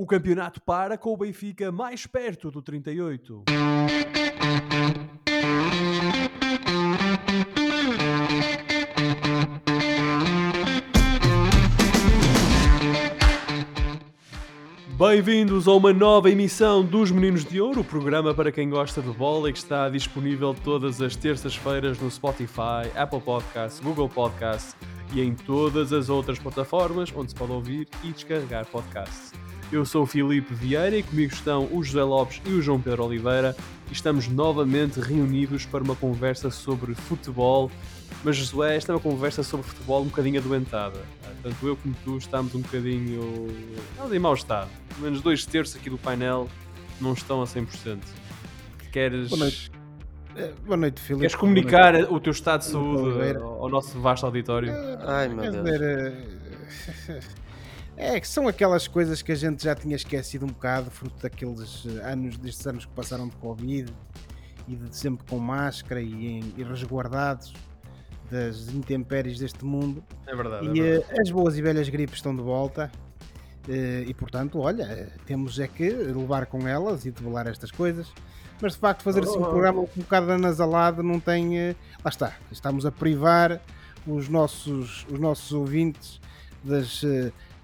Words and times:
O 0.00 0.06
campeonato 0.06 0.60
para 0.60 0.96
com 0.96 1.12
o 1.12 1.16
Benfica 1.16 1.72
mais 1.72 2.06
perto 2.06 2.52
do 2.52 2.62
38. 2.62 3.42
Bem-vindos 14.96 15.66
a 15.66 15.72
uma 15.72 15.92
nova 15.92 16.30
emissão 16.30 16.84
dos 16.84 17.10
Meninos 17.10 17.44
de 17.44 17.60
Ouro, 17.60 17.80
o 17.80 17.84
programa 17.84 18.32
para 18.32 18.52
quem 18.52 18.70
gosta 18.70 19.02
de 19.02 19.10
bola 19.10 19.50
e 19.50 19.52
que 19.52 19.58
está 19.58 19.88
disponível 19.88 20.54
todas 20.62 21.02
as 21.02 21.16
terças-feiras 21.16 21.98
no 21.98 22.08
Spotify, 22.08 22.88
Apple 22.94 23.20
Podcasts, 23.20 23.80
Google 23.80 24.08
Podcasts 24.08 24.76
e 25.12 25.20
em 25.20 25.34
todas 25.34 25.92
as 25.92 26.08
outras 26.08 26.38
plataformas 26.38 27.12
onde 27.16 27.32
se 27.32 27.34
pode 27.34 27.50
ouvir 27.50 27.88
e 28.04 28.12
descarregar 28.12 28.64
podcasts. 28.66 29.47
Eu 29.70 29.84
sou 29.84 30.04
o 30.04 30.06
Filipe 30.06 30.54
Vieira 30.54 30.96
e 30.96 31.02
comigo 31.02 31.32
estão 31.32 31.68
o 31.70 31.82
José 31.84 32.02
Lopes 32.02 32.40
e 32.46 32.50
o 32.52 32.62
João 32.62 32.80
Pedro 32.80 33.04
Oliveira 33.04 33.54
e 33.90 33.92
estamos 33.92 34.26
novamente 34.26 34.98
reunidos 34.98 35.66
para 35.66 35.84
uma 35.84 35.94
conversa 35.94 36.50
sobre 36.50 36.94
futebol. 36.94 37.70
Mas, 38.24 38.36
Josué, 38.36 38.76
esta 38.76 38.92
é 38.92 38.94
uma 38.94 39.00
conversa 39.00 39.42
sobre 39.42 39.66
futebol 39.66 40.02
um 40.02 40.06
bocadinho 40.06 40.40
adoentada. 40.40 41.00
Tanto 41.42 41.66
eu 41.66 41.76
como 41.76 41.94
tu 42.02 42.16
estamos 42.16 42.54
um 42.54 42.60
bocadinho. 42.62 43.46
Estamos 43.90 44.12
em 44.12 44.18
mau 44.18 44.32
estado. 44.32 44.70
Pelo 44.88 45.02
menos 45.02 45.20
dois 45.20 45.44
terços 45.44 45.76
aqui 45.76 45.90
do 45.90 45.98
painel 45.98 46.48
não 46.98 47.12
estão 47.12 47.42
a 47.42 47.44
100%. 47.44 47.98
Queres. 48.90 49.28
Boa 49.28 49.38
noite, 49.40 49.70
Eh, 50.34 50.52
Boa 50.64 50.76
noite 50.78 51.00
Filipe. 51.00 51.20
Queres 51.20 51.36
comunicar 51.36 51.94
o 52.10 52.18
teu 52.18 52.30
estado 52.32 52.60
de 52.60 52.66
saúde 52.66 53.36
ao 53.36 53.68
nosso 53.68 54.00
vasto 54.00 54.24
auditório? 54.24 54.72
Ai, 55.06 55.28
meu 55.28 55.52
Deus. 55.52 56.14
É 58.00 58.20
que 58.20 58.28
são 58.28 58.46
aquelas 58.46 58.86
coisas 58.86 59.22
que 59.22 59.32
a 59.32 59.34
gente 59.34 59.64
já 59.64 59.74
tinha 59.74 59.96
esquecido 59.96 60.44
um 60.44 60.48
bocado, 60.48 60.88
fruto 60.88 61.20
daqueles 61.20 61.84
eh, 61.84 62.12
anos, 62.12 62.38
destes 62.38 62.64
anos 62.66 62.84
que 62.86 62.92
passaram 62.92 63.26
de 63.28 63.34
Covid 63.36 63.92
e 64.68 64.76
de 64.76 64.96
sempre 64.96 65.26
com 65.28 65.38
máscara 65.40 66.00
e, 66.00 66.40
e 66.56 66.62
resguardados 66.62 67.52
das 68.30 68.68
intempéries 68.68 69.38
deste 69.40 69.64
mundo. 69.64 70.04
É 70.28 70.36
verdade. 70.36 70.68
é 70.68 70.70
E 70.70 70.80
verdade. 70.80 71.12
eh, 71.12 71.20
as 71.22 71.30
boas 71.32 71.56
e 71.58 71.62
velhas 71.62 71.88
gripes 71.88 72.16
estão 72.16 72.36
de 72.36 72.40
volta. 72.42 72.88
eh, 73.68 74.04
E 74.06 74.14
portanto, 74.14 74.60
olha, 74.60 75.10
temos 75.26 75.58
é 75.58 75.66
que 75.66 75.90
levar 75.90 76.46
com 76.46 76.68
elas 76.68 77.04
e 77.04 77.10
debelar 77.10 77.48
estas 77.48 77.72
coisas. 77.72 78.12
Mas 78.62 78.74
de 78.74 78.78
facto, 78.78 79.02
fazer 79.02 79.24
assim 79.24 79.38
um 79.38 79.42
Oh. 79.42 79.48
programa 79.50 79.80
um 79.80 79.86
bocado 79.96 80.30
anasalado 80.30 81.02
não 81.02 81.18
tem. 81.18 81.58
Lá 82.04 82.08
está, 82.10 82.32
estamos 82.52 82.86
a 82.86 82.92
privar 82.92 83.60
os 84.06 84.28
nossos, 84.28 85.04
os 85.10 85.18
nossos 85.18 85.52
ouvintes 85.52 86.20
das, 86.62 87.02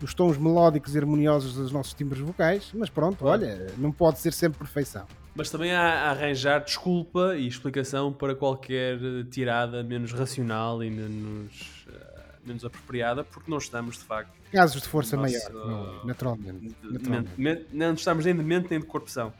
dos 0.00 0.12
tons 0.14 0.36
melódicos 0.38 0.94
e 0.94 0.98
harmoniosos 0.98 1.54
dos 1.54 1.72
nossos 1.72 1.94
timbres 1.94 2.20
vocais. 2.20 2.70
Mas 2.74 2.90
pronto, 2.90 3.24
olha, 3.26 3.68
não 3.78 3.90
pode 3.92 4.18
ser 4.20 4.32
sempre 4.32 4.58
perfeição. 4.58 5.06
Mas 5.34 5.50
também 5.50 5.72
há 5.72 5.80
a 5.82 6.10
arranjar 6.10 6.60
desculpa 6.64 7.34
e 7.36 7.46
explicação 7.48 8.12
para 8.12 8.34
qualquer 8.36 8.94
eh, 9.02 9.24
tirada 9.30 9.82
menos 9.82 10.12
racional 10.12 10.82
e 10.84 10.90
menos, 10.90 11.86
eh, 11.92 12.20
menos 12.46 12.64
apropriada, 12.64 13.24
porque 13.24 13.50
não 13.50 13.58
estamos, 13.58 13.96
de 13.98 14.04
facto, 14.04 14.32
Casos 14.52 14.82
de 14.82 14.88
força 14.88 15.16
Nossa, 15.16 15.52
maior, 15.52 15.66
não, 15.68 16.04
naturalmente. 16.04 16.76
naturalmente. 16.84 17.30
mente- 17.36 17.66
não 17.72 17.92
estamos 17.94 18.24
nem 18.24 18.36
de 18.36 18.42
mente 18.44 18.68
nem 18.70 18.78
de 18.78 18.86
corpo 18.86 19.10
são. 19.10 19.32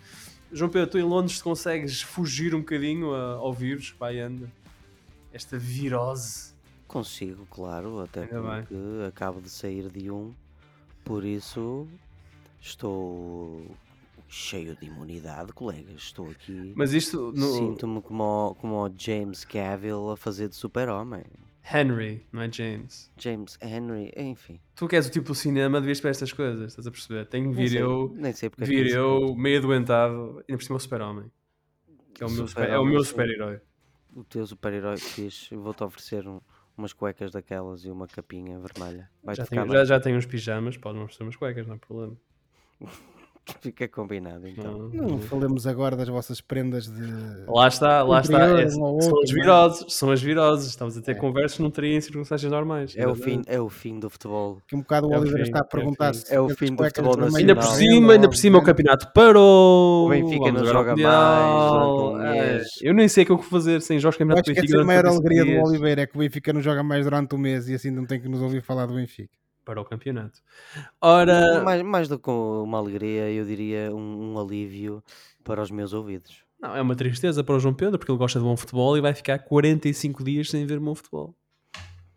João 0.52 0.68
Pedro, 0.68 0.90
tu 0.90 0.98
em 0.98 1.02
Londres 1.04 1.40
consegues 1.40 2.02
fugir 2.02 2.52
um 2.52 2.58
bocadinho 2.58 3.14
a- 3.14 3.34
ao 3.34 3.52
vírus, 3.52 3.94
vai 3.98 4.18
anda. 4.18 4.50
Esta 5.32 5.56
virose. 5.56 6.52
Consigo, 6.88 7.46
claro, 7.50 8.00
até 8.00 8.22
Ainda 8.22 8.40
bem. 8.40 8.60
porque 8.62 8.74
acabo 9.08 9.40
de 9.40 9.48
sair 9.50 9.88
de 9.88 10.10
um, 10.10 10.32
por 11.04 11.24
isso 11.24 11.86
estou 12.60 13.64
cheio 14.28 14.74
de 14.76 14.86
imunidade, 14.86 15.52
colegas. 15.52 16.02
Estou 16.02 16.30
aqui. 16.30 16.72
Mas 16.74 16.92
isto 16.92 17.32
no 17.32 17.46
Sinto-me 17.52 18.00
como, 18.02 18.22
o- 18.50 18.54
como 18.54 18.84
o 18.86 18.92
James 18.96 19.44
Cavill 19.44 20.10
a 20.10 20.16
fazer 20.16 20.48
de 20.48 20.56
super-homem. 20.56 21.22
Henry, 21.72 22.26
não 22.30 22.42
é 22.42 22.52
James. 22.52 23.10
James 23.16 23.56
Henry, 23.62 24.12
enfim. 24.16 24.60
Tu 24.74 24.86
que 24.86 24.96
és 24.96 25.06
o 25.06 25.10
tipo 25.10 25.28
do 25.28 25.34
cinema, 25.34 25.80
devias 25.80 25.98
para 26.00 26.10
estas 26.10 26.30
coisas, 26.32 26.68
estás 26.72 26.86
a 26.86 26.90
perceber? 26.90 27.24
Tenho 27.26 27.52
vir 27.52 27.74
eu, 27.76 28.12
nem 28.16 28.32
sei 28.34 28.50
porque 28.50 28.64
é 28.64 28.66
vir 28.66 28.88
eu 28.92 29.34
meio 29.34 29.58
adoentado, 29.58 30.44
ainda 30.46 30.58
por 30.58 30.62
cima 30.62 30.76
o 30.76 30.80
super-homem. 30.80 31.30
Que 32.12 32.22
é 32.22 32.26
o 32.26 32.30
meu, 32.30 32.46
super- 32.46 32.68
é 32.68 32.78
o 32.78 32.84
meu 32.84 33.02
super-herói. 33.02 33.60
O 34.14 34.22
teu 34.24 34.46
super-herói 34.46 34.98
fiz, 34.98 35.48
eu 35.50 35.60
vou-te 35.62 35.82
oferecer 35.82 36.28
um- 36.28 36.40
umas 36.76 36.92
cuecas 36.92 37.32
daquelas 37.32 37.84
e 37.84 37.90
uma 37.90 38.06
capinha 38.06 38.58
vermelha. 38.58 39.10
Vai-te 39.22 39.38
Já 39.38 39.46
tenho, 39.46 39.68
já, 39.68 39.84
já 39.84 40.00
tenho 40.00 40.16
uns 40.16 40.26
pijamas, 40.26 40.76
podem 40.76 41.00
não 41.00 41.08
ser 41.08 41.22
umas 41.22 41.36
cuecas, 41.36 41.66
não 41.66 41.74
há 41.74 41.78
problema. 41.78 42.16
Fica 43.60 43.86
combinado 43.88 44.48
então. 44.48 44.88
Não- 44.92 45.18
falemos 45.20 45.66
agora 45.66 45.94
das 45.96 46.08
vossas 46.08 46.40
prendas 46.40 46.86
de. 46.86 47.02
Lá 47.46 47.68
está, 47.68 48.02
lá 48.02 48.20
está. 48.20 48.40
É, 48.60 48.66
um 48.66 48.70
são 48.70 48.82
outro, 48.82 49.20
as 49.22 49.30
é? 49.30 49.34
viroses, 49.34 49.92
são 49.94 50.10
as 50.10 50.22
viroses. 50.22 50.68
Estamos 50.68 50.96
a 50.96 51.02
ter 51.02 51.10
É. 51.12 51.14
conversas 51.14 51.56
que 51.58 51.62
não 51.62 51.70
teriam 51.70 51.98
em 51.98 52.00
circunstâncias 52.00 52.50
normais. 52.50 52.94
É 52.96 53.06
o, 53.06 53.14
fim, 53.14 53.42
é 53.46 53.60
o 53.60 53.68
fim 53.68 53.98
do 54.00 54.08
futebol. 54.08 54.58
Que 54.66 54.74
um 54.74 54.80
bocado 54.80 55.08
o 55.08 55.12
É 55.14 55.18
Oliveira 55.18 55.42
está 55.42 55.58
a 55.58 55.60
é 55.60 55.64
o 55.64 55.68
perguntar 55.68 56.14
fim. 56.14 56.20
se 56.20 56.34
É 56.34 56.40
o 56.40 56.48
fim 56.48 56.74
do 56.74 56.84
futebol 56.84 57.12
vermelhas 57.12 57.34
Ainda 57.36 57.54
por 57.54 57.60
nacional. 57.64 57.78
cima, 57.94 58.12
ainda 58.14 58.28
por 58.28 58.36
cima 58.36 58.58
o 58.58 58.62
campeonato 58.64 59.12
parou. 59.12 60.06
O 60.06 60.08
Benfica 60.10 60.52
não 60.52 60.64
joga 60.64 60.90
Mundial. 60.90 62.12
mais 62.14 62.34
É. 62.36 62.60
Eu 62.82 62.94
nem 62.94 63.08
sei 63.08 63.24
o 63.24 63.26
que 63.26 63.32
eu 63.32 63.36
vou 63.36 63.44
fazer 63.46 63.80
sem 63.82 63.98
jogos 63.98 64.16
campeonato 64.16 64.50
acho 64.50 64.54
que 64.54 64.60
Benfica. 64.60 64.74
essa 64.74 64.80
é 64.80 64.84
a 64.84 64.86
maior 64.86 65.02
45 65.02 65.26
alegria 65.42 65.60
do 65.62 65.68
Oliveira, 65.68 66.02
é 66.02 66.06
que 66.06 66.16
o 66.16 66.18
Benfica 66.20 66.52
não 66.52 66.60
joga 66.62 66.82
mais 66.82 67.04
durante 67.04 67.34
o 67.34 67.38
mês 67.38 67.68
e 67.68 67.74
assim 67.74 67.90
não 67.90 68.06
tem 68.06 68.20
que 68.20 68.28
nos 68.28 68.40
ouvir 68.40 68.62
falar 68.62 68.86
do 68.86 68.94
Benfica. 68.94 69.28
Para 69.64 69.80
o 69.80 69.84
campeonato. 69.84 70.40
Ora, 71.00 71.62
Mais, 71.62 71.82
mais 71.82 72.08
do 72.08 72.18
que 72.18 72.30
uma 72.30 72.78
alegria, 72.78 73.30
eu 73.30 73.44
diria 73.44 73.94
um, 73.94 74.32
um 74.34 74.38
alívio 74.38 75.02
para 75.42 75.62
os 75.62 75.70
meus 75.70 75.92
ouvidos. 75.92 76.44
não, 76.60 76.76
é 76.76 76.82
uma 76.82 76.94
tristeza 76.94 77.42
para 77.42 77.54
o 77.54 77.60
João 77.60 77.74
Pedro, 77.74 77.98
porque 77.98 78.10
ele 78.12 78.18
gosta 78.18 78.38
de 78.38 78.44
bom 78.44 78.56
futebol 78.56 78.96
e 78.96 79.00
vai 79.00 79.14
ficar 79.14 79.38
45 79.38 80.22
dias 80.24 80.50
sem 80.50 80.66
ver 80.66 80.78
bom 80.80 80.94
futebol. 80.94 81.34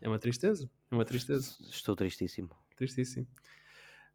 É 0.02 0.08
uma 0.08 0.20
tristeza. 0.20 0.70
É 0.92 0.96
uma 0.96 1.06
tristeza. 1.06 1.56
Estou 1.70 1.96
tristíssimo. 1.96 2.50
Tristíssimo. 2.76 3.28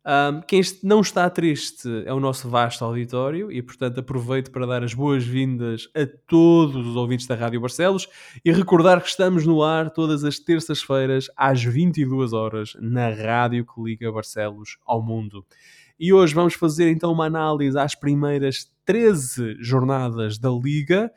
Ahm, 0.05 0.41
quem 0.49 0.61
não 0.83 1.01
está 1.01 1.31
triste 1.31 1.89
é 2.05 2.13
o 2.13 2.19
nosso 2.19 2.49
vasto 2.49 2.85
auditório 2.85 3.53
e, 3.53 3.63
portanto, 3.63 4.01
aproveito 4.01 4.51
para 4.51 4.67
dar 4.67 4.83
as 4.83 4.93
boas-vindas 4.93 5.89
a 5.95 6.05
todos 6.27 6.85
os 6.85 6.97
ouvintes 6.97 7.27
da 7.29 7.37
Rádio 7.37 7.61
Barcelos 7.61 8.09
e 8.45 8.51
recordar 8.51 9.01
que 9.01 9.09
estamos 9.09 9.47
no 9.47 9.63
ar 9.63 9.91
todas 9.91 10.25
as 10.25 10.41
terças-feiras 10.41 11.31
às 11.37 11.63
22 11.63 12.33
horas 12.33 12.73
na 12.81 13.11
rádio 13.11 13.65
que 13.65 13.81
liga 13.81 14.11
Barcelos 14.11 14.77
ao 14.85 15.01
mundo. 15.01 15.47
E 16.01 16.13
hoje 16.13 16.35
vamos 16.35 16.55
fazer 16.55 16.91
então 16.91 17.13
uma 17.13 17.27
análise 17.27 17.79
às 17.79 17.95
primeiras 17.95 18.69
13 18.85 19.57
jornadas 19.61 20.37
da 20.37 20.51
Liga 20.51 21.13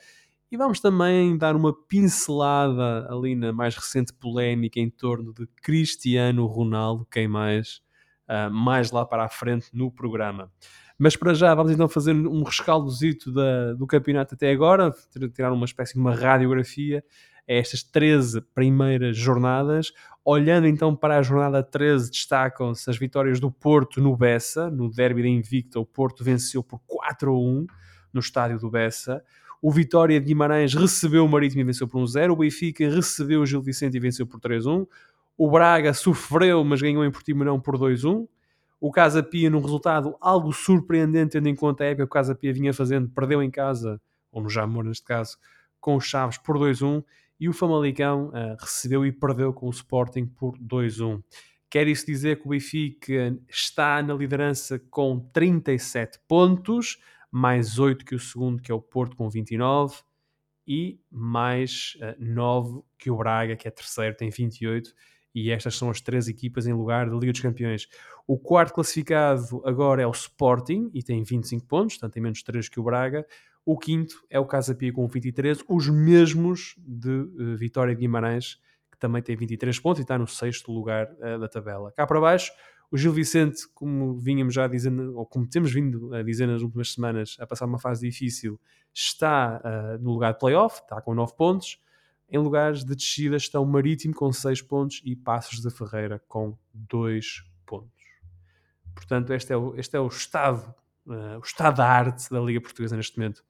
e 0.52 0.56
vamos 0.56 0.80
também 0.80 1.36
dar 1.36 1.56
uma 1.56 1.74
pincelada 1.74 3.08
ali 3.12 3.34
na 3.34 3.52
mais 3.52 3.76
recente 3.76 4.14
polémica 4.14 4.80
em 4.80 4.92
torno 4.92 5.34
de 5.34 5.48
Cristiano 5.60 6.46
Ronaldo, 6.46 7.08
quem 7.10 7.28
mais, 7.28 7.82
ah, 8.28 8.50
mais 8.50 8.92
lá 8.92 9.06
para 9.06 9.26
a 9.26 9.30
frente 9.30 9.68
no 9.74 9.92
programa. 9.92 10.52
Mas 10.98 11.16
para 11.16 11.34
já 11.34 11.54
vamos 11.54 11.72
então 11.74 11.90
fazer 11.90 12.14
um 12.14 12.44
rescaldozito 12.44 13.32
da, 13.32 13.74
do 13.74 13.86
campeonato 13.86 14.36
até 14.36 14.52
agora, 14.52 14.94
tir- 15.12 15.30
tirar 15.30 15.52
uma 15.52 15.66
espécie 15.66 15.94
de 15.94 16.00
uma 16.00 16.16
radiografia 16.16 17.04
a 17.48 17.54
estas 17.54 17.84
13 17.84 18.42
primeiras 18.54 19.18
jornadas. 19.18 19.92
Olhando 20.24 20.68
então 20.68 20.96
para 20.96 21.18
a 21.18 21.22
jornada 21.22 21.62
13, 21.62 22.10
destacam-se 22.10 22.90
as 22.90 22.98
vitórias 22.98 23.40
do 23.40 23.52
Porto 23.52 24.02
no 24.02 24.16
Bessa, 24.18 24.72
no 24.72 24.90
derby 24.90 25.22
da 25.22 25.28
Invicta, 25.28 25.80
o 25.80 25.86
Porto 25.86 26.24
venceu 26.24 26.64
por 26.64 26.80
4 26.88 27.30
a 27.30 27.38
1 27.38 27.68
no 28.14 28.20
estádio 28.22 28.58
do 28.58 28.72
Bessa. 28.72 29.22
O 29.62 29.72
Vitória 29.72 30.20
de 30.20 30.28
Guimarães 30.28 30.74
recebeu 30.74 31.26
o 31.26 31.30
Marítimo 31.30 31.62
e 31.62 31.64
venceu 31.64 31.88
por 31.88 32.00
1-0. 32.02 32.32
O 32.32 32.36
Benfica 32.38 32.88
recebeu 32.90 33.42
o 33.42 33.46
Gil 33.46 33.62
Vicente 33.62 33.98
e 33.98 34.00
venceu 34.00 34.26
por 34.26 34.40
3-1. 34.40 34.88
O 35.38 35.50
Braga 35.50 35.94
sofreu, 35.94 36.64
mas 36.64 36.82
ganhou 36.82 37.04
em 37.04 37.12
Portimonão 37.12 37.60
por 37.60 37.78
2-1. 37.78 38.28
O 38.80 38.92
Casa 38.92 39.24
Pia, 39.24 39.50
num 39.50 39.62
resultado 39.62 40.16
algo 40.22 40.54
surpreendente, 40.54 41.34
tendo 41.34 41.50
em 41.50 41.56
conta 41.56 41.84
a 41.84 41.88
época 41.88 42.04
que 42.04 42.10
o 42.10 42.14
Casa 42.14 42.36
Pia 42.36 42.54
vinha 42.54 42.74
fazendo, 42.74 43.10
perdeu 43.10 43.42
em 43.42 43.50
casa, 43.50 44.02
ou 44.32 44.42
no 44.42 44.50
Jamor 44.50 44.84
neste 44.84 45.04
caso, 45.04 45.38
com 45.80 45.96
os 45.96 46.06
Chaves 46.06 46.38
por 46.38 46.58
2-1. 46.58 47.04
E 47.40 47.50
o 47.50 47.54
Famalicão 47.54 48.32
ah, 48.34 48.56
recebeu 48.60 49.06
e 49.06 49.12
perdeu 49.12 49.54
com 49.54 49.68
o 49.68 49.70
Sporting 49.70 50.26
por 50.26 50.58
2-1. 50.58 51.22
Quer 51.70 51.88
isso 51.88 52.06
dizer 52.06 52.40
que 52.40 52.48
o 52.48 52.52
Benfica 52.52 53.38
está 53.50 54.02
na 54.02 54.14
liderança 54.14 54.80
com 54.90 55.20
37 55.34 56.20
pontos, 56.28 56.98
mais 57.30 57.78
8 57.78 58.06
que 58.06 58.16
o 58.16 58.20
segundo, 58.20 58.62
que 58.62 58.72
é 58.72 58.76
o 58.76 58.80
Porto, 58.80 59.18
com 59.18 59.30
29, 59.30 59.98
e 60.68 61.00
mais 61.12 61.98
uh, 61.98 62.16
9 62.18 62.82
que 62.98 63.12
o 63.12 63.18
Braga, 63.18 63.56
que 63.58 63.68
é 63.68 63.72
terceiro, 63.72 64.16
tem 64.16 64.30
28. 64.30 64.94
E 65.36 65.52
estas 65.52 65.76
são 65.76 65.90
as 65.90 66.00
três 66.00 66.30
equipas 66.30 66.66
em 66.66 66.72
lugar 66.72 67.10
da 67.10 67.16
Liga 67.18 67.34
dos 67.34 67.42
Campeões. 67.42 67.90
O 68.26 68.40
quarto 68.40 68.74
classificado 68.74 69.62
agora 69.66 70.02
é 70.02 70.08
o 70.08 70.12
Sporting 70.12 70.90
e 70.94 71.04
tem 71.04 71.22
25 71.22 71.68
pontos, 71.68 71.96
portanto 71.96 72.14
tem 72.14 72.24
menos 72.24 72.42
3 72.42 72.70
que 72.70 72.80
o 72.80 72.84
Braga. 72.84 73.28
O 73.66 73.78
quinto 73.78 74.24
é 74.30 74.40
o 74.40 74.46
Casa 74.46 74.74
Pia 74.74 74.94
com 74.94 75.06
23, 75.06 75.66
os 75.68 75.90
mesmos 75.90 76.76
de 76.78 77.10
uh, 77.10 77.58
Vitória 77.58 77.94
de 77.94 78.00
Guimarães, 78.00 78.62
que 78.90 78.98
também 78.98 79.22
tem 79.22 79.36
23 79.36 79.78
pontos 79.80 80.00
e 80.00 80.04
está 80.04 80.18
no 80.18 80.26
sexto 80.28 80.72
lugar 80.72 81.12
uh, 81.14 81.38
da 81.38 81.50
tabela. 81.50 81.92
Cá 81.92 82.08
para 82.08 82.22
baixo, 82.22 82.54
O 82.90 82.98
Gil 82.98 83.12
Vicente, 83.12 83.68
como 83.74 84.18
vínhamos 84.18 84.54
já 84.54 84.68
dizendo, 84.68 85.18
ou 85.18 85.26
como 85.26 85.46
temos 85.50 85.74
vindo 85.74 86.14
a 86.14 86.24
dizer 86.24 86.48
nas 86.48 86.62
últimas 86.62 86.94
semanas, 86.94 87.36
a 87.40 87.46
passar 87.46 87.66
uma 87.66 87.80
fase 87.80 88.08
difícil, 88.08 88.58
está 88.94 89.60
uh, 89.66 90.02
no 90.02 90.12
lugar 90.12 90.34
de 90.34 90.40
playoff, 90.40 90.80
está 90.82 91.02
com 91.02 91.14
9 91.14 91.34
pontos. 91.36 91.84
Em 92.30 92.38
lugares 92.38 92.84
de 92.84 92.96
descida 92.96 93.38
estão 93.38 93.66
Marítimo 93.66 94.14
com 94.14 94.32
6 94.32 94.62
pontos 94.64 95.02
e 95.06 95.16
Passos 95.16 95.62
da 95.62 95.70
Ferreira 95.70 96.22
com 96.28 96.58
2 96.74 97.44
pontos. 97.66 97.92
Portanto, 98.96 99.34
este 99.34 99.54
é 99.54 99.58
o, 99.58 99.76
este 99.76 99.96
é 99.96 100.00
o 100.00 100.08
estado, 100.08 100.74
uh, 101.06 101.38
o 101.38 101.44
estado 101.44 101.78
da 101.78 101.88
arte 101.88 102.30
da 102.30 102.40
Liga 102.40 102.62
Portuguesa 102.62 102.96
neste 102.96 103.18
momento. 103.18 103.44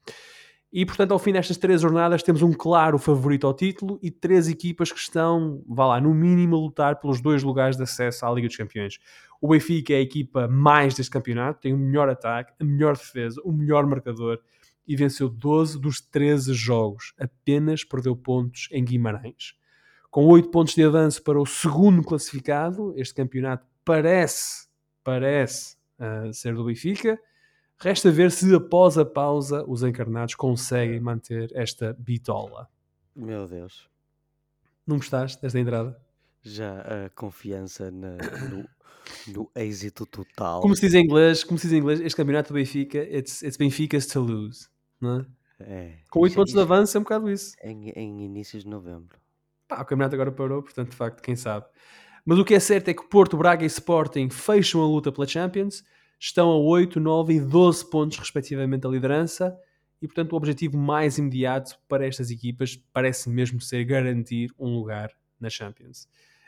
E, 0.73 0.85
portanto, 0.85 1.13
ao 1.13 1.19
fim 1.19 1.31
destas 1.31 1.55
três 1.55 1.79
jornadas, 1.79 2.21
temos 2.21 2.41
um 2.41 2.51
claro 2.51 2.97
favorito 2.97 3.47
ao 3.47 3.53
título 3.53 3.97
e 4.01 4.11
três 4.11 4.49
equipas 4.49 4.91
que 4.91 4.99
estão, 4.99 5.63
vá 5.65 5.85
lá, 5.85 6.01
no 6.01 6.13
mínimo 6.13 6.57
a 6.57 6.59
lutar 6.59 6.99
pelos 6.99 7.21
dois 7.21 7.43
lugares 7.43 7.77
de 7.77 7.83
acesso 7.83 8.25
à 8.25 8.31
Liga 8.31 8.47
dos 8.47 8.57
Campeões. 8.57 8.99
O 9.39 9.47
Benfica 9.47 9.93
é 9.93 9.97
a 9.97 10.01
equipa 10.01 10.49
mais 10.49 10.93
deste 10.93 11.09
campeonato, 11.11 11.61
tem 11.61 11.73
o 11.73 11.77
melhor 11.77 12.09
ataque, 12.09 12.51
a 12.59 12.63
melhor 12.65 12.97
defesa, 12.97 13.39
o 13.45 13.53
melhor 13.53 13.85
marcador 13.85 14.41
e 14.87 14.95
venceu 14.95 15.29
12 15.29 15.79
dos 15.79 16.01
13 16.01 16.53
jogos. 16.53 17.13
Apenas 17.19 17.83
perdeu 17.83 18.15
pontos 18.15 18.67
em 18.71 18.83
Guimarães. 18.83 19.55
Com 20.11 20.25
8 20.25 20.49
pontos 20.49 20.75
de 20.75 20.83
avanço 20.83 21.21
para 21.23 21.39
o 21.39 21.45
segundo 21.45 22.03
classificado, 22.03 22.93
este 22.95 23.13
campeonato 23.13 23.65
parece, 23.83 24.67
parece 25.03 25.75
uh, 25.99 26.33
ser 26.33 26.55
do 26.55 26.65
Benfica 26.65 27.19
Resta 27.77 28.09
ver 28.09 28.31
se 28.31 28.53
após 28.55 28.97
a 28.97 29.05
pausa 29.05 29.63
os 29.67 29.83
encarnados 29.83 30.33
conseguem 30.35 30.99
manter 30.99 31.51
esta 31.53 31.93
bitola. 31.99 32.69
Meu 33.15 33.47
Deus. 33.47 33.89
Não 34.87 34.97
gostaste 34.97 35.41
desta 35.41 35.59
entrada? 35.59 35.99
Já 36.41 36.79
a 36.81 37.09
confiança 37.09 37.91
na, 37.91 38.17
no, 38.49 38.69
no 39.27 39.51
êxito 39.55 40.05
total. 40.05 40.61
Como 40.61 40.75
se 40.75 40.81
diz 40.81 40.93
em 40.93 41.03
inglês, 41.03 41.43
como 41.43 41.59
se 41.59 41.67
diz 41.67 41.73
em 41.73 41.79
inglês, 41.79 41.99
este 41.99 42.15
campeonato 42.15 42.53
do 42.53 42.55
Benfica, 42.55 42.99
it's, 42.99 43.41
it's 43.41 43.57
Benfica's 43.57 44.05
to 44.07 44.21
lose. 44.21 44.69
Não 44.99 45.19
é? 45.19 45.25
É. 45.59 45.93
Com 46.09 46.19
8 46.21 46.35
pontos 46.35 46.53
de 46.53 46.59
avanço 46.59 46.97
é 46.97 46.99
um 46.99 47.03
bocado 47.03 47.29
isso. 47.29 47.55
Em, 47.63 47.89
em 47.89 48.25
inícios 48.25 48.63
de 48.63 48.69
novembro. 48.69 49.17
Pá, 49.67 49.81
o 49.81 49.85
campeonato 49.85 50.15
agora 50.15 50.31
parou, 50.31 50.61
portanto, 50.61 50.91
de 50.91 50.95
facto, 50.95 51.21
quem 51.21 51.35
sabe. 51.35 51.65
Mas 52.25 52.39
o 52.39 52.45
que 52.45 52.53
é 52.53 52.59
certo 52.59 52.89
é 52.89 52.93
que 52.93 53.07
Porto, 53.07 53.37
Braga 53.37 53.63
e 53.63 53.67
Sporting 53.67 54.29
fecham 54.29 54.81
a 54.81 54.87
luta 54.87 55.11
pela 55.11 55.27
Champions 55.27 55.83
estão 56.19 56.49
a 56.49 56.57
8, 56.57 56.99
9 56.99 57.33
e 57.33 57.39
12 57.39 57.89
pontos, 57.89 58.17
respectivamente, 58.17 58.81
da 58.81 58.89
liderança. 58.89 59.57
E, 60.01 60.07
portanto, 60.07 60.33
o 60.33 60.35
objetivo 60.35 60.77
mais 60.77 61.17
imediato 61.17 61.77
para 61.87 62.05
estas 62.05 62.29
equipas 62.29 62.75
parece 62.91 63.29
mesmo 63.29 63.61
ser 63.61 63.83
garantir 63.85 64.53
um 64.59 64.75
lugar 64.75 65.11
na 65.39 65.49
Champions. 65.49 66.07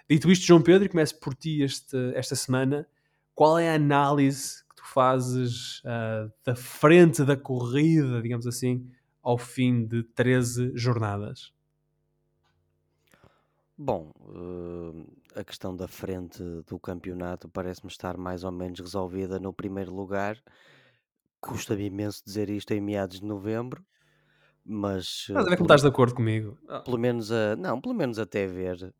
Dito 0.09 0.31
isto, 0.31 0.45
João 0.45 0.61
Pedro, 0.61 0.89
começo 0.89 1.19
por 1.19 1.33
ti 1.33 1.61
este, 1.61 1.95
esta 2.15 2.35
semana. 2.35 2.87
Qual 3.33 3.57
é 3.59 3.69
a 3.69 3.75
análise 3.75 4.63
fazes 4.93 5.79
uh, 5.79 6.31
da 6.45 6.55
frente 6.55 7.23
da 7.23 7.35
corrida, 7.35 8.21
digamos 8.21 8.47
assim, 8.47 8.89
ao 9.21 9.37
fim 9.37 9.85
de 9.85 10.03
13 10.03 10.71
jornadas? 10.75 11.51
Bom, 13.77 14.11
uh, 14.21 15.39
a 15.39 15.43
questão 15.43 15.75
da 15.75 15.87
frente 15.87 16.41
do 16.67 16.79
campeonato 16.79 17.47
parece-me 17.47 17.91
estar 17.91 18.17
mais 18.17 18.43
ou 18.43 18.51
menos 18.51 18.79
resolvida 18.79 19.39
no 19.39 19.53
primeiro 19.53 19.93
lugar. 19.93 20.41
Custa-me 21.39 21.85
imenso 21.85 22.23
dizer 22.25 22.49
isto 22.49 22.71
em 22.71 22.81
meados 22.81 23.19
de 23.19 23.25
novembro, 23.25 23.85
mas. 24.65 25.25
Estás 25.27 25.45
a 25.45 25.49
ver 25.49 25.57
como 25.57 25.67
estás 25.67 25.81
de 25.81 25.87
acordo 25.87 26.15
comigo? 26.15 26.57
Ah. 26.67 26.79
Pelo 26.79 26.97
menos 26.97 27.31
a. 27.31 27.55
Não, 27.55 27.79
pelo 27.79 27.93
menos 27.93 28.17
até 28.17 28.47
ver. 28.47 28.93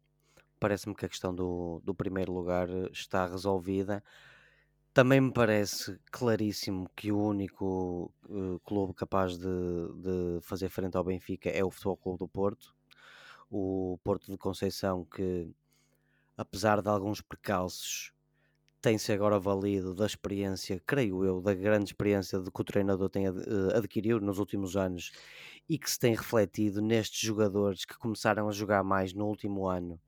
Parece-me 0.60 0.94
que 0.94 1.06
a 1.06 1.10
questão 1.10 1.34
do, 1.34 1.82
do 1.84 1.96
primeiro 1.96 2.32
lugar 2.32 2.70
está 2.92 3.26
resolvida. 3.26 4.04
Também 4.98 5.22
me 5.22 5.32
parece 5.32 6.00
claríssimo 6.12 6.90
que 6.96 7.12
o 7.12 7.20
único 7.20 8.12
uh, 8.28 8.60
clube 8.62 8.96
capaz 8.96 9.38
de, 9.38 9.46
de 9.46 10.42
fazer 10.42 10.70
frente 10.70 10.98
ao 10.98 11.04
Benfica 11.04 11.52
é 11.52 11.64
o 11.64 11.70
Futebol 11.70 11.98
Clube 11.98 12.18
do 12.18 12.28
Porto. 12.28 12.76
O 13.48 14.00
Porto 14.04 14.32
de 14.32 14.40
Conceição, 14.40 15.06
que 15.06 15.54
apesar 16.36 16.82
de 16.82 16.90
alguns 16.90 17.22
precalços, 17.22 18.12
tem-se 18.82 19.12
agora 19.12 19.38
valido 19.38 19.94
da 19.94 20.08
experiência, 20.08 20.82
creio 20.84 21.24
eu, 21.24 21.42
da 21.42 21.54
grande 21.54 21.92
experiência 21.92 22.40
de 22.40 22.50
que 22.50 22.62
o 22.62 22.64
treinador 22.64 23.08
tem 23.08 23.28
ad, 23.28 23.40
adquirido 23.76 24.20
nos 24.20 24.40
últimos 24.40 24.76
anos 24.76 25.12
e 25.70 25.78
que 25.78 25.92
se 25.92 26.00
tem 26.00 26.16
refletido 26.16 26.82
nestes 26.82 27.20
jogadores 27.20 27.86
que 27.86 28.00
começaram 28.00 28.50
a 28.50 28.52
jogar 28.52 28.84
mais 28.84 29.14
no 29.14 29.28
último 29.28 29.68
ano, 29.68 30.02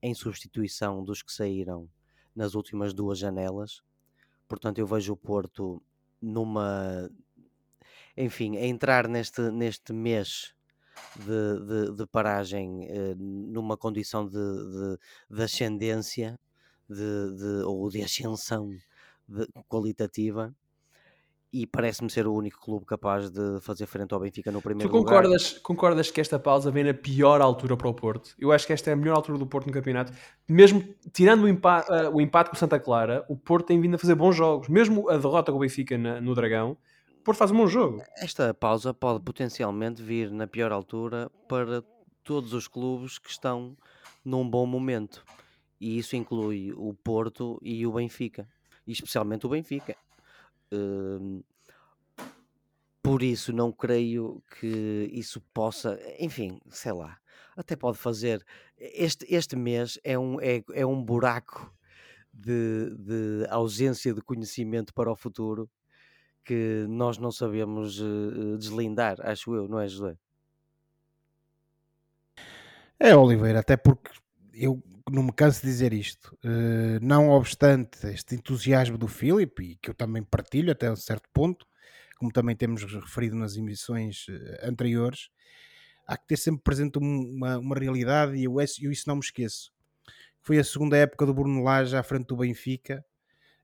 em 0.00 0.14
substituição 0.14 1.04
dos 1.04 1.20
que 1.22 1.30
saíram 1.30 1.86
nas 2.34 2.54
últimas 2.54 2.94
duas 2.94 3.18
janelas. 3.18 3.82
Portanto, 4.52 4.76
eu 4.80 4.86
vejo 4.86 5.14
o 5.14 5.16
Porto 5.16 5.82
numa. 6.20 7.08
Enfim, 8.14 8.58
a 8.58 8.66
entrar 8.66 9.08
neste, 9.08 9.40
neste 9.50 9.94
mês 9.94 10.54
de, 11.16 11.88
de, 11.90 11.96
de 11.96 12.06
paragem 12.06 12.86
eh, 12.90 13.14
numa 13.16 13.78
condição 13.78 14.26
de, 14.26 14.32
de, 14.34 14.98
de 15.30 15.42
ascendência 15.42 16.38
de, 16.88 17.64
ou 17.64 17.88
de 17.90 18.02
ascensão 18.02 18.68
qualitativa 19.68 20.54
e 21.52 21.66
parece-me 21.66 22.08
ser 22.08 22.26
o 22.26 22.32
único 22.32 22.58
clube 22.58 22.86
capaz 22.86 23.30
de 23.30 23.60
fazer 23.60 23.86
frente 23.86 24.14
ao 24.14 24.20
Benfica 24.20 24.50
no 24.50 24.62
primeiro 24.62 24.90
tu 24.90 24.92
concordas, 24.92 25.50
lugar. 25.50 25.62
concordas 25.62 26.10
que 26.10 26.20
esta 26.20 26.38
pausa 26.38 26.70
vem 26.70 26.84
na 26.84 26.94
pior 26.94 27.42
altura 27.42 27.76
para 27.76 27.88
o 27.88 27.94
Porto? 27.94 28.34
Eu 28.38 28.50
acho 28.50 28.66
que 28.66 28.72
esta 28.72 28.88
é 28.88 28.94
a 28.94 28.96
melhor 28.96 29.16
altura 29.16 29.36
do 29.36 29.46
Porto 29.46 29.66
no 29.66 29.72
campeonato. 29.72 30.12
Mesmo 30.48 30.82
tirando 31.12 31.42
o, 31.42 31.48
empate, 31.48 31.92
uh, 31.92 32.10
o 32.10 32.20
empate 32.20 32.48
com 32.48 32.56
o 32.56 32.58
Santa 32.58 32.80
Clara, 32.80 33.24
o 33.28 33.36
Porto 33.36 33.66
tem 33.66 33.78
vindo 33.78 33.96
a 33.96 33.98
fazer 33.98 34.14
bons 34.14 34.34
jogos. 34.34 34.68
Mesmo 34.68 35.10
a 35.10 35.16
derrota 35.18 35.52
com 35.52 35.58
o 35.58 35.60
Benfica 35.60 35.98
na, 35.98 36.20
no 36.22 36.34
Dragão, 36.34 36.78
Porto 37.22 37.36
faz 37.36 37.50
um 37.50 37.56
bom 37.56 37.66
jogo. 37.66 38.02
Esta 38.16 38.54
pausa 38.54 38.94
pode 38.94 39.20
potencialmente 39.20 40.02
vir 40.02 40.30
na 40.30 40.46
pior 40.46 40.72
altura 40.72 41.30
para 41.46 41.84
todos 42.24 42.54
os 42.54 42.66
clubes 42.66 43.18
que 43.18 43.28
estão 43.28 43.76
num 44.24 44.48
bom 44.48 44.64
momento. 44.64 45.22
E 45.78 45.98
isso 45.98 46.16
inclui 46.16 46.72
o 46.72 46.94
Porto 46.94 47.58
e 47.62 47.86
o 47.86 47.92
Benfica. 47.92 48.48
E 48.86 48.92
especialmente 48.92 49.44
o 49.44 49.50
Benfica. 49.50 49.94
Hum, 50.72 51.42
por 53.02 53.22
isso 53.22 53.52
não 53.52 53.72
creio 53.72 54.42
que 54.58 55.10
isso 55.12 55.40
possa, 55.52 55.98
enfim, 56.18 56.60
sei 56.70 56.92
lá, 56.92 57.18
até 57.56 57.76
pode 57.76 57.98
fazer. 57.98 58.44
Este, 58.78 59.26
este 59.28 59.56
mês 59.56 59.98
é 60.02 60.18
um, 60.18 60.40
é, 60.40 60.62
é 60.72 60.86
um 60.86 61.02
buraco 61.02 61.74
de, 62.32 62.94
de 62.96 63.46
ausência 63.50 64.14
de 64.14 64.22
conhecimento 64.22 64.94
para 64.94 65.10
o 65.10 65.16
futuro 65.16 65.68
que 66.44 66.86
nós 66.88 67.18
não 67.18 67.30
sabemos 67.30 68.00
uh, 68.00 68.56
deslindar, 68.58 69.18
acho 69.20 69.54
eu, 69.54 69.68
não 69.68 69.78
é, 69.78 69.86
José? 69.86 70.16
É, 72.98 73.14
Oliveira, 73.16 73.60
até 73.60 73.76
porque 73.76 74.10
eu 74.54 74.82
não 75.10 75.22
me 75.22 75.32
canso 75.32 75.60
de 75.62 75.66
dizer 75.66 75.92
isto. 75.92 76.36
Uh, 76.44 76.98
não 77.00 77.30
obstante 77.30 78.06
este 78.08 78.34
entusiasmo 78.34 78.98
do 78.98 79.08
Filipe, 79.08 79.62
e 79.62 79.76
que 79.76 79.90
eu 79.90 79.94
também 79.94 80.22
partilho 80.22 80.72
até 80.72 80.90
um 80.90 80.96
certo 80.96 81.28
ponto, 81.32 81.66
como 82.18 82.32
também 82.32 82.54
temos 82.54 82.82
referido 82.84 83.34
nas 83.34 83.56
emissões 83.56 84.26
anteriores, 84.62 85.28
há 86.06 86.16
que 86.16 86.26
ter 86.28 86.36
sempre 86.36 86.62
presente 86.62 86.98
uma, 86.98 87.58
uma 87.58 87.76
realidade 87.76 88.36
e 88.36 88.44
eu, 88.44 88.56
eu 88.60 88.92
isso 88.92 89.08
não 89.08 89.16
me 89.16 89.22
esqueço. 89.22 89.72
Foi 90.40 90.58
a 90.58 90.64
segunda 90.64 90.96
época 90.96 91.24
do 91.24 91.34
Bruno 91.34 91.66
à 91.68 92.02
frente 92.02 92.26
do 92.26 92.36
Benfica, 92.36 93.04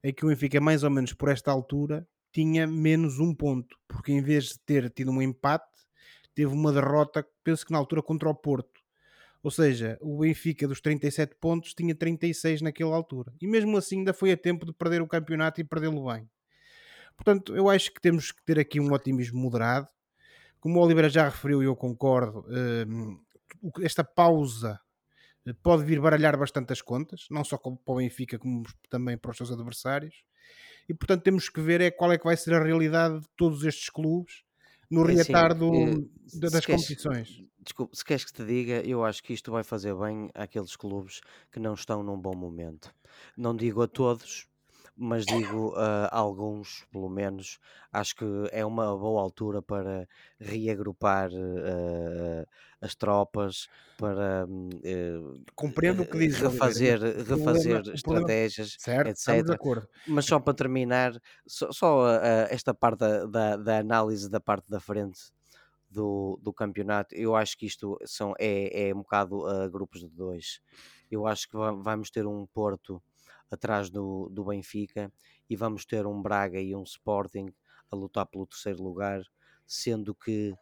em 0.02 0.12
que 0.12 0.24
o 0.24 0.28
Benfica, 0.28 0.60
mais 0.60 0.82
ou 0.82 0.90
menos 0.90 1.12
por 1.12 1.28
esta 1.28 1.50
altura, 1.50 2.06
tinha 2.32 2.66
menos 2.66 3.18
um 3.18 3.34
ponto, 3.34 3.76
porque 3.88 4.12
em 4.12 4.22
vez 4.22 4.44
de 4.44 4.60
ter 4.60 4.90
tido 4.90 5.10
um 5.10 5.20
empate, 5.20 5.66
teve 6.34 6.52
uma 6.52 6.72
derrota, 6.72 7.26
penso 7.42 7.66
que 7.66 7.72
na 7.72 7.78
altura 7.78 8.02
contra 8.02 8.28
o 8.28 8.34
Porto. 8.34 8.77
Ou 9.42 9.50
seja, 9.50 9.96
o 10.00 10.18
Benfica 10.18 10.66
dos 10.66 10.80
37 10.80 11.36
pontos 11.36 11.74
tinha 11.74 11.94
36 11.94 12.60
naquela 12.60 12.96
altura. 12.96 13.32
E 13.40 13.46
mesmo 13.46 13.76
assim 13.76 13.98
ainda 13.98 14.12
foi 14.12 14.32
a 14.32 14.36
tempo 14.36 14.66
de 14.66 14.72
perder 14.72 15.00
o 15.00 15.06
campeonato 15.06 15.60
e 15.60 15.64
perdê-lo 15.64 16.12
bem. 16.12 16.28
Portanto, 17.16 17.54
eu 17.56 17.68
acho 17.68 17.92
que 17.92 18.00
temos 18.00 18.32
que 18.32 18.42
ter 18.44 18.58
aqui 18.58 18.80
um 18.80 18.92
otimismo 18.92 19.40
moderado. 19.40 19.88
Como 20.60 20.78
o 20.78 20.82
Oliveira 20.82 21.08
já 21.08 21.28
referiu 21.28 21.62
e 21.62 21.66
eu 21.66 21.76
concordo, 21.76 22.44
hum, 22.88 23.20
esta 23.80 24.02
pausa 24.02 24.80
eh, 25.46 25.52
pode 25.62 25.84
vir 25.84 26.00
baralhar 26.00 26.36
bastante 26.36 26.72
as 26.72 26.82
contas, 26.82 27.26
não 27.30 27.44
só 27.44 27.56
para 27.56 27.72
o 27.86 27.96
Benfica, 27.96 28.38
como 28.38 28.64
também 28.90 29.16
para 29.16 29.30
os 29.30 29.36
seus 29.36 29.52
adversários 29.52 30.24
e 30.88 30.94
portanto 30.94 31.22
temos 31.22 31.48
que 31.48 31.60
ver 31.60 31.80
é 31.80 31.90
qual 31.90 32.12
é 32.12 32.18
que 32.18 32.24
vai 32.24 32.36
ser 32.36 32.54
a 32.54 32.62
realidade 32.62 33.20
de 33.20 33.28
todos 33.36 33.62
estes 33.64 33.90
clubes 33.90 34.42
no 34.90 35.08
é 35.08 35.12
assim, 35.12 35.16
retardo 35.18 35.70
assim, 35.70 36.40
das 36.40 36.66
competições. 36.66 37.28
Queres, 37.28 37.50
desculpe, 37.60 37.96
se 37.96 38.04
queres 38.04 38.24
que 38.24 38.32
te 38.32 38.44
diga, 38.44 38.86
eu 38.86 39.04
acho 39.04 39.22
que 39.22 39.32
isto 39.32 39.50
vai 39.50 39.62
fazer 39.62 39.94
bem 39.94 40.30
àqueles 40.34 40.76
clubes 40.76 41.20
que 41.52 41.60
não 41.60 41.74
estão 41.74 42.02
num 42.02 42.18
bom 42.18 42.34
momento. 42.34 42.94
Não 43.36 43.54
digo 43.54 43.82
a 43.82 43.88
todos, 43.88 44.46
mas 44.98 45.24
digo 45.24 45.68
uh, 45.70 46.08
alguns, 46.10 46.84
pelo 46.90 47.08
menos, 47.08 47.60
acho 47.92 48.16
que 48.16 48.24
é 48.50 48.66
uma 48.66 48.96
boa 48.96 49.22
altura 49.22 49.62
para 49.62 50.08
reagrupar 50.40 51.30
uh, 51.30 52.44
as 52.80 52.96
tropas, 52.96 53.68
para 53.96 54.44
uh, 54.44 55.44
Compreendo 55.54 56.02
o 56.02 56.06
que 56.06 56.18
diz 56.18 56.38
refazer, 56.40 57.00
refazer 57.00 57.82
problema, 57.82 57.94
estratégias, 57.94 58.76
problema, 58.76 59.14
certo, 59.14 59.48
etc. 59.54 59.88
Mas 60.08 60.24
só 60.24 60.40
para 60.40 60.54
terminar, 60.54 61.12
só, 61.46 61.70
só 61.70 62.08
esta 62.50 62.74
parte 62.74 62.98
da, 62.98 63.26
da, 63.26 63.56
da, 63.56 63.78
análise 63.78 64.28
da 64.28 64.40
parte 64.40 64.68
da 64.68 64.80
frente 64.80 65.20
do, 65.88 66.40
do 66.42 66.52
campeonato, 66.52 67.14
eu 67.14 67.36
acho 67.36 67.56
que 67.56 67.66
isto 67.66 67.96
são, 68.04 68.34
é, 68.38 68.88
é 68.88 68.94
um 68.94 68.98
bocado 68.98 69.44
grupos 69.70 70.00
de 70.00 70.08
dois. 70.08 70.60
Eu 71.08 71.26
acho 71.26 71.48
que 71.48 71.56
vamos 71.56 72.10
ter 72.10 72.26
um 72.26 72.46
Porto 72.46 73.00
atrás 73.50 73.90
do, 73.90 74.28
do 74.30 74.44
Benfica 74.44 75.12
e 75.48 75.56
vamos 75.56 75.84
ter 75.84 76.06
um 76.06 76.20
Braga 76.20 76.60
e 76.60 76.74
um 76.74 76.82
Sporting 76.82 77.52
a 77.90 77.96
lutar 77.96 78.26
pelo 78.26 78.46
terceiro 78.46 78.82
lugar, 78.82 79.22
sendo 79.66 80.14
que 80.14 80.54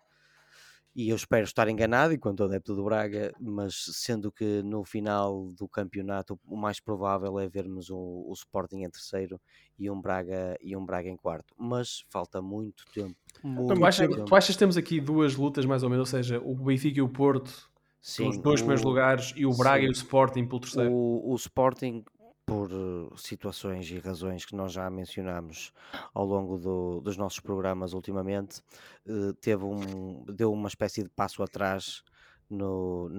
e 0.95 1.11
eu 1.11 1.17
espero 1.17 1.45
estar 1.45 1.69
enganado 1.69 2.15
enquanto 2.15 2.43
adepto 2.43 2.75
do 2.75 2.83
Braga, 2.83 3.31
mas 3.39 3.75
sendo 3.93 4.33
que 4.33 4.63
no 4.63 4.83
final 4.83 5.53
do 5.53 5.69
campeonato 5.69 6.41
o 6.47 6.57
mais 6.57 6.81
provável 6.81 7.39
é 7.39 7.47
vermos 7.47 7.91
o, 7.91 8.25
o 8.27 8.33
Sporting 8.33 8.83
em 8.83 8.89
terceiro 8.89 9.39
e 9.79 9.91
um 9.91 10.01
Braga 10.01 10.57
e 10.59 10.75
um 10.75 10.87
Braga 10.87 11.11
em 11.11 11.17
quarto, 11.17 11.55
mas 11.59 12.03
falta 12.09 12.41
muito 12.41 12.87
tempo. 12.95 13.15
Muito 13.43 13.65
então, 13.65 13.77
tu, 13.77 13.85
achas, 13.85 14.09
tempo. 14.09 14.25
tu 14.25 14.35
achas 14.35 14.55
que 14.55 14.59
temos 14.59 14.79
aqui 14.79 14.99
duas 14.99 15.37
lutas 15.37 15.67
mais 15.67 15.83
ou 15.83 15.91
menos, 15.91 16.11
ou 16.11 16.19
seja, 16.19 16.41
o 16.43 16.55
Benfica 16.55 16.99
e 16.99 17.03
o 17.03 17.09
Porto 17.11 17.71
Sim, 18.07 18.29
os 18.29 18.39
dois 18.39 18.61
o, 18.61 18.63
primeiros 18.63 18.85
lugares 18.85 19.35
e 19.35 19.45
o 19.45 19.51
Braga 19.51 19.81
sim, 19.81 19.89
e 19.89 19.91
o 19.91 19.93
Sporting 19.93 20.47
pelo 20.47 20.61
terceiro? 20.61 20.93
O, 20.93 21.33
o 21.33 21.35
Sporting 21.35 22.05
por 22.47 22.71
eh, 22.71 23.17
situações 23.17 23.91
e 23.91 23.99
razões 23.99 24.45
que 24.47 24.55
nós 24.55 24.73
já 24.73 24.89
mencionamos 24.89 25.73
ao 26.15 26.25
longo 26.25 26.57
do, 26.57 27.01
dos 27.01 27.17
nossos 27.17 27.41
programas 27.41 27.93
ultimamente, 27.93 28.63
eh, 29.05 29.33
teve 29.41 29.65
um, 29.65 30.25
deu 30.25 30.53
uma 30.53 30.69
espécie 30.69 31.03
de 31.03 31.09
passo 31.09 31.43
atrás 31.43 32.05
no, 32.49 33.11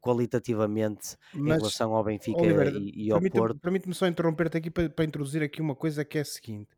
qualitativamente 0.00 1.16
Mas, 1.32 1.58
em 1.58 1.58
relação 1.58 1.94
ao 1.94 2.02
Benfica 2.02 2.40
Oliver, 2.40 2.74
e, 2.74 3.06
e, 3.06 3.12
ao 3.12 3.20
permite, 3.20 3.38
Porto. 3.38 3.60
Permite-me 3.60 3.94
só 3.94 4.08
interromper-te 4.08 4.56
aqui 4.56 4.70
para, 4.70 4.90
para, 4.90 5.04
introduzir 5.04 5.44
aqui 5.44 5.62
uma 5.62 5.76
coisa 5.76 6.04
que 6.04 6.18
é 6.18 6.22
a 6.22 6.24
seguinte. 6.24 6.70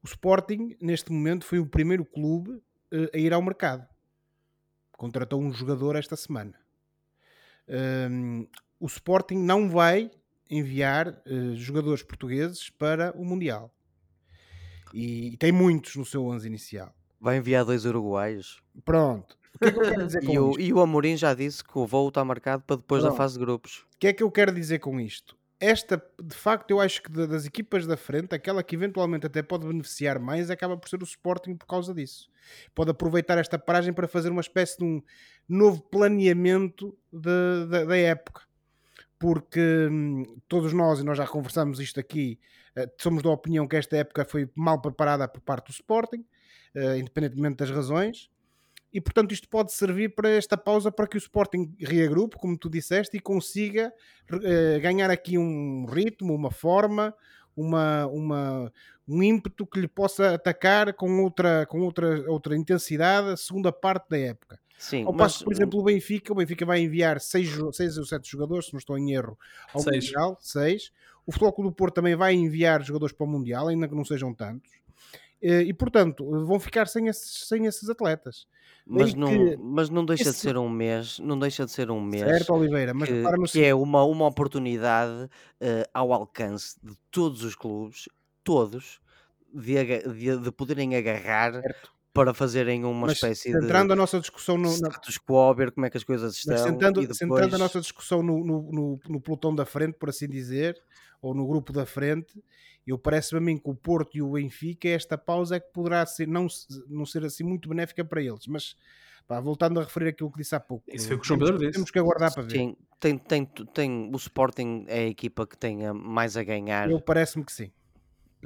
O 0.00 0.06
Sporting, 0.06 0.76
neste 0.80 1.10
momento, 1.10 1.44
foi 1.44 1.58
o 1.58 1.66
primeiro 1.66 2.04
clube 2.04 2.50
uh, 2.52 3.10
a 3.12 3.18
ir 3.18 3.32
ao 3.32 3.42
mercado. 3.42 3.84
Contratou 4.96 5.40
um 5.40 5.52
jogador 5.52 5.96
esta 5.96 6.14
semana. 6.14 6.54
Um, 7.68 8.46
o 8.78 8.86
Sporting 8.86 9.38
não 9.38 9.68
vai 9.68 10.10
enviar 10.50 11.08
uh, 11.08 11.56
jogadores 11.56 12.02
portugueses 12.02 12.70
para 12.70 13.12
o 13.16 13.24
Mundial. 13.24 13.74
E, 14.92 15.34
e, 15.34 15.36
tem 15.36 15.50
muitos 15.50 15.96
no 15.96 16.04
seu 16.04 16.24
11 16.26 16.46
inicial. 16.46 16.94
Vai 17.20 17.38
enviar 17.38 17.64
dois 17.64 17.84
uruguaios. 17.84 18.62
Pronto. 18.84 19.36
O 19.54 19.58
que 19.58 19.64
é 19.66 19.72
que 19.72 19.78
eu 19.78 19.82
quero 19.82 20.06
dizer 20.06 20.24
com 20.24 20.32
e, 20.32 20.38
o, 20.38 20.60
e 20.60 20.72
o 20.72 20.80
Amorim 20.80 21.16
já 21.16 21.34
disse 21.34 21.64
que 21.64 21.76
o 21.76 21.86
voo 21.86 22.08
está 22.08 22.24
marcado 22.24 22.62
para 22.62 22.76
depois 22.76 23.02
Pronto. 23.02 23.12
da 23.12 23.16
fase 23.16 23.34
de 23.34 23.40
grupos. 23.40 23.86
O 23.94 23.98
que 23.98 24.06
é 24.06 24.12
que 24.12 24.22
eu 24.22 24.30
quero 24.30 24.52
dizer 24.52 24.78
com 24.78 25.00
isto? 25.00 25.36
Esta, 25.58 26.04
de 26.22 26.34
facto, 26.34 26.70
eu 26.70 26.80
acho 26.80 27.02
que 27.02 27.10
das 27.10 27.46
equipas 27.46 27.86
da 27.86 27.96
frente, 27.96 28.34
aquela 28.34 28.62
que 28.62 28.74
eventualmente 28.74 29.26
até 29.26 29.42
pode 29.42 29.66
beneficiar 29.66 30.18
mais, 30.18 30.50
acaba 30.50 30.76
por 30.76 30.88
ser 30.88 31.00
o 31.00 31.04
Sporting 31.04 31.56
por 31.56 31.66
causa 31.66 31.94
disso. 31.94 32.28
Pode 32.74 32.90
aproveitar 32.90 33.38
esta 33.38 33.58
paragem 33.58 33.92
para 33.92 34.06
fazer 34.06 34.28
uma 34.30 34.42
espécie 34.42 34.78
de 34.78 34.84
um 34.84 35.02
novo 35.48 35.80
planeamento 35.80 36.96
de, 37.10 37.66
de, 37.66 37.86
da 37.86 37.96
época 37.96 38.42
porque 39.24 39.88
hum, 39.90 40.22
todos 40.46 40.74
nós, 40.74 41.00
e 41.00 41.02
nós 41.02 41.16
já 41.16 41.26
conversamos 41.26 41.80
isto 41.80 41.98
aqui, 41.98 42.38
uh, 42.76 42.86
somos 43.00 43.22
da 43.22 43.30
opinião 43.30 43.66
que 43.66 43.74
esta 43.74 43.96
época 43.96 44.22
foi 44.22 44.50
mal 44.54 44.78
preparada 44.82 45.26
por 45.26 45.40
parte 45.40 45.68
do 45.68 45.70
Sporting, 45.70 46.22
uh, 46.76 46.98
independentemente 46.98 47.56
das 47.56 47.70
razões, 47.70 48.28
e 48.92 49.00
portanto 49.00 49.32
isto 49.32 49.48
pode 49.48 49.72
servir 49.72 50.14
para 50.14 50.28
esta 50.28 50.58
pausa 50.58 50.92
para 50.92 51.06
que 51.06 51.16
o 51.16 51.18
Sporting 51.18 51.74
reagrupe, 51.80 52.36
como 52.36 52.58
tu 52.58 52.68
disseste, 52.68 53.16
e 53.16 53.20
consiga 53.20 53.90
uh, 54.30 54.80
ganhar 54.82 55.10
aqui 55.10 55.38
um 55.38 55.86
ritmo, 55.86 56.34
uma 56.34 56.50
forma, 56.50 57.14
uma, 57.56 58.06
uma, 58.08 58.72
um 59.08 59.22
ímpeto 59.22 59.66
que 59.66 59.80
lhe 59.80 59.88
possa 59.88 60.34
atacar 60.34 60.92
com 60.92 61.22
outra, 61.22 61.64
com 61.64 61.80
outra, 61.80 62.30
outra 62.30 62.54
intensidade 62.54 63.30
a 63.30 63.38
segunda 63.38 63.72
parte 63.72 64.10
da 64.10 64.18
época. 64.18 64.60
Sim, 64.78 65.04
Ao 65.04 65.12
mas... 65.12 65.34
passo 65.34 65.44
por 65.44 65.52
exemplo, 65.52 65.80
o 65.80 65.82
Benfica, 65.82 66.32
o 66.32 66.36
Benfica 66.36 66.66
vai 66.66 66.80
enviar 66.80 67.20
6 67.20 67.48
seis, 67.48 67.76
seis 67.76 67.98
ou 67.98 68.04
7 68.04 68.30
jogadores, 68.30 68.66
se 68.66 68.72
não 68.72 68.78
estou 68.78 68.98
em 68.98 69.12
erro, 69.12 69.38
ao 69.72 69.80
seis. 69.80 70.06
Mundial, 70.06 70.36
6. 70.40 70.92
O 71.26 71.32
Futebol 71.32 71.64
do 71.64 71.72
Porto 71.72 71.94
também 71.94 72.14
vai 72.14 72.34
enviar 72.34 72.82
jogadores 72.82 73.14
para 73.14 73.24
o 73.24 73.28
Mundial, 73.28 73.68
ainda 73.68 73.88
que 73.88 73.94
não 73.94 74.04
sejam 74.04 74.34
tantos. 74.34 74.70
Eh, 75.40 75.62
e, 75.62 75.72
portanto, 75.72 76.24
vão 76.44 76.60
ficar 76.60 76.86
sem 76.86 77.08
esses, 77.08 77.46
sem 77.48 77.66
esses 77.66 77.88
atletas. 77.88 78.46
Mas 78.86 79.14
não, 79.14 79.28
que, 79.28 79.56
mas 79.56 79.88
não 79.88 80.04
deixa 80.04 80.24
esse... 80.24 80.32
de 80.32 80.36
ser 80.38 80.58
um 80.58 80.68
mês, 80.68 81.18
não 81.18 81.38
deixa 81.38 81.64
de 81.64 81.70
ser 81.70 81.90
um 81.90 82.02
mês 82.02 82.22
certo, 82.22 82.52
Oliveira, 82.52 82.92
mas 82.92 83.08
que, 83.08 83.52
que 83.52 83.64
é 83.64 83.74
uma, 83.74 84.04
uma 84.04 84.26
oportunidade 84.26 85.24
uh, 85.24 85.88
ao 85.94 86.12
alcance 86.12 86.76
de 86.82 86.94
todos 87.10 87.42
os 87.44 87.54
clubes, 87.54 88.10
todos, 88.42 89.00
de, 89.54 90.02
de, 90.12 90.38
de 90.38 90.52
poderem 90.52 90.94
agarrar 90.96 91.54
certo 91.62 91.93
para 92.14 92.32
fazerem 92.32 92.84
uma 92.84 93.08
Mas 93.08 93.14
espécie 93.14 93.42
centrando 93.42 93.60
de 93.60 93.66
centrando 93.66 93.92
a 93.92 93.96
nossa 93.96 94.20
discussão 94.20 94.56
no 94.56 94.68
status 94.68 95.18
quo, 95.18 95.52
ver 95.52 95.72
como 95.72 95.84
é 95.84 95.90
que 95.90 95.96
as 95.96 96.04
coisas 96.04 96.36
estão. 96.36 96.56
Centrando, 96.56 97.00
depois... 97.00 97.18
centrando, 97.18 97.56
a 97.56 97.58
nossa 97.58 97.80
discussão 97.80 98.22
no, 98.22 98.38
no, 98.44 98.62
no, 98.70 99.00
no, 99.08 99.20
pelotão 99.20 99.52
da 99.52 99.66
frente, 99.66 99.94
por 99.94 100.08
assim 100.08 100.28
dizer, 100.28 100.80
ou 101.20 101.34
no 101.34 101.44
grupo 101.44 101.72
da 101.72 101.84
frente, 101.84 102.40
eu 102.86 102.96
parece-me 102.96 103.38
a 103.38 103.40
mim 103.40 103.58
que 103.58 103.68
o 103.68 103.74
Porto 103.74 104.16
e 104.16 104.22
o 104.22 104.30
Benfica, 104.30 104.88
esta 104.88 105.18
pausa 105.18 105.56
é 105.56 105.60
que 105.60 105.72
poderá 105.72 106.06
ser, 106.06 106.28
não, 106.28 106.46
não 106.88 107.04
ser 107.04 107.24
assim 107.24 107.42
muito 107.42 107.68
benéfica 107.68 108.04
para 108.04 108.22
eles. 108.22 108.46
Mas 108.46 108.76
pá, 109.26 109.40
voltando 109.40 109.80
a 109.80 109.82
referir 109.82 110.10
aquilo 110.10 110.30
que 110.30 110.38
disse 110.38 110.54
há 110.54 110.60
pouco, 110.60 110.84
Isso 110.94 111.08
foi 111.08 111.16
o 111.16 111.18
que 111.18 111.24
o 111.24 111.28
João 111.28 111.40
Pedro 111.40 111.58
disse. 111.58 111.72
Temos 111.72 111.90
que 111.90 111.98
aguardar 111.98 112.32
para 112.32 112.44
ver. 112.44 112.52
Sim, 112.52 112.76
tem, 113.00 113.18
tem, 113.18 113.44
tem, 113.44 114.10
o 114.12 114.16
Sporting 114.16 114.84
é 114.86 115.00
a 115.00 115.08
equipa 115.08 115.48
que 115.48 115.58
tenha 115.58 115.92
mais 115.92 116.36
a 116.36 116.44
ganhar. 116.44 116.88
Eu 116.88 117.00
parece-me 117.00 117.44
que 117.44 117.52
sim. 117.52 117.72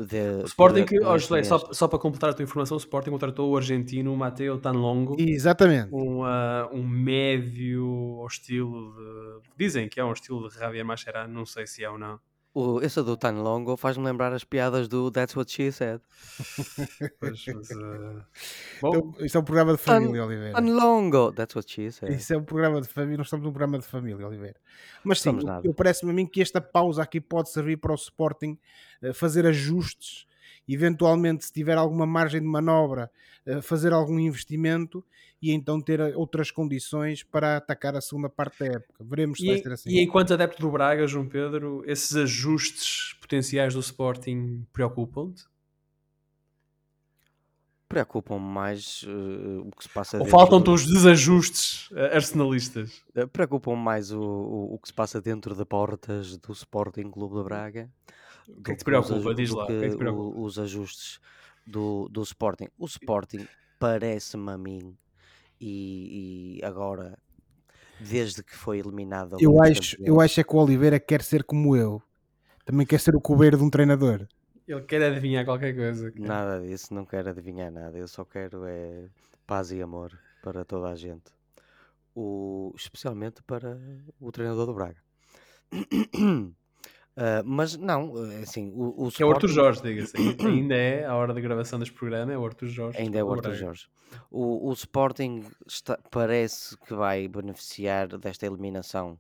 De, 0.07 0.43
o 0.43 0.47
Sporting, 0.47 0.85
que, 0.85 1.01
oh, 1.01 1.19
José, 1.19 1.43
só, 1.43 1.59
só 1.73 1.89
para 1.89 1.99
completar 1.99 2.31
a 2.31 2.33
tua 2.33 2.45
informação, 2.45 2.77
o 2.77 2.79
Sporting 2.79 3.11
contratou 3.11 3.51
o 3.51 3.57
argentino 3.57 4.15
Mateo 4.17 4.57
Tanlongo. 4.59 5.17
Exatamente. 5.19 5.93
Um, 5.93 6.21
uh, 6.23 6.69
um 6.73 6.87
médio 6.87 8.19
ao 8.21 8.27
estilo 8.27 8.95
de. 8.95 9.49
Dizem 9.57 9.89
que 9.89 9.99
é 9.99 10.05
um 10.05 10.13
estilo 10.13 10.49
de 10.49 10.55
Javier 10.55 10.85
Mascherano, 10.85 11.35
não 11.35 11.45
sei 11.45 11.67
se 11.67 11.83
é 11.83 11.91
ou 11.91 11.99
não. 11.99 12.21
O, 12.55 12.81
esse 12.81 13.03
do 13.03 13.17
Tan 13.17 13.43
Longo 13.43 13.77
faz-me 13.77 14.05
lembrar 14.05 14.33
as 14.33 14.43
piadas 14.43 14.89
do 14.89 15.11
That's 15.11 15.37
What 15.37 15.53
She 15.53 15.71
Said. 15.71 16.01
pois, 17.21 17.45
mas, 17.47 17.71
uh... 17.71 18.23
Bom, 18.81 18.97
então, 18.97 19.15
isto 19.21 19.37
é 19.37 19.41
um 19.41 19.45
programa 19.45 19.73
de 19.73 19.79
família, 19.79 20.23
Tan, 20.23 20.27
Oliveira. 20.27 20.55
Tan 20.55 20.75
Longo, 20.75 21.33
That's 21.33 21.55
What 21.55 21.71
She 21.71 21.91
Said. 21.91 22.15
Isso 22.15 22.33
é 22.33 22.39
um 22.39 22.45
programa 22.45 22.81
de 22.81 22.89
família, 22.89 23.19
nós 23.19 23.27
estamos 23.27 23.45
num 23.45 23.53
programa 23.53 23.79
de 23.79 23.87
família, 23.87 24.27
Oliveira. 24.27 24.57
Mas 25.05 25.21
sim, 25.21 25.39
eu 25.63 25.75
parece-me 25.75 26.11
a 26.11 26.15
mim 26.15 26.27
que 26.27 26.41
esta 26.41 26.61
pausa 26.61 27.03
aqui 27.03 27.21
pode 27.21 27.51
servir 27.51 27.77
para 27.77 27.93
o 27.93 27.97
Sporting 27.97 28.59
uh, 29.03 29.13
fazer 29.13 29.47
ajustes, 29.47 30.27
eventualmente, 30.75 31.45
se 31.45 31.53
tiver 31.53 31.77
alguma 31.77 32.07
margem 32.07 32.41
de 32.41 32.47
manobra, 32.47 33.11
uh, 33.47 33.63
fazer 33.63 33.93
algum 33.93 34.19
investimento 34.19 35.05
e 35.41 35.53
então 35.53 35.81
ter 35.81 36.01
outras 36.17 36.51
condições 36.51 37.23
para 37.23 37.57
atacar 37.57 37.95
a 37.95 38.01
segunda 38.01 38.29
parte 38.29 38.59
da 38.61 38.67
época. 38.67 39.05
Veremos 39.05 39.39
se 39.39 39.47
e, 39.47 39.49
vai 39.49 39.59
ser 39.59 39.73
assim. 39.73 39.91
E 39.91 40.01
enquanto 40.01 40.35
adepto 40.35 40.61
do 40.61 40.71
Braga, 40.71 41.07
João 41.07 41.27
Pedro, 41.27 41.83
esses 41.87 42.15
ajustes 42.17 43.15
potenciais 43.21 43.75
do 43.75 43.81
Sporting 43.81 44.67
preocupam-te? 44.73 45.45
Preocupam-me 47.89 48.45
mais 48.45 49.03
uh, 49.05 49.67
o 49.67 49.71
que 49.75 49.85
se 49.85 49.89
passa 49.89 50.19
Ou 50.19 50.27
faltam-te 50.27 50.67
do... 50.67 50.75
os 50.75 50.85
desajustes 50.85 51.91
uh, 51.93 52.15
arsenalistas? 52.15 53.03
Uh, 53.17 53.27
Preocupam-me 53.29 53.83
mais 53.83 54.13
o, 54.13 54.21
o, 54.21 54.75
o, 54.75 54.79
que 54.79 54.89
se 54.89 54.95
passa 54.95 55.23
dentro 55.23 55.55
de 55.55 55.65
portas 55.65 56.37
do 56.37 56.53
Sporting 56.53 57.11
Clube 57.11 57.37
de 57.37 57.45
Braga. 57.45 57.91
O 58.57 58.63
que 58.63 58.71
é 58.71 58.75
que 58.75 58.79
te 58.81 58.85
preocupa? 58.85 59.35
Diz 59.35 59.51
lá. 59.51 59.67
Que, 59.67 59.79
que, 59.79 59.85
é 59.85 59.91
que 59.91 59.97
preocupa? 59.97 60.39
os 60.39 60.59
ajustes 60.59 61.21
do, 61.67 62.09
do 62.09 62.23
Sporting. 62.23 62.69
O 62.79 62.87
Sporting 62.87 63.47
parece-me 63.79 64.51
a 64.51 64.59
mim 64.59 64.97
e, 65.61 66.59
e 66.61 66.65
agora, 66.65 67.19
desde 68.01 68.43
que 68.43 68.55
foi 68.55 68.79
eliminado. 68.79 69.37
Eu 69.41 69.63
acho, 69.63 69.97
eu 70.01 70.21
acho 70.21 70.41
é 70.41 70.45
que 70.45 70.55
o 70.55 70.59
Oliveira 70.59 70.99
quer 70.99 71.23
ser 71.23 71.45
como 71.45 71.77
eu, 71.77 72.03
também 72.65 72.87
quer 72.87 73.01
ser 73.01 73.15
o 73.15 73.21
cobeiro 73.21 73.57
de 73.57 73.65
um 73.65 73.71
treinador. 73.71 74.27
Ele 74.67 74.83
quer 74.83 75.03
adivinhar 75.03 75.45
qualquer 75.45 75.75
coisa. 75.75 76.11
Cara. 76.11 76.27
Nada 76.27 76.61
disso, 76.61 76.93
não 76.93 77.07
quero 77.07 77.31
adivinhar 77.31 77.71
nada. 77.71 77.97
Eu 77.97 78.07
só 78.07 78.25
quero 78.25 78.65
é 78.67 79.09
paz 79.47 79.73
e 79.73 79.81
amor 79.81 80.19
para 80.43 80.65
toda 80.65 80.89
a 80.89 80.95
gente. 80.95 81.33
O, 82.15 82.75
especialmente 82.77 83.43
para 83.43 83.79
o 84.21 84.31
treinador 84.31 84.67
do 84.67 84.75
Braga. 84.75 85.01
Uh, 87.19 87.43
mas 87.45 87.77
não, 87.77 88.13
eh, 88.31 88.43
assim, 88.43 88.71
o, 88.77 89.07
o 89.07 89.09
Sporting... 89.09 89.23
É 89.23 89.27
o 89.27 89.31
Arthur 89.33 89.49
Jorge, 89.49 89.83
diga-se. 89.83 90.17
Ainda 90.47 90.77
é, 90.77 91.05
a 91.05 91.17
hora 91.17 91.35
da 91.35 91.41
gravação 91.41 91.77
deste 91.77 91.93
programa, 91.93 92.33
é 92.33 92.39
o 92.39 92.47
Arthur 92.47 92.69
Jorge. 92.69 92.97
Ainda 92.97 93.19
é 93.19 93.25
o 93.25 93.33
Arthur 93.33 93.55
Jorge. 93.55 93.89
O, 94.31 94.71
o 94.71 94.73
Sporting 94.73 95.45
está, 95.67 95.99
parece 96.13 96.79
que 96.79 96.95
vai 96.95 97.27
beneficiar 97.27 98.07
desta 98.07 98.47
eliminação 98.47 99.19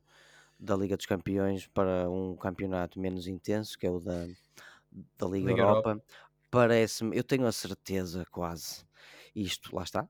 da 0.60 0.76
Liga 0.76 0.96
dos 0.96 1.06
Campeões 1.06 1.66
para 1.66 2.08
um 2.08 2.36
campeonato 2.36 3.00
menos 3.00 3.26
intenso, 3.26 3.76
que 3.76 3.84
é 3.84 3.90
o 3.90 3.98
da, 3.98 4.28
da 5.18 5.26
Liga, 5.26 5.48
Liga 5.48 5.62
Europa, 5.62 6.00
parece-me, 6.52 7.16
eu 7.16 7.24
tenho 7.24 7.46
a 7.46 7.52
certeza 7.52 8.24
quase, 8.30 8.84
isto, 9.34 9.74
lá 9.74 9.82
está, 9.82 10.08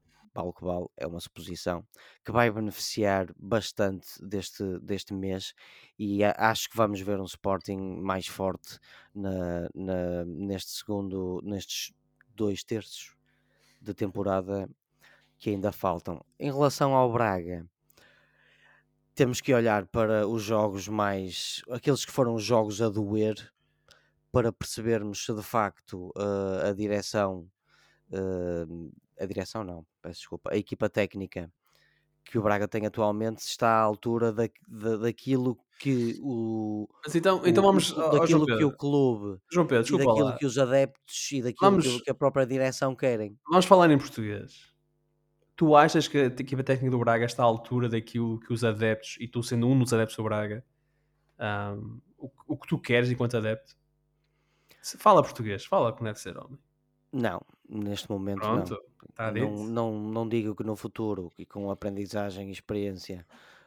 vale, 0.61 0.87
é 0.97 1.07
uma 1.07 1.21
suposição, 1.21 1.87
que 2.25 2.33
vai 2.33 2.51
beneficiar 2.51 3.27
bastante 3.37 4.09
deste, 4.25 4.79
deste 4.81 5.13
mês 5.15 5.55
e 5.99 6.23
acho 6.25 6.69
que 6.71 6.77
vamos 6.77 7.01
ver 7.01 7.21
um 7.21 7.25
Sporting 7.25 7.77
mais 8.01 8.27
forte 8.27 8.79
na, 9.15 9.69
na- 9.75 10.25
neste 10.25 10.71
segundo, 10.73 11.41
nestes 11.45 11.93
dois 12.29 12.63
terços 12.65 13.17
de 13.81 13.95
temporada 13.95 14.69
que 15.39 15.51
ainda 15.51 15.73
faltam. 15.73 16.25
Em 16.39 16.53
relação 16.53 16.95
ao 16.95 17.13
Braga, 17.13 17.67
temos 19.15 19.41
que 19.41 19.53
olhar 19.53 19.87
para 19.87 20.27
os 20.27 20.43
jogos 20.43 20.89
mais. 20.89 21.63
aqueles 21.71 22.05
que 22.05 22.13
foram 22.13 22.39
jogos 22.39 22.81
a 22.81 22.89
doer, 22.89 23.53
para 24.33 24.53
percebermos 24.53 25.25
se 25.25 25.35
de 25.35 25.43
facto 25.43 26.11
uh, 26.17 26.69
a 26.71 26.75
direção. 26.75 27.51
uh, 28.13 28.93
a 29.21 29.27
direção 29.27 29.65
não, 29.65 29.87
peço 30.09 30.21
desculpa, 30.21 30.51
a 30.53 30.57
equipa 30.57 30.89
técnica 30.89 31.53
que 32.25 32.39
o 32.39 32.43
Braga 32.43 32.67
tem 32.67 32.87
atualmente 32.87 33.39
está 33.41 33.69
à 33.69 33.81
altura 33.81 34.33
da, 34.33 34.49
da- 34.67 34.97
daquilo 34.97 35.59
que 35.79 36.19
o. 36.23 36.89
Mas 37.05 37.15
então, 37.15 37.43
então 37.47 37.63
vamos. 37.63 37.93
o- 37.93 38.11
daquilo 38.11 38.47
que 38.47 38.65
o 38.65 38.73
clube 38.73 39.39
João 39.53 39.67
Pedro, 39.67 39.83
desculpa 39.85 40.05
daquilo 40.07 40.27
lá. 40.29 40.37
que 40.39 40.47
os 40.47 40.59
adeptos 40.59 41.33
e 41.33 41.43
daquilo 41.43 41.55
que, 41.57 41.65
Vamos- 41.89 42.03
que 42.03 42.11
a 42.11 42.15
própria 42.15 42.47
direção 42.47 42.95
querem. 42.97 43.39
Vamos 43.49 43.67
falar 43.67 43.91
em 43.91 43.99
português. 43.99 44.75
Tu 45.57 45.75
achas 45.77 46.07
que 46.09 46.17
a 46.19 46.25
equipa 46.27 46.63
técnica 46.63 46.91
do 46.91 46.99
Braga 46.99 47.25
está 47.27 47.43
à 47.43 47.47
altura 47.47 47.89
daquilo 47.89 48.39
que 48.41 48.53
os 48.53 48.63
adeptos, 48.65 49.17
e 49.21 49.27
tu 49.29 49.43
sendo 49.43 49.67
um 49.69 49.79
dos 49.79 49.93
adeptos 49.93 50.17
do 50.17 50.23
Braga, 50.23 50.65
ahm, 51.39 51.99
o, 52.17 52.31
o 52.47 52.57
que 52.57 52.67
tu 52.69 52.79
queres 52.79 53.11
enquanto 53.11 53.37
adepto? 53.37 53.77
Fala 54.99 55.23
português, 55.23 55.65
fala 55.65 55.93
como 55.93 56.05
deve 56.05 56.19
ser, 56.21 56.39
homem. 56.39 56.59
Não, 57.13 57.41
neste 57.69 58.09
momento 58.11 58.39
Pronto, 58.41 58.71
não. 58.75 58.81
Dito. 59.33 59.47
Não, 59.49 59.65
não, 59.65 60.01
não 60.01 60.29
digo 60.29 60.55
que 60.55 60.65
no 60.65 60.77
futuro 60.77 61.33
e 61.39 61.47
com 61.47 61.71
aprendizagem 61.71 62.49
e 62.49 62.53
experiência 62.53 63.27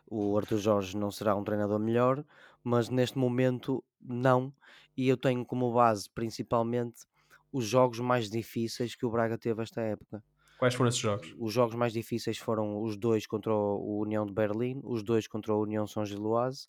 o 0.10 0.38
Arthur 0.38 0.58
Jorge 0.58 0.98
não 0.98 1.10
será 1.10 1.36
um 1.36 1.44
treinador 1.44 1.80
melhor, 1.80 2.26
mas 2.64 2.90
neste 2.90 3.18
momento 3.18 3.84
não. 4.00 4.54
E 4.96 5.08
eu 5.08 5.16
tenho 5.16 5.46
como 5.46 5.72
base 5.74 6.10
principalmente 6.10 7.06
os 7.52 7.66
jogos 7.66 8.00
mais 8.00 8.30
difíceis 8.30 8.96
que 8.96 9.06
o 9.06 9.10
Braga 9.10 9.38
teve 9.38 9.62
esta 9.64 9.82
época. 9.82 10.24
Quais 10.58 10.76
foram 10.76 10.90
esses 10.90 11.02
jogos? 11.02 11.34
Os 11.40 11.54
jogos 11.54 11.76
mais 11.76 11.94
difíceis 11.94 12.38
foram 12.38 12.84
os 12.84 12.98
dois 12.98 13.26
contra 13.26 13.54
o 13.54 14.00
União 14.00 14.26
de 14.26 14.34
Berlim, 14.34 14.82
os 14.84 15.02
dois 15.02 15.28
contra 15.28 15.54
o 15.56 15.62
União 15.62 15.88
São 15.88 16.06
Giloase, 16.06 16.68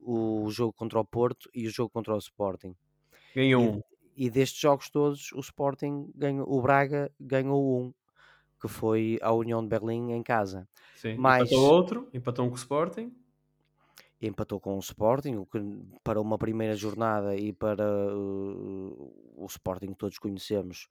o 0.00 0.50
jogo 0.50 0.72
contra 0.72 0.98
o 0.98 1.04
Porto 1.04 1.50
e 1.54 1.66
o 1.66 1.70
jogo 1.70 1.90
contra 1.90 2.14
o 2.14 2.18
Sporting. 2.18 2.74
Ganhou 3.34 3.62
um. 3.62 3.82
E 4.22 4.28
destes 4.28 4.60
jogos 4.60 4.90
todos, 4.90 5.32
o 5.32 5.40
Sporting 5.40 6.12
ganhou, 6.14 6.46
o 6.46 6.60
Braga 6.60 7.10
ganhou 7.18 7.80
um, 7.80 7.94
que 8.60 8.68
foi 8.68 9.18
a 9.22 9.32
União 9.32 9.62
de 9.62 9.68
Berlim 9.68 10.12
em 10.12 10.22
casa. 10.22 10.68
Sim. 10.94 11.16
mais- 11.16 11.50
Empatou 11.50 11.72
outro, 11.72 12.08
empatou 12.12 12.44
um 12.44 12.48
com 12.50 12.54
o 12.54 12.58
Sporting. 12.58 13.10
Empatou 14.20 14.60
com 14.60 14.76
o 14.76 14.80
Sporting, 14.80 15.36
o 15.36 15.46
que 15.46 15.58
para 16.04 16.20
uma 16.20 16.36
primeira 16.36 16.74
jornada 16.74 17.34
e 17.34 17.54
para 17.54 17.86
uh, 18.14 19.14
o 19.34 19.46
Sporting 19.46 19.86
que 19.88 19.94
todos 19.94 20.18
conhecemos, 20.18 20.88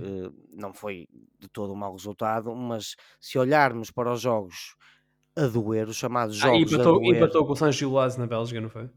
uh, 0.00 0.34
não 0.56 0.72
foi 0.72 1.06
de 1.38 1.48
todo 1.48 1.74
um 1.74 1.76
mau 1.76 1.92
resultado, 1.92 2.54
mas 2.56 2.96
se 3.20 3.38
olharmos 3.38 3.90
para 3.90 4.10
os 4.10 4.22
jogos 4.22 4.74
a 5.36 5.46
doer, 5.48 5.86
os 5.88 5.96
chamados 5.96 6.42
Ah, 6.42 6.46
jogos 6.46 6.72
a 6.72 6.76
empatou, 6.76 6.94
doer, 7.00 7.16
empatou 7.16 7.46
com 7.46 7.52
o 7.52 7.56
San 7.56 7.70
Gilás 7.70 8.16
na 8.16 8.26
Bélgica, 8.26 8.58
não 8.62 8.70
foi? 8.70 8.88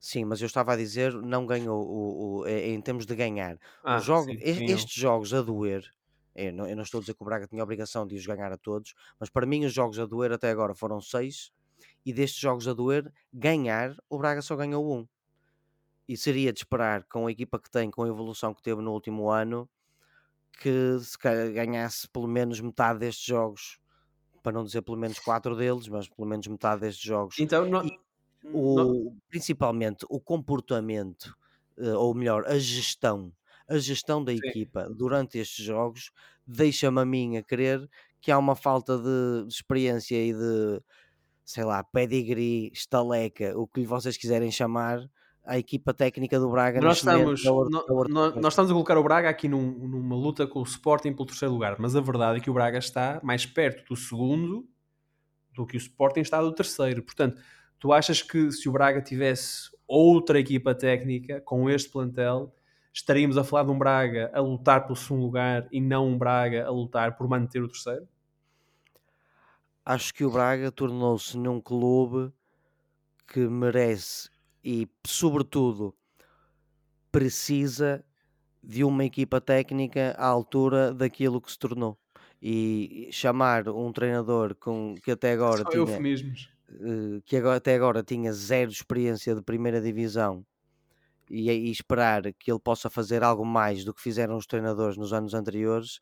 Sim, 0.00 0.24
mas 0.24 0.40
eu 0.40 0.46
estava 0.46 0.72
a 0.72 0.76
dizer, 0.76 1.12
não 1.14 1.46
ganhou 1.46 1.80
o, 1.86 2.40
o- 2.42 2.46
em 2.48 2.74
em 2.74 2.80
termos 2.82 3.06
de 3.06 3.14
ganhar. 3.16 3.58
Ah, 3.82 3.98
Os 3.98 4.04
jogos, 4.04 4.36
sim, 4.42 4.64
estes 4.66 4.94
jogos 5.00 5.32
a 5.34 5.42
doer, 5.42 5.84
eu 6.34 6.52
não, 6.52 6.66
eu 6.68 6.76
não 6.76 6.82
estou 6.84 6.98
a 6.98 7.00
dizer 7.02 7.14
que 7.14 7.22
o 7.22 7.26
Braga 7.26 7.46
tinha 7.48 7.62
a 7.62 7.64
obrigação 7.64 8.06
de 8.06 8.14
os 8.16 8.26
ganhar 8.26 8.52
a 8.52 8.58
todos, 8.58 8.94
mas 9.18 9.30
para 9.30 9.46
mim 9.46 9.64
os 9.64 9.72
jogos 9.72 9.98
a 9.98 10.06
doer 10.06 10.32
até 10.32 10.50
agora 10.50 10.74
foram 10.74 11.00
seis, 11.00 11.50
e 12.06 12.12
destes 12.12 12.40
jogos 12.40 12.68
a 12.68 12.74
doer, 12.74 13.12
ganhar, 13.32 13.94
o 14.10 14.18
Braga 14.18 14.42
só 14.42 14.56
ganhou 14.56 14.92
um. 14.96 15.06
E 16.08 16.16
seria 16.16 16.52
de 16.52 16.60
esperar, 16.60 17.04
com 17.04 17.26
a 17.26 17.30
equipa 17.32 17.60
que 17.60 17.70
tem, 17.70 17.90
com 17.90 18.02
a 18.02 18.08
evolução 18.08 18.54
que 18.54 18.62
teve 18.62 18.80
no 18.80 18.92
último 18.92 19.30
ano, 19.30 19.68
que 20.60 20.98
se 21.00 21.18
ganhasse 21.52 22.08
pelo 22.08 22.28
menos 22.28 22.60
metade 22.60 23.00
destes 23.00 23.24
jogos. 23.26 23.78
Para 24.42 24.52
não 24.52 24.64
dizer 24.64 24.82
pelo 24.82 24.98
menos 24.98 25.18
quatro 25.20 25.56
deles, 25.56 25.88
mas 25.88 26.08
pelo 26.08 26.28
menos 26.28 26.46
metade 26.48 26.82
destes 26.82 27.04
jogos 27.04 27.38
Então, 27.38 27.64
E 27.80 27.88
no- 27.88 27.98
o, 28.52 29.14
principalmente 29.28 30.04
o 30.08 30.20
comportamento, 30.20 31.36
eh, 31.78 31.92
ou 31.94 32.14
melhor, 32.14 32.44
a 32.46 32.58
gestão, 32.58 33.32
a 33.68 33.78
gestão 33.78 34.22
da 34.24 34.32
equipa 34.32 34.88
durante 34.90 35.38
estes 35.38 35.64
jogos 35.64 36.10
deixa-me 36.46 37.00
a 37.00 37.04
mim 37.04 37.36
a 37.36 37.42
crer 37.42 37.88
que 38.20 38.30
há 38.32 38.38
uma 38.38 38.56
falta 38.56 38.98
de, 38.98 39.46
experiência 39.48 40.16
e 40.16 40.32
de, 40.32 40.82
sei 41.44 41.64
lá, 41.64 41.84
pedigree, 41.84 42.70
estaleca, 42.72 43.56
o 43.58 43.66
que 43.66 43.84
vocês 43.84 44.16
quiserem 44.16 44.50
chamar, 44.50 45.08
à 45.44 45.56
equipa 45.58 45.94
técnica 45.94 46.38
do 46.38 46.50
Braga. 46.50 46.80
nós 46.80 47.02
momento, 47.02 47.32
estamos, 47.34 47.70
da 47.70 47.86
da 47.86 47.94
Or- 47.94 48.08
no- 48.08 48.40
nós 48.40 48.52
estamos 48.52 48.70
a 48.70 48.74
colocar 48.74 48.98
o 48.98 49.02
Braga 49.02 49.28
aqui 49.30 49.48
num- 49.48 49.86
numa 49.88 50.16
luta 50.16 50.46
com 50.46 50.60
o 50.60 50.62
Sporting 50.64 51.12
pelo 51.14 51.26
terceiro 51.26 51.52
lugar, 51.54 51.76
mas 51.78 51.94
a 51.96 52.00
verdade 52.00 52.38
é 52.38 52.42
que 52.42 52.50
o 52.50 52.54
Braga 52.54 52.78
está 52.78 53.20
mais 53.22 53.46
perto 53.46 53.88
do 53.88 53.96
segundo 53.96 54.68
do 55.54 55.66
que 55.66 55.76
o 55.76 55.78
Sporting 55.78 56.20
está 56.20 56.40
do 56.42 56.52
terceiro. 56.52 57.02
Portanto, 57.02 57.40
tu 57.78 57.92
achas 57.92 58.22
que 58.22 58.50
se 58.52 58.68
o 58.68 58.72
Braga 58.72 59.00
tivesse 59.02 59.70
outra 59.86 60.38
equipa 60.38 60.74
técnica 60.74 61.40
com 61.40 61.68
este 61.70 61.90
plantel, 61.90 62.54
estaríamos 62.92 63.38
a 63.38 63.44
falar 63.44 63.64
de 63.64 63.70
um 63.70 63.78
Braga 63.78 64.30
a 64.34 64.40
lutar 64.40 64.84
pelo 64.84 64.96
segundo 64.96 65.22
lugar 65.22 65.68
e 65.72 65.80
não 65.80 66.08
um 66.08 66.18
Braga 66.18 66.66
a 66.66 66.70
lutar 66.70 67.16
por 67.16 67.28
manter 67.28 67.62
o 67.62 67.68
terceiro? 67.68 68.08
acho 69.88 70.12
que 70.12 70.22
o 70.22 70.30
Braga 70.30 70.70
tornou-se 70.70 71.34
num 71.38 71.62
clube 71.62 72.30
que 73.26 73.40
merece 73.48 74.28
e, 74.62 74.86
sobretudo, 75.06 75.94
precisa 77.10 78.04
de 78.62 78.84
uma 78.84 79.04
equipa 79.04 79.40
técnica 79.40 80.14
à 80.18 80.26
altura 80.26 80.92
daquilo 80.92 81.40
que 81.40 81.50
se 81.50 81.58
tornou. 81.58 81.98
E 82.40 83.08
chamar 83.10 83.66
um 83.68 83.90
treinador 83.92 84.54
com, 84.56 84.94
que 85.02 85.10
até 85.10 85.32
agora 85.32 85.62
Só 85.62 85.70
tinha 85.70 85.80
eufemismos. 85.80 86.50
Eh, 86.70 87.20
que 87.24 87.36
agora, 87.36 87.56
até 87.56 87.74
agora 87.74 88.02
tinha 88.02 88.32
zero 88.32 88.70
experiência 88.70 89.34
de 89.34 89.42
primeira 89.42 89.80
divisão 89.80 90.44
e, 91.30 91.50
e 91.50 91.70
esperar 91.70 92.32
que 92.34 92.50
ele 92.50 92.60
possa 92.60 92.90
fazer 92.90 93.22
algo 93.22 93.44
mais 93.44 93.84
do 93.84 93.94
que 93.94 94.02
fizeram 94.02 94.36
os 94.36 94.46
treinadores 94.46 94.96
nos 94.96 95.12
anos 95.12 95.34
anteriores 95.34 96.00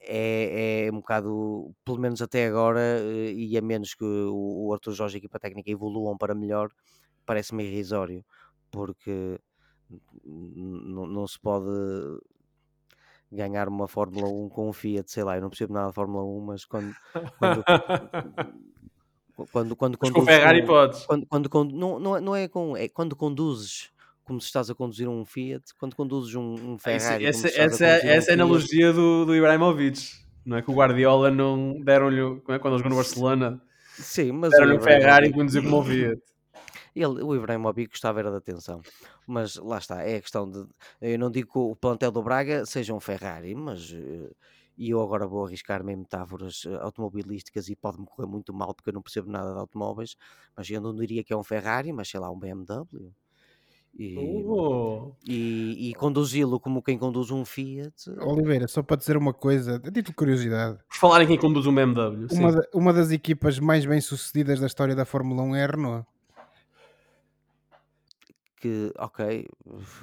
é, 0.00 0.86
é 0.86 0.92
um 0.92 0.96
bocado, 0.96 1.74
pelo 1.84 1.98
menos 1.98 2.22
até 2.22 2.46
agora, 2.46 2.80
eh, 2.80 3.32
e 3.32 3.58
a 3.58 3.62
menos 3.62 3.94
que 3.94 4.04
o, 4.04 4.66
o 4.68 4.72
Arthur 4.72 4.92
Jorge 4.92 5.16
e 5.16 5.18
a 5.18 5.20
equipa 5.20 5.40
técnica 5.40 5.70
evoluam 5.70 6.16
para 6.16 6.34
melhor, 6.34 6.70
parece-me 7.24 7.64
irrisório, 7.64 8.24
porque 8.70 9.40
não 10.24 11.26
se 11.26 11.38
pode 11.40 11.66
ganhar 13.30 13.68
uma 13.68 13.88
Fórmula 13.88 14.28
1 14.28 14.48
com 14.48 14.68
um 14.68 14.72
Fiat, 14.72 15.10
sei 15.10 15.24
lá, 15.24 15.36
eu 15.36 15.42
não 15.42 15.50
percebo 15.50 15.74
nada 15.74 15.88
de 15.88 15.94
Fórmula 15.94 16.24
1, 16.24 16.40
mas 16.40 16.64
quando 16.64 16.94
quando, 17.38 17.64
quando, 19.52 19.76
quando 19.76 19.98
Mas 20.00 20.10
com 20.10 20.20
conduzes 20.20 20.36
Ferrari 20.38 20.60
com- 20.62 20.66
podes. 20.68 21.04
quando, 21.06 21.26
quando, 21.26 21.48
con- 21.50 21.64
não, 21.72 21.98
não, 21.98 22.16
é, 22.16 22.20
não 22.20 22.36
é 22.36 22.48
com 22.48 22.76
é 22.76 22.88
quando 22.88 23.14
conduzes 23.14 23.90
como 24.24 24.40
se 24.40 24.46
estás 24.48 24.68
a 24.70 24.74
conduzir 24.74 25.08
um 25.08 25.24
Fiat, 25.24 25.62
quando 25.78 25.94
conduzes 25.94 26.34
um, 26.34 26.54
um 26.54 26.74
Esse- 26.76 26.82
Ferrari, 26.84 27.26
essa, 27.26 27.46
essa, 27.48 27.58
a 27.58 27.64
conduzir 27.64 27.86
um 27.86 28.10
essa 28.10 28.30
é 28.30 28.32
a 28.32 28.34
analogia 28.34 28.92
do, 28.92 29.24
do 29.24 29.36
Ibrahimovic. 29.36 30.00
Não 30.44 30.56
é 30.56 30.62
que 30.62 30.70
o 30.70 30.74
Guardiola 30.74 31.30
não 31.30 31.80
deram-lhe, 31.80 32.20
é, 32.48 32.58
quando 32.58 32.74
ele 32.74 32.78
jogou 32.78 32.90
no 32.90 32.96
Barcelona, 32.96 33.60
Sim, 33.98 34.32
mas 34.32 34.48
o 34.48 34.56
deram-lhe 34.56 34.78
um 34.78 34.80
Ferrari 34.80 35.28
e 35.28 35.32
conduziu 35.32 35.62
como 35.62 35.78
o 35.80 35.84
Fiat. 35.84 36.20
ele, 36.94 37.06
o 37.22 37.34
Ibrahimovic 37.34 37.90
gostava 37.90 38.20
era 38.20 38.30
da 38.30 38.38
atenção, 38.38 38.80
mas 39.26 39.56
lá 39.56 39.78
está, 39.78 40.02
é 40.02 40.16
a 40.16 40.20
questão 40.20 40.48
de, 40.50 40.64
eu 41.02 41.18
não 41.18 41.30
digo 41.30 41.52
que 41.52 41.58
o 41.58 41.74
plantel 41.76 42.10
do 42.10 42.22
Braga 42.22 42.64
seja 42.64 42.94
um 42.94 43.00
Ferrari, 43.00 43.54
mas 43.54 43.92
eh, 43.92 44.30
e 44.76 44.90
eu 44.90 45.00
agora 45.00 45.26
vou 45.26 45.44
arriscar-me 45.46 45.92
em 45.92 45.96
metáforas 45.96 46.64
eh, 46.66 46.74
automobilísticas 46.82 47.68
e 47.68 47.76
pode-me 47.76 48.06
correr 48.06 48.26
muito 48.28 48.52
mal 48.52 48.74
porque 48.74 48.90
eu 48.90 48.94
não 48.94 49.02
percebo 49.02 49.30
nada 49.30 49.52
de 49.52 49.58
automóveis, 49.58 50.16
mas 50.56 50.68
eu 50.70 50.80
não 50.80 50.94
diria 50.94 51.24
que 51.24 51.32
é 51.32 51.36
um 51.36 51.42
Ferrari, 51.44 51.92
mas 51.92 52.08
sei 52.08 52.20
lá, 52.20 52.30
um 52.30 52.38
BMW. 52.38 53.12
E, 53.98 54.42
Oh. 54.44 55.14
e, 55.24 55.88
e 55.90 55.94
conduzi-lo 55.94 56.60
como 56.60 56.82
quem 56.82 56.98
conduz 56.98 57.30
um 57.30 57.44
Fiat. 57.44 58.10
Oliveira, 58.20 58.68
só 58.68 58.82
para 58.82 58.96
dizer 58.96 59.16
uma 59.16 59.32
coisa, 59.32 59.76
a 59.76 59.78
título 59.80 60.02
de 60.04 60.12
curiosidade, 60.14 60.78
Por 60.88 60.96
falar 60.96 61.22
em 61.22 61.26
quem 61.26 61.38
conduz 61.38 61.66
um 61.66 61.74
BMW, 61.74 62.26
uma, 62.30 62.52
da- 62.52 62.68
uma 62.74 62.92
das 62.92 63.10
equipas 63.10 63.58
mais 63.58 63.86
bem 63.86 64.00
sucedidas 64.00 64.60
da 64.60 64.66
história 64.66 64.94
da 64.94 65.04
Fórmula 65.06 65.42
1 65.42 65.56
é 65.56 65.64
a 65.64 65.66
Renault. 65.66 66.06
Que, 68.56 68.92
ok, 68.98 69.46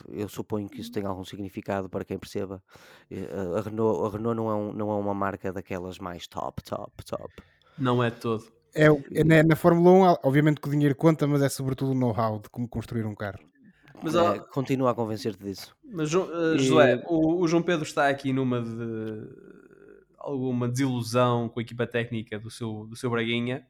eu 0.10 0.30
suponho 0.30 0.70
que 0.70 0.80
isso 0.82 0.92
tem 0.92 1.06
algum 1.06 1.26
significado 1.26 1.90
para 1.90 2.06
quem 2.06 2.18
perceba. 2.18 2.62
Eh, 3.10 3.28
A 3.58 3.62
Renault, 3.62 4.06
a 4.06 4.10
Renault 4.18 4.36
não, 4.38 4.50
é 4.50 4.56
um- 4.56 4.74
não 4.74 4.92
é 4.92 4.96
uma 4.96 5.14
marca 5.14 5.52
daquelas 5.52 5.98
mais 6.00 6.28
top, 6.28 6.64
top, 6.64 7.04
top. 7.06 7.34
Não 7.78 8.04
é 8.04 8.10
de 8.12 8.18
todo. 8.18 8.44
É, 8.76 8.86
é 9.14 9.24
na, 9.24 9.44
na 9.44 9.56
Fórmula 9.56 9.92
1, 9.92 10.18
obviamente 10.24 10.60
que 10.62 10.68
o 10.68 10.72
dinheiro 10.72 10.96
conta, 10.96 11.28
mas 11.28 11.42
é 11.42 11.50
sobretudo 11.50 11.92
o 11.92 11.96
know-how 11.96 12.40
de 12.40 12.50
como 12.50 12.68
construir 12.68 13.06
um 13.06 13.14
carro. 13.16 13.40
Mas, 14.02 14.16
ó, 14.16 14.40
continua 14.40 14.92
a 14.92 14.96
convencer-te 14.96 15.44
disso. 15.44 15.76
mas 15.84 16.10
Jo- 16.10 16.30
eh, 16.34 16.56
E- 16.58 17.04
o, 17.08 17.42
o 17.42 17.48
João 17.48 17.62
Pedro 17.64 17.84
está 17.86 18.10
aqui 18.10 18.34
numa 18.34 18.62
de 18.62 19.28
alguma 20.18 20.68
desilusão 20.68 21.50
com 21.50 21.60
a 21.60 21.64
equipa 21.64 21.86
técnica 21.86 22.40
do 22.40 22.50
seu, 22.50 22.86
do 22.88 22.96
seu 22.96 23.10
Braguinha. 23.10 23.66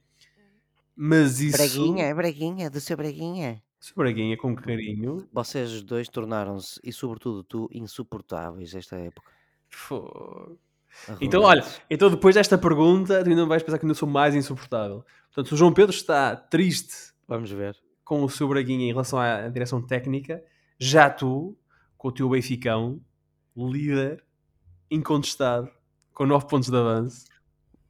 Mas 0.96 1.40
isso. 1.40 1.58
Braguinha, 1.58 2.06
é 2.06 2.14
Braguinha, 2.14 2.70
do 2.70 2.80
seu 2.80 2.96
Braguinha. 2.96 3.62
Seu 3.84 3.98
Braguinha 3.98 4.38
com 4.38 4.56
carinho. 4.56 5.28
Vocês 5.34 5.84
dois 5.84 6.08
tornaram-se, 6.08 6.80
e 6.82 6.94
sobretudo 6.94 7.44
tu, 7.44 7.70
insuportáveis 7.74 8.74
esta 8.74 8.96
época. 8.96 9.30
Então, 11.20 11.42
olha, 11.42 11.66
então 11.90 12.10
depois 12.10 12.34
desta 12.34 12.58
pergunta, 12.58 13.22
tu 13.22 13.30
ainda 13.30 13.46
vais 13.46 13.62
pensar 13.62 13.78
que 13.78 13.86
ainda 13.86 13.94
sou 13.94 14.08
mais 14.08 14.36
insuportável. 14.36 15.04
Portanto, 15.26 15.50
se 15.50 15.54
o 15.54 15.58
João 15.58 15.74
Pedro 15.74 15.94
está 15.94 16.34
triste 16.34 17.14
Vamos 17.28 17.52
ver. 17.52 17.76
com 18.06 18.24
o 18.24 18.30
seu 18.30 18.48
Braguinha 18.48 18.86
em 18.86 18.92
relação 18.94 19.20
à 19.20 19.50
direção 19.50 19.86
técnica, 19.86 20.42
já 20.80 21.10
tu, 21.10 21.58
com 21.98 22.08
o 22.08 22.12
teu 22.14 22.30
Benficão, 22.30 23.02
líder, 23.54 24.24
incontestado, 24.90 25.70
com 26.14 26.26
9 26.26 26.48
pontos 26.48 26.70
de 26.70 26.78
avanço. 26.78 27.26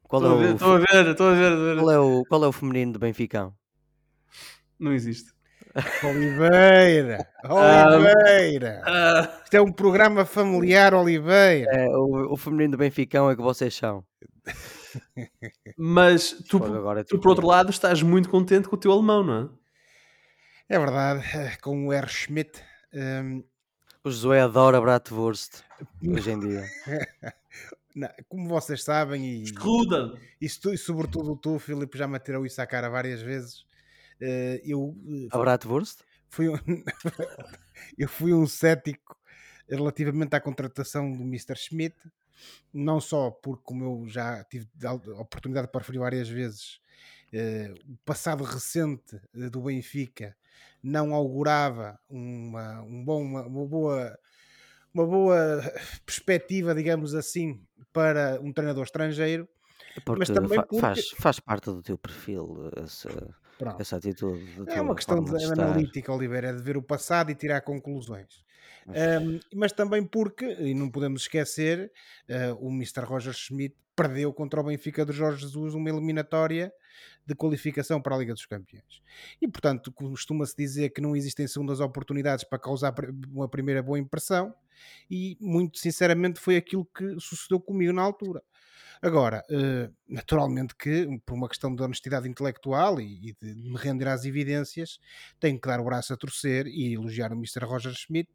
Qual 0.02 0.24
é, 0.42 0.50
Estou 0.50 0.70
o, 0.70 0.72
a 0.72 0.78
ver, 0.78 1.06
estou 1.06 1.28
a 1.28 1.34
ver. 1.34 1.52
estou 1.52 1.60
a 1.60 1.74
ver. 1.74 1.76
qual, 1.78 1.90
é 1.92 1.98
o, 2.00 2.24
qual 2.24 2.42
é 2.42 2.48
o 2.48 2.52
feminino 2.52 2.94
de 2.94 2.98
Benficão? 2.98 3.54
Não 4.76 4.92
existe. 4.92 5.33
Oliveira! 6.04 7.26
Oliveira! 7.44 8.82
Ah, 8.84 9.40
Isto 9.44 9.54
é 9.54 9.60
um 9.60 9.72
programa 9.72 10.24
familiar, 10.24 10.94
Oliveira! 10.94 11.70
É, 11.70 11.88
o, 11.88 12.32
o 12.32 12.36
feminino 12.36 12.72
de 12.72 12.76
Benficão 12.78 13.30
é 13.30 13.36
que 13.36 13.42
vocês 13.42 13.74
são. 13.74 14.04
mas 15.76 16.32
tu, 16.48 16.58
é 16.98 17.04
tu, 17.04 17.18
por 17.18 17.30
outro 17.30 17.46
lado, 17.46 17.70
estás 17.70 18.02
muito 18.02 18.28
contente 18.28 18.68
com 18.68 18.76
o 18.76 18.78
teu 18.78 18.92
alemão, 18.92 19.22
não 19.24 19.42
é? 20.68 20.76
É 20.76 20.78
verdade, 20.78 21.24
eh, 21.36 21.56
com 21.60 21.86
o 21.88 21.92
R. 21.92 22.08
Schmidt. 22.08 22.62
hum, 22.92 23.42
O 24.02 24.10
Josué 24.10 24.40
adora 24.40 24.80
Bratwurst 24.80 25.62
hoje 26.06 26.30
em 26.30 26.38
dia. 26.40 26.64
não, 27.94 28.08
como 28.28 28.48
vocês 28.48 28.82
sabem, 28.82 29.24
e, 29.26 29.42
Escuda! 29.42 30.14
e, 30.40 30.48
tu- 30.48 30.72
e 30.72 30.78
sobretudo 30.78 31.36
tu, 31.36 31.58
Filipe, 31.58 31.98
já 31.98 32.06
me 32.08 32.16
atirou 32.16 32.46
isso 32.46 32.60
à 32.62 32.66
cara 32.66 32.88
várias 32.88 33.20
vezes. 33.20 33.64
Eh, 34.20 34.60
eu, 34.64 34.94
eh, 35.08 35.28
A 35.30 35.38
Bratwurst? 35.38 36.00
fui 36.28 36.48
um, 36.48 36.54
eu 37.98 38.08
fui 38.08 38.32
um 38.34 38.46
cético 38.46 39.16
relativamente 39.68 40.34
à 40.34 40.40
contratação 40.40 41.10
do 41.12 41.22
Mr. 41.22 41.56
Schmidt, 41.56 41.96
não 42.72 43.00
só 43.00 43.30
porque, 43.30 43.62
como 43.64 43.84
eu 43.84 44.08
já 44.08 44.44
tive 44.44 44.68
a 44.84 44.92
oportunidade 44.92 45.68
para 45.68 45.80
referir 45.80 45.98
várias 45.98 46.28
vezes, 46.28 46.80
eh, 47.32 47.72
o 47.88 47.96
passado 48.04 48.44
recente 48.44 49.16
eh, 49.34 49.48
do 49.48 49.62
Benfica 49.62 50.36
não 50.82 51.14
augurava 51.14 51.98
uma, 52.10 52.82
um 52.82 53.04
bom, 53.04 53.22
uma, 53.22 53.46
uma 53.46 53.66
boa 53.66 54.18
uma 54.92 55.06
boa 55.06 55.36
perspectiva, 56.06 56.74
digamos 56.74 57.14
assim, 57.14 57.60
para 57.92 58.38
um 58.40 58.52
treinador 58.52 58.84
estrangeiro. 58.84 59.48
Porque, 60.04 60.26
também 60.32 60.58
fa- 60.58 60.66
porque- 60.66 60.80
faz, 60.80 61.10
faz 61.10 61.40
parte 61.40 61.64
do 61.66 61.82
teu 61.82 61.96
perfil 61.98 62.70
essa, 62.76 63.34
Essa 63.78 63.96
atitude. 63.96 64.44
É 64.68 64.80
uma 64.80 64.94
questão 64.94 65.22
de, 65.22 65.30
de 65.36 65.44
analítica, 65.52 66.12
Oliveira, 66.12 66.48
é 66.48 66.52
de 66.52 66.62
ver 66.62 66.76
o 66.76 66.82
passado 66.82 67.30
e 67.30 67.34
tirar 67.34 67.60
conclusões. 67.62 68.44
Mas- 68.86 69.22
Um, 69.22 69.40
mas 69.54 69.72
também 69.72 70.04
porque, 70.04 70.44
e 70.60 70.74
não 70.74 70.90
podemos 70.90 71.22
esquecer, 71.22 71.90
uh, 72.28 72.54
o 72.66 72.70
Mr. 72.70 73.00
Roger 73.04 73.32
Schmidt 73.32 73.74
perdeu 73.96 74.32
contra 74.32 74.60
o 74.60 74.64
Benfica 74.64 75.06
de 75.06 75.12
Jorge 75.12 75.42
Jesus 75.42 75.72
uma 75.74 75.88
eliminatória 75.88 76.72
de 77.26 77.34
qualificação 77.34 78.00
para 78.02 78.14
a 78.14 78.18
Liga 78.18 78.34
dos 78.34 78.44
Campeões. 78.44 79.02
E, 79.40 79.48
portanto, 79.48 79.90
costuma-se 79.92 80.54
dizer 80.56 80.90
que 80.90 81.00
não 81.00 81.16
existem 81.16 81.46
segundas 81.46 81.80
oportunidades 81.80 82.44
para 82.44 82.58
causar 82.58 82.92
uma 83.32 83.48
primeira 83.48 83.82
boa 83.82 83.98
impressão, 83.98 84.54
e 85.10 85.36
muito 85.40 85.78
sinceramente 85.78 86.38
foi 86.40 86.56
aquilo 86.56 86.84
que 86.84 87.18
sucedeu 87.20 87.58
comigo 87.60 87.92
na 87.92 88.02
altura. 88.02 88.42
Agora, 89.04 89.44
eh, 89.50 89.90
naturalmente 90.08 90.74
que, 90.74 91.06
por 91.26 91.34
uma 91.34 91.46
questão 91.46 91.74
de 91.74 91.82
honestidade 91.82 92.26
intelectual 92.26 92.98
e, 92.98 93.28
e 93.28 93.36
de 93.38 93.54
me 93.54 93.76
render 93.76 94.08
às 94.08 94.24
evidências, 94.24 94.98
tenho 95.38 95.60
que 95.60 95.68
dar 95.68 95.78
o 95.78 95.84
braço 95.84 96.14
a 96.14 96.16
torcer 96.16 96.66
e 96.66 96.94
elogiar 96.94 97.30
o 97.30 97.36
Mr. 97.36 97.66
Roger 97.66 97.92
Schmidt, 97.92 98.30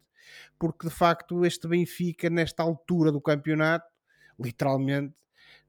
porque 0.56 0.86
de 0.86 0.94
facto 0.94 1.44
este 1.44 1.66
Benfica, 1.66 2.30
nesta 2.30 2.62
altura 2.62 3.10
do 3.10 3.20
campeonato, 3.20 3.90
literalmente, 4.38 5.16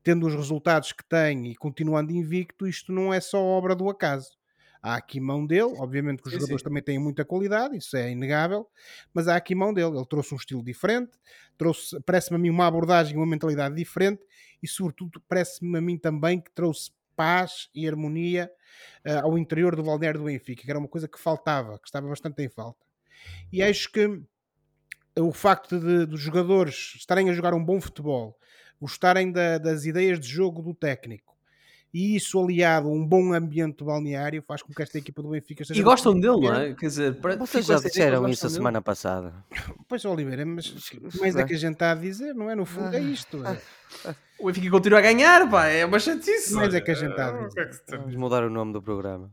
tendo 0.04 0.28
os 0.28 0.36
resultados 0.36 0.92
que 0.94 1.04
tem 1.04 1.48
e 1.48 1.56
continuando 1.56 2.12
invicto, 2.12 2.68
isto 2.68 2.92
não 2.92 3.12
é 3.12 3.20
só 3.20 3.44
obra 3.44 3.76
do 3.76 3.90
acaso. 3.90 4.38
Há 4.82 4.96
aqui 4.96 5.20
mão 5.20 5.46
dele, 5.46 5.76
obviamente 5.78 6.22
que 6.24 6.28
os 6.28 6.34
Sim, 6.34 6.40
jogadores 6.40 6.64
sim. 6.64 6.64
também 6.64 6.82
têm 6.82 6.98
muita 6.98 7.24
qualidade, 7.24 7.78
isso 7.78 7.96
é 7.96 8.10
inegável, 8.12 8.68
mas 9.14 9.28
há 9.28 9.36
aqui 9.36 9.54
mão 9.54 9.74
dele. 9.74 9.96
Ele 9.96 10.06
trouxe 10.08 10.34
um 10.34 10.38
estilo 10.38 10.64
diferente, 10.64 11.12
trouxe, 11.58 12.00
parece-me 12.02 12.38
a 12.38 12.40
mim, 12.40 12.50
uma 12.50 12.66
abordagem, 12.66 13.16
uma 13.16 13.26
mentalidade 13.28 13.76
diferente 13.76 14.24
e, 14.62 14.68
sobretudo, 14.68 15.22
parece-me 15.28 15.78
a 15.78 15.82
mim 15.82 15.98
também 15.98 16.42
que 16.42 16.52
trouxe 16.52 16.92
paz 17.16 17.70
e 17.76 17.88
harmonia 17.88 18.50
eh, 19.04 19.18
ao 19.18 19.38
interior 19.38 19.76
do 19.76 19.84
balneário 19.84 20.20
do 20.20 20.26
Benfica, 20.26 20.64
que 20.64 20.70
era 20.72 20.80
uma 20.80 20.88
coisa 20.88 21.08
que 21.08 21.20
faltava, 21.20 21.78
que 21.78 21.88
estava 21.88 22.08
bastante 22.08 22.42
em 22.42 22.50
falta. 22.50 22.80
E 23.52 23.64
acho 23.64 23.92
que 23.92 24.24
o 25.20 25.32
facto 25.34 25.80
de, 25.80 26.06
dos 26.06 26.20
jogadores 26.22 26.94
estarem 26.96 27.30
a 27.30 27.34
jogar 27.34 27.54
um 27.54 27.64
bom 27.64 27.80
futebol, 27.82 28.38
gostarem 28.80 29.32
da- 29.32 29.58
das 29.58 29.86
ideias 29.86 30.20
de 30.20 30.28
jogo 30.28 30.62
do 30.62 30.74
técnico, 30.74 31.36
e 31.94 32.16
isso 32.16 32.42
aliado 32.42 32.88
a 32.88 32.92
um 32.92 33.06
bom 33.06 33.34
ambiente 33.34 33.84
balneário 33.84 34.42
faz 34.42 34.62
com 34.62 34.74
que 34.74 34.82
esta 34.82 34.98
equipa 34.98 35.22
do 35.22 35.30
Benfica 35.30 35.64
seja 35.66 35.80
E 35.80 35.84
gostam 35.84 36.14
dele, 36.20 36.40
não 36.42 36.54
é? 36.56 36.74
Quer 36.74 36.86
dizer, 36.88 37.16
para- 37.16 37.36
Vocês 37.36 37.66
já 37.66 37.76
disseram 37.80 38.20
isso 38.20 38.26
a 38.26 38.28
gostam 38.30 38.50
dele. 38.50 38.58
semana 38.58 38.82
passada. 38.82 39.34
Pois, 39.88 40.06
Oliveira, 40.06 40.46
mas 40.46 40.74
mais 41.20 41.36
é 41.36 41.42
Ah. 41.42 41.46
que 41.46 41.54
a 41.54 41.58
gente 41.58 41.74
está 41.74 41.92
a 41.92 41.96
dizer, 41.96 42.34
não 42.34 42.50
é? 42.50 42.56
No 42.56 42.66
fundo, 42.66 42.96
é 42.96 43.00
isto. 43.02 43.44
é. 43.46 43.58
O 44.40 44.46
Benfica 44.48 44.72
continua 44.72 45.00
a 45.00 45.02
ganhar, 45.02 45.48
pá, 45.52 45.68
é 45.68 45.86
uma 45.86 46.00
chatice. 46.00 46.54
Mais 46.56 46.74
é 46.74 46.82
que 46.82 46.90
a 46.90 46.94
gente 46.96 47.12
está 47.12 47.28
a 47.30 47.42
é 47.44 47.46
dizer. 47.48 47.74
se- 47.74 47.98
Vamos 47.98 48.16
mudar 48.16 48.44
o 48.44 48.50
nome 48.50 48.74
do 48.74 48.82
programa. 48.82 49.30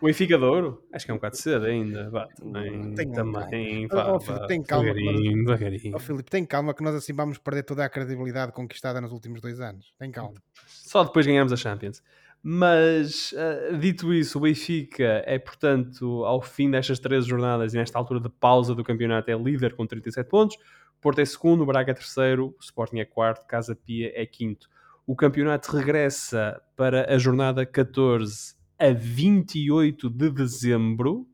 O 0.00 0.06
Benfica 0.06 0.38
de 0.38 0.44
Ouro? 0.44 0.84
Acho 0.92 1.04
que 1.04 1.10
é 1.10 1.14
um 1.14 1.16
bocado 1.16 1.36
cedo 1.36 1.66
ainda. 1.66 2.08
Vá, 2.08 2.28
também, 2.28 2.94
Tem 2.94 3.10
também, 3.10 3.88
calma. 3.88 4.04
vá, 4.04 4.12
Ó, 4.12 4.20
Filipe, 4.20 4.40
vá, 4.40 4.46
tem 4.46 4.62
calma, 4.62 4.94
devagarinho, 4.94 5.44
devagarinho. 5.44 5.98
Filipe, 5.98 6.30
tem 6.30 6.46
calma 6.46 6.72
que 6.72 6.82
nós 6.84 6.94
assim 6.94 7.12
vamos 7.12 7.38
perder 7.38 7.64
toda 7.64 7.84
a 7.84 7.88
credibilidade 7.88 8.52
conquistada 8.52 9.00
nos 9.00 9.10
últimos 9.10 9.40
dois 9.40 9.60
anos. 9.60 9.92
Tem 9.98 10.10
calma. 10.12 10.34
Só 10.66 11.02
depois 11.02 11.26
ganhamos 11.26 11.52
a 11.52 11.56
Champions. 11.56 12.00
Mas, 12.40 13.34
ah, 13.36 13.76
dito 13.76 14.14
isso, 14.14 14.38
o 14.38 14.42
Benfica 14.42 15.24
é, 15.26 15.36
portanto, 15.38 16.24
ao 16.24 16.40
fim 16.40 16.70
destas 16.70 17.00
três 17.00 17.26
jornadas 17.26 17.74
e 17.74 17.76
nesta 17.76 17.98
altura 17.98 18.20
de 18.20 18.28
pausa 18.28 18.76
do 18.76 18.84
campeonato, 18.84 19.28
é 19.30 19.34
líder 19.36 19.74
com 19.74 19.84
37 19.84 20.28
pontos. 20.28 20.56
Porto 21.00 21.20
é 21.20 21.24
segundo, 21.24 21.66
Braga 21.66 21.90
é 21.90 21.94
terceiro, 21.94 22.54
Sporting 22.60 23.00
é 23.00 23.04
quarto, 23.04 23.46
Casa 23.46 23.74
Pia 23.74 24.12
é 24.14 24.24
quinto. 24.24 24.68
O 25.04 25.16
campeonato 25.16 25.74
regressa 25.76 26.60
para 26.76 27.12
a 27.12 27.18
jornada 27.18 27.66
14 27.66 28.57
a 28.78 28.90
28 28.92 30.08
de 30.08 30.30
dezembro, 30.30 31.28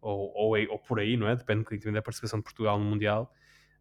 ou, 0.00 0.32
ou, 0.34 0.70
ou 0.70 0.78
por 0.78 1.00
aí, 1.00 1.16
não 1.16 1.28
é? 1.28 1.36
Depende 1.36 1.60
bocadinho 1.64 1.92
da 1.92 2.00
participação 2.02 2.38
de 2.38 2.44
Portugal 2.44 2.78
no 2.78 2.84
Mundial, 2.84 3.32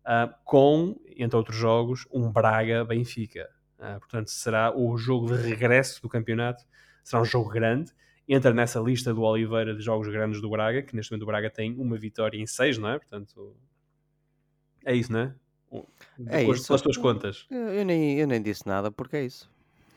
ah, 0.03 0.33
com, 0.43 0.99
entre 1.15 1.37
outros 1.37 1.55
jogos, 1.57 2.07
um 2.11 2.31
Braga-Benfica. 2.31 3.47
Ah, 3.77 3.97
portanto, 3.99 4.29
será 4.29 4.75
o 4.75 4.97
jogo 4.97 5.27
de 5.37 5.41
regresso 5.41 6.01
do 6.01 6.09
campeonato, 6.09 6.63
será 7.03 7.21
um 7.21 7.25
jogo 7.25 7.49
grande. 7.49 7.91
Entra 8.27 8.53
nessa 8.53 8.79
lista 8.79 9.13
do 9.13 9.21
Oliveira 9.21 9.73
de 9.75 9.81
jogos 9.81 10.07
grandes 10.07 10.41
do 10.41 10.49
Braga, 10.49 10.81
que 10.83 10.95
neste 10.95 11.11
momento 11.11 11.23
o 11.23 11.27
Braga 11.27 11.49
tem 11.49 11.73
uma 11.79 11.97
vitória 11.97 12.37
em 12.37 12.45
seis, 12.45 12.77
não 12.77 12.89
é? 12.89 12.99
Portanto, 12.99 13.55
é 14.85 14.95
isso, 14.95 15.11
não 15.11 15.19
é? 15.19 15.35
É 16.27 16.43
Com 16.45 16.51
as- 16.51 16.57
isso. 16.59 16.67
Pelas 16.67 16.81
tuas 16.81 16.97
contas. 16.97 17.45
Eu, 17.49 17.69
eu 17.69 17.85
nem, 17.85 18.19
eu 18.19 18.27
nem 18.27 18.41
disse 18.41 18.67
nada 18.67 18.91
porque 18.91 19.15
é 19.15 19.25
isso. 19.25 19.49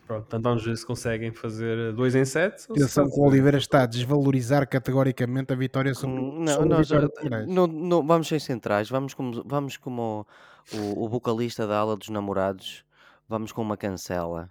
Pronto, 0.06 0.26
então 0.26 0.40
vamos 0.42 0.64
ver 0.64 0.76
se 0.76 0.84
conseguem 0.84 1.32
fazer 1.32 1.92
dois 1.92 2.14
em 2.14 2.24
sete. 2.24 2.66
ou 2.68 2.76
se 2.76 2.82
Atenção 2.82 3.08
que 3.08 3.18
o 3.18 3.22
Oliveira 3.22 3.56
está 3.58 3.82
a 3.84 3.86
desvalorizar 3.86 4.68
categoricamente 4.68 5.52
a 5.52 5.56
vitória 5.56 5.94
sobre, 5.94 6.20
Hum, 6.20 6.40
Não, 6.44 6.52
sobre 6.54 6.68
nós, 6.68 6.90
o 6.90 7.00
Vitória 7.00 7.46
não, 7.46 7.66
não- 7.66 8.06
vamos 8.06 8.26
sem 8.28 8.38
centrais, 8.38 8.88
vamos 8.90 9.14
como, 9.14 9.42
vamos 9.46 9.76
como 9.76 10.26
o, 10.74 11.04
o 11.04 11.08
vocalista 11.08 11.66
da 11.66 11.78
ala 11.78 11.96
dos 11.96 12.08
namorados, 12.08 12.84
vamos 13.28 13.52
com 13.52 13.62
uma 13.62 13.76
cancela 13.76 14.50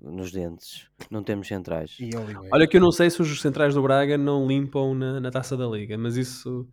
nos 0.00 0.32
dentes, 0.32 0.88
não 1.10 1.22
temos 1.22 1.46
centrais. 1.46 1.96
E. 2.00 2.10
Olha 2.50 2.66
que 2.66 2.76
eu 2.76 2.80
não 2.80 2.90
sei 2.90 3.08
se 3.08 3.22
os 3.22 3.40
centrais 3.40 3.74
do 3.74 3.82
Braga 3.82 4.18
não 4.18 4.48
limpam 4.48 4.94
na, 4.94 5.20
na 5.20 5.30
taça 5.30 5.56
da 5.56 5.66
Liga, 5.66 5.96
mas 5.96 6.16
isso 6.16 6.66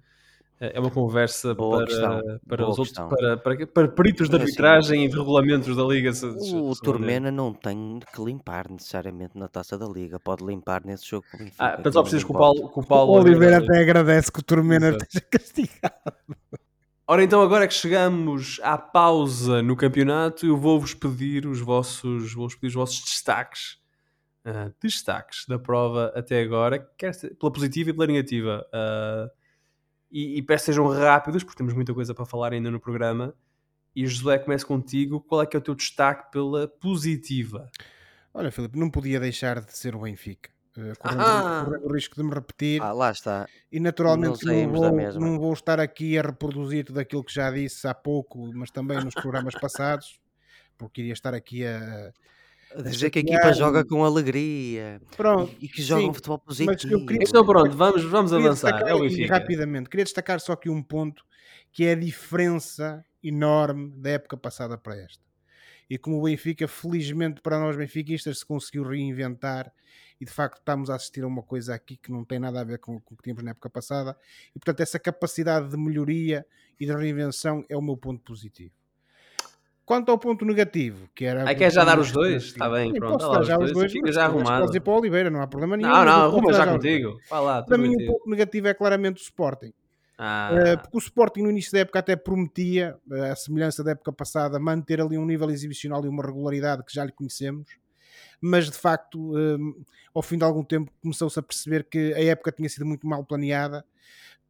é 0.59 0.77
é 0.77 0.79
uma 0.79 0.91
conversa 0.91 1.53
Boa 1.55 1.85
para, 1.85 2.39
para, 2.47 2.69
os 2.69 2.77
outros, 2.79 2.97
para, 2.97 3.37
para, 3.37 3.67
para 3.67 3.87
peritos 3.87 4.29
de 4.29 4.35
assim, 4.35 4.43
arbitragem 4.45 5.05
e 5.05 5.07
de 5.09 5.17
regulamentos 5.17 5.75
da 5.75 5.83
Liga. 5.83 6.11
se- 6.13 6.31
se- 6.39 6.55
O 6.55 6.73
se- 6.75 6.81
Turmena 6.81 7.31
não 7.31 7.53
tem 7.53 7.99
que 8.13 8.21
limpar 8.23 8.69
necessariamente 8.69 9.37
na 9.37 9.47
taça 9.47 9.77
da 9.77 9.87
liga, 9.87 10.19
pode 10.19 10.45
limpar 10.45 10.83
nesse 10.85 11.07
jogo 11.09 11.25
Ah, 11.57 11.71
portanto 11.71 11.93
só 11.93 12.01
precisas 12.01 12.23
que 12.23 12.31
o 12.31 12.33
Paulo. 12.37 12.69
Que 12.73 12.79
o 12.79 12.83
Paulo 12.83 13.13
o 13.13 13.15
Oliveira 13.21 13.57
até 13.59 13.79
agradece 13.81 14.31
que 14.31 14.39
o 14.39 14.43
Turmena 14.43 14.87
Exato. 14.89 15.03
esteja 15.05 15.25
castigado. 15.31 15.93
Ora, 17.07 17.23
então, 17.23 17.41
agora 17.41 17.67
que 17.67 17.73
chegamos 17.73 18.59
à 18.61 18.77
pausa 18.77 19.63
no 19.63 19.75
campeonato, 19.75 20.45
eu 20.45 20.55
vou-vos 20.55 20.93
pedir 20.93 21.47
os 21.47 21.59
vossos, 21.59 22.33
vou-vos 22.33 22.53
pedir 22.55 22.67
os 22.67 22.73
vossos 22.75 22.99
destaques. 23.03 23.77
ah, 24.45 24.71
destaques 24.81 25.45
da 25.47 25.57
prova 25.57 26.11
até 26.15 26.41
agora, 26.41 26.79
quer 26.97 27.13
pela 27.39 27.51
positiva 27.51 27.89
e 27.89 27.93
pela 27.93 28.05
negativa. 28.07 28.63
Ah, 28.71 29.27
e, 30.11 30.37
e 30.37 30.41
peço 30.41 30.63
que 30.63 30.71
sejam 30.71 30.87
rápidos, 30.87 31.43
porque 31.43 31.57
temos 31.57 31.73
muita 31.73 31.93
coisa 31.93 32.13
para 32.13 32.25
falar 32.25 32.53
ainda 32.53 32.71
no 32.71 32.79
programa. 32.79 33.33
E 33.95 34.05
José, 34.05 34.37
começo 34.39 34.65
contigo. 34.65 35.19
Qual 35.21 35.41
é 35.41 35.45
que 35.45 35.55
é 35.55 35.59
o 35.59 35.61
teu 35.61 35.75
destaque 35.75 36.31
pela 36.31 36.67
positiva? 36.67 37.69
Olha, 38.33 38.51
Filipe, 38.51 38.77
não 38.77 38.89
podia 38.89 39.19
deixar 39.19 39.59
de 39.61 39.75
ser 39.75 39.95
o 39.95 39.99
Benfica. 39.99 40.49
Uh, 40.77 40.97
correndo, 40.97 41.21
Ah! 41.21 41.63
correndo 41.65 41.85
o 41.87 41.93
risco 41.93 42.15
de 42.15 42.23
me 42.23 42.33
repetir. 42.33 42.81
Ah, 42.81 42.91
lá 42.91 43.11
está. 43.11 43.47
E 43.71 43.79
naturalmente 43.79 44.45
Não 44.45 44.71
vou, 44.71 44.91
não 45.19 45.39
vou 45.39 45.53
estar 45.53 45.79
aqui 45.79 46.17
a 46.17 46.21
reproduzir 46.21 46.85
tudo 46.85 46.99
aquilo 46.99 47.23
que 47.23 47.33
já 47.33 47.49
disse 47.51 47.87
há 47.87 47.93
pouco, 47.93 48.51
mas 48.53 48.69
também 48.69 49.03
nos 49.03 49.13
programas 49.15 49.55
passados, 49.59 50.19
porque 50.77 51.01
iria 51.01 51.13
estar 51.13 51.33
aqui 51.33 51.65
a. 51.65 52.13
A 52.75 52.81
dizer 52.83 53.09
que 53.09 53.19
a 53.19 53.21
equipa 53.21 53.51
joga 53.53 53.83
com 53.83 54.03
alegria 54.03 55.01
Pronto, 55.17 55.55
e, 55.59 55.67
que 55.67 55.81
joga 55.81 56.01
sim, 56.01 56.09
um 56.09 56.13
futebol 56.13 56.37
mas 56.45 56.57
eu 56.57 56.67
positivo. 56.67 57.05
queria- 57.05 57.23
Então 57.27 57.45
pronto, 57.45 57.75
vamos, 57.75 58.03
vamos 58.03 58.31
queria 58.31 58.45
avançar. 58.45 58.71
destacar 58.73 58.89
É 58.89 58.93
o 58.93 59.27
rapidamente, 59.27 59.89
queria 59.89 60.03
destacar 60.03 60.39
só 60.39 60.53
aqui 60.53 60.69
um 60.69 60.83
ponto 60.83 61.23
que 61.71 61.85
é 61.85 61.93
a 61.93 61.95
diferença 61.95 63.03
enorme 63.23 63.91
da 63.97 64.11
época 64.11 64.37
passada 64.37 64.77
para 64.77 64.95
esta. 64.97 65.23
E 65.89 65.97
como 65.97 66.19
o 66.19 66.23
Benfica, 66.23 66.67
felizmente 66.67 67.41
para 67.41 67.59
nós 67.59 67.75
benfiquistas, 67.75 68.39
se 68.39 68.45
conseguiu 68.45 68.83
reinventar 68.83 69.71
e 70.21 70.25
de 70.25 70.31
facto 70.31 70.59
estamos 70.59 70.89
a 70.89 70.95
assistir 70.95 71.23
a 71.23 71.27
uma 71.27 71.41
coisa 71.41 71.73
aqui 71.73 71.97
que 71.97 72.11
não 72.11 72.23
tem 72.23 72.37
nada 72.37 72.61
a 72.61 72.63
ver 72.63 72.77
com, 72.77 72.99
com 72.99 73.15
o 73.15 73.17
que 73.17 73.23
tínhamos 73.23 73.43
na 73.43 73.51
época 73.51 73.69
passada. 73.71 74.15
E 74.55 74.59
portanto, 74.59 74.81
essa 74.81 74.99
capacidade 74.99 75.69
de 75.69 75.77
melhoria 75.77 76.45
e 76.79 76.85
de 76.85 76.93
reinvenção 76.93 77.65
é 77.67 77.75
o 77.75 77.81
meu 77.81 77.97
ponto 77.97 78.21
positivo. 78.23 78.73
Quanto 79.89 80.11
ao 80.11 80.19
ponto 80.19 80.45
negativo, 80.45 81.09
que 81.15 81.25
era. 81.25 81.49
Ah, 81.49 81.55
quer 81.55 81.71
já 81.71 81.83
dar 81.83 81.97
os 81.97 82.11
dois? 82.11 82.43
Está 82.43 82.69
bem, 82.69 82.91
sim, 82.91 82.99
pronto. 82.99 83.17
posso 83.17 83.31
dar 83.31 83.43
já 83.43 83.57
os 83.57 83.71
dois. 83.71 83.91
Fica 83.91 84.11
já 84.11 84.25
arrumado. 84.25 84.61
Podes 84.61 84.75
ir 84.75 84.81
para 84.81 84.93
o 84.93 84.97
Oliveira, 84.99 85.31
não 85.31 85.41
há 85.41 85.47
problema 85.47 85.75
nenhum. 85.75 85.89
Não, 85.89 86.05
não, 86.05 86.25
arruma 86.25 86.53
já 86.53 86.67
contigo. 86.67 87.17
Vai 87.27 87.41
lá, 87.41 87.63
Para 87.63 87.75
mim, 87.75 87.87
o 87.87 87.91
contigo. 87.93 88.13
ponto 88.13 88.29
negativo 88.29 88.67
é 88.67 88.73
claramente 88.75 89.19
o 89.19 89.23
Sporting. 89.23 89.73
Ah, 90.15 90.51
Uh, 90.53 90.77
porque 90.79 90.95
o 90.95 90.99
Sporting 90.99 91.41
no 91.41 91.49
início 91.49 91.71
da 91.71 91.79
época 91.79 91.97
até 91.97 92.15
prometia, 92.15 92.97
uh, 93.09 93.31
a 93.31 93.35
semelhança 93.35 93.83
da 93.83 93.89
época 93.89 94.13
passada, 94.13 94.59
manter 94.59 95.01
ali 95.01 95.17
um 95.17 95.25
nível 95.25 95.49
exibicional 95.49 96.05
e 96.05 96.07
uma 96.07 96.23
regularidade 96.23 96.83
que 96.85 96.93
já 96.93 97.03
lhe 97.03 97.11
conhecemos, 97.11 97.65
mas 98.39 98.69
de 98.69 98.77
facto, 98.77 99.35
um, 99.35 99.73
ao 100.13 100.21
fim 100.21 100.37
de 100.37 100.43
algum 100.43 100.63
tempo, 100.63 100.91
começou-se 101.01 101.39
a 101.39 101.41
perceber 101.41 101.83
que 101.85 102.13
a 102.13 102.23
época 102.25 102.51
tinha 102.51 102.69
sido 102.69 102.85
muito 102.85 103.07
mal 103.07 103.25
planeada. 103.25 103.83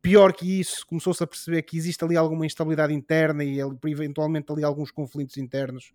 Pior 0.02 0.32
que 0.32 0.60
isso, 0.62 0.88
começou-se 0.88 1.22
a 1.22 1.28
perceber 1.28 1.62
que 1.64 1.76
existe 1.78 2.02
ali 2.06 2.16
alguma 2.16 2.46
instabilidade 2.46 2.94
interna 2.94 3.44
e 3.44 3.60
eventualmente 3.86 4.50
ali 4.50 4.64
alguns 4.64 4.92
conflitos 4.92 5.36
internos 5.36 5.92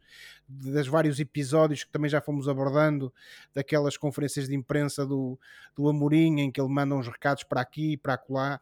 dos 0.46 0.86
vários 0.86 1.18
episódios 1.18 1.84
que 1.84 1.90
também 1.90 2.10
já 2.10 2.20
fomos 2.20 2.46
abordando, 2.46 3.10
daquelas 3.54 3.96
conferências 3.96 4.46
de 4.46 4.54
imprensa 4.54 5.06
do, 5.06 5.38
do 5.74 5.88
Amorim, 5.88 6.40
em 6.40 6.50
que 6.50 6.60
ele 6.60 6.68
manda 6.68 6.94
uns 6.94 7.08
recados 7.08 7.44
para 7.44 7.62
aqui 7.62 7.92
e 7.92 7.96
para 7.96 8.14
acolá 8.14 8.60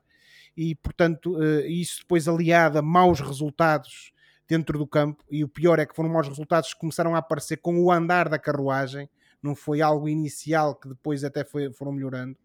e 0.56 0.74
portanto 0.76 1.42
eh, 1.42 1.66
isso 1.66 2.00
depois 2.00 2.28
aliado 2.28 2.78
a 2.78 2.82
maus 2.82 3.20
resultados 3.20 4.12
dentro 4.46 4.78
do 4.78 4.86
campo 4.86 5.24
e 5.30 5.42
o 5.42 5.48
pior 5.48 5.78
é 5.78 5.86
que 5.86 5.94
foram 5.96 6.10
maus 6.10 6.28
resultados 6.28 6.72
que 6.74 6.80
começaram 6.80 7.14
a 7.14 7.18
aparecer 7.18 7.56
com 7.58 7.80
o 7.82 7.90
andar 7.90 8.28
da 8.28 8.38
carruagem 8.38 9.08
não 9.42 9.54
foi 9.54 9.80
algo 9.80 10.08
inicial 10.08 10.74
que 10.76 10.88
depois 10.88 11.24
até 11.24 11.44
foi- 11.44 11.72
foram 11.72 11.92
melhorando 11.92 12.36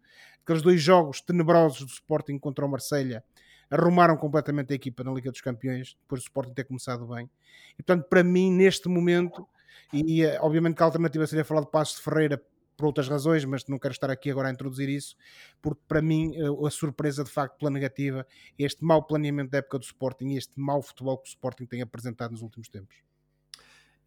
aqueles 0.48 0.62
dois 0.62 0.80
jogos 0.80 1.20
tenebrosos 1.20 1.84
do 1.84 1.90
Sporting 1.90 2.38
contra 2.38 2.64
o 2.64 2.68
Marselha 2.68 3.22
arrumaram 3.70 4.16
completamente 4.16 4.72
a 4.72 4.76
equipa 4.76 5.04
na 5.04 5.12
Liga 5.12 5.30
dos 5.30 5.42
Campeões 5.42 5.94
depois 6.00 6.22
do 6.22 6.24
Sporting 6.24 6.54
ter 6.54 6.64
começado 6.64 7.06
bem 7.06 7.28
e 7.78 7.82
portanto 7.82 8.08
para 8.08 8.24
mim 8.24 8.50
neste 8.50 8.88
momento 8.88 9.46
e 9.92 10.22
eh, 10.22 10.38
obviamente 10.40 10.74
que 10.74 10.82
a 10.82 10.86
alternativa 10.86 11.26
seria 11.26 11.44
falar 11.44 11.60
de 11.60 11.70
Passos 11.70 11.96
de 11.96 12.02
Ferreira 12.02 12.42
por 12.78 12.86
outras 12.86 13.08
razões, 13.08 13.44
mas 13.44 13.66
não 13.66 13.78
quero 13.78 13.92
estar 13.92 14.08
aqui 14.08 14.30
agora 14.30 14.48
a 14.48 14.52
introduzir 14.52 14.88
isso, 14.88 15.16
porque 15.60 15.82
para 15.86 16.00
mim 16.00 16.34
eh, 16.34 16.66
a 16.66 16.70
surpresa 16.70 17.24
de 17.24 17.30
facto 17.30 17.58
pela 17.58 17.70
negativa 17.70 18.26
é 18.58 18.64
este 18.64 18.82
mau 18.82 19.02
planeamento 19.02 19.50
da 19.50 19.58
época 19.58 19.78
do 19.78 19.84
Sporting 19.84 20.28
e 20.28 20.38
este 20.38 20.58
mau 20.58 20.80
futebol 20.80 21.18
que 21.18 21.28
o 21.28 21.30
Sporting 21.30 21.66
tem 21.66 21.82
apresentado 21.82 22.30
nos 22.30 22.40
últimos 22.40 22.68
tempos. 22.68 23.07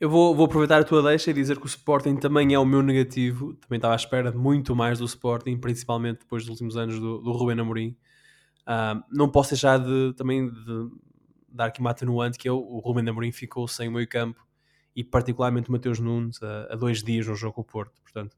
Eu 0.01 0.09
vou, 0.09 0.35
vou 0.35 0.47
aproveitar 0.47 0.81
a 0.81 0.83
tua 0.83 1.03
deixa 1.03 1.29
e 1.29 1.33
dizer 1.33 1.59
que 1.59 1.65
o 1.65 1.67
Sporting 1.67 2.15
também 2.15 2.55
é 2.55 2.57
o 2.57 2.65
meu 2.65 2.81
negativo. 2.81 3.53
Também 3.53 3.77
estava 3.77 3.93
à 3.93 3.95
espera 3.95 4.31
de 4.31 4.37
muito 4.37 4.75
mais 4.75 4.97
do 4.97 5.05
Sporting, 5.05 5.55
principalmente 5.59 6.21
depois 6.21 6.41
dos 6.41 6.49
últimos 6.49 6.75
anos 6.75 6.99
do, 6.99 7.19
do 7.19 7.31
Ruben 7.31 7.59
Amorim. 7.59 7.95
Ah, 8.65 8.99
não 9.11 9.29
posso 9.29 9.51
deixar 9.51 9.77
de 9.77 10.11
também 10.17 10.49
de 10.49 10.89
dar 11.47 11.65
aqui 11.65 11.81
uma 11.81 11.91
atenuante 11.91 12.39
que 12.39 12.47
é 12.47 12.51
o, 12.51 12.79
Ruben 12.79 13.07
Amorim 13.07 13.31
ficou 13.31 13.67
sem 13.67 13.89
o 13.89 13.91
meio 13.91 14.07
campo 14.09 14.43
e 14.95 15.03
particularmente 15.03 15.69
o 15.69 15.71
Mateus 15.71 15.99
Nunes 15.99 16.41
a, 16.41 16.73
a 16.73 16.75
dois 16.75 17.03
dias 17.03 17.27
no 17.27 17.35
jogo 17.35 17.53
com 17.53 17.61
o 17.61 17.63
Porto. 17.63 17.93
Portanto, 18.01 18.35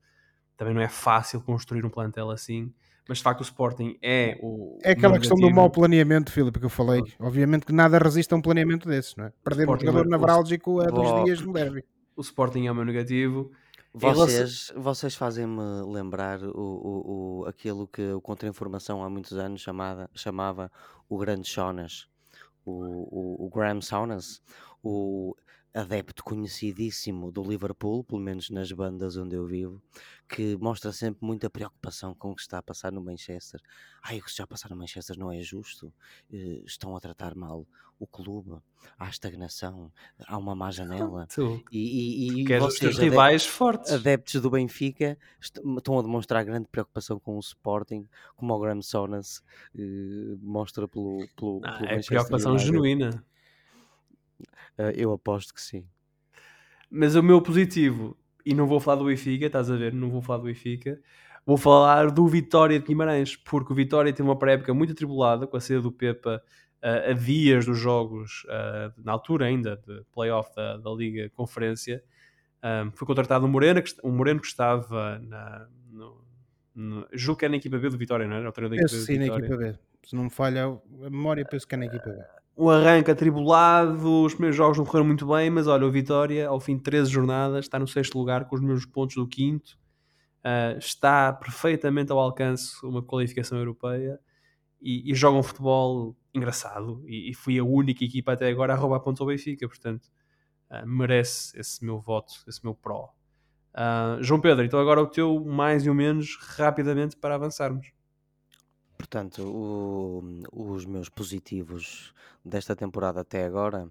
também 0.58 0.74
não 0.74 0.82
é 0.82 0.90
fácil 0.90 1.40
construir 1.40 1.86
um 1.86 1.90
plantel 1.90 2.30
assim. 2.30 2.74
Mas 3.08 3.18
de 3.18 3.24
facto 3.24 3.42
o 3.42 3.44
Sporting 3.44 3.98
é 4.02 4.38
o 4.42 4.78
É 4.82 4.92
aquela 4.92 5.20
questão 5.20 5.38
do 5.38 5.52
mau 5.52 5.70
planeamento, 5.70 6.32
Filipe, 6.32 6.58
que 6.60 6.66
eu 6.66 6.70
falei. 6.70 7.02
Obviamente 7.20 7.66
que 7.66 7.74
nada 7.74 7.98
resiste 7.98 8.34
a 8.34 8.38
um 8.38 8.42
planeamento 8.42 8.88
desses, 8.88 9.16
não 9.18 9.26
é? 9.26 9.34
Perder 9.44 9.64
um 9.64 9.74
Sporting 9.74 9.86
jogador 9.88 10.08
é- 10.08 10.10
navrálgico 10.10 10.80
a 10.80 10.86
dois 10.86 11.10
Bom. 11.10 11.24
dias 11.26 11.42
no 11.42 11.52
derby. 11.52 11.84
O 12.16 12.22
Sporting 12.22 12.66
é 12.68 12.72
o 12.72 12.76
meu 12.76 12.86
negativo. 12.86 13.52
Relação- 13.96 14.26
Vocês, 14.26 14.72
vocês 14.76 15.16
fazem-me 15.16 15.62
lembrar 15.92 16.42
o, 16.42 16.50
o, 16.58 17.42
o- 17.42 17.46
aquilo 17.46 17.88
que 17.88 18.02
o 18.14 18.22
Contra-Informação 18.22 19.04
há 19.04 19.10
muitos 19.10 19.34
anos 19.38 19.62
chamada, 19.62 20.10
chamava 20.16 20.72
o 21.10 21.18
Grande 21.18 21.48
Saunas, 21.48 22.08
o, 22.66 22.72
o, 22.72 23.46
o 23.46 23.50
Graham 23.50 23.82
Saunas, 23.82 24.42
o 24.82 25.36
adepto 25.74 26.24
conhecidíssimo 26.24 27.32
do 27.32 27.42
Liverpool, 27.44 28.04
pelo 28.04 28.22
menos 28.22 28.50
nas 28.50 28.72
bandas 28.72 29.18
onde 29.18 29.36
eu 29.36 29.46
vivo, 29.46 29.82
que 30.30 30.56
mostra 30.58 30.92
sempre 30.92 31.26
muita 31.26 31.50
preocupação 31.50 32.14
com 32.14 32.32
o 32.32 32.36
que 32.36 32.42
está 32.42 32.60
a 32.60 32.64
passar 32.64 32.92
no 32.92 33.02
Manchester. 33.02 33.60
Ai, 34.04 34.20
o 34.20 34.24
que 34.24 34.30
está 34.30 34.44
a 34.44 34.48
passar 34.48 34.70
no 34.70 34.76
Manchester 34.76 35.18
não 35.18 35.32
é 35.32 35.42
justo, 35.42 35.92
eh, 36.32 36.62
estão 36.66 36.96
a 36.96 37.00
tratar 37.00 37.34
mal 37.36 37.66
o 38.00 38.06
clube, 38.08 38.52
há 39.00 39.08
estagnação, 39.08 39.90
há 40.28 40.38
uma 40.38 40.54
má 40.54 40.70
janela. 40.72 41.26
Tu 41.34 41.64
E, 41.72 41.80
e, 42.38 42.42
e 42.42 42.46
teus 42.46 42.64
vocês, 42.64 43.00
adeptos- 43.00 43.46
fortes. 43.46 43.92
adeptos 43.92 44.42
do 44.42 44.50
Benfica 44.50 45.18
est- 45.42 45.58
estão 45.78 45.98
a 45.98 46.02
demonstrar 46.02 46.44
grande 46.44 46.68
preocupação 46.70 47.18
com 47.20 47.38
o 47.38 47.40
Sporting, 47.40 48.06
como 48.36 48.54
o 48.54 48.60
Graham 48.60 48.82
Sonas 48.82 49.42
eh, 49.76 50.36
mostra 50.42 50.88
pelo, 50.88 51.26
pelo, 51.36 51.62
Ah, 51.64 51.72
pelo 51.78 51.86
é 51.90 51.92
Manchester 51.96 52.06
preocupação 52.08 52.52
United. 52.54 52.72
genuína. 52.72 53.26
Eh, 54.78 54.94
eu 54.98 55.12
aposto 55.12 55.54
que 55.54 55.62
sim. 55.62 55.86
Mas 56.90 57.16
o 57.16 57.24
meu 57.24 57.42
positivo, 57.42 58.16
e 58.46 58.54
não 58.54 58.68
vou 58.68 58.80
falar 58.80 58.98
do 58.98 59.06
Benfica, 59.06 59.46
estás 59.46 59.70
a 59.72 59.76
ver? 59.76 59.94
Não 59.94 60.10
vou 60.10 60.22
falar 60.22 60.40
do 60.40 60.46
Benfica. 60.46 61.00
Vou 61.46 61.58
falar 61.58 62.10
do 62.10 62.26
Vitória 62.28 62.80
de 62.80 62.86
Guimarães, 62.86 63.36
porque 63.36 63.74
o 63.74 63.76
Vitória 63.76 64.14
teve 64.14 64.28
uma 64.28 64.38
pré-época 64.38 64.74
muito 64.74 64.94
atribulada 64.94 65.46
com 65.46 65.58
a 65.58 65.60
saída 65.60 65.82
do 65.82 65.92
Pepa 65.92 66.42
ah, 66.82 67.12
a 67.12 67.14
dias 67.14 67.66
dos 67.66 67.78
jogos, 67.78 68.46
ah, 68.50 68.94
na 68.98 69.12
altura 69.12 69.46
ainda, 69.46 69.76
de 69.76 70.04
playoff 70.14 70.54
da, 70.56 70.78
da 70.78 70.90
Liga 70.92 71.30
Conferência. 71.32 72.04
Ah, 72.62 72.90
foi 72.94 73.06
contratado 73.06 73.46
um 73.46 73.50
Moreno, 73.50 73.82
que, 73.82 73.94
um 74.04 74.12
Moreno 74.12 74.40
que 74.40 74.48
estava 74.48 75.20
na. 75.20 75.68
No, 75.90 76.24
no, 76.76 77.08
julgo 77.12 77.40
que 77.40 77.46
era 77.46 77.52
na 77.52 77.58
equipa 77.58 77.78
B 77.78 77.90
do 77.90 77.98
Vitória, 77.98 78.28
não 78.28 78.36
era? 78.36 78.50
O 78.50 78.52
treinador 78.52 78.78
da 78.78 78.84
Penso 78.84 78.96
equipa 78.96 79.12
sim 79.12 79.20
na 79.20 79.38
equipa 79.38 79.58
B. 79.58 79.76
Se 80.04 80.16
não 80.16 80.24
me 80.24 80.30
falha 80.30 80.66
a 80.66 81.10
memória, 81.10 81.46
penso 81.46 81.68
que 81.68 81.76
é 81.76 81.78
na 81.78 81.86
equipa 81.86 82.10
B. 82.10 82.43
um 82.58 82.70
arranque 82.70 83.10
atribulado, 83.12 84.24
os 84.24 84.34
primeiros 84.34 84.56
jogos 84.56 84.78
não 84.78 84.86
correram 84.86 85.08
muito 85.08 85.26
bem, 85.28 85.50
mas 85.50 85.68
olha, 85.68 85.86
o 85.88 85.92
Vitória, 85.92 86.48
ao 86.48 86.60
fim 86.60 86.78
de 86.78 86.84
13 86.84 87.10
jornadas, 87.12 87.66
está 87.66 87.80
no 87.80 87.88
sexto 87.88 88.18
lugar 88.18 88.46
com 88.46 88.56
os 88.56 88.62
mesmos 88.62 88.86
pontos 88.86 89.16
do 89.16 89.28
quinto, 89.28 89.78
Ah, 90.44 90.76
está 90.78 91.34
perfeitamente 91.34 92.12
ao 92.12 92.20
alcance 92.20 92.76
uma 92.86 93.02
qualificação 93.04 93.58
europeia 93.58 94.20
e, 94.82 95.12
e 95.12 95.16
joga 95.16 95.40
um 95.40 95.44
futebol 95.44 96.16
engraçado 96.34 97.04
e, 97.08 97.32
e 97.32 97.34
fui 97.36 97.60
a 97.60 97.64
única 97.66 98.04
equipa 98.06 98.34
até 98.34 98.50
agora 98.50 98.74
a 98.74 98.78
roubar 98.78 99.02
pontos 99.02 99.22
ao 99.22 99.28
Benfica, 99.28 99.68
portanto 99.68 100.10
ah, 100.70 100.86
merece 100.86 101.60
esse 101.60 101.84
meu 101.86 102.00
voto, 102.00 102.34
esse 102.48 102.64
meu 102.64 102.76
pró. 102.76 103.14
Ah, 103.74 104.18
João 104.22 104.42
Pedro, 104.42 104.66
então 104.66 104.80
agora 104.80 105.02
o 105.02 105.08
teu 105.08 105.44
mais 105.46 105.86
e 105.86 105.90
o 105.90 105.96
menos 105.96 106.38
rapidamente 106.58 107.18
para 107.18 107.36
avançarmos. 107.36 107.92
Portanto, 109.08 109.44
o- 109.46 110.24
os 110.54 110.86
meus 110.86 111.10
positivos 111.10 112.14
desta 112.44 112.74
temporada 112.74 113.20
até 113.20 113.44
agora 113.46 113.90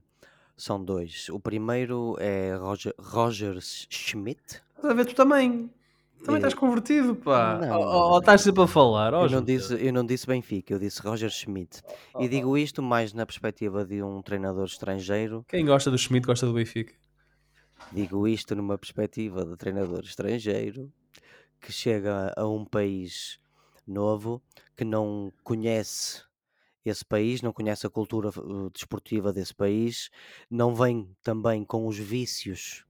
são 0.57 0.83
dois. 0.83 1.29
O 1.29 1.39
primeiro 1.39 2.17
é 2.19 2.55
Roger, 2.57 2.95
Roger 2.99 3.59
Schmidt. 3.61 4.63
Estás 4.75 4.91
a 4.91 4.95
ver, 4.95 5.05
tu 5.05 5.15
também. 5.15 5.71
Também 6.25 6.37
estás 6.37 6.55
convertido, 6.55 7.15
pá. 7.15 7.59
não, 7.61 7.79
Ou- 7.79 7.87
ou 7.87 8.11
não. 8.13 8.19
estás 8.21 8.41
sempre 8.41 8.63
a 8.63 8.67
falar. 8.67 9.13
ó, 9.13 9.27
Eu 9.27 9.31
não, 9.31 9.45
disse, 9.45 9.75
eu 9.75 9.93
não 9.93 10.07
disse 10.07 10.27
Benfica, 10.27 10.73
eu 10.73 10.79
disse 10.79 11.03
Roger 11.03 11.29
Schmidt. 11.31 11.83
Oh, 12.15 12.23
E 12.23 12.27
digo 12.29 12.57
isto 12.57 12.81
mais 12.83 13.13
na 13.13 13.27
perspectiva 13.27 13.85
de 13.85 14.03
um 14.03 14.23
treinador 14.23 14.65
estrangeiro 14.65 15.45
Quem 15.47 15.67
gosta 15.67 15.91
do 15.91 15.99
Schmidt 15.99 16.27
gosta 16.27 16.47
do 16.47 16.55
Benfica. 16.55 16.95
Digo 17.93 18.27
isto 18.27 18.55
numa 18.57 18.79
perspectiva 18.79 19.45
de 19.45 19.57
treinador 19.59 20.01
estrangeiro 20.05 20.91
que 21.61 21.71
chega 21.71 22.33
a 22.35 22.49
um 22.49 22.65
país 22.65 23.39
novo 23.87 24.41
que 24.77 24.85
não 24.85 25.33
conhece 25.43 26.23
esse 26.85 27.05
país, 27.05 27.43
não 27.43 27.53
conhece 27.53 27.87
a 27.87 27.91
cultura 27.91 28.31
uh, 28.31 28.71
desportiva 28.71 29.33
desse 29.33 29.55
país, 29.55 30.11
não 30.51 30.75
vem 30.75 31.15
também 31.23 31.65
com 31.65 31.87
os 31.87 31.97
vícios 31.97 32.85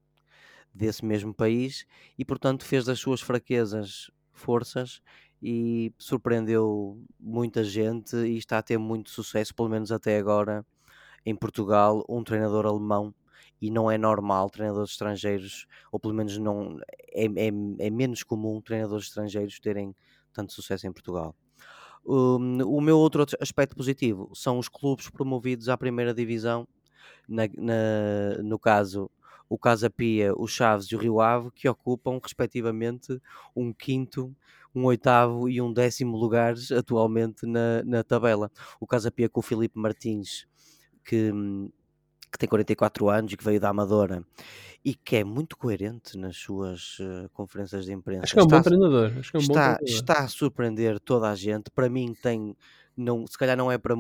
desse 0.75 1.05
mesmo 1.05 1.35
país 1.35 1.87
e, 2.19 2.25
portanto, 2.25 2.65
fez 2.65 2.85
das 2.85 2.99
suas 2.99 3.21
fraquezas 3.21 4.11
forças 4.33 5.03
e 5.43 5.93
surpreendeu 5.99 7.05
muita 7.21 7.63
gente 7.65 8.17
e 8.17 8.39
está 8.39 8.59
a 8.59 8.63
ter 8.63 8.79
muito 8.79 9.11
sucesso, 9.11 9.55
pelo 9.55 9.69
menos 9.69 9.93
até 9.93 10.17
agora, 10.17 10.65
em 11.27 11.37
Portugal, 11.37 12.05
um 12.09 12.25
treinador 12.25 12.67
alemão 12.67 13.15
e 13.61 13.71
não 13.71 13.91
é 13.91 13.99
normal 13.99 14.51
treinadores 14.51 14.91
estrangeiros, 14.93 15.67
ou 15.91 16.01
pelo 16.01 16.15
menos 16.15 16.37
não 16.39 16.81
é, 17.13 17.27
é, 17.27 17.49
é 17.79 17.91
menos 17.91 18.23
comum 18.23 18.61
treinadores 18.61 19.07
estrangeiros 19.07 19.61
terem 19.61 19.95
tanto 20.33 20.53
sucesso 20.53 20.87
em 20.87 20.93
Portugal. 20.93 21.37
Um, 22.05 22.63
o 22.65 22.81
meu 22.81 22.99
outro 22.99 23.25
aspecto 23.41 23.77
positivo 23.77 24.31
são 24.35 24.59
os 24.59 24.69
clubes 24.69 25.09
promovidos 25.09 25.69
à 25.69 25.77
primeira 25.77 26.13
divisão, 26.13 26.67
na, 27.29 27.45
na, 27.57 28.43
no 28.43 28.59
caso 28.59 29.11
o 29.49 29.59
Casa 29.59 29.91
Pia, 29.91 30.33
o 30.35 30.47
Chaves 30.47 30.87
e 30.87 30.97
o 30.97 30.99
Rio 30.99 31.21
Ave, 31.21 31.51
que 31.51 31.69
ocupam 31.69 32.19
respectivamente 32.23 33.21
um 33.55 33.71
quinto, 33.73 34.35
um 34.75 34.85
oitavo 34.87 35.47
e 35.49 35.61
um 35.61 35.71
décimo 35.71 36.17
lugares 36.17 36.73
atualmente 36.73 37.47
na, 37.47 37.83
na 37.85 38.03
tabela. 38.03 38.51
O 38.81 38.87
Casa 38.87 39.11
Pia 39.11 39.29
com 39.29 39.41
o 39.41 39.43
Filipe 39.43 39.79
Martins, 39.79 40.47
que, 41.05 41.31
que 42.33 42.39
tem 42.39 42.49
44 42.49 43.11
anos 43.11 43.33
e 43.33 43.37
que 43.37 43.45
veio 43.45 43.61
da 43.61 43.69
Amadora 43.69 44.25
e 44.85 44.95
que 44.95 45.17
é 45.17 45.25
muito 45.25 45.57
coerente 45.57 46.19
nas 46.19 46.37
suas 46.37 46.99
uh, 46.99 47.29
conferências 47.33 47.85
de 47.85 47.93
imprensa. 47.93 48.25
Acho 48.25 48.35
que 48.35 48.41
é 48.41 48.43
um 48.43 48.47
está, 48.47 48.57
bom 48.57 48.63
treinador. 48.63 49.13
Acho 49.19 49.31
que 49.31 49.37
é 49.37 49.39
um 49.39 49.43
está, 49.43 49.53
bom 49.53 49.77
treinador. 49.77 49.85
está 49.85 50.19
a 50.19 50.29
surpreender 50.29 50.99
toda 50.99 51.31
a 51.31 51.35
gente. 51.37 51.71
Para 51.71 51.89
mim 51.89 52.15
tem, 52.21 52.57
não, 52.97 53.25
se 53.27 53.39
calhar 53.39 53.57
não 53.57 53.71
é 53.71 53.79
para, 53.79 53.95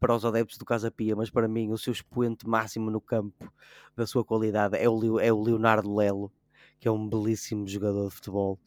para 0.00 0.14
os 0.14 0.24
adeptos 0.24 0.56
do 0.56 0.64
Casa 0.64 0.90
Pia, 0.90 1.14
mas 1.14 1.28
para 1.28 1.46
mim 1.46 1.70
o 1.72 1.76
seu 1.76 1.92
expoente 1.92 2.48
máximo 2.48 2.90
no 2.90 3.00
campo 3.00 3.52
da 3.94 4.06
sua 4.06 4.24
qualidade 4.24 4.78
é 4.78 4.88
o, 4.88 5.20
é 5.20 5.30
o 5.30 5.42
Leonardo 5.42 5.94
Lelo, 5.94 6.32
que 6.80 6.88
é 6.88 6.90
um 6.90 7.06
belíssimo 7.06 7.66
jogador 7.66 8.08
de 8.08 8.14
futebol, 8.14 8.58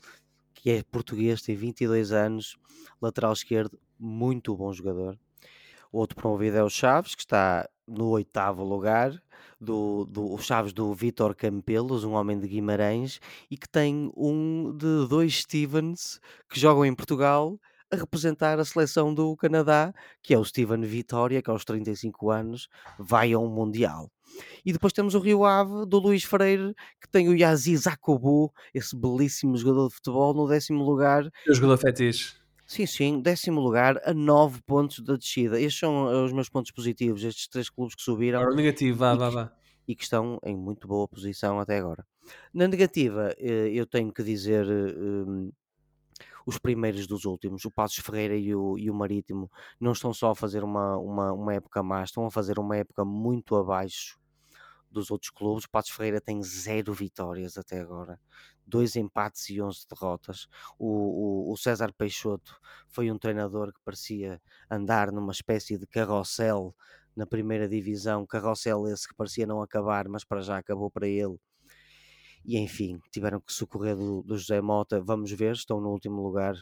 que 0.53 0.69
é 0.69 0.83
português, 0.83 1.41
tem 1.41 1.55
22 1.55 2.11
anos, 2.11 2.55
lateral 3.01 3.33
esquerdo, 3.33 3.79
muito 3.99 4.55
bom 4.55 4.71
jogador. 4.71 5.17
O 5.91 5.97
outro 5.97 6.15
promovido 6.15 6.57
é 6.57 6.63
o 6.63 6.69
Chaves, 6.69 7.15
que 7.15 7.21
está 7.21 7.67
no 7.87 8.09
oitavo 8.09 8.63
lugar, 8.63 9.11
do, 9.59 10.05
do 10.05 10.33
o 10.33 10.37
Chaves 10.37 10.73
do 10.73 10.93
Vitor 10.93 11.35
Campelos, 11.35 12.03
um 12.03 12.13
homem 12.13 12.39
de 12.39 12.47
Guimarães, 12.47 13.19
e 13.49 13.57
que 13.57 13.69
tem 13.69 14.11
um 14.15 14.75
de 14.75 15.07
dois 15.07 15.41
Stevens 15.41 16.19
que 16.49 16.59
jogam 16.59 16.85
em 16.85 16.93
Portugal 16.93 17.59
a 17.89 17.95
representar 17.95 18.59
a 18.59 18.65
seleção 18.65 19.13
do 19.13 19.35
Canadá, 19.37 19.93
que 20.21 20.33
é 20.33 20.37
o 20.37 20.43
Steven 20.43 20.81
Vitória, 20.81 21.41
que 21.41 21.49
aos 21.49 21.63
35 21.63 22.29
anos 22.29 22.67
vai 22.99 23.31
a 23.31 23.39
um 23.39 23.47
Mundial. 23.47 24.11
E 24.65 24.73
depois 24.73 24.91
temos 24.91 25.15
o 25.15 25.19
Rio 25.19 25.45
Ave, 25.45 25.85
do 25.85 25.97
Luís 25.97 26.23
Freire, 26.23 26.75
que 27.01 27.07
tem 27.09 27.29
o 27.29 27.35
Yaziz 27.35 27.81
Zakobu, 27.81 28.51
esse 28.73 28.95
belíssimo 28.95 29.55
jogador 29.57 29.87
de 29.87 29.95
futebol, 29.95 30.33
no 30.33 30.47
décimo 30.47 30.83
lugar. 30.83 31.31
O 31.47 31.53
jogador 31.53 31.77
fetiche. 31.77 32.35
Sim, 32.67 32.85
sim, 32.85 33.21
décimo 33.21 33.61
lugar 33.61 33.97
a 34.03 34.13
9 34.13 34.61
pontos 34.63 34.99
da 34.99 35.15
descida. 35.15 35.59
Estes 35.59 35.79
são 35.79 36.11
eh, 36.11 36.25
os 36.25 36.33
meus 36.33 36.49
pontos 36.49 36.69
positivos, 36.71 37.23
estes 37.23 37.47
três 37.47 37.69
clubes 37.69 37.95
que 37.95 38.01
subiram. 38.01 38.41
Agora, 38.41 38.55
negativo, 38.55 38.97
vá, 38.97 39.13
e, 39.13 39.17
vá, 39.17 39.29
que, 39.29 39.35
vá. 39.35 39.51
e 39.87 39.95
que 39.95 40.03
estão 40.03 40.37
em 40.43 40.55
muito 40.55 40.85
boa 40.85 41.07
posição 41.07 41.61
até 41.61 41.77
agora. 41.77 42.05
Na 42.53 42.67
negativa, 42.67 43.33
eh, 43.37 43.69
eu 43.73 43.85
tenho 43.85 44.11
que 44.11 44.21
dizer 44.21 44.67
um, 44.67 45.49
os 46.45 46.57
primeiros 46.57 47.07
dos 47.07 47.23
últimos, 47.23 47.63
o 47.63 47.71
Passos 47.71 48.03
Ferreira 48.03 48.35
e 48.35 48.53
o, 48.53 48.77
e 48.77 48.89
o 48.89 48.93
Marítimo, 48.93 49.49
não 49.79 49.93
estão 49.93 50.13
só 50.13 50.31
a 50.31 50.35
fazer 50.35 50.61
uma, 50.61 50.97
uma, 50.97 51.31
uma 51.31 51.53
época 51.53 51.81
má, 51.81 52.03
estão 52.03 52.25
a 52.25 52.31
fazer 52.31 52.59
uma 52.59 52.75
época 52.75 53.05
muito 53.05 53.55
abaixo 53.55 54.19
dos 54.89 55.11
outros 55.11 55.31
clubes. 55.31 55.65
O 55.65 55.69
Passos 55.69 55.91
Ferreira 55.91 56.21
tem 56.21 56.41
zero 56.43 56.93
vitórias 56.93 57.57
até 57.57 57.79
agora, 57.79 58.19
dois 58.65 58.95
empates 58.95 59.49
e 59.49 59.61
11 59.61 59.87
derrotas. 59.89 60.47
O, 60.77 61.49
o, 61.49 61.53
o, 61.53 61.57
César 61.57 61.93
Peixoto 61.93 62.59
foi 62.87 63.11
um 63.11 63.17
treinador 63.17 63.73
que 63.73 63.79
parecia 63.83 64.41
andar 64.69 65.11
numa 65.11 65.31
espécie 65.31 65.77
de 65.77 65.87
carrossel 65.87 66.75
na 67.15 67.25
primeira 67.25 67.67
divisão, 67.67 68.25
carrossel 68.25 68.87
esse 68.87 69.07
que 69.07 69.15
parecia 69.15 69.47
não 69.47 69.61
acabar, 69.61 70.07
mas 70.07 70.23
para 70.23 70.41
já 70.41 70.57
acabou 70.57 70.91
para 70.91 71.07
ele. 71.07 71.39
E 72.45 72.57
enfim, 72.57 72.99
tiveram 73.11 73.41
que 73.41 73.51
socorrer 73.51 73.95
do, 73.95 74.21
do 74.23 74.37
José 74.37 74.61
Mota. 74.61 75.01
Vamos 75.01 75.31
ver, 75.31 75.53
estão 75.53 75.81
no 75.81 75.89
último 75.89 76.21
lugar. 76.21 76.55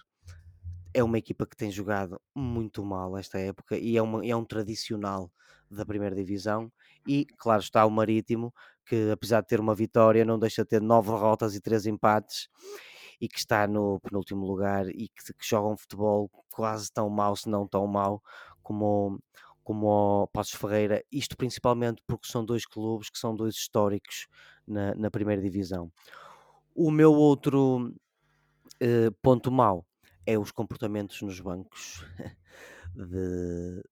É 0.96 1.04
uma 1.04 1.18
equipa 1.18 1.46
que 1.46 1.58
tem 1.58 1.70
jogado 1.70 2.22
muito 2.34 2.84
mal 2.84 3.18
esta 3.18 3.38
época 3.38 3.78
e 3.78 3.98
é, 3.98 4.02
uma, 4.02 4.26
é 4.26 4.34
um 4.34 4.46
tradicional 4.46 5.30
da 5.70 5.86
primeira 5.86 6.16
divisão. 6.16 6.72
E 7.06 7.26
claro 7.38 7.62
está 7.62 7.86
o 7.86 7.92
Marítimo, 7.92 8.54
que 8.86 9.12
apesar 9.12 9.42
de 9.42 9.48
ter 9.48 9.60
uma 9.60 9.76
vitória, 9.76 10.24
não 10.24 10.40
deixa 10.40 10.64
de 10.64 10.70
ter 10.70 10.82
nove 10.82 11.12
derrotas 11.12 11.54
e 11.54 11.60
três 11.60 11.86
empates 11.86 12.48
e 13.20 13.28
que 13.28 13.40
está 13.40 13.68
no 13.68 14.00
penúltimo 14.00 14.46
lugar 14.46 14.88
e 14.88 15.10
que, 15.10 15.34
que 15.34 15.46
joga 15.46 15.68
um 15.68 15.78
futebol 15.78 16.30
quase 16.50 16.92
tão 16.92 17.10
mau, 17.10 17.36
se 17.36 17.50
não 17.50 17.68
tão 17.68 17.86
mau, 17.88 18.22
como, 18.64 19.20
como 19.64 19.88
o 19.88 20.28
Passos 20.28 20.56
Ferreira. 20.56 21.04
Isto 21.12 21.36
principalmente 21.36 22.02
porque 22.08 22.28
são 22.28 22.46
dois 22.46 22.66
clubes 22.66 23.10
que 23.10 23.20
são 23.20 23.36
dois 23.36 23.56
históricos 23.56 24.28
na, 24.66 24.96
na 24.96 25.12
primeira 25.12 25.42
divisão. 25.42 25.92
O 26.74 26.90
meu 26.92 27.14
outro 27.14 27.94
uh, 28.82 29.12
ponto 29.22 29.52
mau 29.52 29.86
é 30.26 30.38
os 30.38 30.52
comportamentos 30.52 31.22
nos 31.22 31.40
bancos 31.40 32.06
de, 32.96 33.84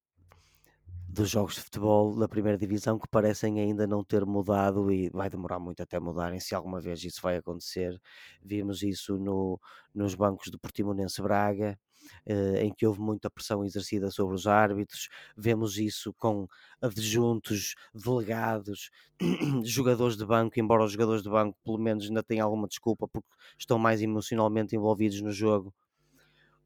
dos 1.08 1.30
jogos 1.30 1.56
de 1.56 1.62
futebol 1.62 2.16
da 2.16 2.28
primeira 2.28 2.58
divisão 2.58 2.98
que 2.98 3.08
parecem 3.08 3.60
ainda 3.60 3.86
não 3.86 4.04
ter 4.04 4.26
mudado 4.26 4.92
e 4.92 5.10
vai 5.12 5.30
demorar 5.30 5.60
muito 5.60 5.84
até 5.84 6.00
mudarem, 6.00 6.40
se 6.40 6.56
alguma 6.56 6.82
vez 6.82 7.04
isso 7.04 7.22
vai 7.22 7.38
acontecer. 7.38 8.02
Vimos 8.44 8.82
isso 8.82 9.18
no, 9.20 9.60
nos 9.94 10.16
bancos 10.16 10.50
do 10.50 10.58
Portimonense 10.58 11.22
Braga, 11.22 11.78
eh, 12.26 12.64
em 12.66 12.74
que 12.74 12.88
houve 12.88 13.00
muita 13.00 13.30
pressão 13.30 13.64
exercida 13.64 14.10
sobre 14.10 14.36
os 14.36 14.48
árbitros. 14.48 15.08
Vemos 15.38 15.78
isso 15.78 16.14
com 16.16 16.48
adjuntos, 16.82 17.76
delegados, 17.94 18.90
jogadores 19.64 20.18
de 20.18 20.26
banco, 20.26 20.60
embora 20.60 20.84
os 20.84 20.94
jogadores 20.94 21.22
de 21.22 21.30
banco 21.30 21.58
pelo 21.64 21.78
menos 21.78 22.06
ainda 22.06 22.24
tenham 22.24 22.46
alguma 22.48 22.68
desculpa 22.68 23.08
porque 23.08 23.30
estão 23.58 23.78
mais 23.78 24.02
emocionalmente 24.02 24.76
envolvidos 24.76 25.22
no 25.22 25.32
jogo 25.32 25.72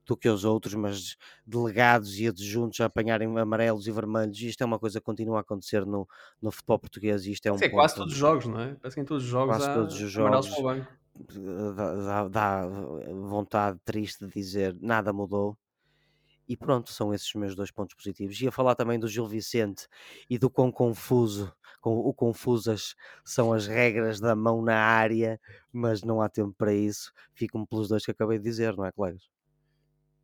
do 0.07 0.17
que 0.17 0.29
os 0.29 0.43
outros, 0.45 0.73
mas 0.75 1.15
delegados 1.45 2.17
e 2.19 2.27
adjuntos 2.27 2.79
a 2.81 2.85
apanharem 2.85 3.27
amarelos 3.39 3.87
e 3.87 3.91
vermelhos, 3.91 4.39
isto 4.41 4.61
é 4.63 4.65
uma 4.65 4.79
coisa 4.79 4.99
que 4.99 5.05
continua 5.05 5.37
a 5.39 5.41
acontecer 5.41 5.85
no, 5.85 6.07
no 6.41 6.51
futebol 6.51 6.79
português 6.79 7.25
e 7.25 7.31
isto 7.33 7.45
é 7.47 7.51
um 7.51 7.61
Sim, 7.61 7.69
ponto, 7.69 7.89
quase 7.89 7.95
todos 7.95 8.13
os 8.13 8.19
jogos, 8.19 8.45
não 8.47 8.59
é? 8.61 8.75
Parece 8.75 8.95
que 8.95 9.01
em 9.01 9.05
todos 9.05 9.23
os 9.25 9.29
jogos 9.29 9.59
quase 9.59 9.69
há 9.69 9.69
todos 9.71 9.99
os 9.99 10.11
jogos 10.11 10.63
banco. 10.63 10.97
dá, 11.75 12.27
dá- 12.29 12.67
vontade 13.29 13.79
triste 13.83 14.25
de 14.25 14.31
dizer 14.33 14.75
nada 14.81 15.11
mudou. 15.13 15.57
E 16.47 16.57
pronto, 16.57 16.91
são 16.91 17.13
esses 17.13 17.27
os 17.29 17.35
meus 17.35 17.55
dois 17.55 17.71
pontos 17.71 17.95
positivos. 17.95 18.39
Ia 18.41 18.51
falar 18.51 18.75
também 18.75 18.99
do 18.99 19.07
Gil 19.07 19.27
Vicente 19.27 19.87
e 20.29 20.37
do 20.39 20.49
quão 20.49 20.71
confuso, 20.71 21.53
com 21.81 21.97
o 21.97 22.13
confusas 22.13 22.95
são 23.25 23.53
as 23.53 23.67
regras 23.67 24.19
da 24.19 24.35
mão 24.35 24.61
na 24.61 24.77
área, 24.77 25.39
mas 25.73 26.03
não 26.03 26.21
há 26.21 26.29
tempo 26.29 26.53
para 26.57 26.73
isso. 26.73 27.13
Fico-me 27.33 27.67
pelos 27.67 27.89
dois 27.89 28.05
que 28.05 28.11
acabei 28.11 28.37
de 28.39 28.45
dizer, 28.45 28.75
não 28.77 28.85
é, 28.85 28.91
colegas? 28.91 29.29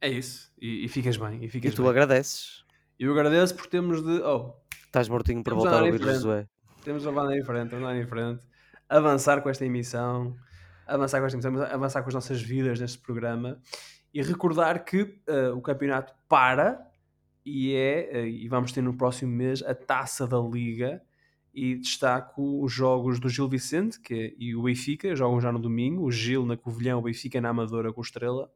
É 0.04 0.10
isso. 0.10 0.52
E, 0.62 0.84
e 0.86 0.88
ficas 0.90 1.16
bem. 1.18 1.42
E 1.42 1.46
E 1.46 1.50
ficas 1.50 1.74
tu 1.74 1.84
bem. 1.84 1.92
agradeces. 1.92 2.64
Eu 3.00 3.12
agradeço 3.14 3.56
porque 3.56 3.70
temos 3.70 4.04
de. 4.04 4.22
Oh, 4.22 4.54
Estás 4.86 5.08
mortinho 5.10 5.44
por 5.44 5.52
Temos 5.52 5.66
a 5.66 5.70
voltar 5.70 5.84
a 5.84 5.86
ouvir 5.86 6.00
frente. 6.00 6.14
Josué. 6.16 6.48
temos 6.84 7.08
a 7.08 7.10
andar 7.10 7.36
em 7.38 7.44
frente, 7.44 7.74
andar 7.76 7.96
em 7.96 8.06
frente, 8.06 8.44
avançar 8.90 9.42
com 9.42 9.50
esta 9.50 9.66
emissão, 9.66 10.36
avançar 10.86 11.20
com 11.20 11.26
esta 11.26 11.38
emissão, 11.38 11.64
avançar 11.64 12.02
com 12.04 12.10
as 12.10 12.14
nossas 12.14 12.42
vidas 12.42 12.80
neste 12.80 13.00
programa 13.00 13.60
e 14.14 14.22
recordar 14.22 14.84
que 14.86 15.20
eh, 15.26 15.50
o 15.50 15.62
campeonato 15.62 16.14
para 16.30 16.80
e 17.46 17.74
é, 17.74 18.20
eh, 18.20 18.28
e 18.30 18.48
vamos 18.48 18.72
ter 18.72 18.82
no 18.84 18.94
próximo 18.94 19.32
mês 19.32 19.64
a 19.64 19.74
taça 19.74 20.28
da 20.28 20.38
Liga 20.40 21.02
e 21.54 21.76
destaco 21.76 22.64
os 22.64 22.72
jogos 22.72 23.20
do 23.20 23.30
Gil 23.30 23.50
Vicente 23.50 24.00
que, 24.00 24.14
é- 24.14 24.34
e 24.38 24.56
o 24.56 24.64
Benfica, 24.64 25.16
jogam 25.16 25.42
já 25.42 25.52
no 25.52 25.60
domingo, 25.60 26.04
o 26.04 26.12
Gil 26.12 26.46
na 26.46 26.56
Covilhão, 26.58 27.00
o 27.00 27.04
Benfica 27.04 27.42
na 27.42 27.50
Amadora 27.50 27.92
com 27.92 28.02
o 28.02 28.04
Estrela. 28.04 28.52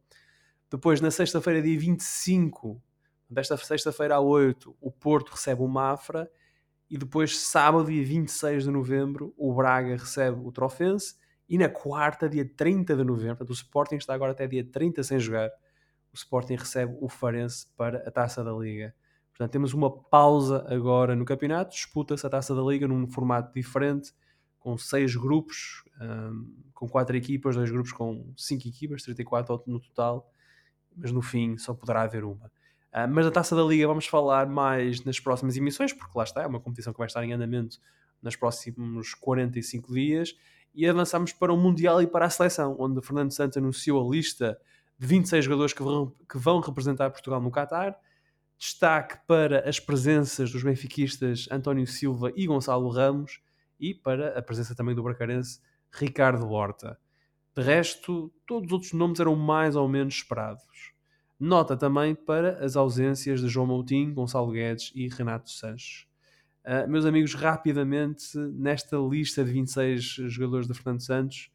Depois, 0.69 0.99
na 0.99 1.11
sexta-feira, 1.11 1.61
dia 1.61 1.79
25, 1.79 2.81
desta 3.29 3.55
sexta-feira 3.57 4.15
à 4.15 4.19
8, 4.19 4.75
o 4.81 4.91
Porto 4.91 5.31
recebe 5.31 5.61
o 5.61 5.67
Mafra 5.67 6.29
e 6.89 6.97
depois, 6.97 7.37
sábado, 7.37 7.85
dia 7.85 8.03
26 8.03 8.63
de 8.63 8.71
novembro, 8.71 9.33
o 9.37 9.53
Braga 9.53 9.95
recebe 9.97 10.39
o 10.43 10.51
Trofense. 10.51 11.15
E 11.49 11.57
na 11.57 11.69
quarta, 11.69 12.27
dia 12.27 12.45
30 12.45 12.95
de 12.95 13.03
novembro, 13.03 13.37
portanto, 13.37 13.49
o 13.49 13.53
Sporting 13.53 13.95
está 13.95 14.13
agora 14.13 14.31
até 14.31 14.47
dia 14.47 14.63
30 14.63 15.03
sem 15.03 15.19
jogar. 15.19 15.49
O 16.11 16.15
Sporting 16.15 16.55
recebe 16.55 16.97
o 16.99 17.07
Farense 17.07 17.67
para 17.75 17.99
a 18.07 18.11
taça 18.11 18.43
da 18.43 18.51
Liga. 18.51 18.93
Portanto, 19.31 19.51
temos 19.51 19.73
uma 19.73 19.89
pausa 19.89 20.65
agora 20.67 21.15
no 21.15 21.23
campeonato. 21.23 21.71
Disputa-se 21.71 22.25
a 22.25 22.29
taça 22.29 22.55
da 22.55 22.61
Liga 22.61 22.87
num 22.87 23.07
formato 23.07 23.53
diferente, 23.53 24.13
com 24.59 24.77
seis 24.77 25.15
grupos, 25.15 25.83
hum, 26.01 26.53
com 26.73 26.89
quatro 26.89 27.15
equipas, 27.15 27.55
dois 27.55 27.71
grupos 27.71 27.93
com 27.93 28.33
cinco 28.35 28.67
equipas, 28.67 29.03
34 29.03 29.63
no 29.67 29.79
total. 29.79 30.29
Mas 30.97 31.11
no 31.11 31.21
fim 31.21 31.57
só 31.57 31.73
poderá 31.73 32.01
haver 32.01 32.23
uma. 32.23 32.51
Ah, 32.91 33.05
mas 33.05 33.25
da 33.25 33.31
Taça 33.31 33.55
da 33.55 33.63
Liga 33.63 33.87
vamos 33.87 34.07
falar 34.07 34.47
mais 34.47 35.03
nas 35.03 35.19
próximas 35.19 35.55
emissões, 35.55 35.93
porque 35.93 36.17
lá 36.17 36.23
está, 36.23 36.41
é 36.41 36.47
uma 36.47 36.59
competição 36.59 36.91
que 36.91 36.97
vai 36.97 37.07
estar 37.07 37.23
em 37.23 37.31
andamento 37.31 37.77
nos 38.21 38.35
próximos 38.35 39.13
45 39.13 39.93
dias. 39.93 40.35
E 40.73 40.87
avançamos 40.87 41.31
para 41.33 41.53
o 41.53 41.57
Mundial 41.57 42.01
e 42.01 42.07
para 42.07 42.25
a 42.25 42.29
seleção, 42.29 42.75
onde 42.79 43.01
Fernando 43.01 43.31
Santos 43.31 43.57
anunciou 43.57 44.07
a 44.07 44.11
lista 44.11 44.59
de 44.97 45.05
26 45.05 45.45
jogadores 45.45 45.73
que 45.73 45.83
vão, 45.83 46.13
que 46.29 46.37
vão 46.37 46.59
representar 46.59 47.09
Portugal 47.09 47.41
no 47.41 47.51
Qatar. 47.51 47.95
Destaque 48.57 49.19
para 49.27 49.67
as 49.69 49.79
presenças 49.79 50.51
dos 50.51 50.63
benfiquistas 50.63 51.47
António 51.51 51.85
Silva 51.85 52.31
e 52.35 52.47
Gonçalo 52.47 52.89
Ramos 52.89 53.39
e 53.79 53.93
para 53.93 54.37
a 54.37 54.41
presença 54.41 54.73
também 54.75 54.95
do 54.95 55.03
bracarense 55.03 55.59
Ricardo 55.91 56.49
Horta. 56.49 56.97
De 57.57 57.63
resto, 57.63 58.31
todos 58.45 58.67
os 58.67 58.71
outros 58.71 58.93
nomes 58.93 59.19
eram 59.19 59.35
mais 59.35 59.75
ou 59.75 59.89
menos 59.89 60.13
esperados. 60.13 60.93
Nota 61.39 61.75
também 61.75 62.13
para 62.13 62.63
as 62.63 62.75
ausências 62.75 63.41
de 63.41 63.49
João 63.49 63.65
Moutinho, 63.65 64.13
Gonçalo 64.13 64.51
Guedes 64.51 64.91
e 64.93 65.07
Renato 65.07 65.49
Sanches. 65.49 66.05
Uh, 66.63 66.87
meus 66.87 67.03
amigos, 67.03 67.33
rapidamente, 67.33 68.37
nesta 68.37 68.95
lista 68.97 69.43
de 69.43 69.51
26 69.51 70.03
jogadores 70.03 70.67
de 70.67 70.75
Fernando 70.75 71.01
Santos, 71.01 71.49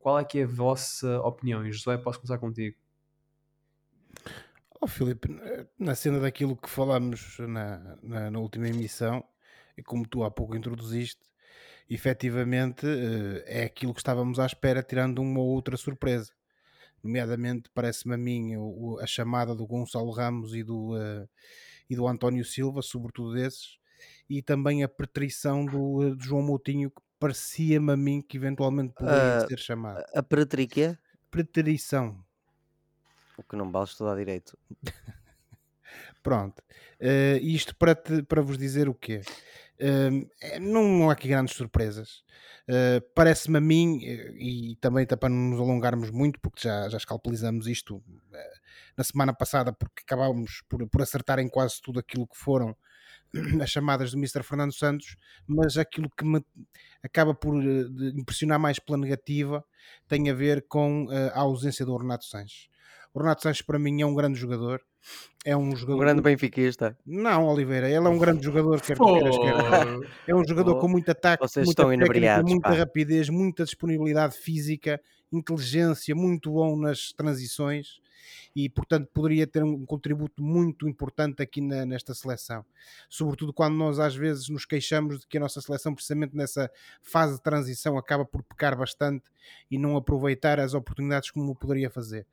qual 0.00 0.18
é 0.18 0.24
que 0.24 0.40
é 0.40 0.42
a 0.42 0.48
vossa 0.48 1.20
opinião? 1.20 1.64
E 1.64 1.70
José, 1.70 1.96
posso 1.96 2.18
começar 2.18 2.38
contigo. 2.38 2.76
Oh, 4.80 4.88
Filipe, 4.88 5.28
na 5.78 5.94
cena 5.94 6.18
daquilo 6.18 6.56
que 6.56 6.68
falámos 6.68 7.38
na, 7.38 7.96
na, 8.02 8.30
na, 8.32 8.38
última 8.40 8.66
emissão, 8.66 9.22
e 9.78 9.82
como 9.82 10.08
tu 10.08 10.24
há 10.24 10.30
pouco 10.30 10.56
introduziste, 10.56 11.25
efetivamente 11.88 12.86
uh, 12.86 13.42
é 13.46 13.64
aquilo 13.64 13.94
que 13.94 14.00
estávamos 14.00 14.38
à 14.38 14.46
espera, 14.46 14.82
tirando 14.82 15.20
uma 15.20 15.40
ou 15.40 15.48
outra 15.48 15.76
surpresa 15.76 16.32
nomeadamente 17.06 17.70
parece-me 17.72 18.14
a 18.14 18.18
mim 18.18 18.52
a 19.00 19.06
chamada 19.06 19.54
do 19.54 19.66
Gonçalo 19.66 20.10
Ramos 20.10 20.54
e 20.54 20.62
do, 20.62 20.94
uh, 20.94 21.28
e 21.88 21.94
do 21.94 22.06
António 22.06 22.44
Silva, 22.44 22.82
sobretudo 22.82 23.34
desses, 23.34 23.78
e 24.28 24.42
também 24.42 24.82
a 24.82 24.88
preterição 24.88 25.64
do, 25.64 25.98
uh, 26.00 26.16
do 26.16 26.22
João 26.22 26.42
Moutinho, 26.42 26.90
que 26.90 27.00
parecia-me 27.18 27.92
a 27.92 27.96
mim 27.96 28.20
que 28.20 28.36
eventualmente 28.36 28.92
poderia 28.92 29.44
uh, 29.44 29.48
ser 29.48 29.58
chamado. 29.58 30.04
A 30.14 30.22
preteriquia? 30.22 30.98
Preterição. 31.30 32.22
O 33.38 33.42
que 33.42 33.56
não 33.56 33.70
vale 33.70 33.86
estudar 33.86 34.16
direito. 34.16 34.58
Pronto. 36.22 36.60
Uh, 37.00 37.38
isto 37.40 37.76
para, 37.76 37.94
te, 37.94 38.22
para 38.22 38.42
vos 38.42 38.58
dizer 38.58 38.88
o 38.88 38.94
quê? 38.94 39.22
Uh, 39.80 40.60
não, 40.60 41.10
há 41.10 41.12
aqui 41.12 41.28
grandes 41.28 41.54
surpresas. 41.54 42.24
Uh, 42.68 43.00
Parece-me 43.14 43.58
a 43.58 43.60
mim, 43.60 44.00
e 44.38 44.76
também 44.80 45.06
tá 45.06 45.16
para 45.16 45.28
não 45.28 45.50
nos 45.50 45.60
alongarmos 45.60 46.10
muito, 46.10 46.40
porque 46.40 46.66
já, 46.66 46.88
já 46.88 46.96
escalpelizamos 46.96 47.66
isto 47.66 48.02
na 48.96 49.04
semana 49.04 49.34
passada, 49.34 49.72
porque 49.72 50.02
acabámos 50.02 50.62
por, 50.68 50.86
por 50.88 51.02
acertar 51.02 51.38
em 51.38 51.48
quase 51.48 51.80
tudo 51.82 52.00
aquilo 52.00 52.26
que 52.26 52.36
foram 52.36 52.76
as 53.62 53.70
chamadas 53.70 54.10
do 54.10 54.18
Mr. 54.18 54.42
Fernando 54.42 54.72
Santos, 54.72 55.16
mas 55.46 55.76
aquilo 55.76 56.10
que 56.10 56.24
me 56.24 56.42
acaba 57.02 57.34
por 57.34 57.62
impressionar 57.62 58.58
mais 58.58 58.78
pela 58.78 58.98
negativa 58.98 59.64
tem 60.08 60.30
a 60.30 60.34
ver 60.34 60.66
com 60.68 61.06
a 61.10 61.40
ausência 61.40 61.84
do 61.84 61.96
Renato 61.96 62.24
Sanches. 62.24 62.68
O 63.16 63.18
Renato 63.18 63.44
Sanches 63.44 63.62
para 63.62 63.78
mim 63.78 64.02
é 64.02 64.06
um 64.06 64.14
grande 64.14 64.38
jogador, 64.38 64.82
é 65.42 65.56
um 65.56 65.74
jogador. 65.74 65.96
Um 65.96 66.00
grande 66.00 66.20
benfiquista. 66.20 66.98
Não, 67.06 67.46
Oliveira, 67.46 67.88
ele 67.88 67.96
é 67.96 68.10
um 68.10 68.18
grande 68.18 68.44
jogador, 68.44 68.78
quer 68.82 68.94
oh. 69.00 69.06
queiras, 69.06 69.38
quer. 69.38 70.10
É 70.28 70.34
um 70.34 70.46
jogador 70.46 70.76
oh. 70.76 70.80
com 70.80 70.86
muito 70.86 71.10
ataque, 71.10 71.42
Vocês 71.42 71.64
muita 71.64 71.88
técnica, 71.88 72.42
muita 72.42 72.68
pá. 72.68 72.74
rapidez, 72.74 73.30
muita 73.30 73.64
disponibilidade 73.64 74.36
física, 74.36 75.00
inteligência, 75.32 76.14
muito 76.14 76.52
bom 76.52 76.76
nas 76.76 77.10
transições 77.12 78.02
e, 78.54 78.68
portanto, 78.68 79.08
poderia 79.12 79.46
ter 79.46 79.62
um 79.62 79.84
contributo 79.84 80.42
muito 80.42 80.88
importante 80.88 81.42
aqui 81.42 81.60
na, 81.60 81.84
nesta 81.84 82.14
seleção. 82.14 82.64
Sobretudo 83.08 83.52
quando 83.52 83.76
nós 83.76 83.98
às 83.98 84.14
vezes 84.14 84.48
nos 84.48 84.64
queixamos 84.64 85.20
de 85.20 85.26
que 85.26 85.36
a 85.36 85.40
nossa 85.40 85.60
seleção, 85.60 85.94
precisamente 85.94 86.36
nessa 86.36 86.70
fase 87.02 87.34
de 87.34 87.42
transição, 87.42 87.98
acaba 87.98 88.24
por 88.24 88.42
pecar 88.42 88.76
bastante 88.76 89.24
e 89.70 89.78
não 89.78 89.96
aproveitar 89.96 90.58
as 90.58 90.74
oportunidades 90.74 91.30
como 91.30 91.54
poderia 91.54 91.90
fazer. 91.90 92.26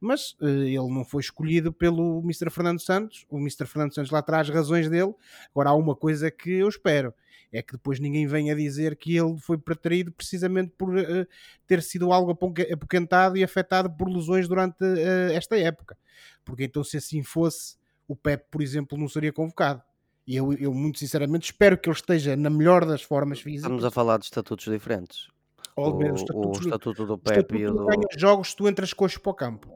Mas 0.00 0.32
uh, 0.40 0.46
ele 0.46 0.76
não 0.76 1.04
foi 1.04 1.20
escolhido 1.20 1.72
pelo 1.72 2.20
Mr. 2.20 2.50
Fernando 2.50 2.80
Santos, 2.80 3.24
o 3.28 3.38
Mr. 3.38 3.66
Fernando 3.66 3.94
Santos 3.94 4.10
lá 4.10 4.22
traz 4.22 4.48
razões 4.48 4.88
dele. 4.88 5.14
Agora 5.50 5.70
há 5.70 5.74
uma 5.74 5.94
coisa 5.94 6.30
que 6.30 6.50
eu 6.50 6.68
espero 6.68 7.14
é 7.52 7.62
que 7.62 7.72
depois 7.72 7.98
ninguém 8.00 8.26
venha 8.26 8.54
dizer 8.54 8.96
que 8.96 9.16
ele 9.16 9.36
foi 9.38 9.58
preterido 9.58 10.12
precisamente 10.12 10.72
por 10.76 10.96
uh, 10.96 11.26
ter 11.66 11.82
sido 11.82 12.12
algo 12.12 12.30
apoquentado 12.30 13.36
e 13.36 13.44
afetado 13.44 13.90
por 13.90 14.08
lesões 14.08 14.48
durante 14.48 14.82
uh, 14.82 15.32
esta 15.32 15.56
época. 15.56 15.96
Porque 16.44 16.64
então, 16.64 16.82
se 16.84 16.96
assim 16.96 17.22
fosse, 17.22 17.76
o 18.06 18.14
Pep, 18.14 18.44
por 18.50 18.62
exemplo, 18.62 18.98
não 18.98 19.08
seria 19.08 19.32
convocado. 19.32 19.82
E 20.26 20.34
eu, 20.36 20.52
eu, 20.54 20.74
muito 20.74 20.98
sinceramente, 20.98 21.46
espero 21.46 21.78
que 21.78 21.88
ele 21.88 21.96
esteja 21.96 22.36
na 22.36 22.50
melhor 22.50 22.84
das 22.84 23.02
formas 23.02 23.40
físicas. 23.40 23.64
Estamos 23.64 23.84
a 23.84 23.90
falar 23.90 24.18
de 24.18 24.24
estatutos 24.24 24.64
diferentes. 24.64 25.28
O, 25.76 25.90
o, 25.90 26.14
estatuto, 26.14 26.48
o 26.48 26.52
estatuto 26.52 27.06
do 27.06 27.18
Pep 27.18 27.54
e 27.54 27.66
do... 27.66 27.86
jogos 28.16 28.50
se 28.50 28.56
tu 28.56 28.66
entras 28.66 28.92
coxo 28.92 29.20
para 29.20 29.30
o 29.30 29.34
campo. 29.34 29.68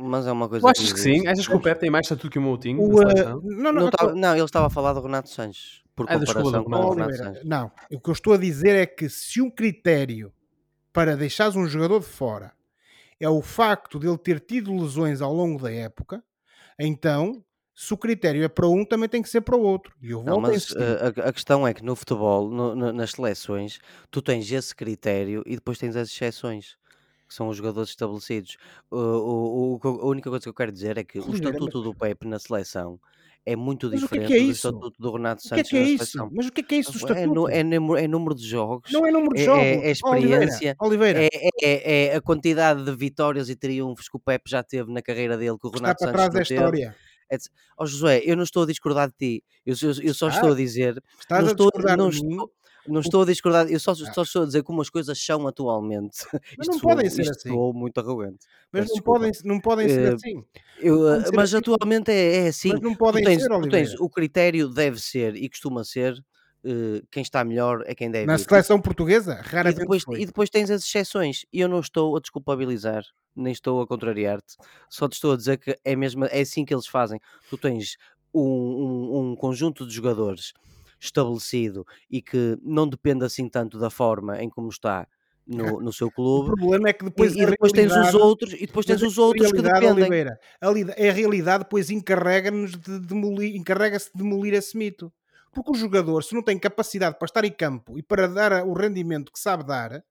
Mas 0.00 0.26
é 0.26 0.32
uma 0.32 0.48
coisa. 0.48 0.62
Tu 0.62 0.68
achas 0.68 0.86
que, 0.86 0.94
que 0.94 1.00
sim? 1.00 1.26
Achas 1.26 1.46
que 1.46 1.54
o 1.54 1.60
Pep 1.60 1.78
tem 1.80 1.90
mais 1.90 2.06
estatuto 2.06 2.30
que 2.30 2.38
o 2.38 2.42
Moutinho? 2.42 2.80
O, 2.80 3.00
uh, 3.00 3.40
não, 3.42 3.72
não, 3.72 3.72
não, 3.72 3.90
tá, 3.90 4.14
não, 4.14 4.34
ele 4.34 4.44
estava 4.44 4.68
a 4.68 4.70
falar 4.70 4.92
do 4.92 5.00
Renato 5.00 5.28
Sanches. 5.28 5.82
Por 5.98 6.08
é 6.08 6.16
comparação 6.16 6.62
com 6.62 6.70
o 6.70 6.90
Renato 6.90 7.16
Sanches. 7.16 7.44
Não, 7.44 7.72
o 7.90 8.00
que 8.00 8.08
eu 8.08 8.12
estou 8.12 8.34
a 8.34 8.36
dizer 8.36 8.76
é 8.76 8.86
que 8.86 9.08
se 9.08 9.42
um 9.42 9.50
critério 9.50 10.32
para 10.92 11.16
deixares 11.16 11.56
um 11.56 11.66
jogador 11.66 11.98
de 11.98 12.06
fora 12.06 12.52
é 13.18 13.28
o 13.28 13.42
facto 13.42 13.98
de 13.98 14.06
ele 14.06 14.16
ter 14.16 14.38
tido 14.38 14.72
lesões 14.72 15.20
ao 15.20 15.34
longo 15.34 15.60
da 15.60 15.72
época, 15.72 16.22
então 16.78 17.44
se 17.74 17.92
o 17.92 17.96
critério 17.96 18.44
é 18.44 18.48
para 18.48 18.68
um, 18.68 18.84
também 18.84 19.08
tem 19.08 19.20
que 19.20 19.28
ser 19.28 19.40
para 19.40 19.56
o 19.56 19.60
outro. 19.60 19.92
E 20.00 20.12
eu 20.12 20.22
não, 20.22 20.40
mas 20.40 20.72
a, 20.76 21.28
a, 21.28 21.32
questão 21.32 21.66
é 21.66 21.74
que 21.74 21.84
no 21.84 21.96
futebol, 21.96 22.48
no, 22.48 22.76
no, 22.76 22.92
nas 22.92 23.10
seleções, 23.10 23.80
tu 24.08 24.22
tens 24.22 24.50
esse 24.52 24.72
critério 24.74 25.42
e 25.46 25.56
depois 25.56 25.78
tens 25.78 25.96
as 25.96 26.08
exceções 26.08 26.76
que 27.26 27.34
são 27.34 27.48
os 27.48 27.56
jogadores 27.56 27.90
estabelecidos. 27.90 28.56
O, 28.88 28.96
o, 28.96 29.80
o, 29.82 29.88
a 30.00 30.06
única 30.06 30.30
coisa 30.30 30.44
que 30.44 30.48
eu 30.48 30.54
quero 30.54 30.70
dizer 30.70 30.96
é 30.96 31.02
que 31.02 31.18
o 31.18 31.34
estatuto 31.34 31.82
do 31.82 31.92
Pepe 31.92 32.28
na 32.28 32.38
seleção 32.38 33.00
é 33.52 33.56
muito 33.56 33.88
Mas 33.90 34.00
diferente 34.00 34.26
que 34.26 34.34
é 34.34 34.36
que 34.36 34.42
é 34.42 34.46
do 34.46 34.50
estatuto 34.52 35.02
do 35.02 35.12
Renato 35.12 35.40
O 35.40 35.48
que 35.48 35.54
é 35.54 35.56
Santos 35.56 35.70
que 35.70 35.76
é 35.76 35.82
isso? 35.82 36.30
Mas 36.32 36.46
o 36.46 36.52
que 36.52 36.60
é 36.60 36.64
que 36.64 36.74
é 36.74 36.78
isso 36.78 36.92
do 36.92 36.96
É, 36.96 36.98
estatuto? 36.98 37.48
é 37.48 37.62
número, 37.62 37.96
é 37.96 38.08
número 38.08 38.34
de 38.34 38.46
jogos, 38.46 38.90
Não 38.92 39.06
é 39.06 39.10
número 39.10 39.34
de 39.34 39.40
é, 39.40 39.44
jogos. 39.44 39.62
é- 39.62 39.72
é 39.72 39.76
Oliveira, 39.76 39.92
experiência, 40.44 40.76
Oliveira, 40.80 41.20
é, 41.24 41.28
é- 41.62 42.06
é 42.06 42.16
a 42.16 42.20
quantidade 42.20 42.84
de 42.84 42.94
vitórias 42.96 43.48
e 43.48 43.56
triunfos 43.56 44.08
que 44.08 44.16
o 44.16 44.20
Pepe 44.20 44.50
já 44.50 44.62
teve 44.62 44.92
na 44.92 45.02
carreira 45.02 45.36
dele, 45.36 45.58
que 45.58 45.66
o 45.66 45.70
está 45.70 45.78
Renato 45.80 45.98
para 46.04 46.12
Sanches 46.12 46.30
trás 46.30 46.48
da 46.48 46.54
história. 46.54 46.96
etc. 47.30 47.52
Ó 47.76 47.84
Josué, 47.86 48.22
eu 48.24 48.36
não 48.36 48.42
estou 48.42 48.62
a 48.62 48.66
discordar 48.66 49.08
de 49.10 49.14
ti, 49.16 49.44
eu, 49.66 49.74
eu- 49.82 50.02
eu 50.02 50.14
só 50.14 50.28
estou 50.28 50.52
a 50.52 50.54
dizer, 50.54 51.02
Estás 51.20 51.42
não 51.42 51.48
a 51.48 51.52
estou, 51.52 51.66
discordar 51.66 51.96
não 51.98 52.08
de 52.08 52.16
estou, 52.16 52.50
não 52.88 53.00
estou 53.00 53.22
a 53.22 53.26
discordar, 53.26 53.68
eu 53.70 53.80
só, 53.80 53.94
só 53.94 54.22
estou 54.22 54.42
a 54.42 54.46
dizer 54.46 54.62
como 54.62 54.80
as 54.82 54.90
coisas 54.90 55.18
são 55.24 55.46
atualmente. 55.46 56.18
Mas 56.56 56.66
Isto 56.66 56.72
não 56.72 56.80
podem 56.80 57.08
soou, 57.08 57.10
ser 57.10 57.28
assim. 57.30 57.50
soou 57.50 57.74
muito 57.74 57.98
arrogante. 57.98 58.46
Mas 58.72 58.86
não 58.86 58.94
desculpa. 58.94 59.10
podem, 59.20 59.32
não 59.44 59.60
podem 59.60 59.88
ser 59.88 60.06
Eh, 60.06 60.14
assim. 60.14 60.44
Eu, 60.76 61.08
podem 61.08 61.24
eh, 61.24 61.24
ser 61.26 61.36
mas 61.36 61.54
assim. 61.54 61.54
atualmente 61.54 62.10
é, 62.10 62.46
é 62.46 62.48
assim. 62.48 62.72
Mas 62.72 62.80
não 62.80 62.94
podem 62.96 63.22
tens, 63.24 63.42
ser, 63.42 63.48
tens 63.70 63.94
o 63.94 64.08
critério 64.10 64.68
deve 64.68 65.00
ser 65.00 65.36
e 65.36 65.48
costuma 65.48 65.84
ser 65.84 66.14
eh, 66.64 67.02
quem 67.10 67.22
está 67.22 67.44
melhor 67.44 67.82
é 67.86 67.94
quem 67.94 68.10
deve 68.10 68.26
Na 68.28 68.38
ir. 68.40 68.48
seleção 68.48 68.80
portuguesa, 68.80 69.34
E 69.64 69.72
raramente 69.74 69.74
depois, 69.74 70.04
foi. 70.04 70.20
e 70.20 70.26
depois 70.26 70.50
tens 70.50 70.70
as 70.70 70.82
exceções. 70.84 71.44
E 71.52 71.60
eu 71.60 71.68
não 71.68 71.80
estou 71.80 72.16
a 72.16 72.20
desculpabilizar, 72.20 73.04
nem 73.34 73.52
estou 73.52 73.80
a 73.80 73.86
contrariar-te. 73.86 74.56
Só 74.88 75.08
te 75.08 75.14
estou 75.14 75.32
a 75.32 75.36
dizer 75.36 75.58
que 75.58 75.78
é 75.84 75.96
mesmo 75.96 76.24
é 76.26 76.40
assim 76.40 76.64
que 76.64 76.74
eles 76.74 76.86
fazem. 76.86 77.20
Tu 77.48 77.58
tens 77.58 77.96
um, 78.32 78.40
um- 78.42 79.30
um 79.32 79.36
conjunto 79.36 79.86
de 79.86 79.94
jogadores 79.94 80.52
estabelecido 81.00 81.86
e 82.10 82.20
que 82.20 82.58
não 82.62 82.88
depende 82.88 83.24
assim 83.24 83.48
tanto 83.48 83.78
da 83.78 83.90
forma 83.90 84.42
em 84.42 84.48
como 84.48 84.68
está 84.68 85.06
no, 85.46 85.80
no 85.80 85.92
seu 85.92 86.08
O 86.08 86.12
clube. 86.12 86.54
problema 86.56 86.88
é 86.90 86.92
que 86.92 87.04
depois 87.04 87.34
E, 87.34 87.40
e 87.40 87.46
depois 87.46 87.72
tens 87.72 87.94
os 87.96 88.14
outros, 88.14 88.52
e 88.52 88.66
depois 88.66 88.84
tens 88.84 89.02
a 89.02 89.06
os 89.06 89.16
outros 89.18 89.50
que 89.50 89.62
dependem. 89.62 89.90
Oliveira, 89.90 90.38
a, 90.60 90.68
a 90.68 91.12
realidade 91.12 91.64
depois 91.64 91.90
encarrega-nos 91.90 92.72
de 92.72 93.00
demolir, 93.00 93.56
encarrega-se 93.56 94.10
de 94.12 94.22
demolir 94.22 94.54
esse 94.54 94.76
mito. 94.76 95.12
Porque 95.52 95.70
o 95.70 95.74
jogador, 95.74 96.22
se 96.22 96.34
não 96.34 96.42
tem 96.42 96.58
capacidade 96.58 97.18
para 97.18 97.26
estar 97.26 97.44
em 97.44 97.50
campo 97.50 97.98
e 97.98 98.02
para 98.02 98.28
dar 98.28 98.66
o 98.66 98.74
rendimento 98.74 99.32
que 99.32 99.40
sabe 99.40 99.64
dar, 99.64 99.92
ou 99.94 100.02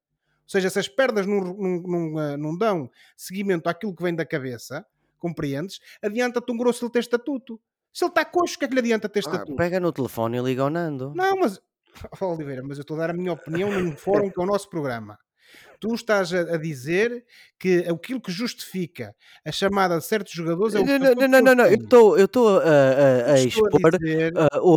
seja, 0.47 0.69
se 0.69 0.79
as 0.79 0.87
pernas 0.87 1.27
não, 1.27 1.39
não, 1.39 1.81
não, 1.81 2.17
ah, 2.17 2.37
não 2.37 2.57
dão 2.57 2.89
seguimento 3.15 3.69
àquilo 3.69 3.95
que 3.95 4.01
vem 4.01 4.15
da 4.15 4.25
cabeça, 4.25 4.85
compreendes? 5.19 5.79
Adianta-te 6.01 6.51
um 6.51 6.57
grosso 6.57 6.83
ele 6.85 6.91
ter 6.91 6.99
estatuto. 6.99 7.59
Se 7.97 8.03
ele 8.05 8.11
está 8.11 8.23
coxo, 8.23 8.57
o 8.57 8.59
que 8.59 8.65
é 8.65 8.67
que 8.67 8.73
lhe 8.75 8.79
adianta 8.79 9.09
ter 9.09 9.23
Ah, 9.25 9.31
estatuto? 9.31 9.55
pega 9.55 9.79
no 9.79 9.91
telefone 9.91 10.37
e 10.37 10.41
liga 10.43 10.61
ao 10.61 10.69
Nando. 10.69 11.13
Não, 11.15 11.35
mas 11.37 11.59
Oliveira, 12.21 12.61
mas 12.61 12.77
eu 12.77 12.83
estou 12.83 12.95
a 12.95 12.99
dar 12.99 13.09
a 13.09 13.13
minha 13.13 13.33
opinião 13.33 13.71
num 13.71 13.97
fórum 13.97 14.29
que 14.29 14.39
é 14.39 14.43
o 14.43 14.45
nosso 14.45 14.69
programa. 14.69 15.17
Tu 15.79 15.91
estás 15.95 16.31
a, 16.31 16.41
a 16.41 16.57
dizer 16.57 17.25
que 17.59 17.79
aquilo 17.89 18.21
que 18.21 18.31
justifica 18.31 19.15
a 19.43 19.51
chamada 19.51 19.97
de 19.97 20.05
certos 20.05 20.31
jogadores 20.31 20.75
é 20.75 20.79
o 20.79 20.85
Não, 20.85 20.99
não, 20.99 21.15
não, 21.15 21.27
não, 21.27 21.41
não, 21.41 21.55
não, 21.55 21.65
eu 21.65 21.73
estou 21.73 22.19
eu 22.19 22.25
estou 22.25 22.59
a, 22.59 22.61
a- 22.61 23.31
a 23.31 23.39
Estou 23.39 23.63
expor 23.63 23.97
dizer, 23.97 24.33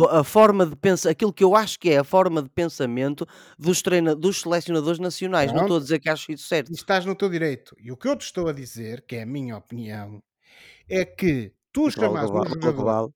a, 0.09 0.23
forma 0.23 0.65
de 0.65 0.75
pensar, 0.75 1.11
aquilo 1.11 1.31
que 1.31 1.43
eu 1.43 1.55
acho 1.55 1.79
que 1.79 1.91
é 1.91 1.99
a 1.99 2.03
forma 2.03 2.41
de 2.41 2.49
pensamento 2.49 3.27
dos, 3.55 3.83
treina, 3.83 4.15
dos 4.15 4.41
selecionadores 4.41 4.97
nacionais. 4.97 5.53
Não 5.53 5.61
estou 5.61 5.77
a 5.77 5.79
dizer 5.79 5.99
que 5.99 6.09
acho 6.09 6.31
isso 6.31 6.47
certo. 6.47 6.71
estás 6.71 7.05
no 7.05 7.13
teu 7.13 7.29
direito. 7.29 7.75
E 7.79 7.91
o 7.91 7.97
que 7.97 8.07
eu 8.07 8.15
te 8.15 8.25
estou 8.25 8.47
a 8.47 8.51
dizer, 8.51 9.03
que 9.07 9.17
é 9.17 9.21
a 9.21 9.27
minha 9.27 9.55
opinião, 9.55 10.23
é 10.89 11.05
que 11.05 11.53
tu 11.71 11.89
chamas 11.91 12.29
um 12.29 12.43
jogador, 12.49 13.13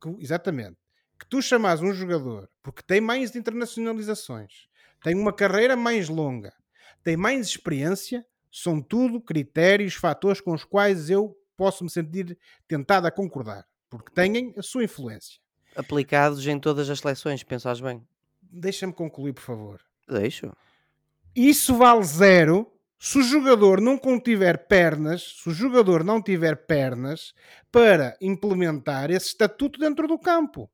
que- 0.00 0.16
exatamente, 0.22 0.76
que 1.18 1.26
tu 1.28 1.40
chamas 1.42 1.80
um 1.80 1.92
jogador 1.92 2.48
porque 2.62 2.82
tem 2.82 3.00
mais 3.00 3.34
internacionalizações, 3.34 4.68
tem 5.02 5.14
uma 5.14 5.32
carreira 5.32 5.76
mais 5.76 6.08
longa, 6.08 6.52
tem 7.02 7.16
mais 7.16 7.46
experiência, 7.46 8.24
São 8.58 8.80
tudo 8.80 9.20
critérios, 9.20 9.94
fatores 9.94 10.40
com 10.40 10.52
os 10.54 10.64
quais 10.64 11.10
eu 11.10 11.36
posso 11.58 11.84
me 11.84 11.90
sentir 11.90 12.38
tentado 12.66 13.06
a 13.06 13.10
concordar, 13.10 13.66
porque 13.90 14.10
têm 14.10 14.54
a 14.56 14.62
sua 14.62 14.84
influência. 14.84 15.38
Aplicados 15.74 16.46
em 16.46 16.58
todas 16.58 16.88
as 16.88 17.00
seleções, 17.00 17.42
pensas 17.42 17.82
bem. 17.82 18.02
Deixa-me 18.40 18.94
concluir, 18.94 19.34
por 19.34 19.42
favor. 19.42 19.80
Deixo. 20.08 20.50
Isso 21.34 21.76
vale 21.76 22.02
zero 22.04 22.72
se 22.98 23.18
o 23.18 23.22
jogador 23.22 23.80
não 23.80 23.98
tiver 24.18 24.66
pernas, 24.66 25.36
se 25.42 25.48
o 25.48 25.52
jogador 25.52 26.02
não 26.02 26.20
tiver 26.22 26.66
pernas 26.66 27.34
para 27.70 28.16
implementar 28.20 29.10
esse 29.10 29.28
estatuto 29.28 29.78
dentro 29.78 30.08
do 30.08 30.18
campo. 30.18 30.70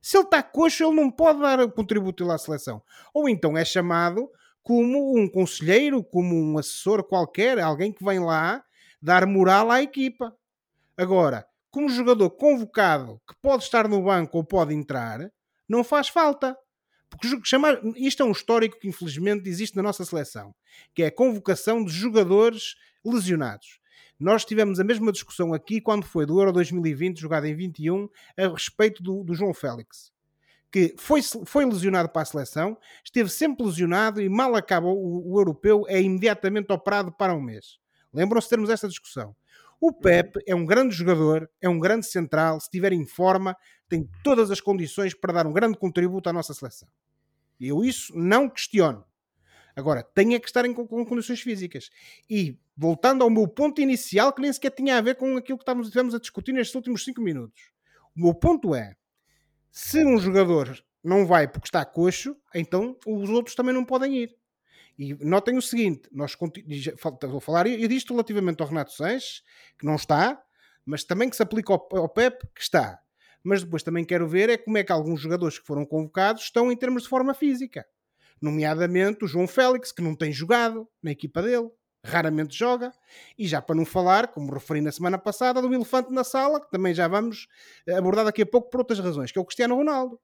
Se 0.00 0.16
ele 0.16 0.24
está 0.24 0.42
coxo, 0.42 0.84
ele 0.84 0.96
não 0.96 1.10
pode 1.10 1.40
dar 1.40 1.60
o 1.60 1.70
contributo 1.70 2.30
à 2.30 2.38
seleção. 2.38 2.82
Ou 3.12 3.28
então 3.28 3.56
é 3.56 3.64
chamado 3.64 4.30
como 4.62 5.18
um 5.18 5.28
conselheiro, 5.28 6.02
como 6.02 6.34
um 6.34 6.58
assessor 6.58 7.04
qualquer, 7.04 7.58
alguém 7.58 7.92
que 7.92 8.04
vem 8.04 8.18
lá 8.18 8.64
dar 9.00 9.26
moral 9.26 9.70
à 9.70 9.82
equipa. 9.82 10.34
Agora, 10.96 11.46
como 11.70 11.88
jogador 11.88 12.30
convocado 12.30 13.20
que 13.28 13.34
pode 13.42 13.64
estar 13.64 13.86
no 13.86 14.02
banco 14.02 14.38
ou 14.38 14.44
pode 14.44 14.74
entrar, 14.74 15.30
não 15.68 15.84
faz 15.84 16.08
falta. 16.08 16.56
Porque 17.10 17.28
chamar, 17.44 17.80
isto 17.96 18.22
é 18.22 18.26
um 18.26 18.32
histórico 18.32 18.78
que 18.78 18.88
infelizmente 18.88 19.48
existe 19.48 19.76
na 19.76 19.82
nossa 19.82 20.04
seleção, 20.04 20.54
que 20.94 21.02
é 21.02 21.06
a 21.06 21.12
convocação 21.12 21.84
de 21.84 21.92
jogadores 21.92 22.74
lesionados. 23.04 23.80
Nós 24.18 24.44
tivemos 24.44 24.80
a 24.80 24.84
mesma 24.84 25.12
discussão 25.12 25.52
aqui 25.52 25.80
quando 25.80 26.04
foi 26.04 26.24
do 26.24 26.40
Euro 26.40 26.52
2020, 26.52 27.20
jogado 27.20 27.46
em 27.46 27.54
21, 27.54 28.08
a 28.38 28.48
respeito 28.48 29.02
do, 29.02 29.22
do 29.22 29.34
João 29.34 29.52
Félix. 29.52 30.10
Que 30.72 30.94
foi, 30.98 31.20
foi 31.22 31.64
lesionado 31.64 32.08
para 32.08 32.22
a 32.22 32.24
seleção, 32.24 32.76
esteve 33.04 33.28
sempre 33.28 33.64
lesionado 33.64 34.20
e 34.20 34.28
mal 34.28 34.54
acaba 34.54 34.88
o, 34.88 35.32
o 35.32 35.38
europeu, 35.38 35.84
é 35.86 36.00
imediatamente 36.00 36.72
operado 36.72 37.12
para 37.12 37.34
um 37.34 37.40
mês. 37.40 37.78
Lembram-se 38.12 38.46
de 38.46 38.50
termos 38.50 38.70
esta 38.70 38.88
discussão. 38.88 39.36
O 39.78 39.92
Pep 39.92 40.40
é 40.46 40.54
um 40.54 40.64
grande 40.64 40.94
jogador, 40.94 41.50
é 41.60 41.68
um 41.68 41.78
grande 41.78 42.06
central, 42.06 42.58
se 42.58 42.66
estiver 42.66 42.94
em 42.94 43.04
forma, 43.04 43.54
tem 43.88 44.08
todas 44.22 44.50
as 44.50 44.60
condições 44.60 45.14
para 45.14 45.32
dar 45.32 45.46
um 45.46 45.52
grande 45.52 45.78
contributo 45.78 46.28
à 46.28 46.32
nossa 46.32 46.52
seleção. 46.54 46.88
Eu 47.60 47.84
isso 47.84 48.16
não 48.16 48.48
questiono. 48.48 49.04
Agora, 49.74 50.02
tem 50.02 50.34
é 50.34 50.40
que 50.40 50.46
estar 50.46 50.64
em, 50.64 50.72
com, 50.72 50.86
com 50.86 51.04
condições 51.04 51.40
físicas. 51.40 51.90
E, 52.28 52.58
voltando 52.74 53.22
ao 53.22 53.28
meu 53.28 53.46
ponto 53.46 53.80
inicial, 53.80 54.32
que 54.32 54.40
nem 54.40 54.52
sequer 54.52 54.70
tinha 54.70 54.96
a 54.96 55.00
ver 55.02 55.16
com 55.16 55.36
aquilo 55.36 55.58
que 55.58 55.62
estávamos, 55.62 56.14
a 56.14 56.18
discutir 56.18 56.52
nestes 56.52 56.74
últimos 56.74 57.04
5 57.04 57.20
minutos. 57.20 57.70
O 58.16 58.22
meu 58.22 58.34
ponto 58.34 58.74
é, 58.74 58.96
se 59.70 60.02
um 60.02 60.16
jogador 60.18 60.82
não 61.04 61.26
vai 61.26 61.46
porque 61.46 61.68
está 61.68 61.84
coxo, 61.84 62.34
então 62.54 62.96
os 63.06 63.28
outros 63.28 63.54
também 63.54 63.74
não 63.74 63.84
podem 63.84 64.16
ir. 64.16 64.36
E 64.98 65.14
notem 65.22 65.58
o 65.58 65.62
seguinte: 65.62 66.08
nós 66.10 66.34
vou 67.28 67.40
falar 67.40 67.66
e 67.66 67.86
disto 67.86 68.14
relativamente 68.14 68.62
ao 68.62 68.68
Renato 68.68 68.92
Sanches, 68.92 69.42
que 69.78 69.84
não 69.84 69.96
está, 69.96 70.42
mas 70.86 71.04
também 71.04 71.28
que 71.28 71.36
se 71.36 71.42
aplica 71.42 71.74
ao, 71.74 71.86
ao 71.92 72.08
Pep, 72.08 72.46
que 72.54 72.62
está. 72.62 72.98
Mas 73.46 73.62
depois 73.62 73.84
também 73.84 74.04
quero 74.04 74.26
ver 74.26 74.50
é 74.50 74.56
como 74.56 74.76
é 74.76 74.82
que 74.82 74.90
alguns 74.90 75.20
jogadores 75.20 75.56
que 75.56 75.64
foram 75.64 75.86
convocados 75.86 76.42
estão 76.42 76.72
em 76.72 76.76
termos 76.76 77.04
de 77.04 77.08
forma 77.08 77.32
física. 77.32 77.86
Nomeadamente 78.42 79.24
o 79.24 79.28
João 79.28 79.46
Félix, 79.46 79.92
que 79.92 80.02
não 80.02 80.16
tem 80.16 80.32
jogado 80.32 80.88
na 81.00 81.12
equipa 81.12 81.40
dele, 81.40 81.70
raramente 82.04 82.58
joga. 82.58 82.90
E 83.38 83.46
já 83.46 83.62
para 83.62 83.76
não 83.76 83.84
falar, 83.84 84.26
como 84.32 84.52
referi 84.52 84.80
na 84.80 84.90
semana 84.90 85.16
passada, 85.16 85.62
do 85.62 85.72
elefante 85.72 86.12
na 86.12 86.24
sala, 86.24 86.60
que 86.60 86.68
também 86.72 86.92
já 86.92 87.06
vamos 87.06 87.46
abordar 87.96 88.24
daqui 88.24 88.42
a 88.42 88.46
pouco 88.46 88.68
por 88.68 88.80
outras 88.80 88.98
razões, 88.98 89.30
que 89.30 89.38
é 89.38 89.40
o 89.40 89.44
Cristiano 89.44 89.76
Ronaldo, 89.76 90.18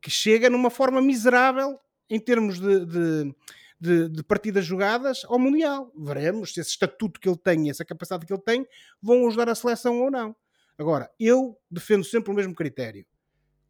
que 0.00 0.08
chega 0.08 0.48
numa 0.48 0.70
forma 0.70 1.02
miserável 1.02 1.80
em 2.08 2.20
termos 2.20 2.60
de, 2.60 2.86
de 2.86 3.34
de, 3.80 4.08
de, 4.08 4.22
partidas 4.22 4.64
jogadas 4.64 5.22
ao 5.24 5.40
Mundial. 5.40 5.90
Veremos 5.98 6.54
se 6.54 6.60
esse 6.60 6.70
estatuto 6.70 7.18
que 7.18 7.28
ele 7.28 7.36
tem, 7.36 7.68
essa 7.68 7.84
capacidade 7.84 8.24
que 8.24 8.32
ele 8.32 8.40
tem, 8.40 8.64
vão 9.02 9.26
ajudar 9.26 9.48
a 9.48 9.56
seleção 9.56 10.00
ou 10.00 10.08
não. 10.08 10.36
Agora, 10.82 11.08
eu 11.16 11.56
defendo 11.70 12.02
sempre 12.02 12.32
o 12.32 12.34
mesmo 12.34 12.56
critério. 12.56 13.06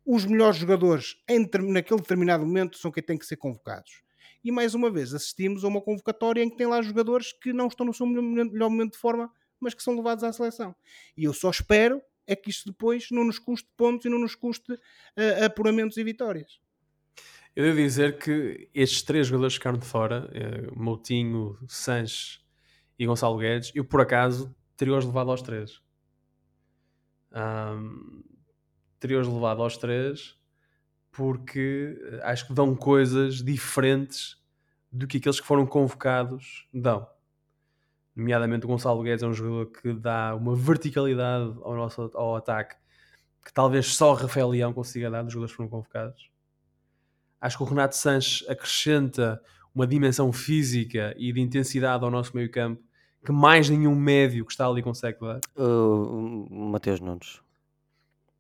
Os 0.02 0.24
melhores 0.24 0.56
jogadores 0.56 1.14
em, 1.28 1.46
naquele 1.70 2.00
determinado 2.00 2.46
momento 2.46 2.78
são 2.78 2.90
quem 2.90 3.02
tem 3.02 3.18
que 3.18 3.26
ser 3.26 3.36
convocados. 3.36 4.00
E 4.42 4.50
mais 4.50 4.74
uma 4.74 4.90
vez 4.90 5.12
assistimos 5.12 5.62
a 5.62 5.68
uma 5.68 5.82
convocatória 5.82 6.42
em 6.42 6.48
que 6.48 6.56
tem 6.56 6.66
lá 6.66 6.80
jogadores 6.80 7.34
que 7.34 7.52
não 7.52 7.66
estão 7.66 7.84
no 7.84 7.92
seu 7.92 8.06
melhor 8.06 8.70
momento 8.70 8.92
de 8.92 8.98
forma, 8.98 9.30
mas 9.60 9.74
que 9.74 9.82
são 9.82 9.94
levados 9.94 10.24
à 10.24 10.32
seleção. 10.32 10.74
E 11.14 11.24
eu 11.24 11.34
só 11.34 11.50
espero 11.50 12.00
é 12.26 12.34
que 12.34 12.48
isto 12.48 12.70
depois 12.70 13.08
não 13.10 13.24
nos 13.24 13.38
custe 13.38 13.68
pontos 13.76 14.06
e 14.06 14.08
não 14.08 14.18
nos 14.18 14.34
custe 14.34 14.72
uh, 14.72 15.44
apuramentos 15.44 15.98
e 15.98 16.04
vitórias. 16.04 16.60
Eu 17.54 17.64
devo 17.64 17.76
dizer 17.76 18.16
que 18.16 18.70
estes 18.72 19.02
três 19.02 19.26
jogadores 19.26 19.56
ficaram 19.56 19.78
de 19.78 19.84
fora, 19.84 20.30
eh, 20.32 20.70
Moutinho, 20.74 21.58
Sanches 21.68 22.40
e 22.98 23.04
Gonçalo 23.04 23.36
Guedes, 23.36 23.70
eu 23.74 23.84
por 23.84 24.00
acaso 24.00 24.56
teria-os 24.78 25.04
levado 25.04 25.30
aos 25.30 25.42
três. 25.42 25.82
Um, 27.35 28.22
teria-os 29.01 29.26
levado 29.26 29.62
aos 29.62 29.76
três 29.76 30.37
porque 31.11 31.99
eh, 32.01 32.20
acho 32.24 32.47
que 32.47 32.55
dão 32.55 32.74
coisas 32.74 33.43
diferentes 33.43 34.39
do 34.91 35.07
que 35.07 35.18
aqueles 35.18 35.41
que 35.41 35.47
foram 35.47 35.66
convocados 35.66 36.66
dão. 36.72 37.07
Nomeadamente 38.16 38.64
o 38.64 38.68
Gonçalo 38.68 39.03
Guedes 39.03 39.22
é 39.22 39.26
um 39.26 39.35
jogador 39.35 39.66
que 39.66 39.93
dá 39.93 40.35
uma 40.35 40.55
verticalidade 40.57 41.55
ao 41.62 41.74
nosso 41.74 42.11
ao 42.14 42.37
ataque 42.37 42.76
que 43.45 43.53
talvez 43.53 43.95
só 43.95 44.14
Rafael 44.14 44.49
Leão 44.49 44.72
consiga 44.72 45.11
dar 45.11 45.22
dos 45.22 45.33
jogadores 45.33 45.53
que 45.53 45.57
foram 45.57 45.70
convocados. 45.70 46.30
Acho 47.41 47.57
que 47.57 47.62
o 47.64 47.66
Renato 47.66 47.97
Sanches 47.97 48.49
acrescenta 48.49 49.43
uma 49.74 49.87
dimensão 49.87 50.33
física 50.33 51.14
e 51.16 51.33
de 51.33 51.41
intensidade 51.41 52.05
ao 52.05 52.11
nosso 52.11 52.37
meio 52.37 52.51
campo 52.51 52.83
que 53.25 53.33
mais 53.33 53.68
nenhum 53.68 53.95
médio 53.95 54.45
que 54.45 54.53
está 54.53 54.66
ali 54.66 54.83
consegue 54.83 55.18
dar. 55.20 55.41
Uh, 55.57 56.47
Mateus 56.51 57.01
Nunes. 57.01 57.41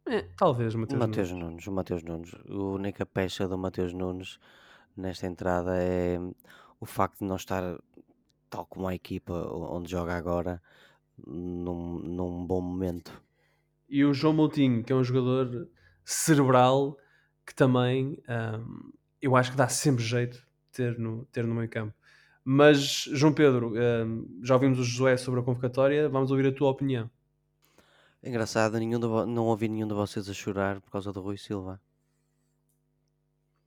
É, 0.06 0.22
talvez 0.36 0.74
Mateus, 0.74 0.98
Mateus 0.98 1.30
Nunes. 1.30 1.44
Nunes. 1.44 1.66
O 1.66 1.72
Mateus 1.72 2.02
Nunes. 2.02 2.34
A 2.48 2.54
única 2.54 3.06
pecha 3.06 3.46
do 3.46 3.56
Mateus 3.56 3.92
Nunes 3.92 4.38
nesta 4.96 5.26
entrada 5.26 5.76
é 5.76 6.18
o 6.80 6.86
facto 6.86 7.20
de 7.20 7.26
não 7.26 7.36
estar, 7.36 7.62
tal 8.50 8.66
como 8.66 8.88
a 8.88 8.94
equipa 8.94 9.32
onde 9.32 9.90
joga 9.90 10.16
agora, 10.16 10.60
num, 11.26 11.98
num 12.00 12.44
bom 12.44 12.60
momento. 12.60 13.22
E 13.88 14.04
o 14.04 14.12
João 14.12 14.34
Moutinho, 14.34 14.82
que 14.82 14.92
é 14.92 14.96
um 14.96 15.04
jogador 15.04 15.68
cerebral 16.04 16.96
que 17.46 17.54
também 17.54 18.18
um, 18.28 18.92
eu 19.20 19.36
acho 19.36 19.52
que 19.52 19.56
dá 19.56 19.68
sempre 19.68 20.02
jeito 20.02 20.44
ter 20.72 20.98
no, 20.98 21.24
ter 21.26 21.46
no 21.46 21.54
meio 21.54 21.68
campo. 21.68 21.94
Mas, 22.44 23.04
João 23.12 23.32
Pedro, 23.32 23.72
um, 23.74 24.40
já 24.42 24.54
ouvimos 24.54 24.78
o 24.78 24.84
Josué 24.84 25.16
sobre 25.16 25.40
a 25.40 25.42
convocatória, 25.42 26.08
vamos 26.08 26.30
ouvir 26.30 26.46
a 26.46 26.52
tua 26.52 26.70
opinião. 26.70 27.08
É 28.22 28.28
engraçado, 28.28 28.78
nenhum 28.78 28.98
não 28.98 29.46
ouvi 29.46 29.68
nenhum 29.68 29.86
de 29.86 29.94
vocês 29.94 30.28
a 30.28 30.32
chorar 30.32 30.80
por 30.80 30.90
causa 30.90 31.12
do 31.12 31.20
Rui 31.20 31.36
Silva. 31.36 31.80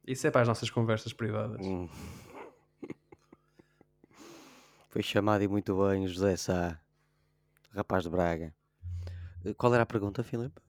Isso 0.05 0.27
é 0.27 0.31
para 0.31 0.41
as 0.41 0.47
nossas 0.47 0.69
conversas 0.69 1.13
privadas. 1.13 1.65
Hum. 1.65 1.89
Foi 4.89 5.01
chamado 5.01 5.43
e 5.43 5.47
muito 5.47 5.75
bem 5.85 6.07
José 6.07 6.35
Sá, 6.37 6.79
rapaz 7.73 8.03
de 8.03 8.09
Braga. 8.09 8.53
Qual 9.57 9.73
era 9.73 9.83
a 9.83 9.85
pergunta, 9.85 10.23
Filipe? 10.23 10.61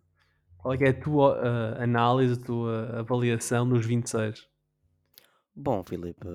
Qual 0.59 0.75
é, 0.75 0.79
é, 0.81 0.89
a 0.89 1.01
tua 1.01 1.37
uh, 1.39 1.83
análise, 1.83 2.41
a 2.41 2.45
tua 2.45 2.99
avaliação 2.99 3.69
dos 3.69 3.87
26? 3.87 4.49
Bom, 5.55 5.85
Filipe, 5.85 6.27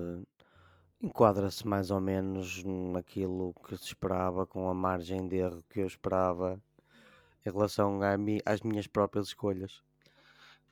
enquadra-se 1.02 1.66
mais 1.66 1.90
ou 1.90 2.00
menos 2.00 2.62
naquilo 2.64 3.54
que 3.66 3.76
se 3.76 3.86
esperava, 3.86 4.46
com 4.46 4.68
a 4.68 4.74
margem 4.74 5.26
de 5.26 5.36
erro 5.36 5.62
que 5.68 5.80
eu 5.80 5.86
esperava 5.86 6.62
em 7.44 7.50
relação 7.50 7.98
mi 8.18 8.40
às 8.46 8.60
minhas 8.60 8.86
próprias 8.86 9.26
escolhas. 9.26 9.82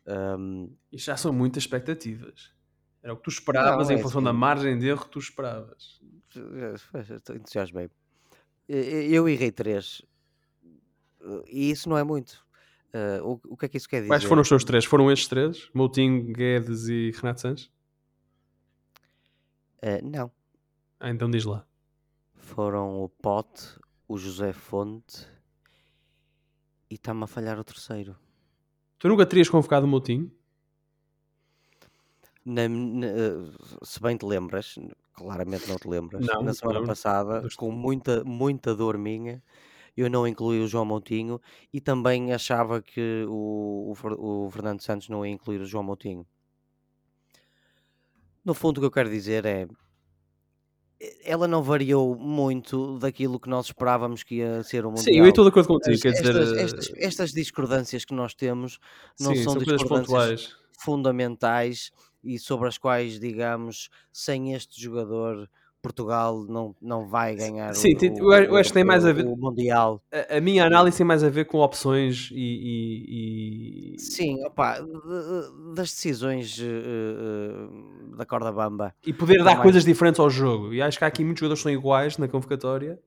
Um... 0.07 0.73
Isto 0.93 1.07
já 1.07 1.17
são 1.17 1.33
muitas 1.33 1.65
expectativas. 1.65 2.53
Era 3.03 3.13
o 3.13 3.17
que 3.17 3.25
tu 3.25 3.31
esperavas 3.31 3.89
não, 3.89 3.97
em 3.97 3.99
é 3.99 4.03
função 4.03 4.21
assim... 4.21 4.25
da 4.25 4.33
margem 4.33 4.79
de 4.79 4.87
erro 4.87 5.05
que 5.05 5.11
tu 5.11 5.19
esperavas. 5.19 6.01
Entusiasmei. 7.35 7.91
Eu 8.69 9.29
errei 9.29 9.51
três. 9.51 10.03
E 11.47 11.71
isso 11.71 11.89
não 11.89 11.99
é 11.99 12.05
muito. 12.05 12.45
Uh, 12.95 13.41
o, 13.47 13.53
o, 13.55 13.57
que 13.57 13.67
é 13.67 13.69
que 13.69 13.77
isso 13.77 13.89
quer 13.89 13.99
dizer? 13.99 14.09
Quais 14.09 14.25
foram 14.25 14.43
os 14.43 14.49
seus 14.49 14.65
três? 14.65 14.85
Foram 14.85 15.11
estes 15.11 15.29
três? 15.29 15.71
Moutinho, 15.73 16.33
Guedes 16.33 16.89
e 16.89 17.13
Renato 17.13 17.41
Sanches? 17.41 17.71
Uh, 19.83 20.05
não. 20.05 20.31
Ah, 20.99 21.11
então 21.11 21.31
diz 21.31 21.45
lá. 21.45 21.67
Foram 22.35 23.03
o 23.03 23.09
Pote, 23.09 23.79
o 24.07 24.19
José 24.19 24.53
Fonte 24.53 25.27
e 26.91 26.97
está-me 26.97 27.25
a 27.25 27.27
falhar 27.27 27.59
o 27.59 27.65
terceiro. 27.65 28.17
Tu 28.99 29.09
nunca 29.09 29.25
terias 29.25 29.49
convocado 29.49 29.87
o 29.87 29.89
Moutinho? 29.89 30.31
Na, 32.45 32.69
na, 32.69 33.07
se 33.83 34.01
bem 34.01 34.17
te 34.17 34.27
lembras, 34.27 34.75
claramente 35.15 35.69
não 35.69 35.77
te 35.77 35.89
lembras, 35.89 36.27
não, 36.27 36.43
na 36.43 36.53
semana 36.53 36.85
passada, 36.85 37.47
com 37.57 37.71
muita, 37.71 38.25
muita 38.25 38.75
dor 38.75 38.99
minha, 38.99 39.43
eu 39.97 40.11
não 40.11 40.27
incluí 40.27 40.61
o 40.61 40.67
João 40.67 40.85
Moutinho 40.85 41.41
e 41.73 41.81
também 41.81 42.33
achava 42.33 42.83
que 42.83 43.25
o, 43.29 43.95
o, 43.95 44.47
o 44.47 44.51
Fernando 44.51 44.81
Santos 44.81 45.09
não 45.09 45.25
ia 45.25 45.33
incluir 45.33 45.61
o 45.61 45.67
João 45.67 45.85
Moutinho. 45.85 46.27
No 48.51 48.55
fundo, 48.55 48.79
o 48.79 48.81
que 48.81 48.87
eu 48.87 48.91
quero 48.91 49.09
dizer 49.09 49.47
é 49.47 49.69
ela 51.25 51.47
não 51.47 51.63
variou 51.63 52.17
muito 52.19 52.99
daquilo 52.99 53.39
que 53.39 53.49
nós 53.49 53.67
esperávamos 53.67 54.25
que 54.25 54.39
ia 54.39 54.61
ser 54.65 54.85
o 54.85 54.91
Mundial. 54.91 55.05
Sim, 55.05 55.21
eu 55.21 55.29
estou 55.29 55.45
de 55.45 55.51
acordo 55.51 55.69
contigo, 55.69 56.01
quer 56.01 56.11
dizer... 56.11 56.35
estas, 56.37 56.53
eh, 56.53 56.63
estas, 56.63 56.93
estas 56.97 57.31
discordâncias 57.31 58.05
que 58.05 58.13
nós 58.13 58.35
temos 58.35 58.81
não 59.21 59.37
sim, 59.37 59.45
são, 59.45 59.53
são 59.53 59.63
discordâncias 59.63 60.57
fundamentais 60.81 61.93
e 62.25 62.41
sobre 62.41 62.67
as 62.67 62.77
quais, 62.77 63.21
digamos, 63.21 63.89
sem 64.13 64.53
este 64.53 64.83
jogador, 64.83 65.49
Portugal 65.83 66.45
não, 66.49 66.75
não 66.81 67.07
vai 67.09 67.35
ganhar 67.35 67.75
Sim, 67.75 67.95
o, 68.21 68.33
eu 68.35 68.57
acho- 68.57 68.69
que 68.71 68.75
tem 68.75 68.85
mais 68.85 69.05
a 69.05 69.13
ver- 69.13 69.25
o 69.27 69.37
Mundial. 69.37 70.03
A, 70.13 70.37
a 70.37 70.41
minha 70.41 70.65
análise 70.65 70.97
tem 70.99 71.07
mais 71.07 71.25
a 71.25 71.29
ver 71.31 71.47
com 71.47 71.59
opções 71.59 72.31
e... 72.33 72.37
e- 72.37 73.95
e- 73.95 73.99
Sim, 73.99 74.37
de- 74.37 75.75
das 75.75 75.91
decisões 75.91 76.59
eh, 76.63 78.17
da 78.17 78.25
corda 78.27 78.53
bamba. 78.53 78.95
e 79.07 79.13
poder 79.13 79.35
Tem 79.37 79.45
dar 79.45 79.51
mais- 79.53 79.63
coisas 79.63 79.85
diferentes 79.85 80.21
ao 80.21 80.29
jogo. 80.31 80.73
E 80.73 80.83
acho 80.83 80.99
que 80.99 81.05
há 81.05 81.09
aqui 81.09 81.25
muitos 81.25 81.41
jogadores 81.41 81.61
que 81.61 81.65
são 81.65 81.73
iguais 81.73 82.19
na 82.19 82.29
convocatória. 82.29 82.99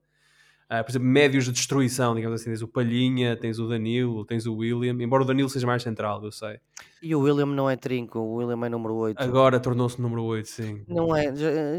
Ah, 0.78 0.82
por 0.82 0.90
exemplo, 0.90 1.06
médios 1.08 1.44
de 1.44 1.52
destruição, 1.52 2.14
digamos 2.14 2.40
assim. 2.40 2.50
Tens 2.50 2.62
o 2.62 2.68
Palhinha, 2.68 3.36
tens 3.36 3.58
o 3.58 3.68
Danilo, 3.68 4.24
tens 4.24 4.46
o 4.46 4.54
William. 4.54 4.96
Embora 5.00 5.22
o 5.22 5.26
Danilo 5.26 5.48
seja 5.48 5.66
mais 5.66 5.82
central, 5.82 6.22
eu 6.24 6.32
sei. 6.32 6.58
E 7.02 7.14
o 7.14 7.20
William 7.20 7.46
não 7.46 7.68
é 7.68 7.76
trinco, 7.76 8.18
o 8.18 8.36
William 8.36 8.64
é 8.64 8.68
número 8.68 8.94
8. 8.94 9.22
Agora 9.22 9.60
tornou-se 9.60 10.00
número 10.00 10.22
8, 10.24 10.48
sim. 10.48 10.84
Não 10.88 11.14
é, 11.14 11.26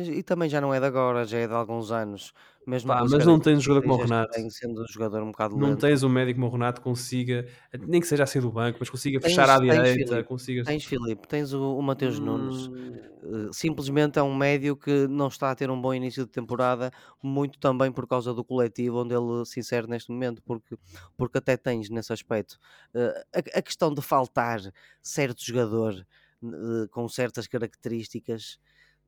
e 0.08 0.22
também 0.24 0.50
já 0.50 0.62
não 0.62 0.74
é 0.74 0.80
de 0.80 0.86
agora, 0.86 1.26
já 1.26 1.40
é 1.40 1.48
de 1.48 1.54
alguns 1.54 1.92
anos. 1.92 2.32
Mesmo 2.66 2.90
Pá, 2.90 3.04
mas 3.06 3.26
não 3.26 3.40
tens 3.40 3.58
um 3.60 3.62
jogador 3.62 3.82
como 3.84 3.94
o 3.96 3.98
Renato. 3.98 4.34
sendo 4.50 4.82
um 4.84 4.88
jogador 4.88 5.24
um 5.24 5.32
bocado 5.32 5.56
Não 5.56 5.60
lento. 5.60 5.78
tens 5.78 6.04
um 6.04 6.10
médico 6.10 6.40
como 6.40 6.48
o 6.50 6.52
Renato 6.54 6.82
que 6.82 6.86
consiga, 6.86 7.48
nem 7.88 8.02
que 8.02 8.08
seja 8.08 8.24
assim 8.24 8.40
do 8.42 8.52
banco, 8.52 8.78
mas 8.80 8.90
consiga 8.90 9.20
Tens- 9.22 9.34
fechar 9.36 9.50
à 9.50 9.60
tens, 9.68 9.90
direita, 9.90 10.24
Filipe, 10.24 10.26
consiga... 10.26 10.64
Tens 10.64 10.84
Filipe, 10.86 11.28
tens 11.28 11.54
o, 11.54 11.78
o 11.78 11.82
Mateus 11.82 12.20
Nunes. 12.20 12.70
Hum, 12.78 13.00
Eh, 13.24 13.50
simplesmente 13.54 14.20
é 14.20 14.24
um 14.24 14.36
médio 14.36 14.76
que 14.78 15.08
não 15.08 15.28
está 15.28 15.50
a 15.52 15.56
ter 15.56 15.70
um 15.72 15.82
bom 15.82 15.94
início 15.94 16.26
de 16.26 16.32
temporada, 16.32 16.92
muito 17.24 17.58
também 17.60 17.92
por 17.92 18.08
causa 18.08 18.34
do 18.34 18.44
coletivo 18.46 19.02
onde 19.02 19.16
ele 19.16 19.46
se 19.46 19.60
insere 19.60 19.88
neste 19.88 20.12
momento, 20.12 20.42
porque, 20.44 20.76
porque 21.18 21.38
até 21.40 21.58
tens 21.58 21.90
nesse 21.90 22.14
aspecto. 22.14 22.58
Eh, 22.94 23.26
a, 23.36 23.60
a 23.60 23.62
questão 23.62 23.94
de 23.94 24.02
faltar 24.02 24.60
certo 25.02 25.44
jogador 25.44 26.06
eh, 26.44 26.88
com 26.92 27.08
certas 27.10 27.48
características, 27.48 28.60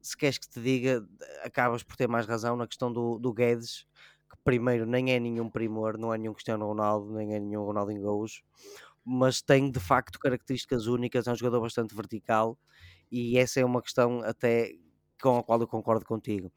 se 0.01 0.15
queres 0.17 0.37
que 0.37 0.49
te 0.49 0.61
diga, 0.61 1.05
acabas 1.43 1.83
por 1.83 1.95
ter 1.95 2.07
mais 2.07 2.25
razão 2.25 2.55
na 2.55 2.67
questão 2.67 2.91
do, 2.91 3.17
do 3.19 3.33
Guedes, 3.33 3.85
que 4.29 4.37
primeiro 4.43 4.85
nem 4.85 5.11
é 5.11 5.19
nenhum 5.19 5.49
primor, 5.49 5.97
não 5.97 6.13
é 6.13 6.17
nenhum 6.17 6.33
Cristiano 6.33 6.65
Ronaldo, 6.65 7.13
nem 7.13 7.33
é 7.33 7.39
nenhum 7.39 7.63
Ronaldinho 7.63 8.01
Gaúcho, 8.03 8.43
mas 9.05 9.41
tem 9.41 9.71
de 9.71 9.79
facto 9.79 10.19
características 10.19 10.87
únicas, 10.87 11.27
é 11.27 11.31
um 11.31 11.35
jogador 11.35 11.61
bastante 11.61 11.95
vertical 11.95 12.57
e 13.11 13.37
essa 13.37 13.59
é 13.59 13.65
uma 13.65 13.81
questão 13.81 14.21
até 14.21 14.73
com 15.21 15.37
a 15.37 15.43
qual 15.43 15.59
eu 15.61 15.67
concordo 15.67 16.05
contigo. 16.05 16.51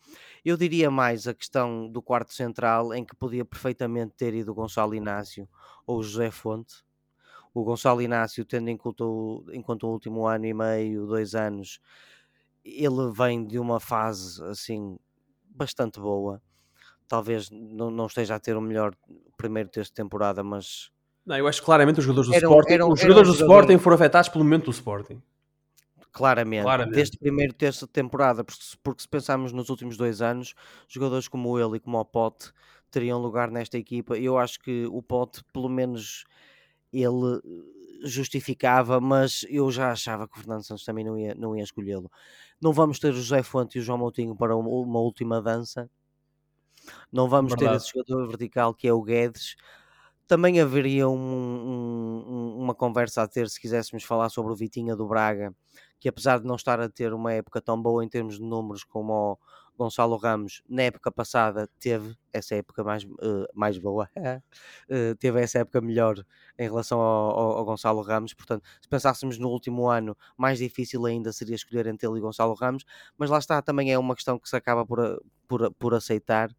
Eu 0.44 0.56
diria 0.56 0.90
mais 0.90 1.26
a 1.26 1.34
questão 1.34 1.88
do 1.88 2.02
quarto 2.02 2.34
central, 2.34 2.92
em 2.92 3.04
que 3.04 3.16
podia 3.16 3.44
perfeitamente 3.44 4.14
ter 4.16 4.34
ido 4.34 4.52
o 4.52 4.54
Gonçalo 4.54 4.94
Inácio 4.94 5.48
ou 5.86 6.02
José 6.02 6.30
Fonte. 6.30 6.84
O 7.54 7.64
Gonçalo 7.64 8.02
Inácio, 8.02 8.44
tendo 8.44 8.68
em 8.68 8.76
conta 8.76 9.04
o, 9.04 9.44
em 9.52 9.62
conta 9.62 9.86
o 9.86 9.90
último 9.90 10.26
ano 10.26 10.46
e 10.46 10.54
meio, 10.54 11.06
dois 11.06 11.34
anos, 11.34 11.80
ele 12.64 13.10
vem 13.12 13.44
de 13.46 13.58
uma 13.58 13.80
fase 13.80 14.42
assim 14.44 14.98
bastante 15.44 15.98
boa. 16.00 16.40
Talvez 17.08 17.50
não, 17.50 17.90
não 17.90 18.06
esteja 18.06 18.36
a 18.36 18.40
ter 18.40 18.56
o 18.56 18.60
melhor 18.60 18.94
primeiro 19.36 19.68
terço 19.68 19.90
de 19.90 19.94
temporada, 19.96 20.42
mas 20.44 20.90
Não, 21.26 21.36
eu 21.36 21.46
acho 21.46 21.60
que 21.60 21.66
claramente 21.66 21.98
os 21.98 22.04
jogadores 22.04 22.28
do 22.30 22.34
Era 22.34 22.48
um- 22.48 22.52
Sporting, 22.52 22.72
era 22.72 22.86
um- 22.86 22.92
os 22.92 23.00
jogadores 23.00 23.28
do 23.28 23.34
jogador- 23.34 23.54
Sporting 23.62 23.78
foram 23.82 23.94
afetados 23.96 24.28
pelo 24.28 24.44
momento 24.44 24.66
do 24.66 24.70
Sporting. 24.70 25.20
Claramente, 26.12 26.62
Claramente. 26.64 26.94
deste 26.96 27.18
primeiro 27.18 27.52
terço 27.54 27.86
de 27.86 27.92
temporada, 27.92 28.42
porque 28.42 28.62
se, 28.62 28.76
porque 28.78 29.02
se 29.02 29.08
pensarmos 29.08 29.52
nos 29.52 29.68
últimos 29.70 29.96
dois 29.96 30.20
anos, 30.20 30.54
jogadores 30.88 31.28
como 31.28 31.56
ele 31.58 31.76
e 31.76 31.80
como 31.80 31.98
o 31.98 32.04
Pote 32.04 32.52
teriam 32.90 33.20
lugar 33.20 33.48
nesta 33.50 33.78
equipa. 33.78 34.18
Eu 34.18 34.36
acho 34.36 34.58
que 34.58 34.86
o 34.86 35.00
Pote, 35.00 35.44
pelo 35.52 35.68
menos, 35.68 36.24
ele 36.92 37.40
justificava, 38.04 39.00
mas 39.00 39.44
eu 39.48 39.70
já 39.70 39.92
achava 39.92 40.28
que 40.28 40.36
o 40.36 40.40
Fernando 40.40 40.64
Santos 40.64 40.84
também 40.84 41.04
não 41.04 41.18
ia, 41.18 41.34
não 41.34 41.56
ia 41.56 41.62
escolhê-lo. 41.64 42.10
Não 42.60 42.72
vamos 42.72 42.98
ter 42.98 43.08
o 43.10 43.12
José 43.12 43.42
Fonte 43.42 43.78
e 43.78 43.80
o 43.80 43.84
João 43.84 43.98
Moutinho 43.98 44.36
para 44.36 44.56
uma, 44.56 45.00
última 45.00 45.40
dança. 45.42 45.90
Não 47.12 47.28
vamos 47.28 47.54
ter 47.54 47.64
Verdade. 47.64 47.76
esse 47.76 47.90
jogador 47.92 48.28
vertical 48.28 48.74
que 48.74 48.86
é 48.88 48.92
o 48.92 49.02
Guedes. 49.02 49.56
Também 50.26 50.60
haveria 50.60 51.08
um- 51.08 51.14
um- 51.16 52.58
uma 52.58 52.74
conversa 52.74 53.22
a 53.22 53.28
ter 53.28 53.48
se 53.48 53.60
quiséssemos 53.60 54.04
falar 54.04 54.28
sobre 54.28 54.52
o 54.52 54.56
Vitinha 54.56 54.94
do 54.96 55.06
Braga, 55.08 55.54
que 55.98 56.08
apesar 56.08 56.38
de 56.40 56.46
não 56.46 56.54
estar 56.56 56.80
a 56.80 56.88
ter 56.88 57.12
uma 57.12 57.32
época 57.32 57.60
tão 57.60 57.80
boa 57.80 58.04
em 58.04 58.08
termos 58.08 58.36
de 58.36 58.42
números 58.42 58.84
como 58.84 59.32
o 59.32 59.38
Gonçalo 59.80 60.16
Ramos, 60.16 60.62
na 60.68 60.82
época 60.84 61.10
passada 61.12 61.68
teve 61.80 62.16
essa 62.32 62.54
época 62.56 62.84
mais, 62.84 63.04
eh, 63.04 63.46
mais 63.54 63.78
boa, 63.78 64.08
Eh, 64.88 65.14
teve 65.16 65.40
essa 65.40 65.60
época 65.60 65.80
melhor 65.80 66.16
em 66.58 66.64
relação 66.68 67.00
ao, 67.00 67.30
ao- 67.38 67.58
ao 67.58 67.64
Gonçalo 67.64 68.02
Ramos. 68.02 68.34
Portanto, 68.34 68.64
se 68.80 68.88
pensássemos 68.88 69.38
no 69.38 69.48
último 69.48 69.88
ano, 69.88 70.16
mais 70.36 70.58
difícil 70.58 71.04
ainda 71.06 71.32
seria 71.32 71.54
escolher 71.54 71.86
entre 71.86 72.06
ele 72.08 72.18
e 72.18 72.20
Gonçalo 72.20 72.54
Ramos, 72.54 72.84
mas 73.18 73.30
lá 73.30 73.38
está, 73.38 73.62
também 73.62 73.92
é 73.92 73.98
uma 73.98 74.14
questão 74.14 74.38
que 74.38 74.48
se 74.48 74.56
acaba 74.56 74.84
por, 74.86 75.22
por, 75.48 75.72
por 75.74 75.94
aceitar. 75.94 76.50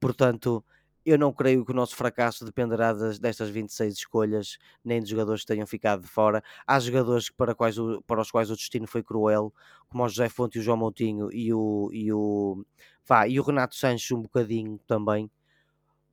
Portanto, 0.00 0.64
eu 1.10 1.18
não 1.18 1.32
creio 1.32 1.64
que 1.64 1.72
o 1.72 1.74
nosso 1.74 1.94
fracasso 1.96 2.44
dependerá 2.44 2.92
das, 2.92 3.18
destas 3.18 3.48
26 3.50 3.94
escolhas, 3.94 4.58
nem 4.84 5.00
dos 5.00 5.08
jogadores 5.08 5.42
que 5.42 5.46
tenham 5.46 5.66
ficado 5.66 6.02
de 6.02 6.08
fora. 6.08 6.42
Há 6.66 6.78
jogadores 6.80 7.28
que 7.28 7.36
para, 7.36 7.54
quais 7.54 7.78
o- 7.78 8.02
para 8.06 8.20
os 8.20 8.30
quais 8.30 8.50
o 8.50 8.54
destino 8.56 8.86
foi 8.86 9.02
cruel, 9.02 9.52
como 9.88 10.04
o 10.04 10.08
José 10.08 10.28
Fonte 10.28 10.58
e 10.58 10.60
o 10.60 10.64
João 10.64 10.76
Moutinho 10.76 11.32
e 11.32 11.52
o, 11.52 11.90
e 11.92 12.12
o, 12.12 12.64
vá, 13.06 13.26
e 13.26 13.38
o 13.38 13.42
Renato 13.42 13.74
Sanches 13.76 14.10
um 14.12 14.22
bocadinho 14.22 14.78
também. 14.86 15.30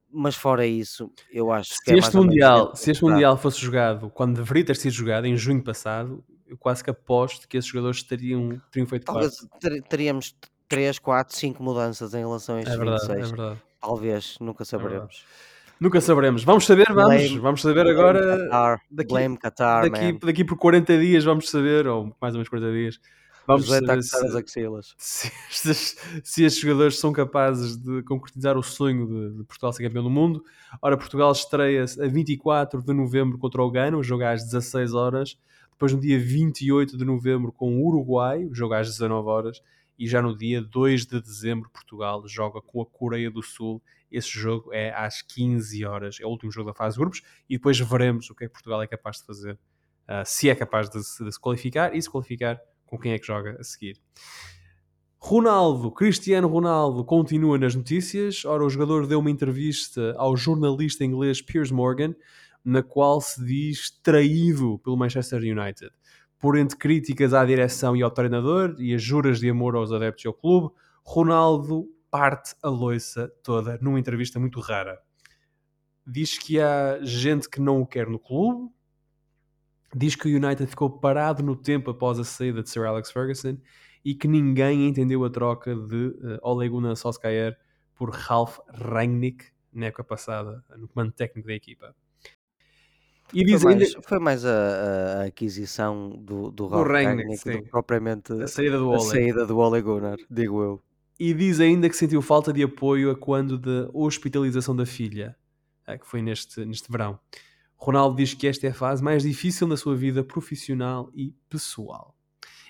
Mas 0.09 0.35
fora 0.35 0.65
isso, 0.65 1.11
eu 1.29 1.51
acho 1.51 1.71
que 1.81 1.85
Se 1.85 1.91
é 1.91 1.93
mais 1.93 2.05
este, 2.05 2.15
menos 2.15 2.29
mundial, 2.29 2.65
dentro 2.67 2.77
se 2.77 2.91
este 2.91 3.03
Mundial 3.03 3.37
fosse 3.37 3.59
jogado 3.59 4.09
quando 4.09 4.35
deveria 4.37 4.63
ter 4.65 4.75
sido 4.77 4.91
jogado, 4.93 5.25
em 5.25 5.35
junho 5.35 5.61
passado, 5.63 6.23
eu 6.47 6.57
quase 6.57 6.83
que 6.83 6.89
aposto 6.89 7.47
que 7.49 7.57
esses 7.57 7.69
jogadores 7.69 8.01
teriam, 8.03 8.61
teriam 8.71 8.87
feito 8.87 9.05
Talvez 9.05 9.35
teríamos 9.89 10.33
3, 10.69 10.99
4, 10.99 11.35
5 11.35 11.61
mudanças 11.61 12.13
em 12.13 12.19
relação 12.19 12.55
a 12.55 12.59
estes 12.61 12.73
É 12.75 12.77
verdade, 12.77 13.07
26. 13.07 13.19
é 13.19 13.35
verdade. 13.35 13.61
Talvez, 13.85 14.37
nunca 14.39 14.63
verdade. 14.63 14.69
saberemos. 14.83 15.25
Nunca 15.79 15.99
saberemos. 16.01 16.43
Vamos 16.43 16.65
saber, 16.65 16.87
vamos. 16.93 17.03
Blame- 17.21 17.39
vamos 17.39 17.61
saber 17.61 17.87
agora. 17.87 18.37
Qatar, 18.45 18.81
daqui- 18.89 19.09
blame 19.13 19.37
Qatar, 19.37 19.89
Daqui, 19.89 20.13
man. 20.13 20.19
daqui 20.23 20.43
por 20.45 20.57
40 20.57 20.97
dias 20.97 21.23
vamos 21.25 21.49
saber, 21.49 21.85
ou 21.87 22.15
mais 22.21 22.33
ou 22.33 22.37
menos 22.39 22.47
40 22.49 22.71
dias, 22.71 22.99
vamos 23.45 23.65
José 23.65 23.79
saber 23.81 23.95
coçar 23.97 24.23
as 24.25 24.31
se, 24.31 24.37
axilas. 24.37 24.95
se, 24.97 25.27
estes, 25.51 25.97
se 26.23 26.43
estes 26.45 26.61
jogadores 26.61 26.97
são 26.97 27.11
capazes 27.11 27.75
de 27.75 28.01
concretizar 28.03 28.57
o 28.57 28.63
sonho 28.63 29.05
de, 29.05 29.37
de 29.39 29.43
Portugal 29.43 29.73
ser 29.73 29.83
campeão 29.83 30.03
do 30.03 30.09
mundo. 30.09 30.43
Ora, 30.81 30.95
Portugal 30.97 31.31
estreia-se 31.33 32.01
a 32.01 32.07
24 32.07 32.81
de 32.81 32.93
novembro 32.93 33.37
contra 33.37 33.61
o 33.61 33.69
Ghana, 33.69 33.97
o 33.97 34.03
jogo 34.03 34.23
às 34.23 34.43
16 34.45 34.93
horas. 34.93 35.37
Depois, 35.71 35.91
no 35.91 35.99
dia 35.99 36.17
28 36.17 36.97
de 36.97 37.03
novembro, 37.03 37.51
com 37.51 37.75
o 37.75 37.85
Uruguai, 37.85 38.45
o 38.45 38.55
jogo 38.55 38.73
às 38.75 38.87
19 38.87 39.27
horas. 39.27 39.61
E 39.97 40.07
já 40.07 40.21
no 40.21 40.37
dia 40.37 40.61
2 40.61 41.05
de 41.05 41.21
dezembro, 41.21 41.69
Portugal 41.69 42.27
joga 42.27 42.61
com 42.61 42.81
a 42.81 42.85
Coreia 42.85 43.31
do 43.31 43.41
Sul. 43.41 43.81
Esse 44.11 44.29
jogo 44.29 44.73
é 44.73 44.93
às 44.93 45.21
15 45.21 45.85
horas, 45.85 46.17
é 46.21 46.25
o 46.25 46.29
último 46.29 46.51
jogo 46.51 46.69
da 46.69 46.73
fase 46.73 46.95
de 46.95 47.01
grupos. 47.01 47.21
E 47.49 47.57
depois 47.57 47.79
veremos 47.79 48.29
o 48.29 48.35
que 48.35 48.45
é 48.45 48.47
que 48.47 48.53
Portugal 48.53 48.81
é 48.81 48.87
capaz 48.87 49.17
de 49.17 49.25
fazer. 49.25 49.59
ah, 50.07 50.23
se 50.25 50.49
é 50.49 50.55
capaz 50.55 50.89
de 50.89 50.99
de 50.99 51.31
se 51.31 51.39
qualificar 51.39 51.95
e 51.95 52.01
se 52.01 52.09
qualificar 52.09 52.59
com 52.85 52.97
quem 52.97 53.13
é 53.13 53.19
que 53.19 53.25
joga 53.25 53.57
a 53.59 53.63
seguir. 53.63 53.99
Ronaldo, 55.17 55.91
Cristiano 55.91 56.47
Ronaldo, 56.47 57.03
continua 57.03 57.57
nas 57.57 57.73
notícias. 57.73 58.45
Ora, 58.45 58.63
o 58.63 58.69
jogador 58.69 59.07
deu 59.07 59.19
uma 59.19 59.31
entrevista 59.31 60.13
ao 60.17 60.37
jornalista 60.37 61.03
inglês 61.03 61.41
Piers 61.41 61.71
Morgan, 61.71 62.13
na 62.63 62.83
qual 62.83 63.19
se 63.19 63.43
diz 63.43 63.89
traído 64.03 64.79
pelo 64.83 64.95
Manchester 64.95 65.39
United. 65.39 65.91
Por 66.45 66.59
entre 66.59 66.77
críticas 66.77 67.33
à 67.33 67.43
direção 67.43 67.95
e 67.95 68.03
ao 68.03 68.11
treinador 68.11 68.75
e 68.77 68.93
as 68.93 69.01
juras 69.01 69.39
de 69.39 69.49
amor 69.49 69.75
aos 69.75 69.91
adeptos 69.91 70.25
e 70.25 70.27
ao 70.27 70.33
clube, 70.35 70.71
Ronaldo 71.03 71.87
parte 72.11 72.53
a 72.61 72.69
loiça 72.69 73.33
toda 73.41 73.79
numa 73.81 73.99
entrevista 73.99 74.39
muito 74.39 74.59
rara. 74.59 75.01
Diz 76.05 76.37
que 76.37 76.59
há 76.59 76.99
gente 77.01 77.49
que 77.49 77.59
não 77.59 77.81
o 77.81 77.87
quer 77.87 78.07
no 78.07 78.19
clube, 78.19 78.71
diz 79.95 80.15
que 80.15 80.27
o 80.27 80.37
United 80.37 80.67
ficou 80.67 80.87
parado 80.87 81.41
no 81.41 81.55
tempo 81.55 81.89
após 81.89 82.19
a 82.19 82.23
saída 82.23 82.61
de 82.61 82.69
Sir 82.69 82.85
Alex 82.85 83.11
Ferguson 83.11 83.57
e 84.05 84.13
que 84.13 84.27
ninguém 84.27 84.87
entendeu 84.87 85.25
a 85.25 85.31
troca 85.31 85.75
de 85.75 86.09
uh, 86.09 86.39
Ole 86.43 86.69
Gunnar 86.69 86.95
Solskjaer 86.95 87.57
por 87.95 88.11
Ralf 88.11 88.59
Rangnick 88.71 89.45
na 89.73 89.87
época 89.87 90.03
passada, 90.03 90.63
no 90.77 90.87
comando 90.87 91.11
técnico 91.11 91.47
da 91.47 91.55
equipa. 91.55 91.95
E 93.33 93.43
diz 93.43 93.61
foi, 93.61 93.75
mais, 93.75 93.87
ainda... 93.89 94.01
foi 94.07 94.19
mais 94.19 94.45
a, 94.45 94.51
a 94.51 95.23
aquisição 95.25 96.09
do, 96.09 96.51
do 96.51 96.67
Ralf 96.67 96.87
Rangnick, 96.87 97.23
Rangnick 97.23 97.51
do 97.51 97.63
que 97.63 97.69
propriamente 97.69 98.33
a 98.33 98.47
saída 98.47 98.77
do 98.77 98.89
Ole. 98.89 98.97
A 98.97 98.99
saída 98.99 99.45
do 99.45 99.57
Ole 99.57 99.81
Gunnar, 99.81 100.17
digo 100.29 100.61
eu. 100.61 100.83
E 101.19 101.33
diz 101.33 101.59
ainda 101.59 101.89
que 101.89 101.95
sentiu 101.95 102.21
falta 102.21 102.51
de 102.51 102.61
apoio 102.63 103.09
a 103.09 103.15
quando 103.15 103.57
da 103.57 103.89
hospitalização 103.93 104.75
da 104.75 104.85
filha, 104.85 105.35
que 105.87 106.05
foi 106.05 106.21
neste, 106.21 106.63
neste 106.65 106.91
verão. 106.91 107.19
Ronaldo 107.77 108.17
diz 108.17 108.33
que 108.33 108.47
esta 108.47 108.67
é 108.67 108.69
a 108.69 108.73
fase 108.73 109.03
mais 109.03 109.23
difícil 109.23 109.67
na 109.67 109.77
sua 109.77 109.95
vida 109.95 110.23
profissional 110.23 111.09
e 111.13 111.33
pessoal. 111.49 112.15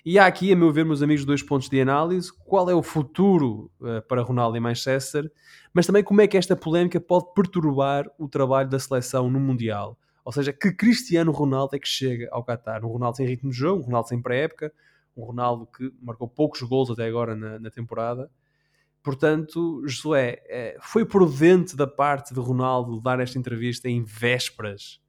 E 0.06 0.20
há 0.20 0.28
aqui, 0.28 0.53
a 0.53 0.56
meu 0.56 0.72
ver, 0.72 0.86
meus 0.86 1.01
amigos, 1.01 1.26
dois 1.26 1.41
pontos 1.41 1.68
de 1.68 1.82
análise. 1.82 2.32
Qual 2.45 2.70
é 2.70 2.76
o 2.76 2.84
futuro 2.84 3.72
uh, 3.80 4.06
para 4.08 4.22
Ronaldo 4.22 4.56
em 4.56 4.60
Manchester, 4.60 5.32
mas 5.74 5.88
também 5.88 6.03
como 6.03 6.22
é 6.22 6.28
que 6.28 6.38
esta 6.38 6.56
polémica 6.56 7.01
pode 7.01 7.34
perturbar 7.34 8.06
o 8.20 8.28
trabalho 8.28 8.70
da 8.70 8.78
seleção 8.78 9.32
no 9.32 9.39
Mundial. 9.39 9.97
Ou 10.26 10.32
seja, 10.32 10.52
que 10.52 10.72
Cristiano 10.72 11.32
Ronaldo 11.32 11.76
é 11.76 11.80
que 11.80 11.88
chega 11.88 12.28
ao 12.32 12.44
Qatar? 12.44 12.84
Um 12.84 12.88
Ronaldo 12.88 13.18
sem 13.18 13.28
ritmo 13.28 13.52
de 13.52 13.56
jogo, 13.56 13.84
um 13.84 13.86
Ronaldo 13.86 14.10
sem 14.10 14.20
pré-época, 14.20 14.74
um 15.16 15.24
Ronaldo 15.24 15.68
que 15.68 15.94
marcou 16.02 16.28
poucos 16.28 16.64
gols 16.64 16.90
até 16.90 17.06
agora 17.06 17.36
na, 17.36 17.60
na 17.60 17.70
temporada. 17.70 18.30
Portanto, 19.04 19.84
Josué, 19.86 20.42
é, 20.48 20.78
foi 20.82 21.06
prudente 21.06 21.76
da 21.76 21.86
parte 21.86 22.34
de 22.34 22.40
Ronaldo 22.40 23.00
dar 23.00 23.20
esta 23.20 23.38
entrevista 23.38 23.88
em 23.88 24.04
vésperas. 24.04 25.00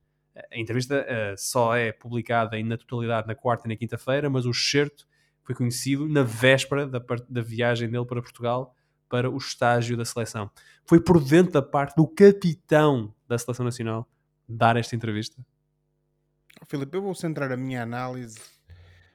A 0.53 0.59
entrevista 0.59 1.01
uh, 1.01 1.35
só 1.39 1.75
é 1.75 1.93
publicada 1.93 2.62
na 2.62 2.77
totalidade 2.77 3.27
na 3.27 3.35
quarta 3.35 3.67
e 3.67 3.71
na 3.71 3.77
quinta-feira, 3.77 4.29
mas 4.29 4.45
o 4.45 4.51
excerto 4.51 5.09
foi 5.43 5.55
conhecido 5.55 6.07
na 6.07 6.23
véspera 6.23 6.87
da, 6.87 7.03
da 7.27 7.41
viagem 7.41 7.89
dele 7.89 8.05
para 8.05 8.21
Portugal 8.21 8.75
para 9.09 9.31
o 9.31 9.39
estágio 9.39 9.97
da 9.97 10.05
seleção. 10.05 10.51
Foi 10.85 11.01
prudente 11.01 11.53
da 11.53 11.62
parte 11.62 11.97
do 11.97 12.07
capitão 12.07 13.14
da 13.27 13.39
seleção 13.39 13.64
nacional 13.64 14.07
dar 14.49 14.76
esta 14.76 14.94
entrevista? 14.94 15.36
Filipe, 16.66 16.97
eu 16.97 17.03
vou 17.03 17.14
centrar 17.14 17.53
a 17.53 17.57
minha 17.57 17.82
análise 17.82 18.40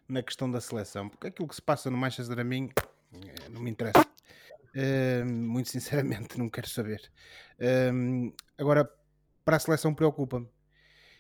na 0.08 0.22
questão 0.22 0.50
da 0.50 0.62
seleção, 0.62 1.10
porque 1.10 1.28
aquilo 1.28 1.48
que 1.48 1.56
se 1.56 1.62
passa 1.62 1.90
no 1.90 1.98
Manchester 1.98 2.40
a 2.40 2.44
mim 2.44 2.70
eh, 3.14 3.50
não 3.50 3.62
me 3.62 3.72
interessa. 3.72 4.06
Uh, 4.74 5.26
muito 5.30 5.70
sinceramente, 5.70 6.38
não 6.40 6.50
quero 6.50 6.70
saber. 6.70 7.12
Uh, 7.60 8.34
agora, 8.58 8.90
para 9.44 9.58
a 9.58 9.60
seleção 9.60 9.94
preocupa-me. 9.94 10.48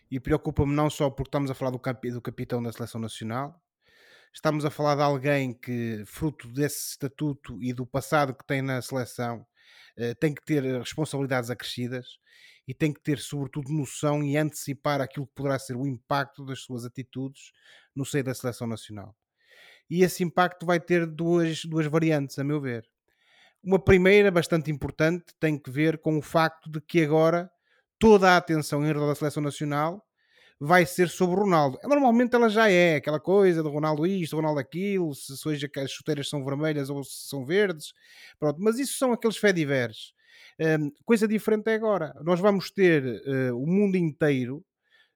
E 0.09 0.19
preocupa-me 0.19 0.73
não 0.73 0.89
só 0.89 1.09
porque 1.09 1.29
estamos 1.29 1.49
a 1.49 1.53
falar 1.53 1.71
do, 1.71 1.79
do 1.79 2.21
capitão 2.21 2.61
da 2.61 2.71
seleção 2.71 2.99
nacional, 2.99 3.61
estamos 4.33 4.65
a 4.65 4.69
falar 4.69 4.95
de 4.95 5.01
alguém 5.01 5.53
que, 5.53 6.03
fruto 6.05 6.47
desse 6.49 6.91
estatuto 6.91 7.61
e 7.61 7.73
do 7.73 7.85
passado 7.85 8.33
que 8.33 8.45
tem 8.45 8.61
na 8.61 8.81
seleção, 8.81 9.45
tem 10.19 10.33
que 10.33 10.43
ter 10.43 10.63
responsabilidades 10.79 11.49
acrescidas 11.49 12.19
e 12.67 12.73
tem 12.73 12.93
que 12.93 13.01
ter, 13.01 13.19
sobretudo, 13.19 13.71
noção 13.71 14.23
e 14.23 14.37
antecipar 14.37 15.01
aquilo 15.01 15.27
que 15.27 15.33
poderá 15.33 15.57
ser 15.59 15.75
o 15.75 15.87
impacto 15.87 16.45
das 16.45 16.59
suas 16.59 16.85
atitudes 16.85 17.51
no 17.95 18.05
seio 18.05 18.23
da 18.23 18.33
seleção 18.33 18.67
nacional. 18.67 19.15
E 19.89 20.03
esse 20.03 20.23
impacto 20.23 20.65
vai 20.65 20.79
ter 20.79 21.05
duas, 21.05 21.65
duas 21.65 21.85
variantes, 21.87 22.39
a 22.39 22.43
meu 22.43 22.61
ver. 22.61 22.87
Uma 23.63 23.77
primeira, 23.83 24.31
bastante 24.31 24.71
importante, 24.71 25.25
tem 25.39 25.57
que 25.57 25.69
ver 25.69 25.99
com 25.99 26.17
o 26.17 26.21
facto 26.21 26.71
de 26.71 26.79
que 26.79 27.03
agora 27.03 27.51
toda 27.99 28.31
a 28.31 28.37
atenção 28.37 28.83
em 28.83 28.87
redor 28.87 29.07
da 29.07 29.15
seleção 29.15 29.43
nacional 29.43 30.03
vai 30.63 30.85
ser 30.85 31.09
sobre 31.09 31.37
Ronaldo. 31.37 31.79
Normalmente 31.83 32.35
ela 32.35 32.47
já 32.47 32.69
é 32.69 32.97
aquela 32.97 33.19
coisa 33.19 33.63
do 33.63 33.69
Ronaldo 33.69 34.05
isto, 34.05 34.35
Ronaldo 34.35 34.59
aquilo, 34.59 35.11
se 35.15 35.35
seja 35.35 35.67
que 35.67 35.79
as 35.79 35.89
chuteiras 35.89 36.29
são 36.29 36.45
vermelhas 36.45 36.87
ou 36.91 37.03
se 37.03 37.27
são 37.27 37.43
verdes, 37.43 37.93
pronto. 38.39 38.61
Mas 38.61 38.77
isso 38.77 38.95
são 38.95 39.11
aqueles 39.11 39.37
fediveres. 39.37 40.13
Um, 40.59 40.91
coisa 41.03 41.27
diferente 41.27 41.67
é 41.67 41.73
agora. 41.73 42.13
Nós 42.21 42.39
vamos 42.39 42.69
ter 42.69 43.03
uh, 43.03 43.57
o 43.57 43.65
mundo 43.65 43.95
inteiro, 43.97 44.63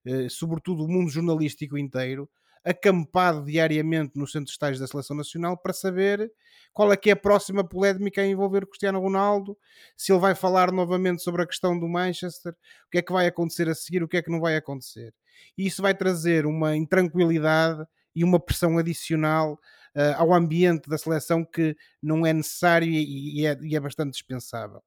uh, 0.07 0.27
sobretudo 0.31 0.83
o 0.83 0.87
mundo 0.87 1.11
jornalístico 1.11 1.77
inteiro, 1.77 2.27
acampado 2.63 3.45
diariamente 3.45 4.13
no 4.17 4.25
centro 4.25 4.45
de 4.45 4.51
estágios 4.51 4.79
da 4.79 4.87
Seleção 4.87 5.15
Nacional 5.15 5.55
para 5.55 5.73
saber 5.73 6.31
qual 6.73 6.91
é 6.91 6.97
que 6.97 7.11
é 7.11 7.13
a 7.13 7.15
próxima 7.15 7.63
polémica 7.63 8.19
a 8.19 8.25
envolver 8.25 8.65
Cristiano 8.65 8.99
Ronaldo, 8.99 9.55
se 9.95 10.11
ele 10.11 10.19
vai 10.19 10.33
falar 10.33 10.71
novamente 10.71 11.21
sobre 11.21 11.43
a 11.43 11.45
questão 11.45 11.79
do 11.79 11.87
Manchester, 11.87 12.53
o 12.53 12.89
que 12.89 12.97
é 12.97 13.01
que 13.03 13.13
vai 13.13 13.27
acontecer 13.27 13.69
a 13.69 13.75
seguir, 13.75 14.01
o 14.01 14.07
que 14.07 14.17
é 14.17 14.23
que 14.23 14.31
não 14.31 14.39
vai 14.39 14.55
acontecer. 14.55 15.13
E 15.57 15.67
isso 15.67 15.81
vai 15.81 15.93
trazer 15.93 16.45
uma 16.45 16.75
intranquilidade 16.75 17.85
e 18.15 18.23
uma 18.23 18.39
pressão 18.39 18.77
adicional 18.77 19.59
uh, 19.95 20.15
ao 20.17 20.33
ambiente 20.33 20.89
da 20.89 20.97
seleção 20.97 21.43
que 21.43 21.75
não 22.01 22.25
é 22.25 22.33
necessário 22.33 22.87
e, 22.87 23.41
e, 23.41 23.45
é, 23.45 23.57
e, 23.61 23.75
é, 23.75 23.79
bastante 23.79 24.11
dispensável. 24.11 24.81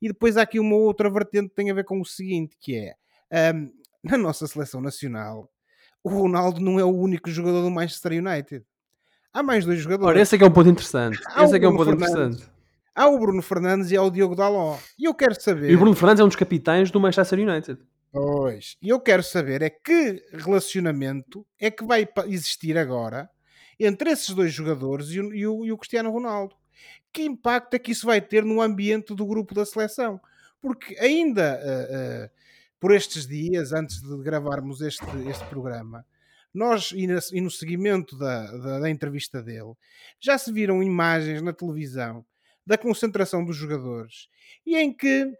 E 0.00 0.08
depois 0.08 0.36
há 0.36 0.42
aqui 0.42 0.60
uma 0.60 0.76
outra 0.76 1.10
vertente 1.10 1.48
que 1.48 1.54
tem 1.54 1.70
a 1.70 1.74
ver 1.74 1.84
com 1.84 2.00
o 2.00 2.04
seguinte, 2.04 2.56
que 2.60 2.76
é 3.30 3.52
um, 3.52 3.72
na 4.04 4.16
nossa 4.16 4.46
seleção 4.46 4.80
nacional 4.80 5.50
o 6.06 6.08
Ronaldo 6.08 6.60
não 6.60 6.78
é 6.78 6.84
o 6.84 6.96
único 6.96 7.28
jogador 7.28 7.62
do 7.62 7.70
Manchester 7.70 8.12
United. 8.12 8.64
Há 9.32 9.42
mais 9.42 9.64
dois 9.64 9.80
jogadores. 9.80 10.08
Ora, 10.10 10.20
esse 10.20 10.36
é 10.36 10.38
que 10.38 10.44
é 10.44 10.46
um 10.46 10.52
ponto 10.52 10.68
interessante. 10.70 11.20
Há 11.26 11.42
esse 11.42 11.56
é 11.56 11.58
que 11.58 11.64
é 11.64 11.68
um 11.68 11.76
ponto 11.76 11.86
Fernandes. 11.86 12.10
interessante. 12.12 12.52
Há 12.94 13.08
o 13.08 13.18
Bruno 13.18 13.42
Fernandes 13.42 13.90
e 13.90 13.96
há 13.96 14.02
o 14.02 14.08
Diogo 14.08 14.36
Daló. 14.36 14.78
E 14.96 15.04
eu 15.04 15.12
quero 15.12 15.34
saber. 15.34 15.68
E 15.68 15.74
o 15.74 15.78
Bruno 15.80 15.96
Fernandes 15.96 16.20
é 16.20 16.24
um 16.24 16.28
dos 16.28 16.36
capitães 16.36 16.92
do 16.92 17.00
Manchester 17.00 17.40
United. 17.40 17.80
Pois. 18.16 18.78
E 18.80 18.88
eu 18.88 18.98
quero 18.98 19.22
saber 19.22 19.60
é 19.60 19.68
que 19.68 20.24
relacionamento 20.32 21.46
é 21.60 21.70
que 21.70 21.84
vai 21.84 22.08
existir 22.26 22.78
agora 22.78 23.28
entre 23.78 24.10
esses 24.10 24.30
dois 24.30 24.52
jogadores 24.52 25.10
e 25.10 25.20
o, 25.20 25.34
e 25.34 25.46
o, 25.46 25.64
e 25.66 25.72
o 25.72 25.76
Cristiano 25.76 26.10
Ronaldo. 26.10 26.56
Que 27.12 27.22
impacto 27.22 27.74
é 27.74 27.78
que 27.78 27.92
isso 27.92 28.06
vai 28.06 28.22
ter 28.22 28.42
no 28.42 28.62
ambiente 28.62 29.14
do 29.14 29.26
grupo 29.26 29.54
da 29.54 29.66
seleção? 29.66 30.20
Porque 30.60 30.96
ainda. 30.98 31.60
Uh, 31.62 32.24
uh, 32.24 32.46
por 32.78 32.94
estes 32.94 33.26
dias, 33.26 33.72
antes 33.72 34.00
de 34.00 34.22
gravarmos 34.22 34.80
este, 34.80 35.04
este 35.28 35.44
programa, 35.46 36.06
nós, 36.52 36.92
e, 36.92 37.40
no 37.40 37.50
seguimento 37.50 38.16
da, 38.16 38.50
da, 38.56 38.78
da, 38.80 38.90
entrevista 38.90 39.42
dele, 39.42 39.72
já 40.20 40.38
se 40.38 40.52
viram 40.52 40.82
imagens 40.82 41.42
na 41.42 41.52
televisão 41.52 42.24
da 42.64 42.78
concentração 42.78 43.44
dos 43.44 43.56
jogadores 43.56 44.28
e 44.64 44.76
em 44.76 44.92
que 44.92 45.32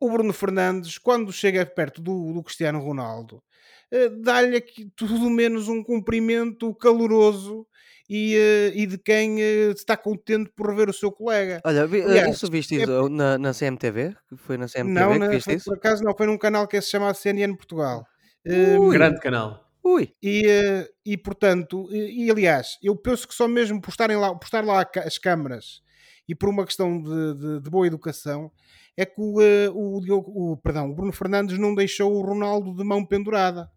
o 0.00 0.10
Bruno 0.10 0.32
Fernandes, 0.32 0.98
quando 0.98 1.32
chega 1.32 1.64
perto 1.64 2.02
do, 2.02 2.32
do 2.32 2.42
Cristiano 2.42 2.80
Ronaldo, 2.80 3.42
eh, 3.90 4.08
dá-lhe 4.08 4.60
tudo 4.94 5.30
menos 5.30 5.68
um 5.68 5.82
cumprimento 5.82 6.74
caloroso 6.74 7.66
e, 8.08 8.36
uh, 8.36 8.78
e 8.78 8.86
de 8.86 8.98
quem 8.98 9.36
uh, 9.36 9.72
está 9.72 9.96
contente 9.96 10.50
por 10.54 10.68
rever 10.68 10.88
o 10.88 10.92
seu 10.92 11.10
colega. 11.10 11.60
Olha, 11.64 11.86
vi, 11.86 12.02
Aliás, 12.02 12.36
isso 12.36 12.50
viste 12.50 12.80
é... 12.80 12.86
na, 12.86 13.38
na 13.38 13.52
CMTV? 13.52 14.14
Foi 14.36 14.56
na 14.56 14.66
CMTV 14.66 14.92
não, 14.92 15.12
que 15.12 15.18
na, 15.18 15.28
viste 15.28 15.44
foi, 15.44 15.54
isso? 15.54 15.64
Por 15.70 15.76
acaso 15.76 16.04
não, 16.04 16.14
foi 16.16 16.26
num 16.26 16.38
canal 16.38 16.68
que 16.68 16.76
é 16.76 16.80
chamado 16.80 17.16
CNN 17.16 17.54
Portugal. 17.56 18.06
Um 18.46 18.90
grande 18.90 19.18
canal. 19.18 19.66
Ui. 19.82 20.12
E, 20.22 20.44
e 21.04 21.16
portanto, 21.16 21.88
e, 21.90 22.26
e, 22.26 22.30
aliás, 22.30 22.78
eu 22.82 22.96
penso 22.96 23.26
que 23.26 23.34
só 23.34 23.48
mesmo 23.48 23.80
por, 23.80 23.90
estarem 23.90 24.16
lá, 24.16 24.34
por 24.34 24.44
estar 24.44 24.64
lá 24.64 24.88
as 25.04 25.18
câmaras 25.18 25.80
e 26.28 26.34
por 26.34 26.48
uma 26.48 26.64
questão 26.64 27.00
de, 27.00 27.34
de, 27.34 27.60
de 27.60 27.70
boa 27.70 27.86
educação, 27.86 28.50
é 28.96 29.04
que 29.04 29.20
o, 29.20 29.38
o, 29.72 30.52
o, 30.52 30.56
perdão, 30.56 30.90
o 30.90 30.94
Bruno 30.94 31.12
Fernandes 31.12 31.58
não 31.58 31.74
deixou 31.74 32.12
o 32.14 32.22
Ronaldo 32.22 32.74
de 32.74 32.82
mão 32.82 33.04
pendurada. 33.04 33.70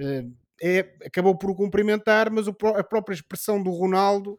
Uh, 0.00 0.32
é, 0.62 0.94
acabou 1.04 1.36
por 1.36 1.50
o 1.50 1.54
cumprimentar, 1.54 2.30
mas 2.30 2.46
o, 2.46 2.56
a 2.76 2.84
própria 2.84 3.14
expressão 3.14 3.62
do 3.62 3.70
Ronaldo 3.70 4.38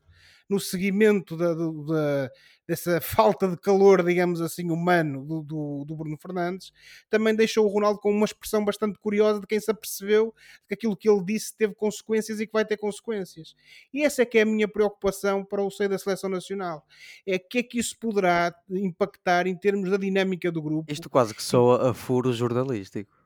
no 0.49 0.59
seguimento 0.59 1.35
da, 1.35 1.53
da, 1.53 2.31
dessa 2.67 2.99
falta 3.01 3.47
de 3.47 3.57
calor, 3.57 4.03
digamos 4.03 4.41
assim, 4.41 4.69
humano 4.69 5.25
do, 5.25 5.41
do, 5.41 5.85
do, 5.85 5.95
Bruno 5.95 6.17
Fernandes, 6.17 6.71
também 7.09 7.35
deixou 7.35 7.65
o 7.65 7.69
Ronaldo 7.69 7.99
com 7.99 8.11
uma 8.11 8.25
expressão 8.25 8.63
bastante 8.63 8.97
curiosa 8.99 9.39
de 9.39 9.47
quem 9.47 9.59
se 9.59 9.71
apercebeu 9.71 10.33
que 10.67 10.73
aquilo 10.73 10.95
que 10.95 11.09
ele 11.09 11.23
disse 11.23 11.55
teve 11.55 11.73
consequências 11.73 12.39
e 12.39 12.47
que 12.47 12.53
vai 12.53 12.65
ter 12.65 12.77
consequências. 12.77 13.55
E 13.93 14.03
essa 14.03 14.21
é 14.21 14.25
que 14.25 14.37
é 14.37 14.41
a 14.41 14.45
minha 14.45 14.67
preocupação 14.67 15.43
para 15.43 15.63
o 15.63 15.71
seio 15.71 15.89
da 15.89 15.97
seleção 15.97 16.29
nacional. 16.29 16.85
É 17.25 17.39
que 17.39 17.59
é 17.59 17.63
que 17.63 17.79
isso 17.79 17.97
poderá 17.99 18.53
impactar 18.69 19.47
em 19.47 19.55
termos 19.55 19.89
da 19.89 19.97
dinâmica 19.97 20.51
do 20.51 20.61
grupo. 20.61 20.91
Isto 20.91 21.09
quase 21.09 21.33
que 21.33 21.43
soa 21.43 21.91
a 21.91 21.93
furo 21.93 22.31
jornalístico. 22.33 23.24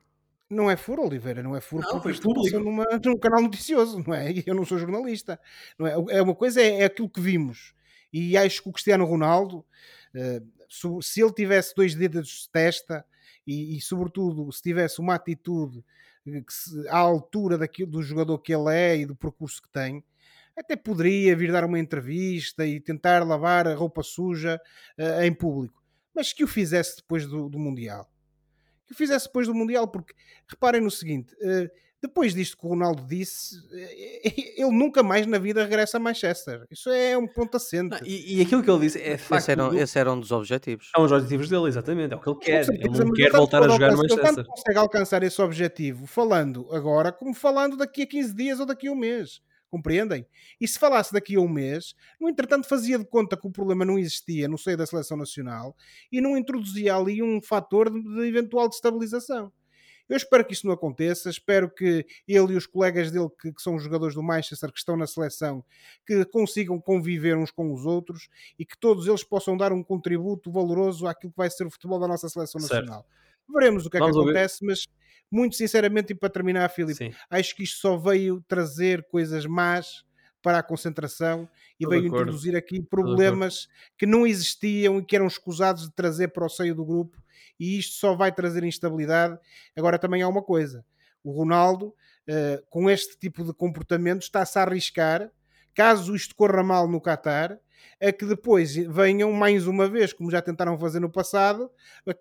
Não 0.49 0.69
é 0.69 0.75
furo, 0.75 1.05
Oliveira, 1.05 1.43
não 1.43 1.55
é 1.55 1.61
furo 1.61 1.83
não, 1.83 1.91
porque 1.91 2.09
isto 2.09 2.23
público. 2.23 2.59
numa, 2.59 2.83
num 3.05 3.19
canal 3.19 3.41
noticioso, 3.41 4.03
não 4.05 4.15
é? 4.15 4.33
Eu 4.45 4.55
não 4.55 4.65
sou 4.65 4.79
jornalista. 4.79 5.39
Não 5.77 5.85
é? 5.85 6.17
é 6.17 6.21
uma 6.21 6.33
coisa 6.33 6.59
é, 6.59 6.81
é 6.81 6.85
aquilo 6.85 7.09
que 7.09 7.21
vimos. 7.21 7.75
E 8.11 8.35
acho 8.35 8.63
que 8.63 8.69
o 8.69 8.71
Cristiano 8.71 9.05
Ronaldo, 9.05 9.63
uh, 10.15 11.03
se 11.03 11.21
ele 11.21 11.33
tivesse 11.33 11.75
dois 11.75 11.93
dedos 11.93 12.27
de 12.27 12.49
testa 12.49 13.05
e, 13.45 13.77
e 13.77 13.81
sobretudo, 13.81 14.51
se 14.51 14.63
tivesse 14.63 14.99
uma 14.99 15.13
atitude 15.13 15.83
eh, 16.27 16.41
que 16.41 16.53
se, 16.53 16.87
à 16.87 16.97
altura 16.97 17.55
daquilo, 17.55 17.91
do 17.91 18.01
jogador 18.01 18.39
que 18.39 18.53
ele 18.53 18.75
é 18.75 18.97
e 18.97 19.05
do 19.05 19.15
percurso 19.15 19.61
que 19.61 19.69
tem, 19.69 20.03
até 20.57 20.75
poderia 20.75 21.35
vir 21.35 21.51
dar 21.51 21.63
uma 21.63 21.79
entrevista 21.79 22.65
e 22.65 22.79
tentar 22.79 23.23
lavar 23.23 23.67
a 23.67 23.75
roupa 23.75 24.01
suja 24.01 24.59
uh, 24.97 25.21
em 25.21 25.31
público. 25.31 25.79
Mas 26.13 26.33
que 26.33 26.43
o 26.43 26.47
fizesse 26.47 26.97
depois 26.97 27.27
do, 27.27 27.47
do 27.47 27.59
Mundial 27.59 28.09
que 28.89 28.93
o 28.93 28.97
fizesse 28.97 29.27
depois 29.27 29.47
do 29.47 29.53
Mundial, 29.53 29.87
porque 29.87 30.13
reparem 30.47 30.81
no 30.81 30.89
seguinte: 30.89 31.33
uh, 31.35 31.69
depois 32.01 32.33
disto 32.33 32.57
que 32.57 32.65
o 32.65 32.69
Ronaldo 32.69 33.05
disse, 33.05 33.57
uh, 33.57 33.71
ele 34.57 34.71
nunca 34.71 35.03
mais 35.03 35.27
na 35.27 35.37
vida 35.37 35.63
regressa 35.63 35.97
a 35.97 35.99
Manchester. 35.99 36.65
Isso 36.71 36.89
é 36.89 37.15
um 37.15 37.27
ponto 37.27 37.55
assente. 37.55 37.91
Não, 37.91 37.99
e, 38.03 38.37
e, 38.37 38.41
aquilo 38.41 38.63
que 38.63 38.71
ele 38.71 38.79
disse 38.79 38.99
é 38.99 39.17
facto. 39.17 39.43
Esse 39.43 39.51
era, 39.51 39.75
esse 39.77 39.99
era 39.99 40.11
um 40.11 40.19
dos 40.19 40.31
objetivos. 40.31 40.91
É 40.95 40.99
um 40.99 41.03
dos 41.03 41.11
objetivos 41.11 41.49
dele, 41.49 41.67
exatamente. 41.67 42.13
É 42.13 42.17
o 42.17 42.19
que 42.19 42.29
ele 42.29 42.39
quer. 42.39 42.67
Ele 42.73 42.89
não 42.89 43.13
quer 43.13 43.31
voltar 43.31 43.63
a 43.63 43.67
jogar 43.67 43.91
no 43.91 43.97
Manchester. 43.97 44.25
Ele 44.25 44.35
tanto 44.35 44.49
consegue 44.49 44.77
alcançar 44.79 45.23
esse 45.23 45.41
objetivo 45.41 46.07
falando 46.07 46.67
agora, 46.71 47.11
como 47.11 47.33
falando 47.33 47.77
daqui 47.77 48.01
a 48.01 48.07
15 48.07 48.33
dias 48.33 48.59
ou 48.59 48.65
daqui 48.65 48.87
a 48.87 48.91
um 48.91 48.95
mês. 48.95 49.41
Compreendem? 49.69 50.25
E 50.59 50.67
se 50.67 50.79
falasse 50.79 51.13
daqui 51.13 51.35
a 51.35 51.39
um 51.39 51.47
mês, 51.47 51.93
no 52.19 52.27
entretanto 52.27 52.67
fazia 52.67 52.97
de 52.97 53.05
conta 53.05 53.37
que 53.37 53.47
o 53.47 53.51
problema 53.51 53.85
não 53.85 53.99
existia 53.99 54.47
no 54.47 54.57
seio 54.57 54.75
da 54.75 54.85
seleção 54.85 55.15
nacional 55.15 55.75
e 56.11 56.19
não 56.19 56.35
introduzia 56.35 56.95
ali 56.95 57.21
um 57.21 57.41
fator 57.41 57.89
de, 57.89 58.01
de 58.01 58.21
eventual 58.27 58.67
destabilização. 58.67 59.51
Eu 60.09 60.17
espero 60.17 60.43
que 60.43 60.53
isso 60.53 60.65
não 60.65 60.73
aconteça, 60.73 61.29
espero 61.29 61.69
que 61.69 62.03
ele 62.27 62.53
e 62.53 62.57
os 62.57 62.65
colegas 62.65 63.11
dele, 63.11 63.29
que, 63.39 63.53
que 63.53 63.61
são 63.61 63.75
os 63.75 63.83
jogadores 63.83 64.15
do 64.15 64.23
Manchester, 64.23 64.71
que 64.71 64.79
estão 64.79 64.97
na 64.97 65.05
seleção, 65.05 65.63
que 66.05 66.25
consigam 66.25 66.81
conviver 66.81 67.37
uns 67.37 67.51
com 67.51 67.71
os 67.71 67.85
outros 67.85 68.27
e 68.57 68.65
que 68.65 68.75
todos 68.75 69.05
eles 69.07 69.23
possam 69.23 69.55
dar 69.55 69.71
um 69.71 69.83
contributo 69.83 70.51
valoroso 70.51 71.05
àquilo 71.05 71.31
que 71.31 71.37
vai 71.37 71.49
ser 71.51 71.67
o 71.67 71.69
futebol 71.69 71.99
da 71.99 72.07
nossa 72.07 72.27
seleção 72.27 72.59
Certo. 72.59 72.73
nacional. 72.73 73.05
Veremos 73.47 73.85
o 73.85 73.89
que 73.89 73.97
é 73.97 73.99
Vamos 73.99 74.15
que 74.15 74.19
ouvir. 74.19 74.31
acontece, 74.31 74.65
mas 74.65 74.87
muito 75.31 75.55
sinceramente, 75.55 76.13
e 76.13 76.15
para 76.15 76.29
terminar, 76.29 76.69
Filipe, 76.69 76.95
Sim. 76.95 77.13
acho 77.29 77.55
que 77.55 77.63
isto 77.63 77.79
só 77.79 77.97
veio 77.97 78.43
trazer 78.47 79.05
coisas 79.09 79.45
más 79.45 80.03
para 80.41 80.59
a 80.59 80.63
concentração 80.63 81.49
e 81.79 81.83
Estou 81.83 81.89
veio 81.89 82.07
introduzir 82.07 82.55
aqui 82.55 82.81
problemas 82.81 83.67
que 83.97 84.05
não 84.05 84.25
existiam 84.25 84.99
e 84.99 85.05
que 85.05 85.15
eram 85.15 85.27
escusados 85.27 85.83
de 85.83 85.91
trazer 85.93 86.29
para 86.29 86.45
o 86.45 86.49
seio 86.49 86.73
do 86.73 86.85
grupo 86.85 87.21
e 87.59 87.77
isto 87.77 87.95
só 87.95 88.15
vai 88.15 88.31
trazer 88.31 88.63
instabilidade. 88.63 89.37
Agora 89.75 89.99
também 89.99 90.21
há 90.21 90.27
uma 90.27 90.41
coisa, 90.41 90.85
o 91.23 91.31
Ronaldo 91.31 91.93
eh, 92.27 92.61
com 92.69 92.89
este 92.89 93.17
tipo 93.17 93.43
de 93.43 93.53
comportamento 93.53 94.21
está-se 94.21 94.57
a 94.59 94.61
arriscar, 94.61 95.31
caso 95.73 96.15
isto 96.15 96.35
corra 96.35 96.63
mal 96.63 96.87
no 96.87 97.01
Qatar, 97.01 97.59
a 98.01 98.11
que 98.11 98.25
depois 98.25 98.75
venham 98.75 99.31
mais 99.33 99.67
uma 99.67 99.87
vez, 99.87 100.13
como 100.13 100.31
já 100.31 100.41
tentaram 100.41 100.77
fazer 100.79 100.99
no 100.99 101.09
passado, 101.11 101.69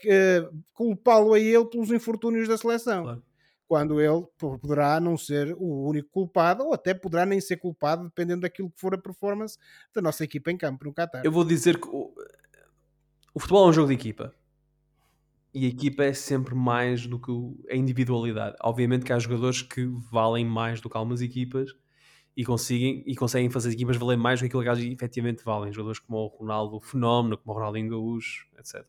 eh, 0.04 0.48
culpá-lo 0.72 1.34
a 1.34 1.38
ele 1.40 1.64
pelos 1.66 1.90
infortúnios 1.90 2.48
da 2.48 2.56
seleção 2.56 3.02
Claro. 3.04 3.22
quando 3.66 4.00
ele 4.00 4.26
po- 4.38 4.58
poderá 4.58 4.98
não 5.00 5.16
ser 5.16 5.54
o 5.58 5.88
único 5.88 6.08
culpado, 6.10 6.64
ou 6.64 6.72
até 6.74 6.94
poderá 6.94 7.26
nem 7.26 7.40
ser 7.40 7.56
culpado, 7.58 8.04
dependendo 8.04 8.42
daquilo 8.42 8.70
que 8.70 8.80
for 8.80 8.94
a 8.94 8.98
performance 8.98 9.58
da 9.94 10.00
nossa 10.02 10.24
equipa 10.24 10.50
em 10.50 10.56
campo 10.56 10.84
no 10.84 10.92
Qatar. 10.94 11.22
Eu 11.24 11.32
vou 11.32 11.44
dizer 11.44 11.78
que 11.80 11.88
o, 11.88 12.12
o 13.34 13.40
futebol 13.40 13.66
é 13.66 13.70
um 13.70 13.72
jogo 13.72 13.88
de 13.88 13.94
equipa. 13.94 14.34
E 15.54 15.64
a 15.64 15.68
equipa 15.68 16.04
é 16.04 16.12
sempre 16.12 16.54
mais 16.54 17.06
do 17.06 17.18
que 17.18 17.32
a 17.70 17.74
individualidade. 17.74 18.56
Obviamente 18.62 19.04
que 19.04 19.12
há 19.12 19.18
jogadores 19.18 19.62
que 19.62 19.86
valem 20.10 20.44
mais 20.44 20.80
do 20.80 20.90
que 20.90 20.96
algumas 20.96 21.22
equipas 21.22 21.70
e 22.38 22.44
conseguem, 22.44 23.02
e 23.04 23.16
conseguem 23.16 23.50
fazer 23.50 23.70
as 23.70 23.74
equipas 23.74 23.96
valer 23.96 24.16
mais 24.16 24.38
do 24.38 24.44
que 24.44 24.46
aquilo 24.46 24.62
que 24.62 24.68
elas 24.68 24.78
efetivamente 24.80 25.44
valem. 25.44 25.72
Jogadores 25.72 25.98
como 25.98 26.18
o 26.18 26.26
Ronaldo 26.28 26.78
Fenómeno, 26.78 27.36
como 27.36 27.52
o 27.52 27.58
Ronaldinho 27.58 27.90
Gaúcho, 27.90 28.46
etc. 28.56 28.86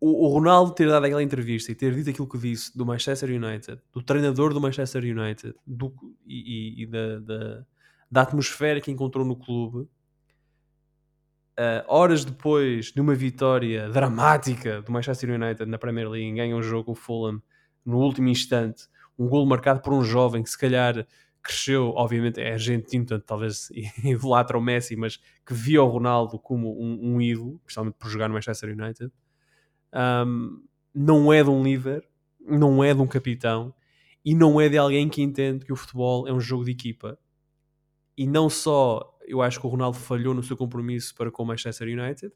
O, 0.00 0.26
o 0.26 0.28
Ronaldo 0.28 0.72
ter 0.72 0.88
dado 0.88 1.04
aquela 1.04 1.24
entrevista 1.24 1.72
e 1.72 1.74
ter 1.74 1.92
dito 1.92 2.08
aquilo 2.08 2.28
que 2.28 2.38
disse 2.38 2.78
do 2.78 2.86
Manchester 2.86 3.30
United, 3.30 3.82
do 3.92 4.00
treinador 4.00 4.54
do 4.54 4.60
Manchester 4.60 5.02
United 5.02 5.56
do, 5.66 5.92
e, 6.24 6.84
e- 6.84 6.86
da, 6.86 7.18
da, 7.18 7.66
da 8.08 8.22
atmosfera 8.22 8.80
que 8.80 8.92
encontrou 8.92 9.26
no 9.26 9.34
clube, 9.34 9.88
Uh, 11.56 11.86
horas 11.86 12.24
depois 12.24 12.86
de 12.86 13.00
uma 13.00 13.14
vitória 13.14 13.88
dramática 13.88 14.82
do 14.82 14.90
Manchester 14.90 15.30
United 15.40 15.66
na 15.66 15.78
Premier 15.78 16.10
League, 16.10 16.32
ganha 16.34 16.56
um 16.56 16.60
jogo 16.60 16.86
com 16.86 16.90
o 16.90 16.94
Fulham 16.96 17.40
no 17.86 17.98
último 17.98 18.28
instante, 18.28 18.88
um 19.16 19.28
golo 19.28 19.46
marcado 19.46 19.80
por 19.80 19.92
um 19.92 20.02
jovem 20.02 20.42
que 20.42 20.50
se 20.50 20.58
calhar 20.58 21.06
cresceu, 21.44 21.92
obviamente 21.94 22.40
é 22.40 22.54
argentino, 22.54 23.04
portanto 23.04 23.26
talvez 23.26 23.70
idolatra 24.02 24.58
o 24.58 24.62
Messi, 24.62 24.96
mas 24.96 25.18
que 25.46 25.52
via 25.54 25.82
o 25.82 25.86
Ronaldo 25.86 26.38
como 26.38 26.80
um, 26.80 27.14
um 27.14 27.20
ídolo, 27.20 27.60
principalmente 27.64 27.94
por 27.94 28.08
jogar 28.08 28.28
no 28.28 28.34
Manchester 28.34 28.70
United. 28.70 29.12
Um, 29.92 30.64
não 30.94 31.32
é 31.32 31.42
de 31.42 31.50
um 31.50 31.62
líder, 31.62 32.08
não 32.40 32.82
é 32.82 32.94
de 32.94 33.00
um 33.00 33.06
capitão 33.06 33.74
e 34.24 34.34
não 34.34 34.60
é 34.60 34.68
de 34.68 34.78
alguém 34.78 35.08
que 35.08 35.22
entende 35.22 35.64
que 35.64 35.72
o 35.72 35.76
futebol 35.76 36.26
é 36.26 36.32
um 36.32 36.40
jogo 36.40 36.64
de 36.64 36.70
equipa. 36.70 37.18
E 38.16 38.26
não 38.26 38.48
só 38.48 39.14
eu 39.26 39.42
acho 39.42 39.60
que 39.60 39.66
o 39.66 39.68
Ronaldo 39.68 39.98
falhou 39.98 40.34
no 40.34 40.42
seu 40.42 40.56
compromisso 40.56 41.14
para 41.14 41.30
com 41.30 41.42
o 41.42 41.46
Manchester 41.46 41.88
United, 41.88 42.32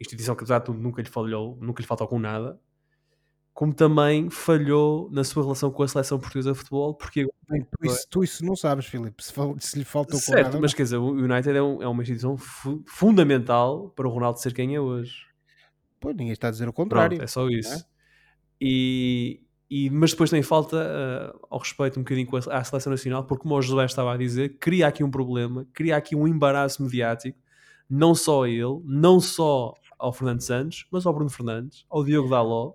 instituição 0.00 0.34
que 0.34 0.42
apesar 0.42 0.58
de 0.60 0.66
tudo 0.66 0.78
nunca 0.78 1.02
lhe 1.02 1.08
falhou, 1.08 1.56
nunca 1.60 1.80
lhe 1.80 1.86
faltou 1.86 2.06
com 2.06 2.18
nada, 2.18 2.60
como 3.54 3.72
também 3.72 4.28
falhou 4.28 5.08
na 5.12 5.22
sua 5.22 5.44
relação 5.44 5.70
com 5.70 5.82
a 5.84 5.88
seleção 5.88 6.18
portuguesa 6.18 6.50
de 6.52 6.58
futebol, 6.58 6.92
porque 6.92 7.24
Bem, 7.48 7.62
tu, 7.62 7.86
isso, 7.86 8.06
tu 8.10 8.24
isso 8.24 8.44
não 8.44 8.56
sabes, 8.56 8.84
Filipe, 8.86 9.22
se, 9.22 9.32
se 9.60 9.78
lhe 9.78 9.84
faltou 9.84 10.18
com 10.18 10.26
certo, 10.26 10.60
mas 10.60 10.74
quer 10.74 10.82
dizer, 10.82 10.96
o 10.96 11.10
United 11.10 11.50
é, 11.56 11.62
um- 11.62 11.80
é 11.80 11.86
uma 11.86 12.02
instituição 12.02 12.36
fu- 12.36 12.82
fundamental 12.84 13.90
para 13.90 14.08
o 14.08 14.10
Ronaldo 14.10 14.40
ser 14.40 14.52
quem 14.52 14.74
é 14.74 14.80
hoje. 14.80 15.14
Pois, 16.00 16.16
ninguém 16.16 16.32
está 16.32 16.48
a 16.48 16.50
dizer 16.50 16.68
o 16.68 16.72
Pronto, 16.72 16.88
contrário. 16.88 17.22
é 17.22 17.26
só 17.28 17.48
isso. 17.48 17.86
E, 18.60 19.40
e- 19.70 19.88
mas 19.90 20.10
depois 20.10 20.30
também 20.30 20.42
falta 20.42 20.76
uh, 20.76 21.46
ao 21.48 21.58
respeito 21.60 21.98
um 21.98 22.02
bocadinho 22.02 22.26
com 22.26 22.36
a, 22.36 22.40
à 22.58 22.64
seleção 22.64 22.90
nacional, 22.90 23.24
porque 23.24 23.42
como 23.42 23.54
o 23.56 23.62
José 23.62 23.84
estava 23.84 24.12
a 24.14 24.16
dizer, 24.16 24.58
cria 24.58 24.88
aqui 24.88 25.04
um 25.04 25.10
problema, 25.10 25.66
cria 25.72 25.96
aqui 25.96 26.16
um 26.16 26.26
embaraço 26.26 26.82
mediático, 26.82 27.38
não 27.88 28.14
só 28.16 28.44
a 28.44 28.48
ele, 28.48 28.80
não 28.84 29.20
só 29.20 29.74
ao 29.98 30.12
Fernando 30.12 30.40
Santos, 30.40 30.86
mas 30.90 31.06
ao 31.06 31.12
Bruno 31.14 31.30
Fernandes, 31.30 31.84
ao 31.88 32.04
Diogo 32.04 32.28
Daló 32.28 32.72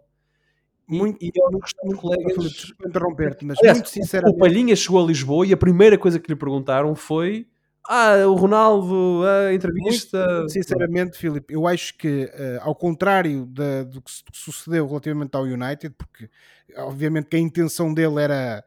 Muito- 0.89 1.23
e 1.23 1.31
aos 1.41 1.51
nossos 1.51 1.73
colegas. 1.99 2.33
Filipe, 2.33 2.55
desculpa 2.55 2.87
interromper-te, 2.89 3.45
mas 3.45 3.57
Aliás, 3.59 3.77
muito 3.77 3.85
o- 3.85 3.89
O 3.89 3.93
sinceramente, 3.93 4.39
Palhinha 4.39 4.75
chegou 4.75 5.03
a 5.03 5.07
Lisboa 5.07 5.45
e 5.45 5.53
a 5.53 5.57
primeira 5.57 5.97
coisa 5.97 6.19
que 6.19 6.29
lhe 6.31 6.35
perguntaram 6.35 6.95
foi: 6.95 7.47
Ah, 7.87 8.15
o 8.27 8.33
Ronaldo, 8.35 9.21
a 9.25 9.53
entrevista. 9.53 10.25
Muito 10.39 10.49
sinceramente, 10.51 11.17
Filipe, 11.17 11.53
eu 11.53 11.65
acho 11.67 11.97
que, 11.97 12.29
eh, 12.33 12.59
ao 12.61 12.75
contrário 12.75 13.45
da- 13.47 13.83
do 13.83 14.01
que 14.01 14.11
su- 14.11 14.23
sucedeu 14.33 14.85
relativamente 14.87 15.35
ao 15.35 15.43
United, 15.43 15.95
porque 15.97 16.29
obviamente 16.77 17.27
que 17.29 17.35
a 17.35 17.39
intenção 17.39 17.93
dele 17.93 18.21
era 18.21 18.63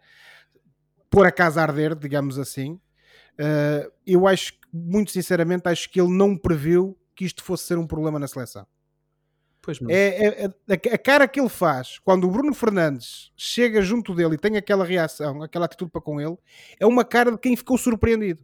pôr 1.10 1.26
a 1.26 1.30
casa 1.32 1.60
a 1.60 1.64
arder, 1.64 1.94
digamos 1.94 2.38
assim, 2.38 2.80
eh, 3.38 3.88
eu 4.06 4.26
acho 4.26 4.54
que, 4.54 4.58
muito 4.72 5.10
sinceramente, 5.12 5.68
acho 5.68 5.88
que 5.90 6.00
ele 6.00 6.10
não 6.16 6.36
previu 6.36 6.96
que 7.14 7.24
isto 7.24 7.44
fosse 7.44 7.64
ser 7.64 7.78
um 7.78 7.86
problema 7.86 8.18
na 8.18 8.26
seleção. 8.26 8.66
É, 9.90 10.26
é- 10.26 10.44
é- 10.44 10.90
a, 10.90 10.94
a 10.94 10.98
cara 10.98 11.26
que 11.28 11.40
ele 11.40 11.48
faz 11.48 11.98
quando 12.04 12.24
o 12.26 12.30
Bruno 12.30 12.52
Fernandes 12.54 13.30
chega 13.36 13.80
junto 13.82 14.14
dele 14.14 14.34
e 14.34 14.38
tem 14.38 14.56
aquela 14.56 14.84
reação, 14.84 15.42
aquela 15.42 15.64
atitude 15.66 15.90
para 15.90 16.00
com 16.00 16.20
ele, 16.20 16.36
é 16.80 16.86
uma 16.86 17.04
cara 17.04 17.30
de 17.32 17.38
quem 17.38 17.56
ficou 17.56 17.78
surpreendido. 17.78 18.42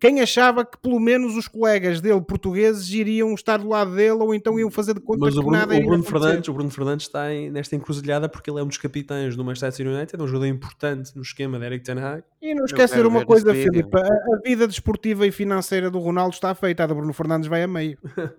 Quem 0.00 0.20
achava 0.20 0.66
que 0.66 0.76
pelo 0.76 0.98
menos 1.00 1.34
os 1.36 1.48
colegas 1.48 2.00
dele, 2.00 2.20
portugueses, 2.20 2.90
iriam 2.90 3.32
estar 3.32 3.58
do 3.58 3.68
lado 3.68 3.94
dele 3.94 4.10
ou 4.20 4.34
então 4.34 4.58
iam 4.58 4.70
fazer 4.70 4.92
de 4.92 5.00
conta 5.00 5.20
Mas 5.20 5.32
que 5.32 5.38
o 5.40 5.42
Bruno, 5.42 5.56
nada 5.56 5.74
o 5.74 5.82
Bruno. 5.82 6.02
Fernandes, 6.02 6.48
o 6.48 6.52
Bruno 6.52 6.70
Fernandes 6.70 7.06
está 7.06 7.32
em- 7.32 7.48
nesta 7.48 7.74
encruzilhada 7.76 8.28
porque 8.28 8.50
ele 8.50 8.58
é 8.58 8.62
um 8.62 8.66
dos 8.66 8.76
capitães 8.76 9.34
do 9.36 9.44
Manchester 9.44 9.86
United, 9.86 10.20
é 10.20 10.22
um 10.22 10.26
jogador 10.26 10.46
importante 10.46 11.12
no 11.16 11.22
esquema 11.22 11.58
de 11.58 11.64
Eric 11.66 11.84
Ten 11.84 11.98
Hag. 12.00 12.22
E 12.42 12.54
não 12.54 12.64
esquecer 12.66 13.06
uma 13.06 13.24
coisa. 13.24 13.54
Filipe, 13.54 13.96
a, 13.96 14.00
a 14.00 14.40
vida 14.44 14.66
desportiva 14.66 15.26
e 15.26 15.32
financeira 15.32 15.88
do 15.90 16.00
Ronaldo 16.00 16.34
está 16.34 16.54
feita, 16.54 16.82
a 16.84 16.86
do 16.88 16.94
Bruno 16.96 17.12
Fernandes 17.14 17.48
vai 17.48 17.62
a 17.62 17.68
meio. 17.68 17.96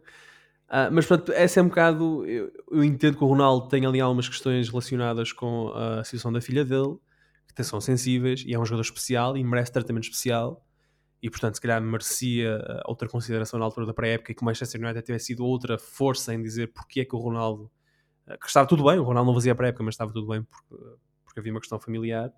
Ah, 0.68 0.90
mas 0.92 1.06
portanto, 1.06 1.32
essa 1.32 1.60
é 1.60 1.64
um 1.64 1.68
bocado. 1.68 2.26
Eu, 2.26 2.52
eu 2.72 2.84
entendo 2.84 3.18
que 3.18 3.24
o 3.24 3.28
Ronaldo 3.28 3.68
tem 3.68 3.86
ali 3.86 4.02
algumas 4.02 4.28
questões 4.28 4.68
relacionadas 4.70 5.32
com 5.32 5.70
a 5.74 6.04
situação 6.04 6.32
da 6.34 6.42
filha 6.42 6.66
dele, 6.66 6.98
que 7.56 7.64
são 7.64 7.80
sensíveis, 7.80 8.44
e 8.46 8.54
é 8.54 8.60
um 8.60 8.66
jogador 8.66 8.82
especial 8.82 9.38
e 9.38 9.44
merece 9.44 9.72
tratamento 9.72 10.06
especial. 10.06 10.66
E 11.22 11.30
portanto, 11.30 11.56
se 11.56 11.62
calhar 11.62 11.82
merecia 11.82 12.58
ah, 12.58 12.84
outra 12.88 13.08
consideração 13.08 13.60
na 13.60 13.66
altura 13.66 13.86
da 13.88 13.94
pré-época 13.94 14.32
e 14.32 14.36
que 14.36 14.42
o 14.42 14.46
Manchester 14.46 14.82
United 14.82 15.06
tivesse 15.06 15.28
sido 15.28 15.46
outra 15.46 15.78
força 15.78 16.34
em 16.34 16.42
dizer 16.42 16.72
porque 16.74 17.02
é 17.02 17.06
que 17.06 17.16
o 17.16 17.20
Ronaldo. 17.20 17.72
ah, 18.28 18.38
que 18.38 18.48
estava 18.48 18.68
tudo 18.68 18.84
bem, 18.86 19.00
o 19.00 19.04
Ronaldo 19.04 19.28
não 19.28 19.36
fazia 19.36 19.54
a 19.54 19.56
pré-época, 19.56 19.84
mas 19.84 19.96
estava 19.96 20.12
tudo 20.14 20.28
bem 20.28 20.44
porque, 20.44 20.76
porque 21.26 21.40
havia 21.40 21.54
uma 21.54 21.60
questão 21.62 21.80
familiar. 21.80 22.32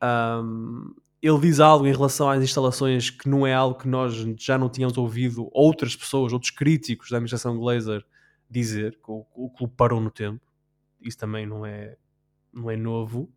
Ahm, 0.00 0.94
ele 1.26 1.40
diz 1.40 1.58
algo 1.58 1.86
em 1.86 1.92
relação 1.92 2.30
às 2.30 2.42
instalações 2.42 3.10
que 3.10 3.28
não 3.28 3.46
é 3.46 3.52
algo 3.52 3.78
que 3.78 3.88
nós 3.88 4.14
já 4.38 4.56
não 4.56 4.68
tínhamos 4.68 4.96
ouvido 4.96 5.48
outras 5.52 5.96
pessoas, 5.96 6.32
outros 6.32 6.50
críticos 6.50 7.10
da 7.10 7.16
administração 7.16 7.58
Glazer 7.58 8.04
dizer, 8.48 8.92
que 8.92 9.10
o, 9.10 9.26
o 9.34 9.50
clube 9.50 9.74
parou 9.76 10.00
no 10.00 10.10
tempo. 10.10 10.40
Isso 11.00 11.18
também 11.18 11.44
não 11.44 11.66
é, 11.66 11.96
não 12.52 12.70
é 12.70 12.76
novo. 12.76 13.28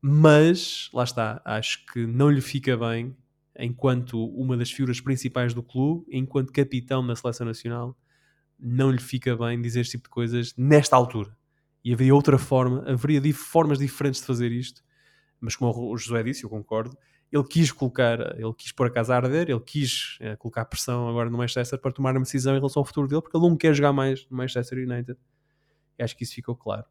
Mas, 0.00 0.90
lá 0.92 1.04
está, 1.04 1.40
acho 1.44 1.86
que 1.86 2.06
não 2.06 2.28
lhe 2.28 2.40
fica 2.40 2.76
bem, 2.76 3.16
enquanto 3.58 4.24
uma 4.34 4.56
das 4.56 4.70
figuras 4.70 5.00
principais 5.00 5.54
do 5.54 5.62
clube, 5.62 6.04
enquanto 6.10 6.52
capitão 6.52 7.06
da 7.06 7.14
seleção 7.14 7.46
nacional, 7.46 7.96
não 8.58 8.90
lhe 8.90 9.00
fica 9.00 9.36
bem 9.36 9.60
dizer 9.60 9.80
este 9.80 9.92
tipo 9.92 10.04
de 10.04 10.10
coisas 10.10 10.54
nesta 10.56 10.96
altura. 10.96 11.36
E 11.84 11.92
haveria 11.92 12.14
outra 12.14 12.36
forma, 12.36 12.84
haveria 12.86 13.32
formas 13.32 13.78
diferentes 13.78 14.20
de 14.20 14.26
fazer 14.26 14.50
isto 14.50 14.82
mas 15.40 15.56
como 15.56 15.92
o 15.92 15.96
José 15.96 16.22
disse, 16.22 16.44
eu 16.44 16.50
concordo, 16.50 16.96
ele 17.30 17.44
quis 17.44 17.72
colocar, 17.72 18.20
ele 18.38 18.52
quis 18.54 18.72
pôr 18.72 18.86
a 18.86 18.90
casa 18.90 19.14
a 19.14 19.16
arder, 19.16 19.50
ele 19.50 19.60
quis 19.60 20.16
eh, 20.20 20.36
colocar 20.36 20.64
pressão 20.64 21.08
agora 21.08 21.28
no 21.28 21.38
Manchester 21.38 21.78
para 21.78 21.92
tomar 21.92 22.12
uma 22.12 22.22
decisão 22.22 22.54
em 22.54 22.58
relação 22.58 22.80
ao 22.80 22.84
futuro 22.84 23.08
dele, 23.08 23.20
porque 23.20 23.36
ele 23.36 23.48
não 23.48 23.56
quer 23.56 23.74
jogar 23.74 23.92
mais 23.92 24.26
no 24.30 24.36
Manchester 24.36 24.78
United. 24.78 25.18
E 25.98 26.02
acho 26.02 26.16
que 26.16 26.24
isso 26.24 26.34
ficou 26.34 26.54
claro. 26.54 26.84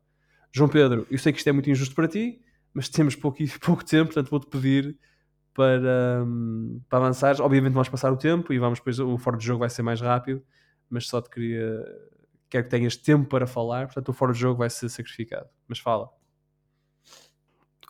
João 0.52 0.70
Pedro, 0.70 1.08
eu 1.10 1.18
sei 1.18 1.32
que 1.32 1.39
isto 1.39 1.48
é 1.48 1.52
muito 1.52 1.70
injusto 1.70 1.96
para 1.96 2.08
ti, 2.08 2.41
mas 2.74 2.89
temos 2.89 3.16
pouco, 3.16 3.38
pouco 3.62 3.84
tempo, 3.84 4.14
portanto 4.14 4.30
vou-te 4.30 4.48
pedir 4.48 4.98
para, 5.54 6.24
hum, 6.26 6.82
para 6.89 7.00
avançares. 7.00 7.39
Obviamente 7.39 7.74
vamos 7.74 7.89
passar 7.89 8.12
o 8.12 8.18
tempo 8.18 8.54
e 8.54 8.60
vamos 8.60 8.80
depois, 8.80 9.00
o 9.00 9.18
fora 9.18 9.38
de 9.38 9.46
jogo 9.46 9.60
vai 9.60 9.70
ser 9.70 9.84
mais 9.84 10.02
rápido, 10.02 10.43
mas 10.89 11.08
só 11.08 11.22
te 11.22 11.30
queria, 11.30 11.82
quero 12.50 12.66
que 12.66 12.70
tenhas 12.70 12.98
tempo 12.98 13.30
para 13.30 13.48
falar, 13.48 13.86
portanto 13.86 14.10
o 14.10 14.14
fora 14.14 14.34
de 14.34 14.39
jogo 14.39 14.60
vai 14.60 14.70
ser 14.70 14.89
sacrificado. 14.89 15.48
Mas 15.68 15.80
fala. 15.80 16.10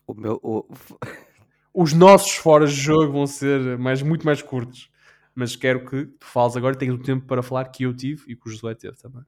O 0.07 0.13
meu, 0.13 0.39
o- 0.43 0.65
os 1.73 1.93
nossos 1.93 2.35
foras 2.35 2.71
de 2.73 2.79
jogo 2.81 3.11
vão 3.11 3.27
ser 3.27 3.77
mais, 3.77 4.01
muito 4.01 4.25
mais 4.25 4.41
curtos. 4.41 4.89
Mas 5.33 5.55
quero 5.55 5.85
que 5.89 6.05
tu 6.05 6.25
fales 6.25 6.55
agora 6.55 6.75
e 6.75 6.77
tenhas 6.79 6.95
o 6.95 7.01
tempo 7.03 7.25
para 7.25 7.43
falar 7.43 7.65
que 7.65 7.83
eu 7.83 7.93
tive 7.93 8.23
e 8.31 8.35
que 8.35 8.47
o 8.47 8.51
Josué 8.51 8.73
teve 8.75 8.95
também. 8.97 9.23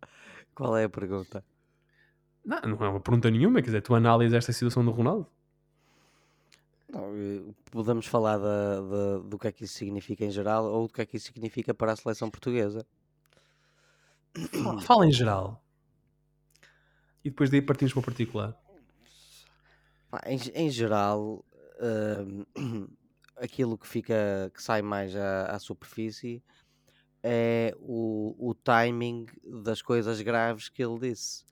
qual 0.55 0.78
é 0.78 0.86
a 0.86 0.89
pergunta? 0.89 1.43
Não, 2.45 2.61
não 2.61 2.86
é 2.86 2.89
uma 2.89 2.99
pergunta 3.01 3.30
nenhuma, 3.30 3.59
quer 3.61 3.65
dizer, 3.67 3.82
tu 3.82 3.93
analisas 3.93 4.38
esta 4.38 4.53
situação 4.53 4.86
do 4.86 4.91
Ronaldo? 4.91 5.28
Não, 6.89 7.13
eh, 7.17 7.41
podemos 7.69 8.05
falar 8.05 8.38
da- 8.38 8.80
da- 8.82 9.17
do 9.19 9.38
que 9.38 9.47
é 9.47 9.51
que 9.51 9.65
isso 9.65 9.73
significa 9.73 10.23
em 10.23 10.32
geral 10.32 10.63
ou 10.65 10.88
do 10.88 10.93
que 10.93 11.01
é 11.01 11.05
que 11.05 11.17
isso 11.17 11.25
significa 11.25 11.73
para 11.73 11.91
a 11.91 11.95
seleção 11.97 12.30
portuguesa. 12.32 12.86
Fala, 14.63 14.82
fala 14.82 15.05
em 15.05 15.11
geral. 15.11 15.61
E 17.23 17.30
depois 17.30 17.49
daí 17.49 17.61
partimos 17.61 17.91
para 17.93 17.99
o 17.99 18.03
particular. 18.03 18.55
Em, 20.26 20.39
em 20.55 20.70
geral, 20.70 21.43
hum, 22.55 22.88
aquilo 23.38 23.78
que 23.78 23.88
fica, 23.88 24.51
que 24.53 24.62
sai 24.62 24.82
mais 24.82 25.16
à, 25.16 25.45
à 25.47 25.60
superfície 25.60 26.41
é 27.24 27.76
o, 27.80 28.36
o 28.39 28.53
timing 28.53 29.26
das 29.64 29.82
coisas 29.82 30.22
graves 30.22 30.70
que 30.70 30.84
ele 30.84 30.99
disse. 30.99 31.43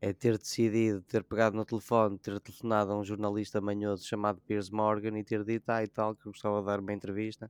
É 0.00 0.12
ter 0.12 0.36
decidido, 0.36 1.00
ter 1.02 1.22
pegado 1.22 1.56
no 1.56 1.64
telefone, 1.64 2.18
ter 2.18 2.38
telefonado 2.40 2.90
a 2.90 2.98
um 2.98 3.04
jornalista 3.04 3.60
manhoso 3.60 4.04
chamado 4.04 4.40
Piers 4.40 4.68
Morgan 4.68 5.16
e 5.16 5.22
ter 5.22 5.44
dito, 5.44 5.70
ah, 5.70 5.82
e 5.82 5.86
tal, 5.86 6.16
que 6.16 6.24
gostava 6.24 6.58
de 6.60 6.66
dar 6.66 6.80
uma 6.80 6.92
entrevista. 6.92 7.48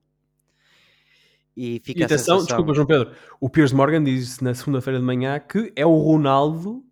E 1.57 1.81
fica 1.81 2.01
E 2.01 2.05
atenção, 2.05 2.37
sensação... 2.37 2.47
desculpa, 2.47 2.75
João 2.75 2.87
Pedro. 2.87 3.15
O 3.41 3.49
Piers 3.49 3.73
Morgan 3.73 4.05
disse 4.05 4.45
na 4.45 4.55
segunda-feira 4.55 4.99
de 4.99 5.05
manhã 5.05 5.41
que 5.41 5.73
é 5.75 5.85
o 5.85 5.97
Ronaldo 5.97 6.85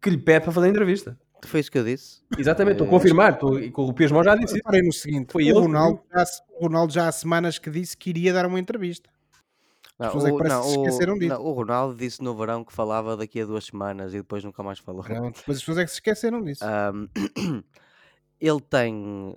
que 0.00 0.10
lhe 0.10 0.18
pede 0.18 0.44
para 0.44 0.52
fazer 0.52 0.68
a 0.68 0.70
entrevista. 0.70 1.18
Foi 1.44 1.60
isso 1.60 1.70
que 1.70 1.78
eu 1.78 1.84
disse? 1.84 2.22
Exatamente, 2.38 2.74
estou 2.74 2.86
a 2.86 2.88
Eh, 2.88 2.90
confirmar. 2.90 3.32
Estou, 3.34 3.58
e 3.58 3.70
com 3.70 3.84
o 3.86 3.92
Piers 3.92 4.12
Morgan 4.12 4.30
já 4.30 4.36
disse 4.36 4.46
isso. 4.46 4.56
Reparem 4.56 4.82
no 4.86 4.92
seguinte: 4.92 5.32
Foi 5.32 5.52
o, 5.52 5.60
Ronaldo 5.60 6.02
já, 6.14 6.24
o 6.50 6.62
Ronaldo 6.64 6.92
já 6.92 7.08
há 7.08 7.12
semanas 7.12 7.58
que 7.58 7.68
disse 7.70 7.96
que 7.96 8.10
iria 8.10 8.32
dar 8.32 8.46
uma 8.46 8.60
entrevista. 8.60 9.10
Não, 9.98 10.06
pessoas 10.06 10.24
é 10.24 10.28
que 10.28 10.34
o, 10.34 10.38
parece 10.38 10.54
não, 10.56 10.62
que 10.62 10.68
se 10.70 10.78
o- 10.78 10.82
esqueceram 10.86 11.18
disso. 11.18 11.28
não, 11.34 11.42
o 11.44 11.52
Ronaldo 11.52 11.96
disse 11.96 12.22
no 12.22 12.34
verão 12.36 12.64
que 12.64 12.72
falava 12.72 13.16
daqui 13.16 13.40
a 13.40 13.44
duas 13.46 13.64
semanas 13.64 14.14
e 14.14 14.18
depois 14.18 14.42
nunca 14.42 14.62
mais 14.62 14.78
falou. 14.78 15.02
Depois 15.02 15.58
as 15.58 15.58
pessoas 15.58 15.78
é 15.78 15.84
que 15.84 15.90
se 15.90 15.96
esqueceram 15.96 16.42
disso. 16.42 16.64
Ahm, 16.64 17.08
ele 18.40 18.60
tem, 18.60 19.36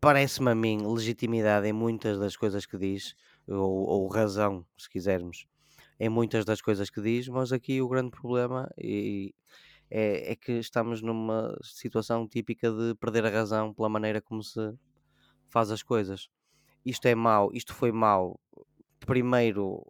parece-me 0.00 0.50
a 0.50 0.54
mim, 0.54 0.86
legitimidade 0.86 1.66
em 1.66 1.72
muitas 1.72 2.18
das 2.18 2.36
coisas 2.36 2.66
que 2.66 2.76
diz, 2.76 3.14
ou, 3.48 3.56
ou 3.88 4.08
razão, 4.08 4.64
se 4.76 4.88
quisermos, 4.88 5.46
em 5.98 6.08
muitas 6.08 6.44
das 6.44 6.60
coisas 6.60 6.90
que 6.90 7.00
diz, 7.00 7.28
mas 7.28 7.52
aqui 7.52 7.80
o 7.80 7.88
grande 7.88 8.10
problema 8.10 8.68
e- 8.78 9.34
é, 9.94 10.32
é 10.32 10.36
que 10.36 10.52
estamos 10.54 11.02
numa 11.02 11.56
situação 11.62 12.28
típica 12.28 12.70
de 12.72 12.96
perder 12.96 13.26
a 13.26 13.30
razão 13.30 13.74
pela 13.74 13.88
maneira 13.90 14.22
como 14.22 14.42
se 14.42 14.60
faz 15.50 15.70
as 15.70 15.82
coisas. 15.82 16.28
Isto 16.84 17.06
é 17.08 17.14
mau, 17.14 17.50
isto 17.54 17.74
foi 17.74 17.92
mau, 17.92 18.40
primeiro, 19.00 19.86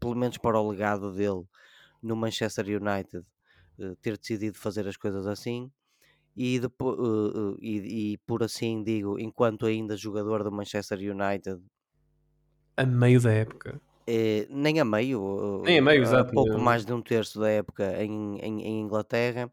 pelo 0.00 0.16
menos 0.16 0.38
para 0.38 0.60
o 0.60 0.70
legado 0.70 1.12
dele 1.14 1.44
no 2.02 2.16
Manchester 2.16 2.66
United, 2.66 3.24
eh, 3.80 3.94
ter 4.02 4.18
decidido 4.18 4.58
fazer 4.58 4.88
as 4.88 4.96
coisas 4.96 5.26
assim, 5.26 5.72
e, 6.36 6.60
depo- 6.60 6.94
eh, 6.94 7.38
eh, 7.40 7.56
e, 7.60 8.14
e 8.14 8.18
por 8.20 8.42
assim 8.44 8.82
digo, 8.84 9.18
enquanto 9.20 9.66
ainda 9.66 9.96
jogador 9.96 10.44
do 10.44 10.52
Manchester 10.52 10.98
United, 11.00 11.62
A 12.76 12.84
meio 12.86 13.20
da 13.20 13.32
época. 13.32 13.80
Eh, 14.06 14.46
nem 14.50 14.80
a 14.80 14.84
meio, 14.84 15.20
Nem 15.64 15.78
a 15.78 15.82
meio, 15.82 16.02
eh, 16.02 16.02
exato, 16.02 16.32
pouco 16.32 16.58
mais 16.58 16.84
de 16.84 16.92
um 16.92 17.02
terço 17.02 17.40
da 17.40 17.48
época 17.50 18.02
em, 18.02 18.38
em, 18.40 18.62
em 18.62 18.80
Inglaterra, 18.82 19.52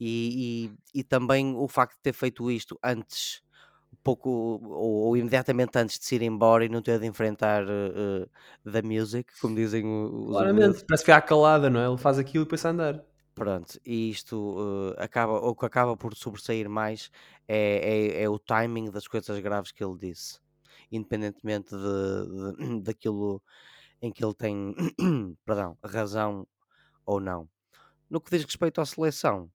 e, 0.00 0.70
e, 0.94 1.00
e 1.00 1.04
também 1.04 1.54
o 1.56 1.68
facto 1.68 1.96
de 1.96 2.02
ter 2.02 2.12
feito 2.14 2.50
isto 2.50 2.78
antes, 2.84 3.42
pouco 4.04 4.30
ou, 4.30 5.08
ou 5.08 5.16
imediatamente 5.16 5.78
antes 5.78 5.98
de 5.98 6.06
se 6.06 6.16
ir 6.16 6.22
embora 6.22 6.64
e 6.64 6.68
não 6.68 6.82
ter 6.82 7.00
de 7.00 7.06
enfrentar 7.06 7.64
eh, 7.68 8.24
eh, 8.64 8.70
The 8.72 8.82
Music, 8.82 9.32
como 9.40 9.56
dizem 9.56 9.84
os 9.86 10.36
Claramente, 10.36 10.84
parece 10.86 11.04
que 11.04 11.10
à 11.10 11.20
calada, 11.20 11.68
não 11.70 11.80
é? 11.80 11.86
Ele 11.86 11.96
faz 11.98 12.18
aquilo 12.18 12.42
e 12.42 12.46
depois 12.46 12.64
a 12.64 12.70
andar. 12.70 13.04
Pronto, 13.34 13.78
e 13.84 14.08
isto 14.10 14.94
eh, 14.98 15.04
acaba, 15.04 15.34
o 15.34 15.54
que 15.54 15.66
acaba 15.66 15.94
por 15.96 16.14
sobressair 16.16 16.70
mais 16.70 17.10
é, 17.46 18.16
é, 18.18 18.22
é 18.22 18.28
o 18.30 18.38
timing 18.38 18.90
das 18.90 19.06
coisas 19.06 19.38
graves 19.40 19.70
que 19.72 19.84
ele 19.84 19.98
disse, 19.98 20.40
independentemente 20.90 21.70
de, 21.76 22.56
de- 22.56 22.80
daquilo 22.82 23.42
em 24.02 24.12
que 24.12 24.24
ele 24.24 24.34
tem 24.34 24.74
perdão, 25.44 25.76
razão 25.84 26.46
ou 27.06 27.20
não. 27.20 27.48
No 28.10 28.20
que 28.20 28.30
diz 28.30 28.44
respeito 28.44 28.80
à 28.80 28.86
seleção, 28.86 29.50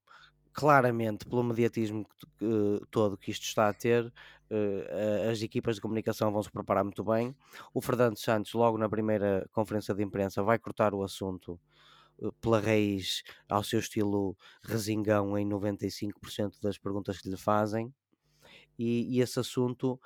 claramente, 0.52 1.26
pelo 1.26 1.44
mediatismo 1.44 2.06
que- 2.38 2.80
todo 2.90 3.16
que 3.18 3.30
isto 3.30 3.44
está 3.44 3.68
a 3.68 3.74
ter, 3.74 4.12
a- 4.50 5.30
as 5.30 5.42
equipas 5.42 5.76
de 5.76 5.80
comunicação 5.82 6.32
vão 6.32 6.42
se 6.42 6.50
preparar 6.50 6.84
muito 6.84 7.04
bem. 7.04 7.34
O 7.74 7.80
Fernando 7.80 8.18
Santos, 8.18 8.52
logo 8.54 8.78
na 8.78 8.88
primeira 8.88 9.48
conferência 9.52 9.94
de 9.94 10.02
imprensa, 10.02 10.42
vai 10.42 10.58
cortar 10.58 10.94
o 10.94 11.02
assunto 11.02 11.60
eh, 12.22 12.28
pela 12.40 12.60
raiz 12.60 13.22
ao 13.48 13.64
seu 13.64 13.80
estilo 13.80 14.36
resingão 14.64 15.38
em 15.38 15.46
95% 15.46 16.60
das 16.62 16.78
perguntas 16.78 17.20
que 17.20 17.30
lhe 17.30 17.36
fazem. 17.38 17.94
E, 18.78 19.16
e 19.16 19.20
esse 19.20 19.38
assunto, 19.40 20.00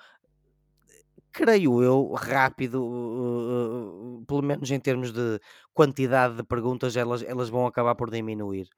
creio 1.36 1.82
eu, 1.82 2.12
rápido, 2.14 2.78
uh, 2.82 4.18
uh, 4.20 4.24
pelo 4.26 4.42
menos 4.42 4.70
em 4.70 4.80
termos 4.80 5.12
de 5.12 5.40
quantidade 5.74 6.36
de 6.36 6.42
perguntas, 6.42 6.96
elas, 6.96 7.22
elas 7.22 7.48
vão 7.48 7.66
acabar 7.66 7.94
por 7.94 8.10
diminuir. 8.10 8.68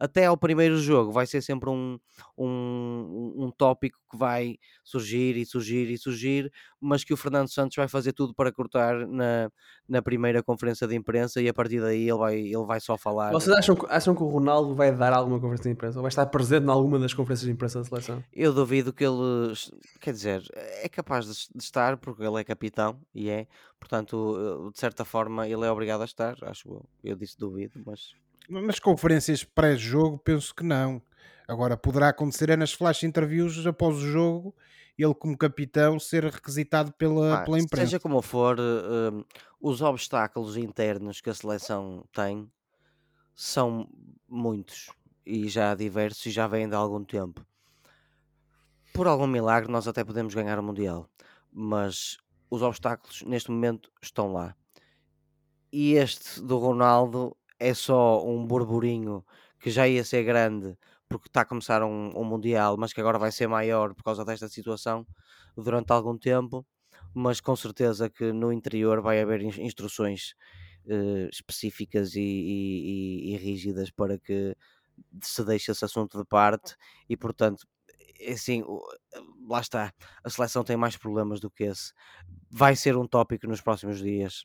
Até 0.00 0.26
ao 0.26 0.36
primeiro 0.36 0.78
jogo 0.78 1.10
vai 1.10 1.26
ser 1.26 1.42
sempre 1.42 1.68
um, 1.68 1.98
um, 2.36 3.34
um 3.46 3.50
tópico 3.50 3.98
que 4.10 4.16
vai 4.16 4.56
surgir 4.84 5.36
e 5.36 5.44
surgir 5.44 5.90
e 5.90 5.98
surgir, 5.98 6.52
mas 6.80 7.04
que 7.04 7.12
o 7.12 7.16
Fernando 7.16 7.48
Santos 7.48 7.76
vai 7.76 7.88
fazer 7.88 8.12
tudo 8.12 8.32
para 8.34 8.52
cortar 8.52 9.06
na, 9.06 9.50
na 9.88 10.00
primeira 10.00 10.42
conferência 10.42 10.86
de 10.86 10.94
imprensa 10.94 11.40
e 11.42 11.48
a 11.48 11.54
partir 11.54 11.80
daí 11.80 12.08
ele 12.08 12.18
vai, 12.18 12.36
ele 12.38 12.64
vai 12.64 12.80
só 12.80 12.96
falar. 12.96 13.32
Vocês 13.32 13.56
acham, 13.56 13.74
que- 13.74 13.86
acham 13.88 14.14
que 14.14 14.22
o 14.22 14.28
Ronaldo 14.28 14.74
vai 14.74 14.94
dar 14.94 15.12
alguma 15.12 15.38
conferência 15.38 15.64
de 15.64 15.70
imprensa? 15.70 15.98
Ou 15.98 16.02
vai 16.02 16.08
estar 16.08 16.26
presente 16.26 16.64
em 16.64 16.70
alguma 16.70 16.98
das 16.98 17.12
conferências 17.12 17.46
de 17.46 17.52
imprensa 17.52 17.80
da 17.80 17.84
seleção? 17.84 18.22
Eu 18.32 18.52
duvido 18.52 18.92
que 18.92 19.04
ele, 19.04 19.52
quer 20.00 20.12
dizer, 20.12 20.42
é 20.54 20.88
capaz 20.88 21.26
de, 21.26 21.32
de 21.54 21.62
estar 21.62 21.96
porque 21.96 22.22
ele 22.22 22.40
é 22.40 22.44
capitão 22.44 23.00
e 23.14 23.28
é, 23.28 23.46
portanto, 23.78 24.66
eh, 24.68 24.70
de 24.72 24.78
certa 24.78 25.04
forma 25.04 25.46
ele 25.48 25.64
é 25.66 25.70
obrigado 25.70 26.02
a 26.02 26.04
estar, 26.04 26.36
acho 26.42 26.68
eu. 26.68 26.84
Eu 27.02 27.16
disse 27.16 27.36
duvido, 27.38 27.80
mas 27.84 28.12
Nas 28.48 28.78
conferências 28.78 29.44
pré-jogo, 29.44 30.18
penso 30.18 30.54
que 30.54 30.64
não. 30.64 31.02
Agora, 31.46 31.76
poderá 31.76 32.08
acontecer 32.08 32.50
é 32.50 32.56
nas 32.56 32.72
flash 32.72 33.02
interviews 33.02 33.66
após 33.66 33.96
o 33.96 34.06
jogo, 34.10 34.54
ele, 34.98 35.14
como 35.14 35.36
capitão, 35.36 35.98
ser 35.98 36.24
requisitado 36.24 36.92
pela, 36.92 37.38
pá, 37.38 37.44
pela 37.44 37.58
imprensa. 37.58 37.86
seja 37.86 38.00
como 38.00 38.20
for, 38.20 38.58
eh, 38.58 39.24
os 39.60 39.80
obstáculos 39.80 40.56
internos 40.56 41.20
que 41.20 41.30
a 41.30 41.34
seleção 41.34 42.04
tem 42.12 42.50
são 43.34 43.88
muitos 44.28 44.90
e 45.24 45.48
já 45.48 45.74
diversos 45.74 46.26
e 46.26 46.30
já 46.30 46.46
vêm 46.46 46.68
de 46.68 46.74
algum 46.74 47.04
tempo. 47.04 47.46
Por 48.92 49.06
algum 49.06 49.26
milagre, 49.26 49.70
nós 49.70 49.86
até 49.86 50.02
podemos 50.02 50.34
ganhar 50.34 50.58
o 50.58 50.62
Mundial, 50.62 51.08
mas 51.52 52.18
os 52.50 52.62
obstáculos 52.62 53.22
neste 53.22 53.50
momento 53.50 53.90
estão 54.02 54.32
lá. 54.32 54.56
E 55.72 55.92
este 55.92 56.40
do 56.40 56.58
Ronaldo 56.58 57.36
é 57.58 57.74
só 57.74 58.24
um 58.26 58.46
burburinho 58.46 59.24
que 59.60 59.70
já 59.70 59.86
ia 59.88 60.04
ser 60.04 60.24
grande 60.24 60.76
porque 61.08 61.28
está 61.28 61.40
a 61.42 61.44
começar 61.44 61.82
um, 61.82 62.10
um 62.18 62.24
Mundial, 62.24 62.76
mas 62.78 62.92
que 62.92 63.00
agora 63.00 63.18
vai 63.18 63.32
ser 63.32 63.46
maior 63.48 63.94
por 63.94 64.02
causa 64.04 64.24
desta 64.24 64.48
situação 64.48 65.06
durante 65.56 65.90
algum 65.92 66.16
tempo. 66.18 66.66
Mas 67.14 67.40
com 67.40 67.56
certeza 67.56 68.10
que 68.10 68.32
no 68.32 68.52
interior 68.52 69.00
vai 69.00 69.20
haver 69.20 69.40
ins- 69.42 69.58
instruções 69.58 70.34
eh, 70.86 71.28
específicas 71.32 72.14
e, 72.14 72.20
e- 72.20 73.30
e- 73.32 73.34
e 73.34 73.36
rígidas 73.38 73.90
para 73.90 74.18
que 74.18 74.54
se 75.22 75.44
deixe 75.44 75.72
esse 75.72 75.84
assunto 75.84 76.18
de 76.18 76.24
parte 76.24 76.76
e 77.08 77.16
portanto 77.16 77.66
é 78.20 78.32
assim, 78.32 78.64
lá 79.48 79.60
está, 79.60 79.92
a 80.24 80.30
seleção 80.30 80.64
tem 80.64 80.76
mais 80.76 80.96
problemas 80.96 81.40
do 81.40 81.50
que 81.50 81.64
esse. 81.64 81.92
Vai 82.50 82.76
ser 82.76 82.96
um 82.96 83.06
tópico 83.06 83.46
nos 83.46 83.60
próximos 83.60 84.00
dias 84.00 84.44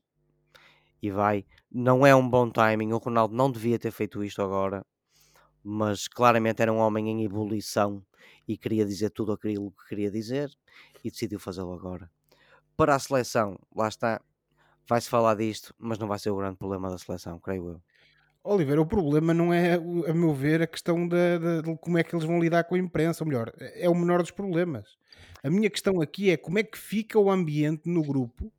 e 1.04 1.12
vai. 1.12 1.46
Não 1.70 2.06
é 2.08 2.16
um 2.16 2.28
bom 2.28 2.50
timing. 2.50 2.94
O 2.94 2.98
Ronaldo 2.98 3.36
não 3.36 3.52
devia 3.52 3.78
ter 3.78 3.92
feito 3.92 4.24
isto 4.24 4.42
agora, 4.42 4.86
mas 5.62 6.08
claramente 6.08 6.62
era 6.62 6.72
um 6.72 6.78
homem 6.78 7.10
em 7.10 7.26
ebulição 7.26 8.02
e 8.48 8.58
queria 8.58 8.86
dizer 8.86 9.10
tudo 9.10 9.34
aquilo 9.34 9.72
que 9.72 9.90
queria 9.90 10.10
dizer 10.10 10.50
e 11.04 11.12
decidiu 11.12 11.40
fazê-lo 11.40 11.74
agora. 11.74 12.10
Para 12.78 12.96
a 12.96 13.00
seleção, 13.00 13.60
lá 13.76 13.90
está, 13.90 14.22
vai-se 14.88 15.10
falar 15.10 15.36
disto, 15.36 15.76
mas 15.78 16.00
não 16.00 16.08
vai 16.08 16.20
ser 16.20 16.32
o 16.32 16.38
grande 16.38 16.58
problema 16.58 16.90
da 16.90 16.98
seleção, 16.98 17.38
creio 17.38 17.70
eu. 17.70 17.82
Oliveira, 18.46 18.82
o 18.82 18.86
problema 18.86 19.34
não 19.34 19.54
é, 19.54 19.76
a 19.76 20.14
meu 20.14 20.34
ver, 20.34 20.62
a 20.62 20.68
questão 20.68 21.08
da- 21.08 21.38
da- 21.38 21.62
de, 21.62 21.78
como 21.78 21.98
é 21.98 22.04
que 22.04 22.16
eles 22.16 22.26
vão 22.26 22.40
lidar 22.42 22.64
com 22.66 22.76
a 22.76 22.80
imprensa, 22.80 23.24
ou 23.24 23.28
melhor, 23.28 23.52
é 23.58 23.90
o 23.90 23.96
menor 23.96 24.22
dos 24.22 24.32
problemas. 24.32 24.98
A 25.44 25.50
minha 25.50 25.70
questão 25.70 26.02
aqui 26.02 26.30
é 26.30 26.38
como 26.38 26.60
é 26.60 26.64
que 26.64 26.78
fica 26.78 27.20
o 27.20 27.30
ambiente 27.30 27.90
no 27.90 28.04
grupo 28.04 28.52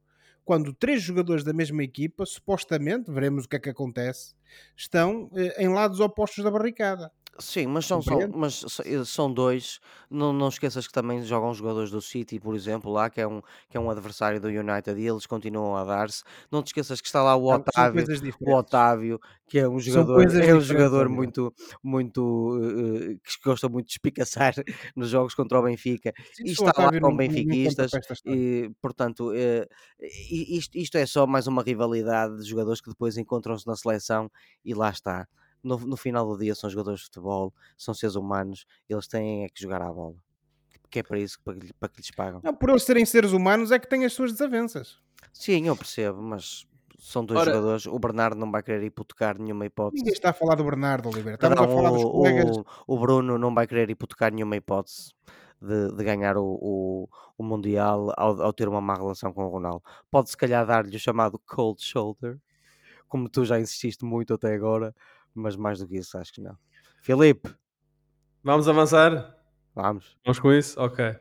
quando 0.44 0.72
três 0.72 1.02
jogadores 1.02 1.42
da 1.42 1.52
mesma 1.52 1.82
equipa, 1.82 2.26
supostamente, 2.26 3.10
veremos 3.10 3.44
o 3.44 3.48
que 3.48 3.56
é 3.56 3.60
que 3.60 3.70
acontece, 3.70 4.34
estão 4.76 5.30
eh, 5.34 5.64
em 5.64 5.68
lados 5.68 6.00
opostos 6.00 6.44
da 6.44 6.50
barricada. 6.50 7.10
Sim, 7.40 7.66
mas 7.66 7.86
são, 7.86 8.00
são, 8.00 8.18
Compreende? 8.18 8.36
mas 8.38 8.64
eh, 8.84 9.04
são 9.04 9.32
dois. 9.32 9.80
Não, 10.08 10.32
não 10.32 10.48
esqueças 10.48 10.86
que 10.86 10.92
também 10.92 11.22
jogam 11.24 11.52
jogadores 11.52 11.90
do 11.90 12.00
City, 12.00 12.38
por 12.38 12.54
exemplo, 12.54 12.92
lá, 12.92 13.10
que 13.10 13.20
é 13.20 13.26
um, 13.26 13.40
que 13.68 13.76
é 13.76 13.80
um 13.80 13.90
adversário 13.90 14.40
do 14.40 14.46
United 14.48 15.00
e 15.00 15.06
eles 15.06 15.26
continuam 15.26 15.74
a 15.76 15.84
dar-se. 15.84 16.22
Não 16.50 16.62
te 16.62 16.68
esqueças 16.68 17.00
que 17.00 17.06
está 17.08 17.22
lá 17.24 17.34
o 17.34 17.46
Otávio, 17.46 18.08
o. 18.40 18.52
Otávio, 18.54 19.18
que 19.48 19.58
é 19.58 19.68
um 19.68 19.80
jogador, 19.80 20.30
é 20.40 20.54
um 20.54 20.60
jogador 20.60 21.08
muito, 21.08 21.52
muito 21.82 22.56
eh, 22.62 23.16
que 23.16 23.42
gosta 23.44 23.68
muito 23.68 23.86
de 23.86 23.92
espicaçar 23.94 24.54
nos 24.96 25.08
jogos 25.08 25.34
contra 25.34 25.58
o 25.58 25.62
Benfica 25.64 26.12
Sim, 26.32 26.44
e 26.44 26.52
está 26.52 26.72
lá 26.76 26.92
com 26.92 27.08
não, 27.08 27.10
não, 27.10 27.16
não 27.16 27.16
benfiquistas 27.16 27.90
história. 28.12 28.12
e, 28.24 28.70
portanto, 28.80 29.32
i- 30.00 30.56
isto, 30.58 30.76
isto 30.78 30.96
é 30.98 31.06
só 31.06 31.26
mais 31.26 31.46
uma 31.46 31.62
rivalidade 31.62 32.36
de 32.38 32.48
jogadores 32.48 32.80
que 32.80 32.90
depois 32.90 33.16
encontram-se 33.16 33.66
na 33.66 33.74
seleção 33.76 34.30
e 34.64 34.74
lá 34.74 34.90
está. 34.90 35.26
No, 35.64 35.78
no 35.78 35.96
final 35.96 36.26
do 36.26 36.38
dia 36.38 36.54
são 36.54 36.68
jogadores 36.68 37.00
de 37.00 37.06
futebol, 37.06 37.52
são 37.76 37.94
seres 37.94 38.14
humanos, 38.14 38.66
eles 38.88 39.08
têm 39.08 39.44
é 39.44 39.48
que 39.48 39.60
jogar 39.62 39.80
à 39.82 39.90
bola. 39.90 40.14
Que 40.90 41.00
é 41.00 41.02
para 41.02 41.18
isso 41.18 41.40
para 41.42 41.54
que, 41.54 41.72
para 41.72 41.88
que 41.88 41.96
lhes 42.00 42.10
pagam. 42.10 42.40
Não, 42.44 42.54
por 42.54 42.68
eles 42.70 42.82
serem 42.84 43.04
seres 43.04 43.32
humanos 43.32 43.72
é 43.72 43.78
que 43.78 43.88
têm 43.88 44.04
as 44.04 44.12
suas 44.12 44.30
desavenças. 44.30 44.98
Sim, 45.32 45.66
eu 45.66 45.74
percebo, 45.76 46.22
mas 46.22 46.66
são 47.00 47.24
dois 47.24 47.40
Ora- 47.40 47.50
jogadores. 47.52 47.86
O 47.86 47.98
Bernardo 47.98 48.36
não 48.38 48.50
vai 48.52 48.62
querer 48.62 48.84
hipotecar 48.84 49.36
nenhuma 49.40 49.66
hipótese. 49.66 49.96
Ninguém 50.02 50.12
está 50.12 50.30
a 50.30 50.32
falar 50.32 50.54
do 50.54 50.62
Bernardo 50.64 51.08
Oliveira. 51.08 51.34
Estamos 51.34 51.56
Não, 51.56 51.64
a 51.64 51.68
falar 51.68 51.90
dos 51.90 52.04
o, 52.04 52.10
colegas. 52.10 52.56
o, 52.58 52.64
o 52.86 52.98
Bruno 52.98 53.38
não 53.38 53.52
vai 53.54 53.66
querer 53.66 53.90
hipotecar 53.90 54.32
nenhuma 54.32 54.54
hipótese 54.56 55.12
de, 55.60 55.96
de 55.96 56.04
ganhar 56.04 56.36
o, 56.36 56.44
o, 56.44 57.08
o 57.38 57.42
Mundial 57.42 58.12
ao, 58.16 58.40
ao 58.42 58.52
ter 58.52 58.68
uma 58.68 58.80
má 58.80 58.94
relação 58.94 59.32
com 59.32 59.44
o 59.46 59.48
Ronaldo. 59.48 59.82
Pode 60.10 60.30
se 60.30 60.36
calhar 60.36 60.64
dar-lhe 60.64 60.94
o 60.94 61.00
chamado 61.00 61.40
cold 61.40 61.82
shoulder, 61.82 62.38
como 63.08 63.28
tu 63.28 63.44
já 63.44 63.58
insististe 63.58 64.04
muito 64.04 64.34
até 64.34 64.54
agora, 64.54 64.94
mas 65.34 65.56
mais 65.56 65.78
do 65.78 65.86
que 65.88 65.96
isso 65.96 66.16
acho 66.18 66.32
que 66.32 66.40
não. 66.40 66.56
Filipe, 67.02 67.54
Vamos 68.42 68.68
avançar? 68.68 69.34
vamos. 69.74 70.16
Vamos 70.24 70.38
com 70.38 70.52
isso? 70.52 70.78
Ok. 70.80 71.16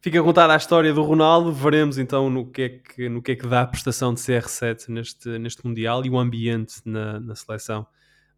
Fica 0.00 0.22
contada 0.22 0.54
a 0.54 0.56
história 0.56 0.94
do 0.94 1.02
Ronaldo, 1.02 1.52
veremos 1.52 1.98
então 1.98 2.30
no 2.30 2.50
que 2.50 2.62
é 2.62 2.68
que, 2.70 3.08
no 3.08 3.20
que, 3.20 3.32
é 3.32 3.36
que 3.36 3.46
dá 3.46 3.62
a 3.62 3.66
prestação 3.66 4.14
de 4.14 4.20
CR7 4.20 4.88
neste, 4.88 5.28
neste 5.38 5.66
Mundial 5.66 6.06
e 6.06 6.10
o 6.10 6.18
ambiente 6.18 6.80
na, 6.84 7.20
na 7.20 7.34
seleção. 7.34 7.86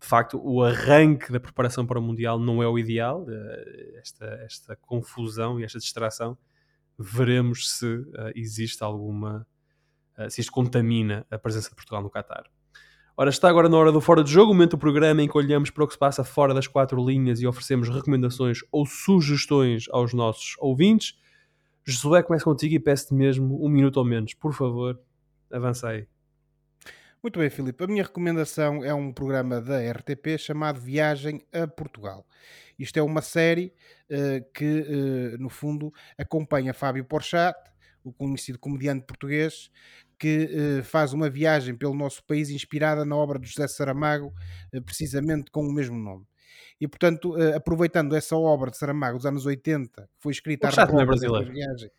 De 0.01 0.07
facto, 0.09 0.41
o 0.43 0.63
arranque 0.65 1.31
da 1.31 1.39
preparação 1.39 1.87
para 1.87 1.99
o 2.01 2.03
Mundial 2.03 2.39
não 2.41 2.61
é 2.63 2.67
o 2.67 2.77
ideal, 2.79 3.25
eh, 3.29 4.01
esta, 4.01 4.25
esta 4.45 4.77
confusão 4.77 5.61
e 5.61 5.65
esta 5.65 5.79
distração. 5.79 6.37
Veremos 6.99 7.71
se 7.79 7.87
eh, 8.17 8.33
existe 8.35 8.83
alguma. 8.83 9.47
eh, 10.19 10.29
se 10.31 10.41
isto 10.41 10.51
contamina 10.53 11.25
a 11.31 11.39
presença 11.39 11.69
de 11.71 11.77
Portugal 11.77 12.03
no 12.03 12.11
Qatar. 12.11 12.45
Ora, 13.15 13.29
está 13.29 13.47
agora 13.47 13.69
na 13.69 13.77
hora 13.77 13.93
do 13.93 14.01
Fora 14.01 14.25
de 14.25 14.33
Jogo, 14.33 14.55
momento 14.55 14.71
do 14.71 14.79
programa 14.79 15.21
em 15.23 15.29
que 15.29 15.37
olhamos 15.37 15.69
para 15.69 15.85
o 15.85 15.87
que 15.87 15.93
se 15.93 15.99
passa 15.99 16.25
fora 16.25 16.55
das 16.55 16.67
quatro 16.67 17.05
linhas 17.05 17.43
e 17.43 17.47
oferecemos 17.47 17.91
recomendações 17.91 18.61
ou 18.73 18.87
sugestões 18.87 19.85
aos 19.91 20.15
nossos 20.15 20.55
ouvintes. 20.59 21.21
Josué, 21.85 22.23
começa 22.23 22.45
contigo 22.45 22.75
e 22.75 22.81
peço-te 22.81 23.13
mesmo 23.13 23.63
um 23.63 23.69
minuto 23.69 23.99
ou 23.99 24.05
menos. 24.05 24.33
Por 24.33 24.55
favor, 24.55 24.99
avança 25.51 25.89
aí. 25.89 26.09
Muito 27.23 27.39
bem, 27.39 27.51
Filipe. 27.51 27.85
A 27.85 27.87
minha 27.87 28.03
recomendação 28.03 28.83
é 28.83 28.95
um 28.95 29.13
programa 29.13 29.61
da 29.61 29.79
RTP 29.93 30.39
chamado 30.39 30.81
Viagem 30.81 31.43
a 31.53 31.67
Portugal. 31.67 32.27
Isto 32.79 32.99
é 32.99 33.03
uma 33.03 33.21
série 33.21 33.75
eh, 34.09 34.43
que, 34.55 34.87
eh, 34.89 35.37
no 35.39 35.51
fundo, 35.51 35.93
acompanha 36.17 36.73
Fábio 36.73 37.05
Porchat, 37.05 37.55
o 38.03 38.13
conhecido 38.13 38.59
comediante 38.59 39.05
português, 39.07 39.71
que 40.23 40.49
eh, 40.79 40.83
faz 40.85 41.13
uma 41.13 41.29
viagem 41.29 41.75
pelo 41.75 41.93
nosso 41.95 42.25
país 42.25 42.49
inspirada 42.49 43.05
na 43.05 43.17
obra 43.17 43.41
de 43.41 43.49
José 43.49 43.67
Saramago, 43.67 44.33
eh, 44.73 44.81
precisamente 44.81 45.51
com 45.51 45.67
o 45.67 45.73
mesmo 45.73 45.99
nome. 45.99 46.25
E, 46.81 46.87
portanto, 46.87 47.37
eh, 47.37 47.57
aproveitando 47.57 48.15
essa 48.15 48.37
obra 48.37 48.71
de 48.71 48.77
Saramago 48.77 49.17
dos 49.17 49.27
anos 49.27 49.47
80, 49.47 50.03
que 50.03 50.09
foi 50.21 50.31
escrita 50.31 50.69
Porchat 50.69 50.93
não 50.93 51.01
é 51.01 51.05
brasileiro. 51.05 51.53
viagem, 51.53 51.91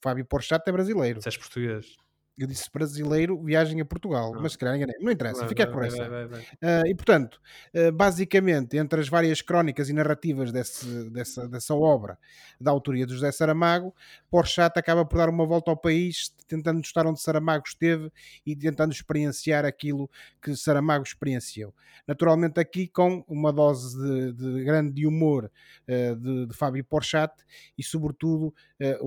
Fábio 0.00 0.24
Porchat 0.24 0.62
é 0.68 0.70
brasileiro. 0.70 1.20
Se 1.20 1.28
és 1.28 1.36
português. 1.36 1.96
Eu 2.40 2.46
disse 2.46 2.70
brasileiro, 2.72 3.38
viagem 3.42 3.82
a 3.82 3.84
Portugal, 3.84 4.32
Ah. 4.34 4.40
mas 4.40 4.52
se 4.52 4.58
calhar 4.58 4.74
enganei. 4.74 4.96
Não 4.98 5.12
interessa, 5.12 5.40
Vai, 5.40 5.48
fica 5.50 5.64
a 5.64 5.66
vai, 5.70 5.90
vai, 5.90 6.26
vai. 6.26 6.46
Ah, 6.62 6.82
e 6.86 6.94
portanto, 6.94 7.38
ah, 7.74 7.92
basicamente, 7.92 8.78
entre 8.78 8.98
as 8.98 9.08
várias 9.10 9.42
crónicas 9.42 9.90
e 9.90 9.92
narrativas 9.92 10.50
desse- 10.50 11.10
dessa, 11.10 11.46
dessa 11.46 11.74
obra 11.74 12.18
da 12.58 12.70
autoria 12.70 13.04
de 13.04 13.12
José 13.12 13.30
Saramago, 13.30 13.94
Porchat 14.30 14.78
acaba 14.78 15.04
por 15.04 15.18
dar 15.18 15.28
uma 15.28 15.44
volta 15.44 15.70
ao 15.70 15.76
país, 15.76 16.30
tentando 16.48 16.80
estar 16.80 17.06
onde 17.06 17.20
Saramago 17.20 17.64
esteve 17.66 18.10
e 18.46 18.56
tentando 18.56 18.92
experienciar 18.92 19.66
aquilo 19.66 20.10
que 20.40 20.56
Saramago 20.56 21.04
experienciou. 21.04 21.74
Naturalmente, 22.06 22.58
aqui 22.58 22.88
com 22.88 23.22
uma 23.28 23.52
dose 23.52 23.98
de, 23.98 24.32
de 24.32 24.64
grande 24.64 25.06
humor 25.06 25.50
ah, 25.86 26.14
de, 26.14 26.46
de 26.46 26.54
Fábio 26.54 26.82
Porchat 26.84 27.34
e, 27.76 27.82
sobretudo, 27.82 28.54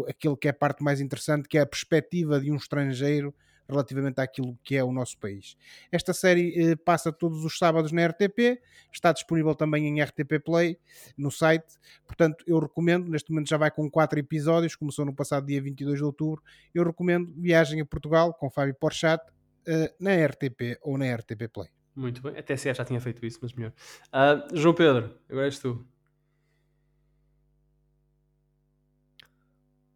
aquilo 0.07 0.37
que 0.37 0.47
é 0.47 0.51
a 0.51 0.53
parte 0.53 0.83
mais 0.83 1.01
interessante, 1.01 1.47
que 1.49 1.57
é 1.57 1.61
a 1.61 1.65
perspectiva 1.65 2.39
de 2.39 2.51
um 2.51 2.55
estrangeiro 2.57 3.22
relativamente 3.67 4.19
àquilo 4.19 4.57
que 4.63 4.75
é 4.75 4.83
o 4.83 4.91
nosso 4.91 5.17
país. 5.17 5.55
Esta 5.91 6.13
série 6.13 6.53
eh, 6.71 6.75
passa 6.75 7.11
todos 7.11 7.45
os 7.45 7.57
sábados 7.57 7.91
na 7.91 8.05
RTP, 8.07 8.61
está 8.91 9.11
disponível 9.11 9.55
também 9.55 9.87
em 9.87 10.01
RTP 10.01 10.43
Play, 10.43 10.77
no 11.17 11.31
site, 11.31 11.75
portanto 12.05 12.43
eu 12.47 12.59
recomendo, 12.59 13.09
neste 13.09 13.31
momento 13.31 13.49
já 13.49 13.57
vai 13.57 13.71
com 13.71 13.89
quatro 13.89 14.19
episódios, 14.19 14.75
começou 14.75 15.05
no 15.05 15.13
passado 15.13 15.45
dia 15.45 15.61
22 15.61 15.97
de 15.97 16.03
outubro, 16.03 16.41
eu 16.73 16.83
recomendo 16.83 17.33
Viagem 17.37 17.79
a 17.81 17.85
Portugal 17.85 18.33
com 18.33 18.49
Fábio 18.49 18.75
Porchat 18.75 19.23
eh, 19.65 19.93
na 19.99 20.11
RTP 20.25 20.77
ou 20.81 20.97
na 20.97 21.13
RTP 21.15 21.47
Play. 21.51 21.69
Muito 21.95 22.21
bem. 22.23 22.37
A 22.37 22.41
TCF 22.41 22.77
já 22.77 22.85
tinha 22.85 22.99
feito 22.99 23.23
isso, 23.25 23.37
mas 23.41 23.53
melhor. 23.53 23.71
Ah, 24.11 24.47
João 24.51 24.73
Pedro, 24.73 25.15
agora 25.29 25.45
és 25.45 25.59
tu. 25.59 25.85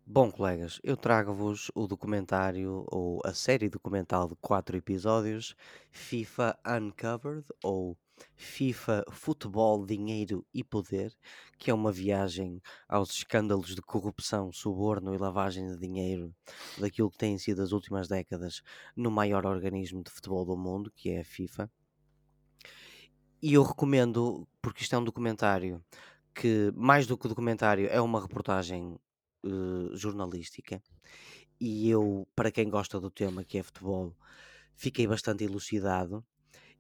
Bom, 0.10 0.32
colegas, 0.32 0.80
eu 0.84 0.96
trago-vos 0.96 1.70
o 1.76 1.86
documentário 1.86 2.86
ou 2.88 3.20
a 3.26 3.34
série 3.34 3.70
documental 3.70 4.26
de 4.30 4.38
quatro 4.38 4.78
episódios 4.78 5.54
FIFA 5.92 6.58
Uncovered 6.66 7.46
ou 7.62 7.98
FIFA 8.34 9.04
Futebol, 9.12 9.86
Dinheiro 9.86 10.46
e 10.54 10.64
Poder, 10.64 11.14
que 11.58 11.70
é 11.70 11.74
uma 11.74 11.92
viagem 11.92 12.62
aos 12.88 13.12
escândalos 13.12 13.76
de 13.76 13.82
corrupção, 13.82 14.50
suborno 14.50 15.14
e 15.14 15.18
lavagem 15.18 15.68
de 15.68 15.78
dinheiro 15.78 16.34
daquilo 16.80 17.12
que 17.12 17.18
têm 17.18 17.38
sido 17.38 17.62
as 17.62 17.74
últimas 17.74 18.08
décadas 18.08 18.62
no 18.96 19.12
maior 19.12 19.46
organismo 19.46 20.02
de 20.02 20.10
futebol 20.10 20.46
do 20.46 20.56
mundo, 20.56 20.90
que 20.96 21.10
é 21.10 21.20
a 21.20 21.26
FIFA. 21.26 21.70
E 23.42 23.54
eu 23.54 23.62
recomendo, 23.64 24.48
porque 24.62 24.84
isto 24.84 24.96
é 24.96 24.98
um 24.98 25.04
documentário 25.04 25.84
que, 26.34 26.72
mais 26.76 27.06
do 27.06 27.18
que 27.18 27.28
documentário, 27.28 27.88
é 27.90 28.00
uma 28.00 28.22
reportagem 28.22 28.98
eh, 29.46 29.96
jornalística. 29.96 30.82
E 31.60 31.90
eu, 31.90 32.28
para 32.36 32.52
quem 32.52 32.70
gosta 32.70 33.00
do 33.00 33.10
tema 33.10 33.44
que 33.44 33.58
é 33.58 33.64
futebol, 33.64 34.16
fiquei 34.76 35.08
bastante 35.08 35.44
elucidado. 35.44 36.26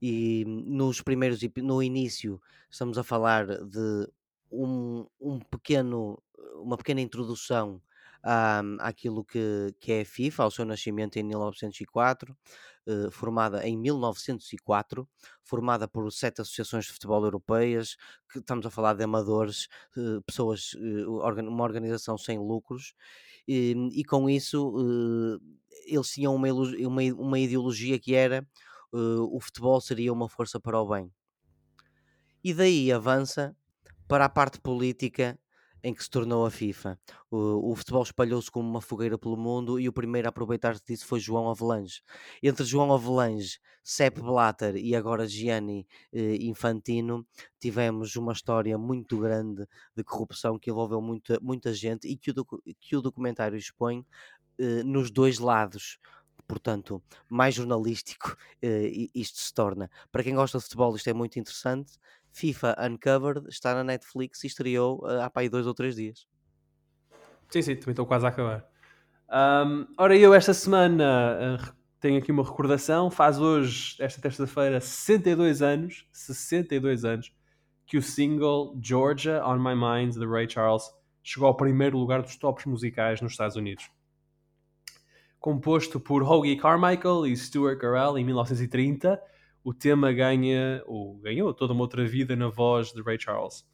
E 0.01 0.45
nos 0.45 1.01
primeiros, 1.01 1.39
no 1.57 1.81
início, 1.81 2.39
estamos 2.69 2.97
a 2.97 3.03
falar 3.03 3.47
de 3.47 4.07
um, 4.51 5.07
um 5.19 5.39
pequeno, 5.39 6.21
uma 6.55 6.77
pequena 6.77 7.01
introdução 7.01 7.81
àquilo 8.79 9.23
que, 9.23 9.73
que 9.79 9.91
é 9.91 10.01
a 10.01 10.05
FIFA, 10.05 10.43
ao 10.43 10.51
seu 10.51 10.65
nascimento 10.65 11.17
em 11.17 11.23
1904, 11.23 12.35
eh, 12.87 13.11
formada 13.11 13.67
em 13.67 13.77
1904, 13.77 15.07
formada 15.43 15.87
por 15.89 16.09
sete 16.11 16.41
associações 16.41 16.85
de 16.85 16.93
futebol 16.93 17.21
europeias, 17.23 17.97
que 18.31 18.39
estamos 18.39 18.65
a 18.65 18.69
falar 18.71 18.93
de 18.93 19.03
amadores, 19.03 19.67
eh, 19.97 20.21
pessoas, 20.25 20.71
eh, 20.75 21.05
uma 21.05 21.63
organização 21.65 22.17
sem 22.17 22.39
lucros, 22.39 22.93
e, 23.47 24.03
com 24.05 24.29
isso 24.29 24.73
eles 25.85 26.09
tinham 26.11 26.35
uma, 26.35 26.49
uma, 26.51 27.01
uma 27.17 27.39
ideologia 27.39 27.97
que 27.99 28.13
era 28.13 28.45
o 28.91 29.39
futebol 29.39 29.79
seria 29.81 30.11
uma 30.11 30.27
força 30.29 30.59
para 30.59 30.81
o 30.81 30.87
bem. 30.87 31.11
E 32.43 32.53
daí 32.53 32.91
avança 32.91 33.55
para 34.07 34.25
a 34.25 34.29
parte 34.29 34.59
política 34.59 35.39
em 35.83 35.93
que 35.93 36.03
se 36.03 36.09
tornou 36.09 36.45
a 36.45 36.51
FIFA. 36.51 36.99
O, 37.29 37.71
o 37.71 37.75
futebol 37.75 38.03
espalhou-se 38.03 38.49
como 38.51 38.69
uma 38.69 38.81
fogueira 38.81 39.17
pelo 39.17 39.37
mundo 39.37 39.79
e 39.79 39.87
o 39.87 39.93
primeiro 39.93 40.27
a 40.27 40.29
aproveitar-se 40.29 40.81
disso 40.85 41.05
foi 41.05 41.19
João 41.19 41.49
Avelange. 41.49 42.01
Entre 42.41 42.65
João 42.65 42.93
Avelange, 42.93 43.59
Sepp 43.83 44.19
Blatter 44.19 44.75
e 44.75 44.95
agora 44.95 45.27
Gianni 45.27 45.87
eh, 46.11 46.35
Infantino, 46.41 47.25
tivemos 47.59 48.15
uma 48.15 48.33
história 48.33 48.77
muito 48.77 49.17
grande 49.19 49.65
de 49.95 50.03
corrupção 50.03 50.59
que 50.59 50.69
envolveu 50.69 51.01
muita, 51.01 51.39
muita 51.41 51.73
gente 51.73 52.07
e 52.07 52.17
que 52.17 52.31
o, 52.31 52.33
docu- 52.33 52.61
que 52.79 52.95
o 52.95 53.01
documentário 53.01 53.57
expõe 53.57 54.05
eh, 54.59 54.83
nos 54.83 55.11
dois 55.11 55.39
lados. 55.39 55.99
Portanto, 56.47 57.03
mais 57.29 57.55
jornalístico 57.55 58.37
eh, 58.61 59.09
isto 59.13 59.37
se 59.39 59.53
torna. 59.53 59.89
Para 60.11 60.23
quem 60.23 60.33
gosta 60.35 60.57
de 60.57 60.63
futebol, 60.63 60.95
isto 60.95 61.09
é 61.09 61.13
muito 61.13 61.37
interessante. 61.37 61.93
FIFA 62.31 62.75
Uncovered 62.79 63.47
está 63.49 63.73
na 63.73 63.83
Netflix 63.83 64.43
e 64.43 64.47
estreou 64.47 65.01
eh, 65.09 65.21
há 65.21 65.29
para 65.29 65.41
aí 65.43 65.49
dois 65.49 65.65
ou 65.65 65.73
três 65.73 65.95
dias. 65.95 66.27
Sim, 67.49 67.61
sim, 67.61 67.75
também 67.75 67.91
estou 67.91 68.05
quase 68.05 68.25
a 68.25 68.29
acabar. 68.29 68.65
Ahm, 69.29 69.85
ora, 69.97 70.15
eu 70.15 70.33
esta 70.33 70.53
semana 70.53 71.57
re- 71.59 71.71
tenho 71.99 72.17
aqui 72.19 72.31
uma 72.31 72.43
recordação. 72.43 73.09
Faz 73.09 73.39
hoje, 73.39 73.95
esta 73.99 74.21
terça-feira, 74.21 74.79
62 74.79 75.61
anos, 75.61 76.07
62 76.11 77.03
anos, 77.05 77.33
que 77.85 77.97
o 77.97 78.01
single 78.01 78.77
Georgia 78.83 79.41
on 79.45 79.57
My 79.59 79.75
Mind 79.75 80.13
de 80.13 80.25
Ray 80.25 80.49
Charles 80.49 80.83
chegou 81.23 81.47
ao 81.47 81.57
primeiro 81.57 81.97
lugar 81.97 82.21
dos 82.21 82.35
tops 82.35 82.65
musicais 82.65 83.21
nos 83.21 83.31
Estados 83.33 83.55
Unidos. 83.55 83.89
Composto 85.39 85.99
por 85.99 86.23
Hoagie 86.23 86.57
Carmichael 86.57 87.25
e 87.27 87.35
Stuart 87.37 87.79
Carell 87.79 88.17
em 88.17 88.25
1930, 88.25 89.21
o 89.67 89.73
tema 89.73 90.13
ganha, 90.13 90.81
ou 90.85 91.17
ganhou 91.17 91.53
toda 91.53 91.73
uma 91.73 91.81
outra 91.81 92.07
vida 92.07 92.37
na 92.37 92.47
voz 92.47 92.93
de 92.93 93.01
Ray 93.01 93.19
Charles. 93.19 93.65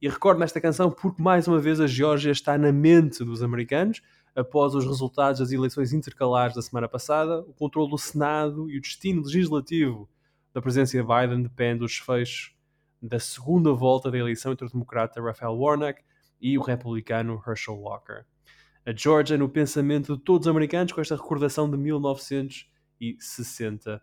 E 0.00 0.08
recordo 0.08 0.38
nesta 0.38 0.58
canção 0.58 0.90
porque 0.90 1.20
mais 1.20 1.46
uma 1.46 1.60
vez 1.60 1.78
a 1.78 1.86
Geórgia 1.86 2.30
está 2.30 2.56
na 2.56 2.72
mente 2.72 3.22
dos 3.22 3.42
americanos, 3.42 4.00
após 4.34 4.74
os 4.74 4.86
resultados 4.86 5.40
das 5.40 5.52
eleições 5.52 5.92
intercalares 5.92 6.56
da 6.56 6.62
semana 6.62 6.88
passada, 6.88 7.40
o 7.40 7.52
controle 7.52 7.90
do 7.90 7.98
Senado 7.98 8.70
e 8.70 8.78
o 8.78 8.80
destino 8.80 9.20
legislativo 9.20 10.08
da 10.54 10.62
presidência 10.62 11.02
de 11.02 11.06
Biden 11.06 11.42
depende 11.42 11.80
dos 11.80 11.92
desfechos 11.92 12.54
da 13.02 13.20
segunda 13.20 13.74
volta 13.74 14.10
da 14.10 14.16
eleição 14.16 14.52
entre 14.52 14.64
o 14.64 14.70
democrata 14.70 15.20
Raphael 15.20 15.58
Warnock 15.58 16.00
e 16.40 16.56
o 16.56 16.62
republicano 16.62 17.38
Herschel 17.46 17.76
Walker. 17.76 18.24
A 18.86 18.96
Georgia 18.96 19.36
no 19.36 19.50
pensamento 19.50 20.16
de 20.16 20.22
todos 20.22 20.46
os 20.46 20.50
americanos 20.50 20.92
com 20.92 21.02
esta 21.02 21.14
recordação 21.14 21.70
de 21.70 21.76
1960, 21.76 24.02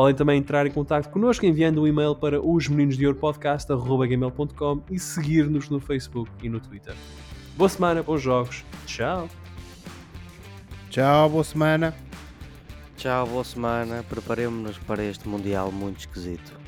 Podem 0.00 0.14
também 0.14 0.38
entrar 0.38 0.66
em 0.66 0.70
contato 0.70 1.10
connosco 1.10 1.44
enviando 1.44 1.82
um 1.82 1.86
e-mail 1.86 2.14
para 2.14 2.40
osmeninosdeouropodcast.com 2.40 4.82
e 4.90 4.98
seguir-nos 4.98 5.68
no 5.68 5.78
Facebook 5.78 6.30
e 6.42 6.48
no 6.48 6.58
Twitter. 6.58 6.94
Boa 7.54 7.68
semana, 7.68 8.02
bons 8.02 8.22
jogos. 8.22 8.64
Tchau. 8.86 9.28
Tchau, 10.88 11.28
boa 11.28 11.44
semana. 11.44 11.94
Tchau, 12.96 13.26
boa 13.26 13.44
semana. 13.44 14.02
Preparemos-nos 14.08 14.78
para 14.78 15.04
este 15.04 15.28
Mundial 15.28 15.70
muito 15.70 15.98
esquisito. 15.98 16.59